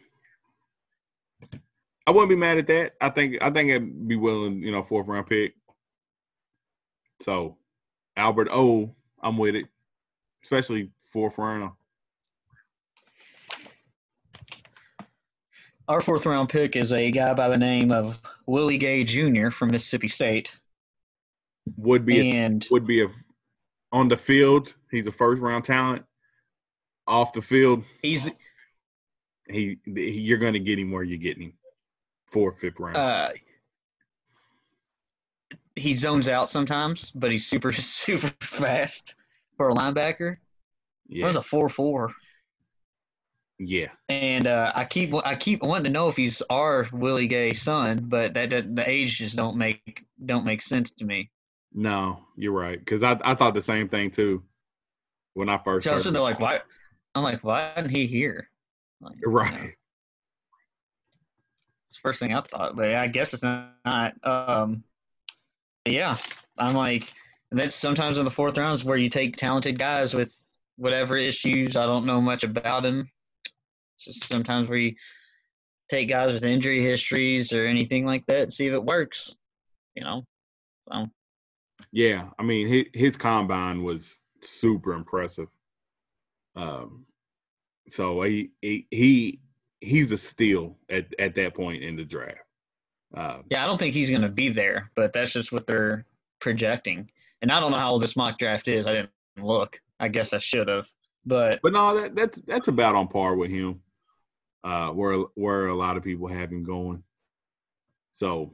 I 2.05 2.11
wouldn't 2.11 2.29
be 2.29 2.35
mad 2.35 2.57
at 2.57 2.67
that. 2.67 2.93
I 3.01 3.09
think 3.09 3.37
I 3.41 3.49
think 3.49 3.71
I'd 3.71 4.07
be 4.07 4.15
willing, 4.15 4.61
you 4.61 4.71
know, 4.71 4.83
fourth 4.83 5.07
round 5.07 5.27
pick. 5.27 5.55
So 7.23 7.55
Albert 8.17 8.49
O, 8.51 8.93
I'm 9.21 9.37
with 9.37 9.55
it. 9.55 9.65
Especially 10.43 10.91
fourth 11.13 11.37
round. 11.37 11.71
Our 15.87 16.01
fourth 16.01 16.25
round 16.25 16.49
pick 16.49 16.75
is 16.75 16.91
a 16.91 17.11
guy 17.11 17.33
by 17.33 17.47
the 17.47 17.57
name 17.57 17.91
of 17.91 18.19
Willie 18.45 18.77
Gay 18.77 19.05
Jr. 19.05 19.49
from 19.49 19.69
Mississippi 19.71 20.09
State. 20.09 20.57
Would 21.77 22.05
be 22.05 22.31
and 22.31 22.65
a, 22.65 22.67
would 22.71 22.85
be 22.85 23.03
a 23.03 23.07
on 23.93 24.09
the 24.09 24.17
field. 24.17 24.73
He's 24.91 25.07
a 25.07 25.11
first 25.11 25.41
round 25.41 25.63
talent. 25.63 26.03
Off 27.07 27.31
the 27.31 27.41
field, 27.41 27.83
he's 28.01 28.29
he, 29.47 29.77
you're 29.85 30.37
going 30.37 30.53
to 30.53 30.59
get 30.59 30.79
him 30.79 30.91
where 30.91 31.03
you're 31.03 31.17
getting 31.17 31.43
him, 31.43 31.53
fourth, 32.31 32.59
fifth 32.59 32.79
round. 32.79 32.97
Uh, 32.97 33.29
he 35.75 35.93
zones 35.93 36.27
out 36.27 36.49
sometimes, 36.49 37.11
but 37.11 37.31
he's 37.31 37.47
super 37.47 37.71
super 37.71 38.31
fast 38.41 39.15
for 39.57 39.69
a 39.69 39.73
linebacker. 39.73 40.37
Yeah, 41.07 41.25
was 41.25 41.35
a 41.35 41.41
four 41.41 41.69
four. 41.69 42.13
Yeah, 43.59 43.89
and 44.09 44.47
uh, 44.47 44.71
I 44.75 44.85
keep 44.85 45.13
I 45.25 45.35
keep 45.35 45.63
wanting 45.63 45.85
to 45.85 45.89
know 45.91 46.09
if 46.09 46.15
he's 46.15 46.41
our 46.49 46.87
Willie 46.91 47.27
Gay 47.27 47.53
son, 47.53 48.05
but 48.07 48.33
that, 48.33 48.49
that 48.49 48.75
the 48.75 48.89
age 48.89 49.17
just 49.17 49.35
don't 49.35 49.57
make 49.57 50.05
don't 50.25 50.45
make 50.45 50.61
sense 50.61 50.91
to 50.91 51.05
me. 51.05 51.29
No, 51.73 52.19
you're 52.35 52.51
right 52.51 52.79
because 52.79 53.03
I 53.03 53.19
I 53.23 53.35
thought 53.35 53.53
the 53.53 53.61
same 53.61 53.89
thing 53.89 54.11
too 54.11 54.43
when 55.33 55.49
I 55.49 55.57
first. 55.57 55.85
So, 55.85 56.11
they're 56.11 56.21
like, 56.21 56.39
why? 56.39 56.61
I'm 57.15 57.23
like, 57.23 57.43
why 57.43 57.73
isn't 57.77 57.89
he 57.89 58.07
here? 58.07 58.49
Like, 59.01 59.17
right. 59.25 59.53
You 59.53 59.59
know, 59.59 59.69
it's 61.89 61.97
first 61.99 62.19
thing 62.19 62.33
I 62.33 62.41
thought, 62.41 62.75
but 62.75 62.95
I 62.95 63.07
guess 63.07 63.33
it's 63.33 63.43
not. 63.43 64.13
Um, 64.23 64.83
yeah, 65.85 66.17
I'm 66.57 66.73
like, 66.73 67.11
that's 67.51 67.75
sometimes 67.75 68.17
in 68.17 68.25
the 68.25 68.31
fourth 68.31 68.57
rounds 68.57 68.83
where 68.83 68.97
you 68.97 69.09
take 69.09 69.37
talented 69.37 69.77
guys 69.77 70.13
with 70.13 70.35
whatever 70.77 71.17
issues. 71.17 71.75
I 71.75 71.85
don't 71.85 72.05
know 72.05 72.21
much 72.21 72.43
about 72.43 72.83
them. 72.83 73.09
It's 73.95 74.05
just 74.05 74.27
sometimes 74.27 74.69
where 74.69 74.79
you 74.79 74.95
take 75.89 76.09
guys 76.09 76.33
with 76.33 76.43
injury 76.43 76.81
histories 76.81 77.53
or 77.53 77.65
anything 77.65 78.05
like 78.05 78.25
that 78.27 78.53
see 78.53 78.67
if 78.67 78.73
it 78.73 78.83
works. 78.83 79.35
You 79.95 80.03
know, 80.03 80.23
so. 80.91 81.07
Yeah, 81.91 82.29
I 82.39 82.43
mean, 82.43 82.67
his, 82.67 82.85
his 82.93 83.17
combine 83.17 83.83
was 83.83 84.19
super 84.41 84.93
impressive. 84.93 85.47
Um, 86.55 87.05
so 87.89 88.23
he 88.23 88.51
he, 88.61 88.87
he 88.89 89.39
he's 89.81 90.11
a 90.11 90.17
steal 90.17 90.77
at, 90.89 91.07
at 91.19 91.35
that 91.35 91.53
point 91.55 91.83
in 91.83 91.95
the 91.95 92.05
draft. 92.05 92.39
Um, 93.15 93.43
yeah, 93.49 93.63
I 93.63 93.67
don't 93.67 93.77
think 93.77 93.93
he's 93.93 94.09
going 94.09 94.21
to 94.21 94.29
be 94.29 94.49
there, 94.49 94.91
but 94.95 95.13
that's 95.13 95.33
just 95.33 95.51
what 95.51 95.67
they're 95.67 96.05
projecting. 96.39 97.09
And 97.41 97.51
I 97.51 97.59
don't 97.59 97.71
know 97.71 97.77
how 97.77 97.91
old 97.91 98.01
this 98.01 98.15
mock 98.15 98.39
draft 98.39 98.67
is. 98.67 98.87
I 98.87 98.93
didn't 98.93 99.09
look. 99.37 99.79
I 99.99 100.07
guess 100.07 100.33
I 100.33 100.37
should 100.39 100.67
have. 100.67 100.87
But 101.25 101.59
but 101.61 101.73
no, 101.73 102.01
that, 102.01 102.15
that's 102.15 102.39
that's 102.47 102.67
about 102.67 102.95
on 102.95 103.07
par 103.07 103.35
with 103.35 103.51
him. 103.51 103.81
Uh, 104.63 104.89
where 104.89 105.17
where 105.35 105.67
a 105.67 105.75
lot 105.75 105.97
of 105.97 106.03
people 106.03 106.27
have 106.27 106.51
him 106.51 106.63
going. 106.63 107.03
So, 108.13 108.53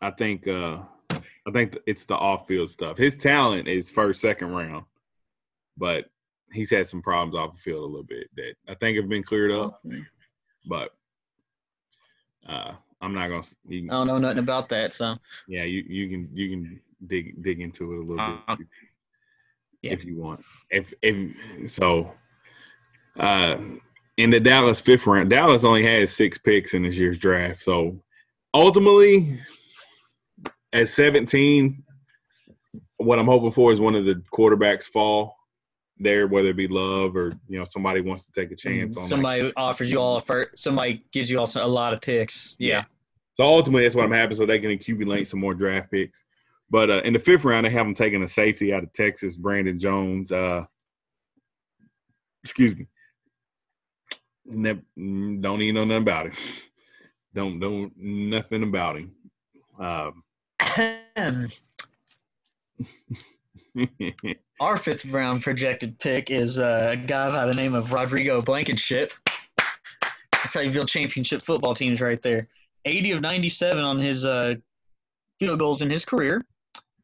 I 0.00 0.10
think 0.10 0.46
uh, 0.46 0.78
I 1.10 1.50
think 1.52 1.78
it's 1.86 2.04
the 2.04 2.14
off 2.14 2.46
field 2.46 2.70
stuff. 2.70 2.98
His 2.98 3.16
talent 3.16 3.68
is 3.68 3.90
first, 3.90 4.20
second 4.20 4.52
round, 4.52 4.84
but 5.76 6.06
he's 6.52 6.70
had 6.70 6.86
some 6.86 7.02
problems 7.02 7.34
off 7.34 7.52
the 7.52 7.58
field 7.58 7.82
a 7.82 7.86
little 7.86 8.04
bit 8.04 8.28
that 8.36 8.54
I 8.68 8.74
think 8.74 8.96
have 8.96 9.08
been 9.08 9.22
cleared 9.22 9.52
up. 9.52 9.82
But 10.66 10.90
uh, 12.48 12.72
I'm 13.02 13.14
not 13.14 13.28
gonna. 13.28 13.42
Can, 13.68 13.90
I 13.90 13.94
don't 13.94 14.06
know 14.06 14.18
nothing 14.18 14.38
about 14.38 14.68
that, 14.70 14.94
so 14.94 15.16
yeah, 15.48 15.64
you 15.64 15.84
you 15.88 16.08
can 16.08 16.28
you 16.32 16.50
can 16.50 16.80
dig 17.06 17.42
dig 17.42 17.60
into 17.60 17.92
it 17.92 17.98
a 17.98 18.00
little 18.00 18.20
uh, 18.20 18.56
bit 18.56 18.66
yeah. 19.82 19.92
if 19.92 20.04
you 20.04 20.16
want. 20.16 20.40
If 20.70 20.94
if 21.02 21.72
so, 21.72 22.12
uh, 23.18 23.58
in 24.16 24.30
the 24.30 24.38
Dallas 24.38 24.80
fifth 24.80 25.06
round, 25.06 25.30
Dallas 25.30 25.64
only 25.64 25.84
has 25.84 26.14
six 26.14 26.38
picks 26.38 26.74
in 26.74 26.84
this 26.84 26.96
year's 26.96 27.18
draft, 27.18 27.62
so 27.62 28.00
ultimately, 28.54 29.38
at 30.72 30.88
17, 30.88 31.82
what 32.98 33.18
I'm 33.18 33.26
hoping 33.26 33.52
for 33.52 33.72
is 33.72 33.80
one 33.80 33.96
of 33.96 34.04
the 34.04 34.22
quarterbacks 34.32 34.84
fall 34.84 35.36
there, 36.02 36.26
whether 36.26 36.48
it 36.48 36.56
be 36.56 36.68
love 36.68 37.16
or 37.16 37.32
you 37.48 37.58
know 37.58 37.64
somebody 37.64 38.00
wants 38.00 38.26
to 38.26 38.32
take 38.32 38.50
a 38.50 38.56
chance 38.56 38.96
on. 38.96 39.08
Somebody 39.08 39.42
like, 39.42 39.52
offers 39.56 39.90
you 39.90 39.98
all 39.98 40.16
a 40.16 40.20
first. 40.20 40.58
Somebody 40.58 41.04
gives 41.12 41.30
you 41.30 41.38
also 41.38 41.64
a 41.64 41.66
lot 41.66 41.92
of 41.92 42.00
picks. 42.00 42.56
Yeah. 42.58 42.68
yeah. 42.68 42.84
So 43.34 43.44
ultimately, 43.44 43.84
that's 43.84 43.94
what 43.94 44.04
I'm 44.04 44.12
having, 44.12 44.36
so 44.36 44.44
they 44.44 44.58
can 44.58 44.70
accumulate 44.70 45.28
some 45.28 45.40
more 45.40 45.54
draft 45.54 45.90
picks. 45.90 46.24
But 46.70 46.90
uh, 46.90 47.02
in 47.04 47.12
the 47.12 47.18
fifth 47.18 47.44
round, 47.44 47.66
they 47.66 47.70
have 47.70 47.86
them 47.86 47.94
taking 47.94 48.22
a 48.22 48.28
safety 48.28 48.72
out 48.72 48.82
of 48.82 48.92
Texas, 48.92 49.36
Brandon 49.36 49.78
Jones. 49.78 50.32
Uh, 50.32 50.64
excuse 52.42 52.76
me. 52.76 52.86
Ne- 54.44 55.38
don't 55.40 55.62
even 55.62 55.74
know 55.74 55.84
nothing 55.84 56.02
about 56.02 56.26
him. 56.26 56.32
don't 57.34 57.58
know 57.58 57.90
nothing 57.96 58.62
about 58.62 58.96
him. 58.96 59.12
Um, 59.78 60.22
Our 64.62 64.76
fifth 64.76 65.06
round 65.06 65.42
projected 65.42 65.98
pick 65.98 66.30
is 66.30 66.60
uh, 66.60 66.90
a 66.90 66.96
guy 66.96 67.32
by 67.32 67.46
the 67.46 67.52
name 67.52 67.74
of 67.74 67.90
Rodrigo 67.90 68.40
Blankenship. 68.40 69.12
That's 70.30 70.54
how 70.54 70.60
you 70.60 70.70
build 70.70 70.86
championship 70.86 71.42
football 71.42 71.74
teams 71.74 72.00
right 72.00 72.22
there. 72.22 72.46
80 72.84 73.10
of 73.10 73.20
97 73.22 73.82
on 73.82 73.98
his 73.98 74.24
uh, 74.24 74.54
field 75.40 75.58
goals 75.58 75.82
in 75.82 75.90
his 75.90 76.04
career. 76.04 76.46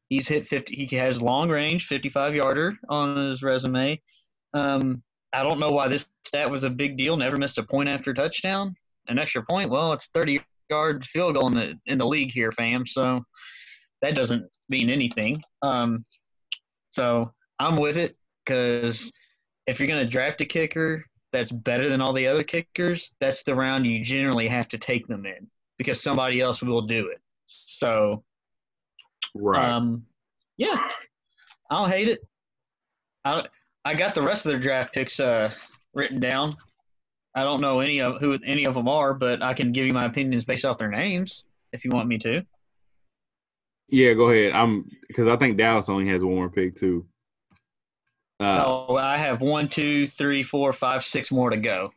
He's 0.08 0.28
hit 0.28 0.46
50. 0.46 0.86
He 0.88 0.94
has 0.94 1.20
long 1.20 1.50
range, 1.50 1.88
55 1.88 2.36
yarder 2.36 2.76
on 2.88 3.16
his 3.16 3.42
resume. 3.42 4.00
Um, 4.54 5.02
I 5.32 5.42
don't 5.42 5.58
know 5.58 5.72
why 5.72 5.88
this 5.88 6.10
stat 6.22 6.48
was 6.48 6.62
a 6.62 6.70
big 6.70 6.96
deal. 6.96 7.16
Never 7.16 7.38
missed 7.38 7.58
a 7.58 7.64
point 7.64 7.88
after 7.88 8.14
touchdown. 8.14 8.72
An 9.08 9.18
extra 9.18 9.42
point. 9.42 9.68
Well, 9.68 9.92
it's 9.92 10.06
30 10.14 10.40
yard 10.70 11.04
field 11.04 11.34
goal 11.34 11.48
in 11.48 11.54
the 11.54 11.74
in 11.86 11.98
the 11.98 12.06
league 12.06 12.30
here, 12.30 12.52
fam. 12.52 12.86
So 12.86 13.24
that 14.00 14.14
doesn't 14.14 14.46
mean 14.68 14.90
anything. 14.90 15.42
Um, 15.62 16.04
so 16.92 17.32
I'm 17.60 17.76
with 17.76 17.96
it 17.96 18.16
because 18.44 19.12
if 19.66 19.78
you're 19.78 19.88
going 19.88 20.04
to 20.04 20.10
draft 20.10 20.40
a 20.40 20.44
kicker 20.44 21.04
that's 21.32 21.52
better 21.52 21.88
than 21.88 22.00
all 22.00 22.12
the 22.12 22.26
other 22.26 22.42
kickers, 22.42 23.12
that's 23.20 23.42
the 23.42 23.54
round 23.54 23.86
you 23.86 24.02
generally 24.02 24.48
have 24.48 24.68
to 24.68 24.78
take 24.78 25.06
them 25.06 25.26
in 25.26 25.46
because 25.76 26.02
somebody 26.02 26.40
else 26.40 26.62
will 26.62 26.82
do 26.82 27.08
it. 27.08 27.20
So, 27.46 28.24
right. 29.34 29.68
Um, 29.68 30.04
yeah, 30.56 30.76
I 31.70 31.78
don't 31.78 31.90
hate 31.90 32.08
it. 32.08 32.20
I 33.24 33.44
I 33.84 33.94
got 33.94 34.14
the 34.14 34.22
rest 34.22 34.44
of 34.44 34.50
their 34.50 34.60
draft 34.60 34.92
picks 34.94 35.20
uh, 35.20 35.50
written 35.94 36.20
down. 36.20 36.56
I 37.34 37.44
don't 37.44 37.60
know 37.60 37.80
any 37.80 38.00
of 38.00 38.20
who 38.20 38.38
any 38.44 38.66
of 38.66 38.74
them 38.74 38.88
are, 38.88 39.14
but 39.14 39.42
I 39.42 39.54
can 39.54 39.72
give 39.72 39.86
you 39.86 39.92
my 39.92 40.06
opinions 40.06 40.44
based 40.44 40.64
off 40.64 40.78
their 40.78 40.90
names 40.90 41.46
if 41.72 41.84
you 41.84 41.90
want 41.92 42.08
me 42.08 42.18
to. 42.18 42.42
Yeah, 43.88 44.14
go 44.14 44.30
ahead. 44.30 44.52
I'm 44.52 44.90
because 45.06 45.28
I 45.28 45.36
think 45.36 45.56
Dallas 45.56 45.88
only 45.88 46.08
has 46.08 46.22
one 46.22 46.34
more 46.34 46.50
pick 46.50 46.76
too. 46.76 47.06
Uh, 48.40 48.64
oh, 48.66 48.96
I 48.96 49.16
have 49.16 49.40
one, 49.40 49.68
two, 49.68 50.06
three, 50.06 50.42
four, 50.42 50.72
five, 50.72 51.02
six 51.02 51.32
more 51.32 51.50
to 51.50 51.56
go. 51.56 51.92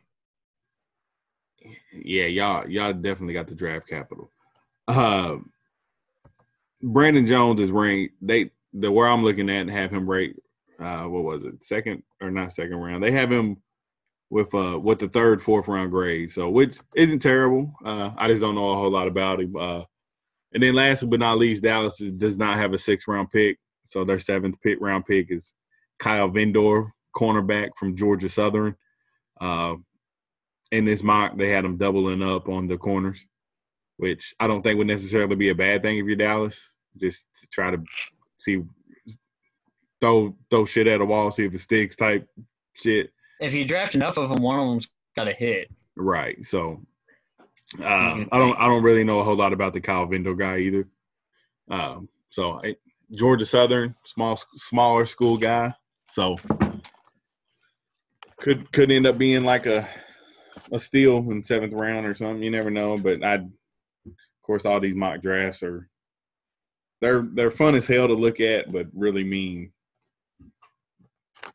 Yeah, 1.92 2.24
y'all 2.24 2.68
y'all 2.68 2.92
definitely 2.92 3.34
got 3.34 3.46
the 3.46 3.54
draft 3.54 3.86
capital. 3.88 4.30
Uh, 4.88 5.36
Brandon 6.82 7.26
Jones 7.26 7.60
is 7.60 7.70
ranked. 7.70 8.14
They 8.20 8.50
the 8.72 8.90
where 8.90 9.08
I'm 9.08 9.22
looking 9.22 9.50
at 9.50 9.68
have 9.68 9.90
him 9.90 10.10
rate. 10.10 10.36
Uh, 10.80 11.04
what 11.04 11.22
was 11.22 11.44
it? 11.44 11.62
Second 11.62 12.02
or 12.20 12.30
not 12.30 12.52
second 12.52 12.76
round? 12.76 13.02
They 13.02 13.12
have 13.12 13.30
him 13.30 13.62
with 14.30 14.52
uh 14.54 14.80
with 14.80 14.98
the 14.98 15.08
third, 15.08 15.40
fourth 15.40 15.68
round 15.68 15.92
grade. 15.92 16.32
So 16.32 16.50
which 16.50 16.78
isn't 16.96 17.20
terrible. 17.20 17.72
Uh, 17.84 18.10
I 18.16 18.26
just 18.28 18.40
don't 18.40 18.56
know 18.56 18.70
a 18.70 18.76
whole 18.76 18.90
lot 18.90 19.06
about 19.06 19.40
him. 19.40 19.54
Uh, 19.54 19.82
and 20.54 20.62
then 20.62 20.74
last 20.74 21.08
but 21.08 21.20
not 21.20 21.38
least, 21.38 21.62
Dallas 21.62 22.00
is, 22.00 22.12
does 22.12 22.36
not 22.36 22.56
have 22.56 22.72
a 22.72 22.78
sixth 22.78 23.06
round 23.06 23.30
pick. 23.30 23.58
So 23.84 24.04
their 24.04 24.18
seventh 24.18 24.60
pick 24.60 24.80
round 24.80 25.06
pick 25.06 25.30
is 25.30 25.54
Kyle 26.02 26.28
Vindor, 26.28 26.90
cornerback 27.14 27.70
from 27.78 27.94
Georgia 27.94 28.28
Southern. 28.28 28.74
Uh, 29.40 29.76
in 30.72 30.84
this 30.84 31.02
mock, 31.02 31.38
they 31.38 31.48
had 31.50 31.64
him 31.64 31.76
doubling 31.76 32.22
up 32.22 32.48
on 32.48 32.66
the 32.66 32.76
corners, 32.76 33.24
which 33.98 34.34
I 34.40 34.48
don't 34.48 34.62
think 34.62 34.78
would 34.78 34.88
necessarily 34.88 35.36
be 35.36 35.50
a 35.50 35.54
bad 35.54 35.82
thing 35.82 35.98
if 35.98 36.06
you're 36.06 36.16
Dallas. 36.16 36.72
Just 36.96 37.28
to 37.40 37.46
try 37.46 37.70
to 37.70 37.82
see 38.38 38.62
throw 40.00 40.36
throw 40.50 40.64
shit 40.64 40.88
at 40.88 41.00
a 41.00 41.04
wall, 41.04 41.30
see 41.30 41.44
if 41.44 41.54
it 41.54 41.58
sticks 41.60 41.96
type 41.96 42.28
shit. 42.74 43.10
If 43.40 43.54
you 43.54 43.64
draft 43.64 43.94
enough 43.94 44.18
of 44.18 44.28
them, 44.28 44.42
one 44.42 44.58
of 44.58 44.66
them's 44.66 44.88
got 45.16 45.24
to 45.24 45.32
hit. 45.32 45.70
Right. 45.96 46.44
So 46.44 46.82
uh, 47.80 47.84
I 47.84 48.38
don't 48.38 48.58
I 48.58 48.66
don't 48.66 48.82
really 48.82 49.04
know 49.04 49.20
a 49.20 49.24
whole 49.24 49.36
lot 49.36 49.52
about 49.52 49.72
the 49.72 49.80
Kyle 49.80 50.06
Vindor 50.06 50.38
guy 50.38 50.58
either. 50.58 50.88
Um, 51.70 52.08
so 52.28 52.60
I, 52.62 52.76
Georgia 53.14 53.46
Southern, 53.46 53.94
small 54.04 54.36
smaller 54.56 55.06
school 55.06 55.38
guy. 55.38 55.74
So 56.12 56.36
could 58.36 58.70
could 58.70 58.90
end 58.90 59.06
up 59.06 59.16
being 59.16 59.44
like 59.44 59.64
a 59.64 59.88
a 60.70 60.78
steal 60.78 61.16
in 61.30 61.42
seventh 61.42 61.72
round 61.72 62.04
or 62.06 62.14
something. 62.14 62.42
You 62.42 62.50
never 62.50 62.70
know. 62.70 62.98
But 62.98 63.24
I, 63.24 63.36
of 63.36 64.12
course, 64.42 64.66
all 64.66 64.78
these 64.78 64.94
mock 64.94 65.22
drafts 65.22 65.62
are 65.62 65.88
they're 67.00 67.26
they're 67.32 67.50
fun 67.50 67.74
as 67.76 67.86
hell 67.86 68.08
to 68.08 68.14
look 68.14 68.40
at, 68.40 68.70
but 68.70 68.88
really 68.92 69.24
mean 69.24 69.72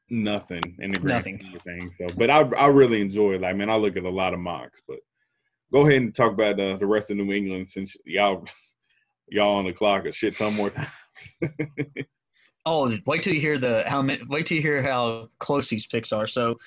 nothing 0.10 0.76
in 0.80 0.90
the 0.90 1.00
grand 1.02 1.40
Nothing. 1.40 1.56
of 1.56 1.62
things. 1.62 1.94
So, 1.96 2.08
but 2.18 2.32
I 2.32 2.40
I 2.40 2.66
really 2.66 3.00
enjoy 3.00 3.36
it. 3.36 3.42
Like, 3.42 3.58
man, 3.58 3.70
I 3.70 3.76
look 3.76 3.96
at 3.96 4.06
a 4.06 4.10
lot 4.10 4.34
of 4.34 4.40
mocks. 4.40 4.82
But 4.88 4.98
go 5.72 5.82
ahead 5.82 6.02
and 6.02 6.16
talk 6.16 6.32
about 6.32 6.60
uh, 6.60 6.78
the 6.78 6.88
rest 6.88 7.12
of 7.12 7.18
New 7.18 7.32
England 7.32 7.70
since 7.70 7.96
y'all 8.06 8.44
y'all 9.28 9.58
on 9.58 9.66
the 9.66 9.74
clock 9.74 10.06
a 10.06 10.12
shit 10.12 10.36
ton 10.36 10.56
more 10.56 10.72
times. 10.72 10.90
Oh, 12.70 12.92
wait 13.06 13.24
till 13.24 13.34
you 13.34 13.40
hear 13.40 13.58
the 13.58 13.86
how 13.88 14.02
many, 14.02 14.22
wait 14.28 14.46
till 14.46 14.58
you 14.58 14.62
hear 14.62 14.84
how 14.84 15.30
close 15.40 15.70
these 15.70 15.88
picks 15.88 16.12
are. 16.12 16.28
So, 16.28 16.58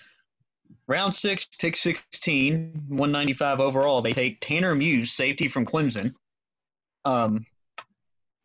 round 0.86 1.14
six, 1.14 1.47
pick 1.59 1.77
16, 1.77 2.72
195 2.89 3.60
overall. 3.60 4.01
They 4.01 4.12
take 4.14 4.39
Tanner 4.40 4.74
Muse, 4.74 5.12
safety 5.12 5.47
from 5.47 5.66
Clemson. 5.66 6.14
Um, 7.05 7.44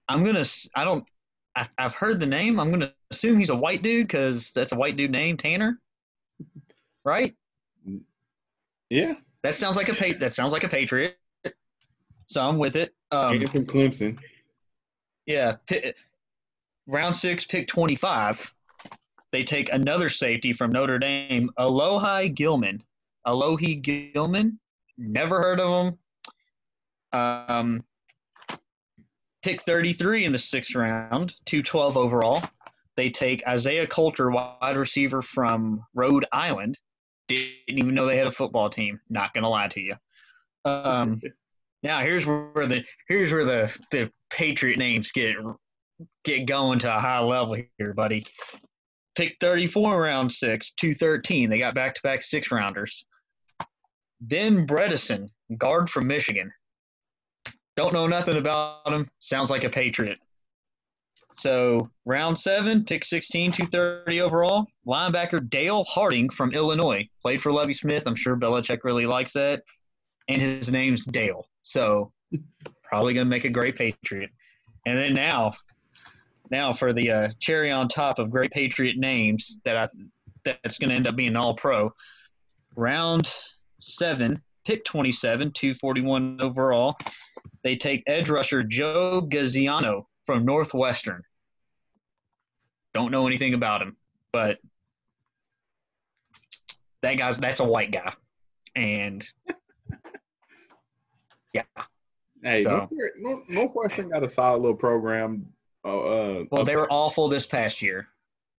I'm 0.10 0.26
gonna. 0.26 0.44
I 0.76 0.84
don't. 0.84 1.06
I, 1.56 1.66
I've 1.78 1.96
heard 1.96 2.20
the 2.20 2.26
name. 2.26 2.60
I'm 2.60 2.72
gonna 2.72 2.92
assume 3.12 3.40
he's 3.40 3.52
a 3.52 3.56
white 3.56 3.82
dude 3.82 4.08
because 4.08 4.52
that's 4.52 4.74
a 4.74 4.76
white 4.76 4.98
dude 4.98 5.12
name, 5.12 5.38
Tanner. 5.38 5.80
Right? 7.06 7.36
yeah, 8.90 9.14
That 9.44 9.56
sounds 9.56 9.78
like 9.78 9.88
a 9.88 9.94
pa- 9.94 10.18
That 10.20 10.34
sounds 10.34 10.52
like 10.52 10.66
a 10.66 10.70
patriot. 10.70 11.18
So 12.26 12.42
I'm 12.42 12.58
with 12.58 12.76
it. 12.76 12.94
Um, 13.12 13.40
from 13.40 13.66
Clemson. 13.66 14.20
Yeah. 15.26 15.56
Round 16.88 17.16
six, 17.16 17.46
pick 17.46 17.68
25. 17.68 18.54
They 19.32 19.44
take 19.44 19.72
another 19.74 20.10
safety 20.10 20.54
from 20.54 20.72
Notre 20.72 21.00
Dame, 21.00 21.50
Alohi 21.60 22.34
Gilman. 22.34 22.82
Alohi 23.28 23.82
Gilman. 23.82 24.60
Never 24.98 25.42
heard 25.42 25.60
of 25.60 25.88
him. 25.88 26.00
Um, 27.12 27.84
pick 29.44 29.62
33 29.62 30.26
in 30.26 30.32
the 30.32 30.40
sixth 30.40 30.76
round, 30.76 31.36
212 31.46 31.98
overall. 31.98 32.42
They 32.96 33.10
take 33.10 33.46
Isaiah 33.48 33.88
Coulter, 33.88 34.32
wide 34.32 34.78
receiver 34.78 35.22
from 35.22 35.84
Rhode 35.94 36.26
Island. 36.32 36.78
Didn't 37.28 37.52
even 37.68 37.94
know 37.94 38.06
they 38.06 38.18
had 38.18 38.28
a 38.28 38.32
football 38.32 38.70
team. 38.70 39.00
Not 39.10 39.34
gonna 39.34 39.50
lie 39.50 39.68
to 39.70 39.82
you. 39.82 39.96
Um, 40.64 41.20
now 41.84 42.02
here's 42.02 42.26
where 42.26 42.68
the 42.68 42.84
here's 43.08 43.32
where 43.32 43.46
the 43.46 43.80
the 43.92 44.12
Patriot 44.30 44.78
names 44.78 45.12
get 45.12 45.36
get 46.24 46.48
going 46.48 46.80
to 46.80 46.96
a 46.96 47.00
high 47.00 47.20
level 47.20 47.58
here, 47.78 47.94
buddy. 47.94 48.26
Pick 49.16 49.38
34 49.40 50.02
round 50.02 50.32
six, 50.32 50.72
213. 50.72 51.50
They 51.50 51.58
got 51.58 51.76
back 51.76 51.96
to 51.96 52.02
back 52.02 52.22
six 52.22 52.52
rounders. 52.52 53.06
Ben 54.22 54.66
Bredeson, 54.68 55.30
guard 55.58 55.90
from 55.90 56.08
Michigan. 56.08 56.52
Don't 57.76 57.94
know 57.94 58.08
nothing 58.08 58.38
about 58.38 58.88
him. 58.88 59.08
Sounds 59.20 59.50
like 59.50 59.64
a 59.64 59.70
Patriot. 59.70 60.18
So 61.38 61.90
round 62.06 62.38
seven, 62.38 62.86
pick 62.86 63.04
16, 63.04 63.52
230 63.52 64.22
overall. 64.22 64.66
Linebacker 64.88 65.50
Dale 65.50 65.84
Harding 65.84 66.30
from 66.30 66.54
Illinois. 66.54 67.08
Played 67.22 67.42
for 67.42 67.52
Lovie 67.52 67.74
Smith. 67.74 68.08
I'm 68.08 68.16
sure 68.16 68.38
Belichick 68.38 68.80
really 68.84 69.06
likes 69.06 69.34
that. 69.34 69.64
And 70.30 70.42
his 70.42 70.72
name's 70.72 71.06
Dale. 71.06 71.46
So 71.64 72.12
probably 72.84 73.14
going 73.14 73.26
to 73.26 73.30
make 73.30 73.46
a 73.46 73.50
great 73.50 73.76
Patriot. 73.76 74.30
And 74.86 74.98
then 74.98 75.14
now, 75.14 75.52
now 76.52 76.74
for 76.74 76.94
the 76.94 77.12
uh, 77.12 77.30
cherry 77.40 77.72
on 77.72 77.88
top 77.88 78.20
of 78.20 78.30
great 78.30 78.52
Patriot 78.52 78.98
names 78.98 79.60
that 79.66 79.78
I 79.78 79.88
that's 80.64 80.78
going 80.78 80.90
to 80.90 80.96
end 80.96 81.08
up 81.08 81.16
being 81.16 81.36
all 81.36 81.56
pro. 81.56 81.92
Round 82.76 83.32
seven, 83.82 84.42
pick 84.66 84.86
27, 84.86 85.52
241 85.52 86.40
overall. 86.42 86.96
They 87.64 87.76
take 87.76 88.04
edge 88.06 88.30
rusher 88.30 88.62
Joe 88.62 89.22
Gaziano 89.28 90.06
from 90.26 90.46
Northwestern. 90.46 91.24
Don't 92.94 93.12
know 93.12 93.26
anything 93.28 93.54
about 93.56 93.82
him, 93.82 93.96
but 94.32 94.60
that 97.02 97.18
guy's 97.18 97.38
that's 97.38 97.60
a 97.60 97.64
white 97.66 97.92
guy, 97.92 98.14
and 98.76 99.26
yeah. 101.54 101.64
Hey, 102.44 102.64
So- 102.64 102.88
North- 102.92 103.12
North- 103.18 103.50
Northwestern 103.50 104.10
got 104.10 104.24
a 104.24 104.30
solid 104.30 104.62
little 104.62 104.78
program. 104.78 105.48
Uh, 105.86 105.90
uh, 106.00 106.44
Well, 106.52 106.64
they 106.66 106.76
were 106.76 106.92
awful 106.92 107.28
this 107.28 107.46
past 107.46 107.82
year, 107.82 108.08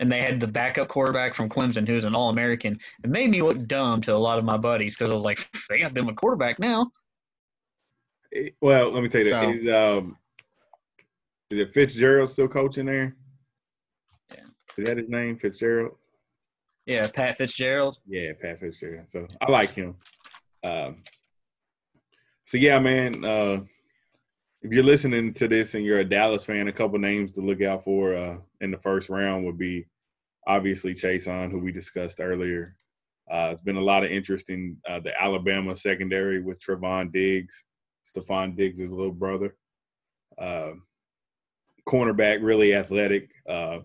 and 0.00 0.10
they 0.10 0.20
had 0.22 0.38
the 0.40 0.46
backup 0.46 0.88
quarterback 0.88 1.34
from 1.34 1.48
Clemson, 1.48 1.86
who's 1.86 2.04
an 2.04 2.14
All-American. 2.14 2.78
It 3.02 3.10
made 3.10 3.30
me 3.30 3.42
look 3.42 3.66
dumb 3.66 4.00
to 4.02 4.14
a 4.14 4.16
lot 4.16 4.38
of 4.38 4.44
my 4.44 4.56
buddies 4.56 4.94
because 4.96 5.10
I 5.10 5.14
was 5.14 5.24
like, 5.24 5.48
they 5.68 5.80
got 5.80 5.92
them 5.94 6.08
a 6.08 6.14
quarterback 6.14 6.58
now. 6.58 6.90
well, 8.60 8.90
let 8.92 9.02
me 9.02 9.08
tell 9.08 9.22
you. 9.22 9.30
So- 9.30 9.50
Is 9.50 9.66
um, 9.68 10.16
is 11.50 11.58
it 11.58 11.72
Fitzgerald 11.72 12.28
still 12.30 12.48
coaching 12.48 12.86
there? 12.86 13.14
Yeah. 14.34 14.40
Is 14.78 14.84
that 14.86 14.96
his 14.98 15.08
name, 15.08 15.36
Fitzgerald? 15.38 15.92
Yeah, 16.86 17.08
Pat 17.12 17.36
Fitzgerald. 17.36 17.98
Yeah, 18.06 18.32
Pat 18.40 18.60
Fitzgerald. 18.60 19.06
So 19.10 19.26
I 19.40 19.50
like 19.50 19.70
him. 19.74 19.96
Um, 20.64 21.02
so 22.44 22.58
yeah, 22.58 22.78
man. 22.78 23.24
Uh, 23.24 23.60
if 24.66 24.72
you're 24.72 24.82
listening 24.82 25.32
to 25.32 25.46
this 25.46 25.76
and 25.76 25.84
you're 25.84 26.00
a 26.00 26.04
Dallas 26.04 26.44
fan, 26.44 26.66
a 26.66 26.72
couple 26.72 26.98
names 26.98 27.30
to 27.30 27.40
look 27.40 27.62
out 27.62 27.84
for 27.84 28.16
uh, 28.16 28.36
in 28.60 28.72
the 28.72 28.78
first 28.78 29.08
round 29.08 29.44
would 29.44 29.56
be 29.56 29.86
obviously 30.44 30.92
Chaisson, 30.92 31.52
who 31.52 31.60
we 31.60 31.70
discussed 31.70 32.18
earlier. 32.18 32.74
Uh, 33.30 33.50
it's 33.52 33.62
been 33.62 33.76
a 33.76 33.80
lot 33.80 34.04
of 34.04 34.10
interest 34.10 34.50
in 34.50 34.76
uh, 34.88 34.98
the 34.98 35.12
Alabama 35.22 35.76
secondary 35.76 36.42
with 36.42 36.58
Trevon 36.58 37.12
Diggs, 37.12 37.64
Stefon 38.12 38.56
Diggs' 38.56 38.80
little 38.80 39.12
brother. 39.12 39.54
Uh, 40.36 40.72
cornerback, 41.88 42.42
really 42.42 42.74
athletic, 42.74 43.30
uh, 43.48 43.78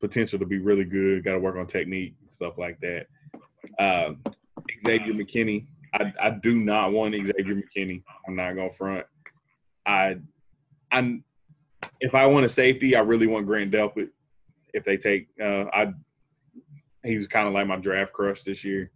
potential 0.00 0.40
to 0.40 0.46
be 0.46 0.58
really 0.58 0.84
good. 0.84 1.22
Got 1.22 1.34
to 1.34 1.38
work 1.38 1.56
on 1.56 1.68
technique, 1.68 2.16
stuff 2.30 2.58
like 2.58 2.80
that. 2.80 3.06
Uh, 3.78 4.14
Xavier 4.84 5.14
McKinney. 5.14 5.68
I, 5.94 6.12
I 6.20 6.30
do 6.30 6.58
not 6.58 6.90
want 6.90 7.14
Xavier 7.14 7.62
McKinney. 7.62 8.02
I'm 8.26 8.34
not 8.34 8.54
going 8.54 8.70
to 8.70 8.76
front. 8.76 9.06
I, 9.86 10.16
I'm, 10.90 11.22
if 12.00 12.14
I 12.14 12.26
want 12.26 12.44
a 12.44 12.48
safety, 12.48 12.96
I 12.96 13.00
really 13.00 13.26
want 13.26 13.46
Grant 13.46 13.70
Delpit. 13.70 14.08
If 14.74 14.84
they 14.84 14.96
take, 14.96 15.28
uh, 15.40 15.64
I, 15.72 15.94
he's 17.04 17.26
kind 17.26 17.46
of 17.48 17.54
like 17.54 17.66
my 17.66 17.76
draft 17.76 18.12
crush 18.12 18.42
this 18.42 18.64
year. 18.64 18.90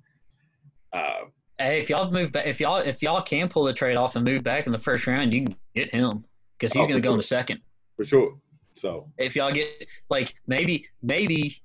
Uh, 0.92 1.26
Hey, 1.58 1.78
if 1.78 1.90
y'all 1.90 2.10
move 2.10 2.32
back, 2.32 2.46
if 2.46 2.58
y'all 2.58 2.78
if 2.78 3.02
y'all 3.02 3.20
can 3.20 3.46
pull 3.46 3.64
the 3.64 3.72
trade 3.74 3.98
off 3.98 4.16
and 4.16 4.24
move 4.24 4.42
back 4.42 4.64
in 4.64 4.72
the 4.72 4.78
first 4.78 5.06
round, 5.06 5.34
you 5.34 5.44
can 5.44 5.54
get 5.74 5.92
him 5.92 6.24
because 6.58 6.72
he's 6.72 6.84
Oh, 6.84 6.88
going 6.88 6.96
to 7.02 7.06
go 7.06 7.10
in 7.12 7.18
the 7.18 7.22
second. 7.22 7.60
for 7.96 8.04
sure. 8.04 8.38
So 8.76 9.10
If 9.18 9.36
y'all 9.36 9.52
get 9.52 9.68
like 10.08 10.34
maybe 10.46 10.88
maybe 11.02 11.60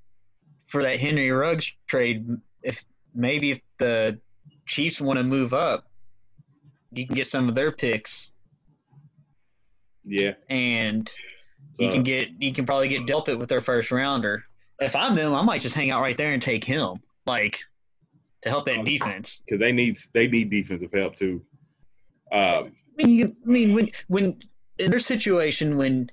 for 0.66 0.84
that 0.84 1.00
Henry 1.00 1.32
Ruggs 1.32 1.74
trade, 1.88 2.28
if 2.62 2.84
maybe 3.14 3.52
if 3.52 3.62
the 3.78 4.20
Chiefs 4.66 5.00
want 5.00 5.16
to 5.18 5.24
move 5.24 5.54
up, 5.54 5.88
you 6.92 7.08
can 7.08 7.16
get 7.16 7.28
some 7.28 7.48
of 7.48 7.56
their 7.56 7.72
picks 7.72 8.34
yeah, 10.06 10.34
and 10.50 11.12
you 11.78 11.88
Uh, 11.88 11.92
can 11.92 12.04
get 12.04 12.30
you 12.40 12.54
can 12.54 12.66
probably 12.66 12.88
get 12.88 13.06
Delpit 13.06 13.38
with 13.38 13.50
their 13.50 13.62
first 13.62 13.92
rounder. 13.92 14.44
If 14.80 14.96
I'm 14.96 15.16
them, 15.16 15.34
I 15.34 15.42
might 15.42 15.62
just 15.62 15.76
hang 15.76 15.92
out 15.92 16.02
right 16.02 16.18
there 16.18 16.34
and 16.34 16.42
take 16.42 16.64
him, 16.64 16.98
like 17.26 17.60
to 18.44 18.50
help 18.50 18.66
that 18.66 18.86
defense. 18.86 19.42
because 19.46 19.60
they 19.60 19.72
need 19.72 19.98
they 20.14 20.28
need 20.28 20.50
defensive 20.50 20.92
help 20.94 21.16
too. 21.16 21.42
Um, 22.32 22.76
I 23.00 23.04
mean, 23.04 23.10
you, 23.10 23.36
I 23.46 23.50
mean, 23.50 23.74
when 23.74 23.90
when 24.08 24.40
in 24.80 24.92
their 24.92 25.00
situation 25.00 25.78
when 25.78 26.10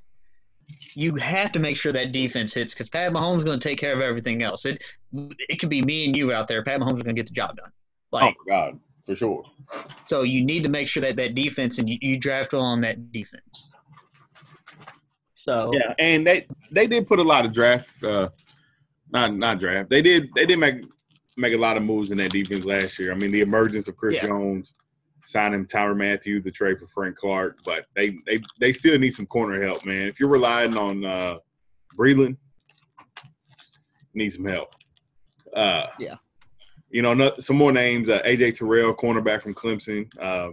you 0.95 1.15
have 1.17 1.53
to 1.53 1.59
make 1.59 1.77
sure 1.77 1.93
that 1.93 2.13
defense 2.13 2.55
hits 2.55 2.75
because 2.75 2.89
Pat 2.89 3.13
Mahomes 3.13 3.39
is 3.39 3.45
going 3.45 3.59
to 3.59 3.69
take 3.69 3.79
care 3.79 3.93
of 3.93 4.01
everything 4.01 4.43
else. 4.43 4.65
It 4.65 4.83
it 5.49 5.57
could 5.59 5.69
be 5.71 5.83
me 5.83 6.07
and 6.07 6.17
you 6.17 6.33
out 6.33 6.49
there. 6.49 6.63
Pat 6.63 6.81
Mahomes 6.81 6.97
is 6.97 7.03
going 7.03 7.17
to 7.17 7.21
get 7.21 7.27
the 7.27 7.35
job 7.35 7.57
done. 7.57 7.71
Like, 8.11 8.35
oh 8.39 8.45
god, 8.49 8.81
for 9.05 9.17
sure. 9.17 9.45
So 10.07 10.23
you 10.23 10.45
need 10.45 10.63
to 10.65 10.69
make 10.71 10.89
sure 10.89 11.01
that 11.03 11.17
that 11.17 11.35
defense 11.35 11.79
and 11.79 11.89
you, 11.89 11.99
you 12.01 12.19
draft 12.19 12.53
well 12.53 12.63
on 12.63 12.81
that 12.83 13.11
defense. 13.13 13.73
So 15.43 15.73
yeah, 15.75 15.93
and 15.99 16.25
they 16.25 16.47
they 16.71 16.87
did 16.87 17.09
put 17.09 17.19
a 17.19 17.25
lot 17.25 17.45
of 17.45 17.53
draft, 17.53 18.05
uh, 18.05 18.29
not 19.11 19.35
not 19.35 19.59
draft. 19.59 19.91
They 19.91 20.01
did 20.01 20.31
they 20.37 20.47
did 20.47 20.61
make 20.61 20.85
make 21.37 21.53
a 21.53 21.59
lot 21.59 21.77
of 21.77 21.83
moves 21.83 22.13
in 22.13 22.19
that 22.19 22.31
defense 22.31 22.65
last 22.65 22.97
year. 23.01 23.11
I 23.11 23.17
mean, 23.17 23.33
the 23.33 23.41
emergence 23.41 23.89
of 23.89 23.97
Chris 23.97 24.15
yeah. 24.17 24.29
Jones, 24.29 24.77
signing 25.27 25.67
Tyrann 25.67 25.97
Mathieu, 25.97 26.41
the 26.41 26.53
trade 26.53 26.79
for 26.79 26.87
Frank 26.87 27.17
Clark, 27.17 27.59
but 27.65 27.87
they 27.97 28.17
they 28.25 28.39
they 28.61 28.73
still 28.73 28.97
need 29.01 29.15
some 29.15 29.27
corner 29.27 29.61
help, 29.61 29.85
man. 29.85 30.03
If 30.03 30.21
you're 30.21 30.31
relying 30.31 30.77
on 30.77 31.05
uh, 31.05 31.39
Breeland, 31.99 32.37
need 34.15 34.31
some 34.31 34.45
help. 34.45 34.77
Uh, 35.53 35.89
yeah. 35.99 36.17
You 36.91 37.03
know, 37.03 37.33
some 37.41 37.57
more 37.57 37.73
names: 37.73 38.11
uh, 38.11 38.21
AJ 38.23 38.59
Terrell, 38.59 38.95
cornerback 38.95 39.43
from 39.43 39.55
Clemson; 39.55 40.07
uh, 40.21 40.53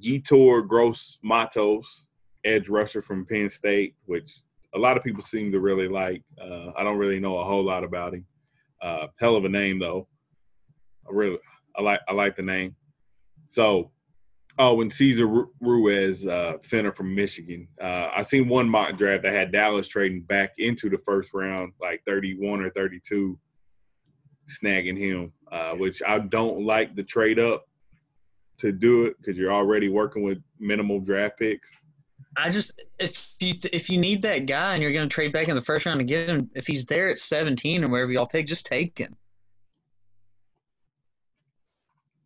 Yetur 0.00 0.66
Gross 0.66 1.18
Matos, 1.22 2.05
edge 2.46 2.68
rusher 2.68 3.02
from 3.02 3.26
Penn 3.26 3.50
State, 3.50 3.94
which 4.06 4.40
a 4.74 4.78
lot 4.78 4.96
of 4.96 5.04
people 5.04 5.22
seem 5.22 5.52
to 5.52 5.60
really 5.60 5.88
like. 5.88 6.22
Uh, 6.40 6.70
I 6.76 6.84
don't 6.84 6.98
really 6.98 7.20
know 7.20 7.38
a 7.38 7.44
whole 7.44 7.64
lot 7.64 7.84
about 7.84 8.14
him. 8.14 8.26
Uh, 8.80 9.06
hell 9.18 9.36
of 9.36 9.44
a 9.44 9.48
name 9.48 9.78
though. 9.78 10.06
I 11.08 11.12
really, 11.12 11.38
I 11.76 11.82
like, 11.82 12.00
I 12.08 12.12
like 12.12 12.36
the 12.36 12.42
name. 12.42 12.74
So, 13.48 13.90
oh, 14.58 14.80
and 14.80 14.92
Cesar 14.92 15.46
Ruiz, 15.60 16.26
uh, 16.26 16.54
center 16.60 16.92
from 16.92 17.14
Michigan. 17.14 17.68
Uh, 17.80 18.08
I 18.14 18.22
seen 18.22 18.48
one 18.48 18.68
mock 18.68 18.96
draft 18.96 19.22
that 19.22 19.32
had 19.32 19.52
Dallas 19.52 19.88
trading 19.88 20.22
back 20.22 20.52
into 20.58 20.90
the 20.90 20.98
first 21.04 21.32
round, 21.32 21.72
like 21.80 22.02
31 22.06 22.60
or 22.60 22.70
32, 22.70 23.38
snagging 24.48 24.98
him, 24.98 25.32
uh, 25.50 25.72
which 25.72 26.02
I 26.06 26.18
don't 26.18 26.64
like 26.66 26.96
the 26.96 27.02
trade 27.02 27.38
up 27.38 27.64
to 28.58 28.72
do 28.72 29.04
it 29.04 29.16
because 29.18 29.36
you're 29.36 29.52
already 29.52 29.88
working 29.88 30.22
with 30.22 30.38
minimal 30.58 31.00
draft 31.00 31.38
picks. 31.38 31.76
I 32.36 32.50
just 32.50 32.80
if 32.98 33.34
you 33.40 33.54
if 33.72 33.88
you 33.88 33.98
need 33.98 34.22
that 34.22 34.46
guy 34.46 34.74
and 34.74 34.82
you're 34.82 34.92
going 34.92 35.08
to 35.08 35.12
trade 35.12 35.32
back 35.32 35.48
in 35.48 35.54
the 35.54 35.62
first 35.62 35.86
round 35.86 35.98
to 35.98 36.04
get 36.04 36.28
him, 36.28 36.50
if 36.54 36.66
he's 36.66 36.84
there 36.84 37.08
at 37.08 37.18
17 37.18 37.84
or 37.84 37.88
wherever 37.88 38.12
y'all 38.12 38.26
pick, 38.26 38.46
just 38.46 38.66
take 38.66 38.98
him. 38.98 39.16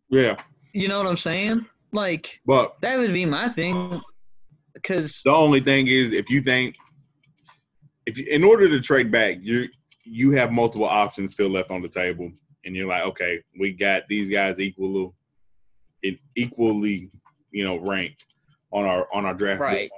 Yeah. 0.09 0.35
You 0.73 0.87
know 0.87 0.97
what 0.97 1.07
I'm 1.07 1.17
saying? 1.17 1.65
Like, 1.93 2.41
but 2.45 2.79
that 2.81 2.97
would 2.97 3.13
be 3.13 3.25
my 3.25 3.47
thing. 3.49 4.01
Because 4.73 5.21
the 5.23 5.31
only 5.31 5.59
thing 5.59 5.87
is, 5.87 6.13
if 6.13 6.29
you 6.29 6.41
think, 6.41 6.75
if 8.05 8.17
you, 8.17 8.25
in 8.29 8.43
order 8.43 8.69
to 8.69 8.79
trade 8.79 9.11
back, 9.11 9.37
you 9.41 9.67
you 10.03 10.31
have 10.31 10.51
multiple 10.51 10.87
options 10.87 11.33
still 11.33 11.49
left 11.49 11.71
on 11.71 11.81
the 11.81 11.89
table, 11.89 12.31
and 12.65 12.75
you're 12.75 12.87
like, 12.87 13.03
okay, 13.03 13.41
we 13.59 13.71
got 13.71 14.03
these 14.07 14.29
guys 14.29 14.59
equal, 14.59 15.13
equally, 16.35 17.11
you 17.51 17.63
know, 17.63 17.77
ranked 17.77 18.25
on 18.71 18.85
our 18.85 19.07
on 19.13 19.25
our 19.25 19.33
draft. 19.33 19.61
Right. 19.61 19.91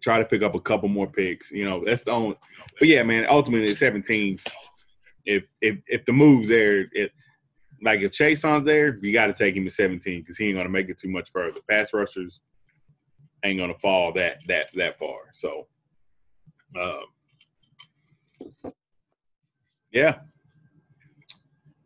Try 0.00 0.18
to 0.18 0.24
pick 0.24 0.42
up 0.42 0.54
a 0.54 0.60
couple 0.60 0.88
more 0.88 1.06
picks. 1.06 1.50
You 1.50 1.64
know, 1.64 1.84
that's 1.84 2.02
the 2.02 2.10
only. 2.10 2.36
But 2.78 2.88
yeah, 2.88 3.02
man, 3.02 3.26
ultimately, 3.28 3.74
17. 3.74 4.38
If 5.26 5.44
if 5.60 5.78
if 5.86 6.04
the 6.06 6.12
move's 6.12 6.48
there, 6.48 6.86
it 6.92 7.12
like 7.82 8.00
if 8.00 8.12
Chaisson's 8.12 8.64
there, 8.64 8.98
you 9.02 9.12
got 9.12 9.26
to 9.26 9.32
take 9.32 9.56
him 9.56 9.64
to 9.64 9.70
17 9.70 10.20
because 10.20 10.36
he 10.36 10.48
ain't 10.48 10.56
gonna 10.56 10.68
make 10.68 10.88
it 10.88 10.98
too 10.98 11.10
much 11.10 11.30
further. 11.30 11.60
Pass 11.68 11.92
rushers 11.92 12.40
ain't 13.44 13.58
gonna 13.58 13.74
fall 13.74 14.12
that 14.14 14.38
that 14.48 14.66
that 14.74 14.98
far. 14.98 15.18
So, 15.32 15.66
um, 16.78 18.72
yeah, 19.92 20.18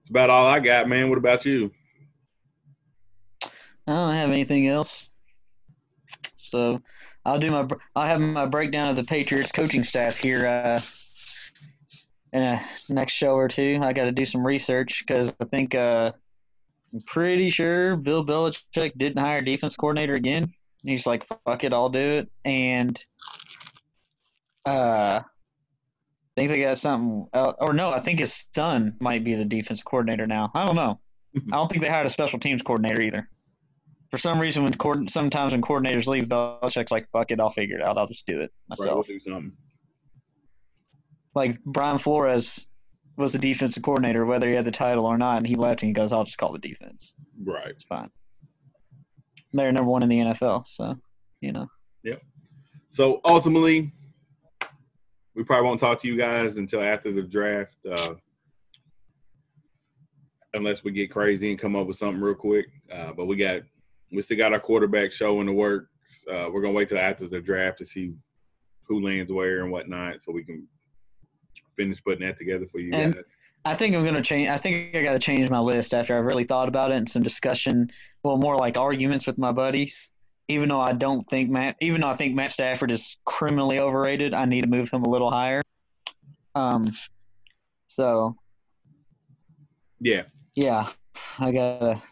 it's 0.01 0.11
about 0.11 0.31
all 0.31 0.47
I 0.47 0.61
got, 0.61 0.89
man. 0.89 1.09
What 1.09 1.19
about 1.19 1.45
you? 1.45 1.70
I 3.86 3.93
don't 3.93 4.15
have 4.15 4.31
anything 4.31 4.66
else. 4.66 5.11
So 6.36 6.81
I'll 7.24 7.38
do 7.38 7.48
my 7.48 7.66
I'll 7.96 8.06
have 8.06 8.20
my 8.20 8.46
breakdown 8.46 8.88
of 8.88 8.96
the 8.96 9.05
Patriots 9.05 9.52
coaching 9.52 9.84
staff 9.84 10.16
here 10.16 10.46
uh, 10.46 10.80
in 12.32 12.42
a 12.42 12.62
next 12.88 13.14
show 13.14 13.34
or 13.34 13.48
two. 13.48 13.78
I 13.82 13.92
got 13.92 14.05
to 14.05 14.12
do 14.12 14.24
some 14.24 14.46
research 14.46 15.05
because 15.06 15.32
I 15.40 15.44
think 15.46 15.74
uh, 15.74 16.12
I'm 16.92 17.01
pretty 17.06 17.48
sure 17.51 17.96
Bill 17.96 18.24
Belichick 18.24 18.92
didn't 18.96 19.18
hire 19.18 19.40
defense 19.40 19.76
coordinator 19.76 20.14
again. 20.14 20.52
He's 20.82 21.06
like, 21.06 21.24
"Fuck 21.24 21.64
it, 21.64 21.72
I'll 21.72 21.88
do 21.88 21.98
it." 21.98 22.30
And 22.44 23.02
uh, 24.66 25.22
I 25.22 25.24
think 26.36 26.51
they 26.51 26.60
got 26.60 26.76
something. 26.76 27.26
Else. 27.32 27.56
Or 27.60 27.72
no, 27.72 27.90
I 27.90 28.01
think 28.01 28.18
his 28.18 28.48
son 28.55 28.96
might 29.01 29.24
be 29.24 29.34
the 29.34 29.46
defense 29.46 29.82
coordinator 29.82 30.26
now. 30.26 30.51
I 30.55 30.66
don't 30.66 30.76
know. 30.76 31.01
I 31.36 31.56
don't 31.56 31.70
think 31.70 31.82
they 31.82 31.88
hired 31.88 32.06
a 32.06 32.10
special 32.10 32.38
teams 32.38 32.62
coordinator 32.62 33.02
either. 33.02 33.28
For 34.15 34.19
some 34.19 34.41
reason, 34.41 34.65
when 34.65 35.09
sometimes 35.09 35.53
when 35.53 35.62
coordinators 35.62 36.07
leave, 36.07 36.24
Belichick's 36.24 36.93
like, 36.93 37.09
"Fuck 37.11 37.31
it, 37.32 37.41
I'll 37.41 37.51
figure 37.51 37.78
it 37.78 37.82
out. 37.82 37.99
I'll 37.99 38.07
just 38.07 38.27
do 38.27 38.41
it 38.41 38.53
myself." 38.69 38.86
Right, 38.86 38.95
we'll 38.95 39.03
do 39.03 39.20
something 39.20 39.53
like 41.35 41.62
Brian 41.65 41.99
Flores 41.99 42.69
was 43.16 43.32
the 43.32 43.39
defensive 43.39 43.82
coordinator, 43.82 44.24
whether 44.24 44.49
he 44.49 44.55
had 44.55 44.65
the 44.65 44.70
title 44.70 45.07
or 45.07 45.19
not, 45.19 45.39
and 45.39 45.47
he 45.47 45.55
left 45.55 45.82
and 45.82 45.89
he 45.89 45.93
goes, 45.93 46.12
I'll 46.12 46.24
just 46.24 46.39
call 46.39 46.53
the 46.53 46.59
defense. 46.59 47.15
Right. 47.45 47.69
It's 47.69 47.85
fine. 47.85 48.11
They're 49.53 49.70
number 49.70 49.91
one 49.91 50.03
in 50.03 50.09
the 50.09 50.19
NFL, 50.19 50.66
so 50.66 50.97
you 51.41 51.53
know. 51.53 51.69
Yep. 52.03 52.23
So 52.91 53.20
ultimately, 53.24 53.93
we 55.35 55.45
probably 55.45 55.66
won't 55.66 55.81
talk 55.81 56.01
to 56.01 56.09
you 56.09 56.16
guys 56.16 56.57
until 56.57 56.82
after 56.82 57.12
the 57.12 57.23
draft, 57.23 57.77
uh, 57.89 58.15
unless 60.55 60.82
we 60.82 60.91
get 60.91 61.11
crazy 61.11 61.51
and 61.51 61.59
come 61.59 61.77
up 61.77 61.86
with 61.86 61.97
something 61.97 62.20
real 62.20 62.35
quick. 62.35 62.66
Uh, 62.93 63.12
but 63.12 63.27
we 63.27 63.36
got 63.36 63.62
we 64.15 64.23
still 64.23 64.39
got 64.39 64.53
our 64.53 64.61
quarterback 64.61 65.12
show 65.12 65.41
in 65.41 65.47
the 65.47 65.53
works. 65.53 65.89
Uh, 66.31 66.49
we're 66.53 66.62
gonna 66.62 66.74
wait 66.74 66.89
till 66.89 66.99
after 66.99 67.27
the 67.27 67.41
draft 67.41 67.78
to 67.78 67.85
see 67.85 68.15
who 68.82 69.01
lands 69.01 69.32
where 69.32 69.62
and 69.62 69.73
whatnot, 69.73 70.23
so 70.23 70.32
we 70.32 70.45
can 70.45 70.66
finish 71.77 72.03
putting 72.03 72.27
that 72.27 72.39
together 72.39 72.66
for 72.70 72.78
you 72.81 72.93
and 72.93 73.15
guys. 73.15 73.24
I 73.65 73.74
think 73.74 73.97
I'm 73.97 74.05
gonna 74.05 74.23
change. 74.23 74.49
I 74.49 74.59
think 74.59 74.95
I 74.95 75.03
got 75.03 75.15
to 75.15 75.19
change 75.19 75.49
my 75.49 75.59
list 75.59 75.95
after 75.95 76.16
I've 76.19 76.24
really 76.24 76.45
thought 76.45 76.69
about 76.69 76.91
it 76.91 76.97
and 76.97 77.09
some 77.09 77.23
discussion. 77.23 77.91
Well, 78.23 78.36
more 78.36 78.57
like 78.57 78.77
arguments 78.77 79.27
with 79.27 79.39
my 79.39 79.53
buddies. 79.53 80.11
Even 80.49 80.69
though 80.69 80.82
I 80.82 80.93
don't 80.93 81.24
think 81.31 81.49
Matt, 81.49 81.77
even 81.81 82.03
though 82.03 82.11
I 82.11 82.16
think 82.16 82.35
Matt 82.35 82.53
Stafford 82.53 82.91
is 82.91 83.16
criminally 83.24 83.81
overrated, 83.81 84.35
I 84.35 84.45
need 84.45 84.61
to 84.65 84.69
move 84.69 84.91
him 84.91 85.03
a 85.03 85.09
little 85.09 85.31
higher. 85.31 85.62
Um, 86.55 86.93
so 87.86 88.36
yeah, 90.01 90.24
yeah, 90.55 90.86
I 91.39 91.51
gotta, 91.51 92.03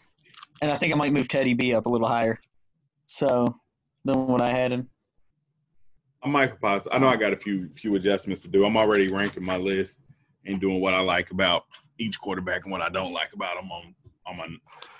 and 0.63 0.71
I 0.71 0.77
think 0.77 0.93
I 0.93 0.97
might 0.97 1.13
move 1.13 1.29
Teddy 1.29 1.53
B 1.53 1.75
up 1.75 1.85
a 1.85 1.89
little 1.91 2.09
higher. 2.09 2.41
So 3.07 3.55
than 4.05 4.27
what 4.27 4.41
I 4.41 4.51
had 4.51 4.73
him. 4.73 4.89
I'm 6.23 6.31
Michael 6.31 6.57
Potts. 6.63 6.87
I 6.93 6.99
know 6.99 7.09
I 7.09 7.17
got 7.17 7.33
a 7.33 7.37
few 7.37 7.69
few 7.71 7.97
adjustments 7.97 8.43
to 8.43 8.49
do. 8.49 8.65
I'm 8.65 8.77
already 8.77 9.09
ranking 9.09 9.45
my 9.45 9.57
list 9.57 9.99
and 10.47 10.61
doing 10.61 10.81
what 10.81 10.95
I 10.95 11.01
like 11.01 11.33
about 11.33 11.65
each 11.99 12.19
quarterback 12.19 12.63
and 12.63 12.73
what 12.73 12.81
I 12.81 12.89
don't 12.89 13.13
like 13.13 13.33
about 13.35 13.57
them 13.57 13.71
on 13.71 13.95
on 14.27 14.37
my. 14.37 14.47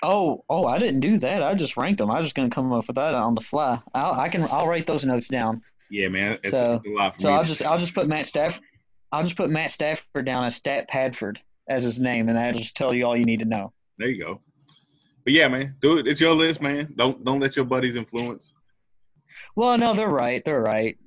Oh, 0.03 0.43
oh! 0.49 0.65
I 0.65 0.77
didn't 0.79 0.99
do 0.99 1.17
that. 1.19 1.41
I 1.41 1.53
just 1.53 1.77
ranked 1.77 1.99
them. 1.99 2.11
I 2.11 2.17
was 2.17 2.25
just 2.25 2.35
gonna 2.35 2.49
come 2.49 2.73
up 2.73 2.87
with 2.87 2.97
that 2.97 3.15
on 3.15 3.35
the 3.35 3.41
fly. 3.41 3.79
I'll, 3.93 4.19
I 4.19 4.27
can. 4.27 4.43
I'll 4.51 4.67
write 4.67 4.85
those 4.85 5.05
notes 5.05 5.29
down. 5.29 5.61
Yeah, 5.89 6.09
man. 6.09 6.39
It's, 6.43 6.49
so, 6.49 6.81
it's 6.83 7.23
so 7.23 7.31
I'll 7.31 7.45
just 7.45 7.63
I'll 7.63 7.79
just 7.79 7.93
put 7.93 8.07
Matt 8.07 8.25
Stafford. 8.25 8.61
I'll 9.13 9.23
just 9.23 9.37
put 9.37 9.49
Matt 9.49 9.71
Stafford 9.71 10.25
down 10.25 10.43
as 10.43 10.55
Stat 10.55 10.89
Padford 10.89 11.39
as 11.69 11.83
his 11.83 11.99
name, 11.99 12.27
and 12.27 12.37
that'll 12.37 12.59
just 12.59 12.75
tell 12.75 12.93
you 12.93 13.05
all 13.05 13.15
you 13.15 13.25
need 13.25 13.39
to 13.39 13.45
know. 13.45 13.71
There 13.97 14.09
you 14.09 14.21
go. 14.21 14.41
But 15.23 15.33
yeah, 15.33 15.47
man, 15.47 15.75
do 15.81 15.97
it. 15.97 16.07
It's 16.07 16.19
your 16.21 16.33
list, 16.33 16.61
man. 16.61 16.93
Don't 16.97 17.23
don't 17.23 17.39
let 17.39 17.55
your 17.55 17.65
buddies 17.65 17.95
influence. 17.95 18.53
Well, 19.55 19.77
no, 19.77 19.93
they're 19.93 20.09
right. 20.09 20.43
They're 20.43 20.61
right 20.61 20.97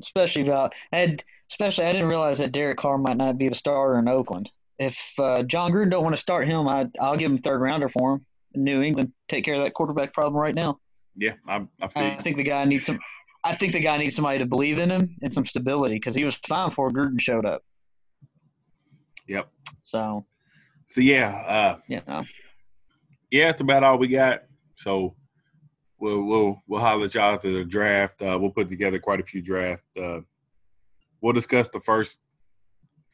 especially 0.00 0.42
about 0.42 0.74
and 0.92 1.22
especially 1.50 1.86
I 1.86 1.92
didn't 1.92 2.08
realize 2.08 2.38
that 2.38 2.52
Derek 2.52 2.78
Carr 2.78 2.98
might 2.98 3.16
not 3.16 3.38
be 3.38 3.48
the 3.48 3.54
starter 3.54 3.98
in 3.98 4.08
Oakland. 4.08 4.50
If 4.78 5.00
uh, 5.18 5.42
Jon 5.44 5.72
Gruden 5.72 5.90
don't 5.90 6.02
want 6.02 6.14
to 6.14 6.20
start 6.20 6.46
him, 6.46 6.68
I 6.68 6.86
I'll 7.00 7.16
give 7.16 7.30
him 7.30 7.38
third 7.38 7.60
rounder 7.60 7.88
for 7.88 8.14
him. 8.14 8.26
New 8.54 8.82
England 8.82 9.12
take 9.28 9.44
care 9.44 9.54
of 9.54 9.62
that 9.62 9.74
quarterback 9.74 10.12
problem 10.12 10.40
right 10.40 10.54
now. 10.54 10.78
Yeah, 11.16 11.34
I 11.48 11.66
I, 11.80 11.88
I 11.94 12.16
think 12.16 12.36
the 12.36 12.42
guy 12.42 12.64
needs 12.64 12.86
some. 12.86 12.98
I 13.44 13.54
think 13.54 13.72
the 13.72 13.80
guy 13.80 13.96
needs 13.96 14.16
somebody 14.16 14.38
to 14.38 14.46
believe 14.46 14.78
in 14.78 14.90
him 14.90 15.14
and 15.22 15.32
some 15.32 15.44
stability 15.44 15.94
because 15.94 16.14
he 16.14 16.24
was 16.24 16.34
fine 16.34 16.68
before 16.68 16.90
Gruden 16.90 17.20
showed 17.20 17.46
up. 17.46 17.62
Yep. 19.28 19.48
So. 19.82 20.26
So 20.88 21.00
yeah. 21.00 21.28
Uh, 21.46 21.78
yeah. 21.88 22.22
Yeah, 23.30 23.50
it's 23.50 23.60
about 23.60 23.82
all 23.82 23.98
we 23.98 24.08
got. 24.08 24.42
So 24.76 25.14
we'll 25.98 26.22
we'll 26.22 26.62
we'll 26.66 26.80
holler 26.80 27.06
at 27.06 27.14
y'all 27.14 27.34
after 27.34 27.52
the 27.52 27.64
draft. 27.64 28.22
Uh, 28.22 28.38
we'll 28.40 28.50
put 28.50 28.68
together 28.68 28.98
quite 28.98 29.20
a 29.20 29.24
few 29.24 29.42
draft. 29.42 29.82
Uh, 30.00 30.20
we'll 31.20 31.32
discuss 31.32 31.68
the 31.68 31.80
first 31.80 32.18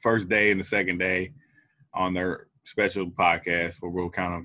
first 0.02 0.28
day 0.28 0.50
and 0.50 0.60
the 0.60 0.64
second 0.64 0.98
day 0.98 1.32
on 1.94 2.14
their 2.14 2.48
special 2.64 3.06
podcast 3.06 3.76
where 3.80 3.90
we'll 3.90 4.10
kind 4.10 4.34
of 4.34 4.42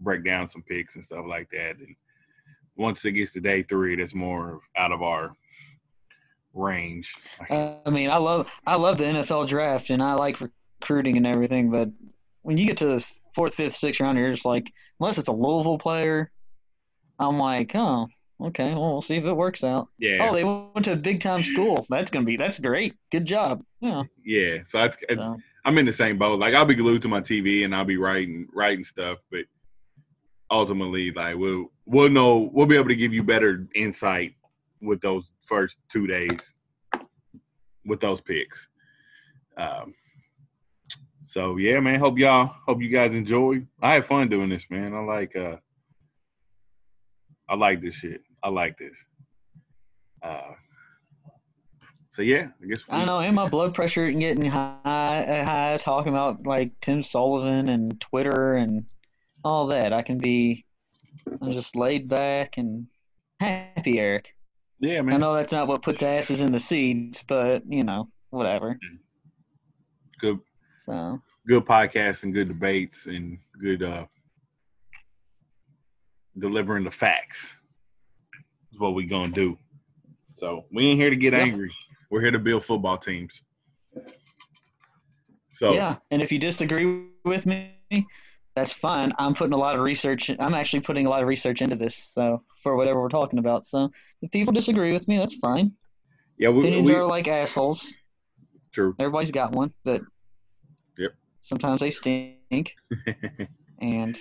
break 0.00 0.24
down 0.24 0.46
some 0.46 0.62
picks 0.62 0.94
and 0.94 1.04
stuff 1.04 1.24
like 1.28 1.48
that. 1.50 1.76
And 1.78 1.96
once 2.76 3.04
it 3.04 3.12
gets 3.12 3.32
to 3.32 3.40
day 3.40 3.62
three, 3.62 3.96
that's 3.96 4.14
more 4.14 4.60
out 4.76 4.92
of 4.92 5.02
our 5.02 5.32
range. 6.54 7.14
Uh, 7.50 7.74
I 7.84 7.90
mean, 7.90 8.10
I 8.10 8.16
love 8.16 8.50
I 8.66 8.76
love 8.76 8.98
the 8.98 9.04
NFL 9.04 9.48
draft 9.48 9.90
and 9.90 10.02
I 10.02 10.14
like 10.14 10.40
recruiting 10.40 11.16
and 11.16 11.26
everything, 11.26 11.70
but 11.70 11.90
when 12.42 12.58
you 12.58 12.66
get 12.66 12.76
to 12.78 12.86
the 12.86 13.06
fourth, 13.36 13.54
fifth, 13.54 13.74
sixth 13.74 14.00
round, 14.00 14.18
you're 14.18 14.32
just 14.32 14.44
like, 14.44 14.72
unless 14.98 15.18
it's 15.18 15.28
a 15.28 15.32
Louisville 15.32 15.78
player, 15.78 16.32
I'm 17.18 17.38
like, 17.38 17.70
oh, 17.76 18.08
okay, 18.40 18.70
well, 18.70 18.92
we'll 18.92 19.02
see 19.02 19.16
if 19.16 19.24
it 19.24 19.32
works 19.32 19.62
out. 19.62 19.88
Yeah. 19.98 20.26
Oh, 20.28 20.34
they 20.34 20.42
went 20.42 20.84
to 20.86 20.92
a 20.92 20.96
big 20.96 21.20
time 21.20 21.42
school. 21.42 21.86
That's 21.88 22.10
gonna 22.10 22.24
be 22.24 22.36
that's 22.36 22.58
great. 22.58 22.94
Good 23.12 23.26
job. 23.26 23.62
Yeah. 23.80 24.04
Yeah. 24.24 24.58
So, 24.64 24.82
it's, 24.82 24.98
so. 25.14 25.36
I'm 25.64 25.78
in 25.78 25.86
the 25.86 25.92
same 25.92 26.18
boat. 26.18 26.40
Like 26.40 26.54
I'll 26.54 26.64
be 26.64 26.74
glued 26.74 27.02
to 27.02 27.08
my 27.08 27.20
TV 27.20 27.64
and 27.64 27.74
I'll 27.74 27.84
be 27.84 27.98
writing 27.98 28.48
writing 28.52 28.84
stuff, 28.84 29.18
but 29.30 29.44
ultimately, 30.50 31.12
like 31.12 31.36
we'll 31.36 31.66
we'll 31.84 32.10
know 32.10 32.50
we'll 32.52 32.66
be 32.66 32.76
able 32.76 32.88
to 32.88 32.96
give 32.96 33.12
you 33.12 33.22
better 33.22 33.66
insight 33.74 34.34
with 34.80 35.00
those 35.00 35.32
first 35.40 35.78
two 35.88 36.06
days 36.06 36.54
with 37.84 38.00
those 38.00 38.20
picks. 38.20 38.68
Um, 39.56 39.94
so 41.26 41.56
yeah, 41.56 41.80
man. 41.80 41.98
Hope 42.00 42.18
y'all 42.18 42.54
hope 42.66 42.80
you 42.80 42.88
guys 42.88 43.14
enjoy. 43.14 43.66
I 43.82 43.94
had 43.94 44.04
fun 44.04 44.28
doing 44.28 44.48
this, 44.48 44.70
man. 44.70 44.94
I 44.94 45.00
like 45.00 45.34
uh 45.36 45.56
I 47.48 47.56
like 47.56 47.80
this 47.82 47.96
shit. 47.96 48.22
I 48.42 48.48
like 48.48 48.78
this. 48.78 49.04
Uh 50.22 50.52
so 52.10 52.22
yeah, 52.22 52.48
I 52.62 52.66
guess 52.66 52.86
we, 52.88 52.94
I 52.94 52.98
don't 52.98 53.06
know. 53.06 53.20
And 53.20 53.34
my 53.34 53.48
blood 53.48 53.74
pressure 53.74 54.10
getting 54.10 54.46
high, 54.46 54.78
high 54.84 55.76
talking 55.78 56.12
about 56.12 56.46
like 56.46 56.72
Tim 56.80 57.02
Sullivan 57.02 57.68
and 57.68 58.00
Twitter 58.00 58.54
and 58.54 58.86
all 59.44 59.66
that. 59.66 59.92
I 59.92 60.02
can 60.02 60.18
be 60.18 60.64
I'm 61.42 61.52
just 61.52 61.76
laid 61.76 62.08
back 62.08 62.56
and 62.56 62.86
happy, 63.40 63.98
Eric. 63.98 64.34
Yeah, 64.80 65.02
man. 65.02 65.16
I 65.16 65.18
know 65.18 65.34
that's 65.34 65.52
not 65.52 65.66
what 65.66 65.82
puts 65.82 66.02
asses 66.02 66.40
in 66.40 66.52
the 66.52 66.60
seats, 66.60 67.24
but 67.26 67.62
you 67.68 67.82
know, 67.82 68.08
whatever. 68.30 68.78
Good. 70.20 70.38
So 70.78 71.20
good 71.46 71.64
podcasts 71.64 72.22
and 72.22 72.34
good 72.34 72.48
debates 72.48 73.06
and 73.06 73.38
good 73.60 73.82
uh 73.82 74.06
delivering 76.38 76.84
the 76.84 76.90
facts 76.90 77.54
is 78.72 78.78
what 78.78 78.94
we 78.94 79.06
gonna 79.06 79.28
do. 79.28 79.58
So 80.34 80.66
we 80.72 80.88
ain't 80.88 81.00
here 81.00 81.10
to 81.10 81.16
get 81.16 81.32
yeah. 81.32 81.40
angry. 81.40 81.72
We're 82.10 82.20
here 82.20 82.30
to 82.30 82.38
build 82.38 82.64
football 82.64 82.98
teams. 82.98 83.42
So 85.52 85.72
yeah, 85.72 85.96
and 86.10 86.20
if 86.20 86.30
you 86.30 86.38
disagree 86.38 87.06
with 87.24 87.46
me, 87.46 87.72
that's 88.54 88.72
fine. 88.72 89.12
I'm 89.18 89.34
putting 89.34 89.54
a 89.54 89.56
lot 89.56 89.76
of 89.76 89.82
research. 89.82 90.30
I'm 90.38 90.54
actually 90.54 90.80
putting 90.80 91.06
a 91.06 91.10
lot 91.10 91.22
of 91.22 91.28
research 91.28 91.62
into 91.62 91.76
this. 91.76 91.96
So 91.96 92.42
for 92.62 92.76
whatever 92.76 93.00
we're 93.00 93.08
talking 93.08 93.38
about. 93.38 93.64
So 93.64 93.90
if 94.22 94.30
people 94.30 94.52
disagree 94.52 94.92
with 94.92 95.08
me, 95.08 95.18
that's 95.18 95.36
fine. 95.36 95.72
Yeah, 96.38 96.50
we, 96.50 96.60
opinions 96.60 96.88
we, 96.90 96.94
are 96.94 97.06
like 97.06 97.28
assholes. 97.28 97.94
True. 98.72 98.94
Everybody's 98.98 99.30
got 99.30 99.52
one, 99.52 99.72
but. 99.84 100.02
Sometimes 101.46 101.78
they 101.78 101.92
stink. 101.92 102.74
and 103.80 104.18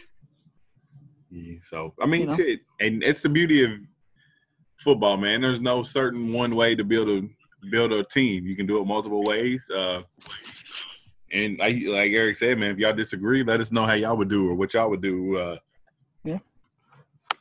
yeah, 1.31 1.57
so 1.59 1.95
I 1.99 2.05
mean, 2.05 2.21
you 2.21 2.27
know. 2.27 2.35
shit, 2.35 2.59
and 2.79 3.01
it's 3.01 3.23
the 3.23 3.29
beauty 3.29 3.63
of 3.63 3.71
football, 4.77 5.17
man. 5.17 5.41
There's 5.41 5.59
no 5.59 5.81
certain 5.81 6.31
one 6.31 6.55
way 6.55 6.75
to 6.75 6.83
build 6.83 7.09
a 7.09 7.27
build 7.71 7.93
a 7.93 8.03
team. 8.03 8.45
You 8.45 8.55
can 8.55 8.67
do 8.67 8.79
it 8.79 8.85
multiple 8.85 9.23
ways. 9.23 9.67
Uh, 9.75 10.03
and 11.33 11.57
like 11.57 11.77
like 11.87 12.11
Eric 12.11 12.35
said, 12.35 12.59
man, 12.59 12.69
if 12.69 12.77
y'all 12.77 12.93
disagree, 12.93 13.43
let 13.43 13.59
us 13.59 13.71
know 13.71 13.87
how 13.87 13.93
y'all 13.93 14.17
would 14.17 14.29
do 14.29 14.47
or 14.47 14.53
what 14.53 14.75
y'all 14.75 14.91
would 14.91 15.01
do. 15.01 15.35
Uh, 15.35 15.57
yeah, 16.23 16.37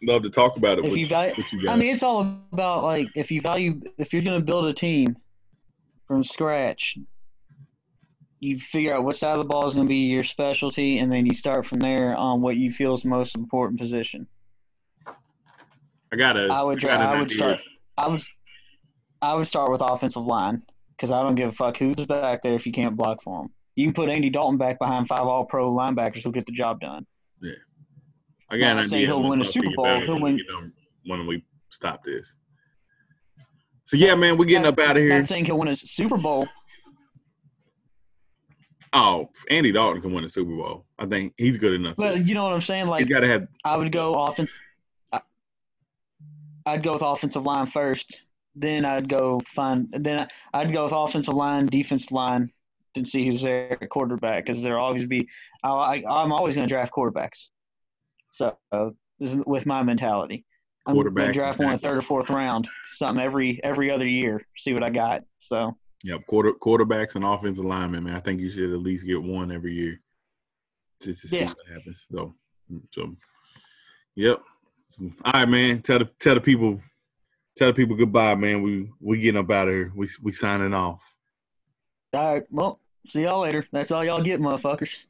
love 0.02 0.22
to 0.22 0.30
talk 0.30 0.56
about 0.56 0.78
it. 0.78 0.86
If 0.86 0.96
you 0.96 1.06
value, 1.06 1.34
you 1.52 1.68
I 1.68 1.76
mean, 1.76 1.92
it's 1.92 2.02
all 2.02 2.20
about 2.52 2.84
like 2.84 3.08
if 3.14 3.30
you 3.30 3.42
value 3.42 3.82
if 3.98 4.14
you're 4.14 4.22
going 4.22 4.40
to 4.40 4.44
build 4.46 4.64
a 4.64 4.72
team 4.72 5.14
from 6.08 6.24
scratch, 6.24 6.96
you 8.40 8.58
figure 8.58 8.94
out 8.94 9.04
what 9.04 9.16
side 9.16 9.32
of 9.32 9.38
the 9.38 9.44
ball 9.44 9.66
is 9.66 9.74
going 9.74 9.86
to 9.86 9.88
be 9.88 10.06
your 10.06 10.24
specialty, 10.24 10.98
and 10.98 11.10
then 11.10 11.26
you 11.26 11.34
start 11.34 11.66
from 11.66 11.80
there 11.80 12.16
on 12.16 12.40
what 12.40 12.56
you 12.56 12.70
feel 12.70 12.92
is 12.94 13.02
the 13.02 13.08
most 13.08 13.36
important 13.36 13.80
position. 13.80 14.26
I 15.06 16.16
got 16.16 16.36
it. 16.36 16.50
I 16.50 16.62
would. 16.62 16.84
I, 16.84 17.12
I 17.12 17.18
would 17.18 17.30
start. 17.30 17.60
I 17.96 18.08
would. 18.08 18.22
I 19.22 19.34
would 19.34 19.46
start 19.46 19.70
with 19.70 19.80
offensive 19.80 20.26
line 20.26 20.62
because 20.90 21.10
I 21.10 21.22
don't 21.22 21.34
give 21.34 21.48
a 21.48 21.52
fuck 21.52 21.76
who's 21.76 21.96
back 22.06 22.42
there 22.42 22.54
if 22.54 22.66
you 22.66 22.72
can't 22.72 22.96
block 22.96 23.22
for 23.22 23.42
them. 23.42 23.52
You 23.74 23.86
can 23.86 23.94
put 23.94 24.08
Andy 24.08 24.30
Dalton 24.30 24.58
back 24.58 24.78
behind 24.78 25.08
five 25.08 25.22
All 25.22 25.44
Pro 25.44 25.72
linebackers 25.72 26.22
who'll 26.22 26.32
get 26.32 26.46
the 26.46 26.52
job 26.52 26.80
done. 26.80 27.06
Yeah. 27.40 27.52
Again, 28.50 28.78
I 28.78 28.84
say 28.84 29.04
he'll 29.04 29.22
win 29.22 29.40
a 29.40 29.44
Super 29.44 29.70
Bowl. 29.74 30.00
He'll 30.02 30.20
win. 30.20 30.38
When 31.06 31.26
we 31.26 31.44
stop 31.70 32.04
this. 32.04 32.34
So 33.86 33.96
yeah, 33.96 34.14
man, 34.14 34.38
we're 34.38 34.46
getting 34.46 34.66
up 34.66 34.78
out 34.78 34.96
of 34.96 35.02
here. 35.02 35.18
Not 35.18 35.28
saying 35.28 35.44
he'll 35.44 35.58
win 35.58 35.68
a 35.68 35.76
Super 35.76 36.16
Bowl. 36.16 36.46
Oh, 38.94 39.28
Andy 39.50 39.72
Dalton 39.72 40.00
can 40.00 40.12
win 40.12 40.22
a 40.22 40.28
Super 40.28 40.54
Bowl. 40.54 40.86
I 41.00 41.06
think 41.06 41.34
he's 41.36 41.58
good 41.58 41.72
enough. 41.72 41.96
But 41.96 42.26
you 42.26 42.34
know 42.34 42.44
what 42.44 42.52
I'm 42.52 42.60
saying? 42.60 42.86
Like 42.86 43.00
he's 43.00 43.12
got 43.12 43.20
to 43.20 43.28
have. 43.28 43.48
I 43.64 43.76
would 43.76 43.90
go 43.90 44.14
offense. 44.24 44.56
I, 45.12 45.20
I'd 46.64 46.84
go 46.84 46.92
with 46.92 47.02
offensive 47.02 47.42
line 47.42 47.66
first. 47.66 48.26
Then 48.54 48.84
I'd 48.84 49.08
go 49.08 49.40
find. 49.48 49.88
Then 49.90 50.28
I'd 50.52 50.72
go 50.72 50.84
with 50.84 50.92
offensive 50.92 51.34
line, 51.34 51.66
defense 51.66 52.12
line, 52.12 52.52
and 52.94 53.08
see 53.08 53.26
who's 53.26 53.42
there 53.42 53.76
at 53.82 53.90
quarterback 53.90 54.46
because 54.46 54.62
there'll 54.62 54.84
always 54.84 55.06
be. 55.06 55.28
I, 55.64 56.04
am 56.06 56.32
always 56.32 56.54
going 56.54 56.68
to 56.68 56.72
draft 56.72 56.92
quarterbacks. 56.92 57.50
So 58.30 58.56
uh, 58.70 58.90
this 59.18 59.32
is 59.32 59.38
with 59.44 59.66
my 59.66 59.82
mentality. 59.82 60.44
I'm 60.86 60.94
going 60.94 61.12
to 61.14 61.32
draft 61.32 61.58
one 61.58 61.74
a 61.74 61.78
third 61.78 61.96
or 61.96 62.02
fourth 62.02 62.30
round, 62.30 62.68
something 62.90 63.22
every 63.24 63.58
every 63.64 63.90
other 63.90 64.06
year. 64.06 64.46
See 64.56 64.72
what 64.72 64.84
I 64.84 64.90
got. 64.90 65.24
So. 65.40 65.76
Yep, 66.04 66.26
quarter 66.26 66.52
quarterbacks 66.52 67.14
and 67.14 67.24
offensive 67.24 67.64
linemen, 67.64 68.04
man. 68.04 68.14
I 68.14 68.20
think 68.20 68.38
you 68.38 68.50
should 68.50 68.74
at 68.74 68.78
least 68.78 69.06
get 69.06 69.22
one 69.22 69.50
every 69.50 69.72
year, 69.72 70.02
just 71.00 71.22
to 71.22 71.28
see 71.28 71.38
yeah. 71.38 71.46
what 71.46 71.56
happens. 71.66 72.04
So, 72.12 72.34
so, 72.92 73.16
yep. 74.14 74.42
All 75.24 75.32
right, 75.32 75.48
man. 75.48 75.80
Tell 75.80 76.00
the 76.00 76.10
tell 76.20 76.34
the 76.34 76.42
people, 76.42 76.78
tell 77.56 77.68
the 77.68 77.72
people 77.72 77.96
goodbye, 77.96 78.34
man. 78.34 78.60
We 78.60 78.90
we 79.00 79.18
getting 79.18 79.40
up 79.40 79.50
out 79.50 79.68
of 79.68 79.74
here. 79.74 79.92
We 79.96 80.06
we 80.22 80.32
signing 80.32 80.74
off. 80.74 81.02
All 82.12 82.34
right. 82.34 82.44
Well, 82.50 82.80
see 83.06 83.22
y'all 83.22 83.40
later. 83.40 83.66
That's 83.72 83.90
all 83.90 84.04
y'all 84.04 84.20
get, 84.20 84.40
motherfuckers. 84.40 85.06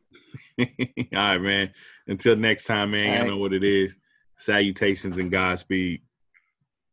all 0.61 0.67
right, 1.13 1.39
man. 1.39 1.71
Until 2.07 2.37
next 2.37 2.65
time, 2.65 2.93
man. 2.93 3.09
All 3.09 3.15
y'all 3.15 3.23
right. 3.23 3.31
know 3.31 3.39
what 3.39 3.53
it 3.53 3.65
is. 3.65 3.97
Salutations 4.39 5.19
and 5.19 5.29
Godspeed. 5.29 6.03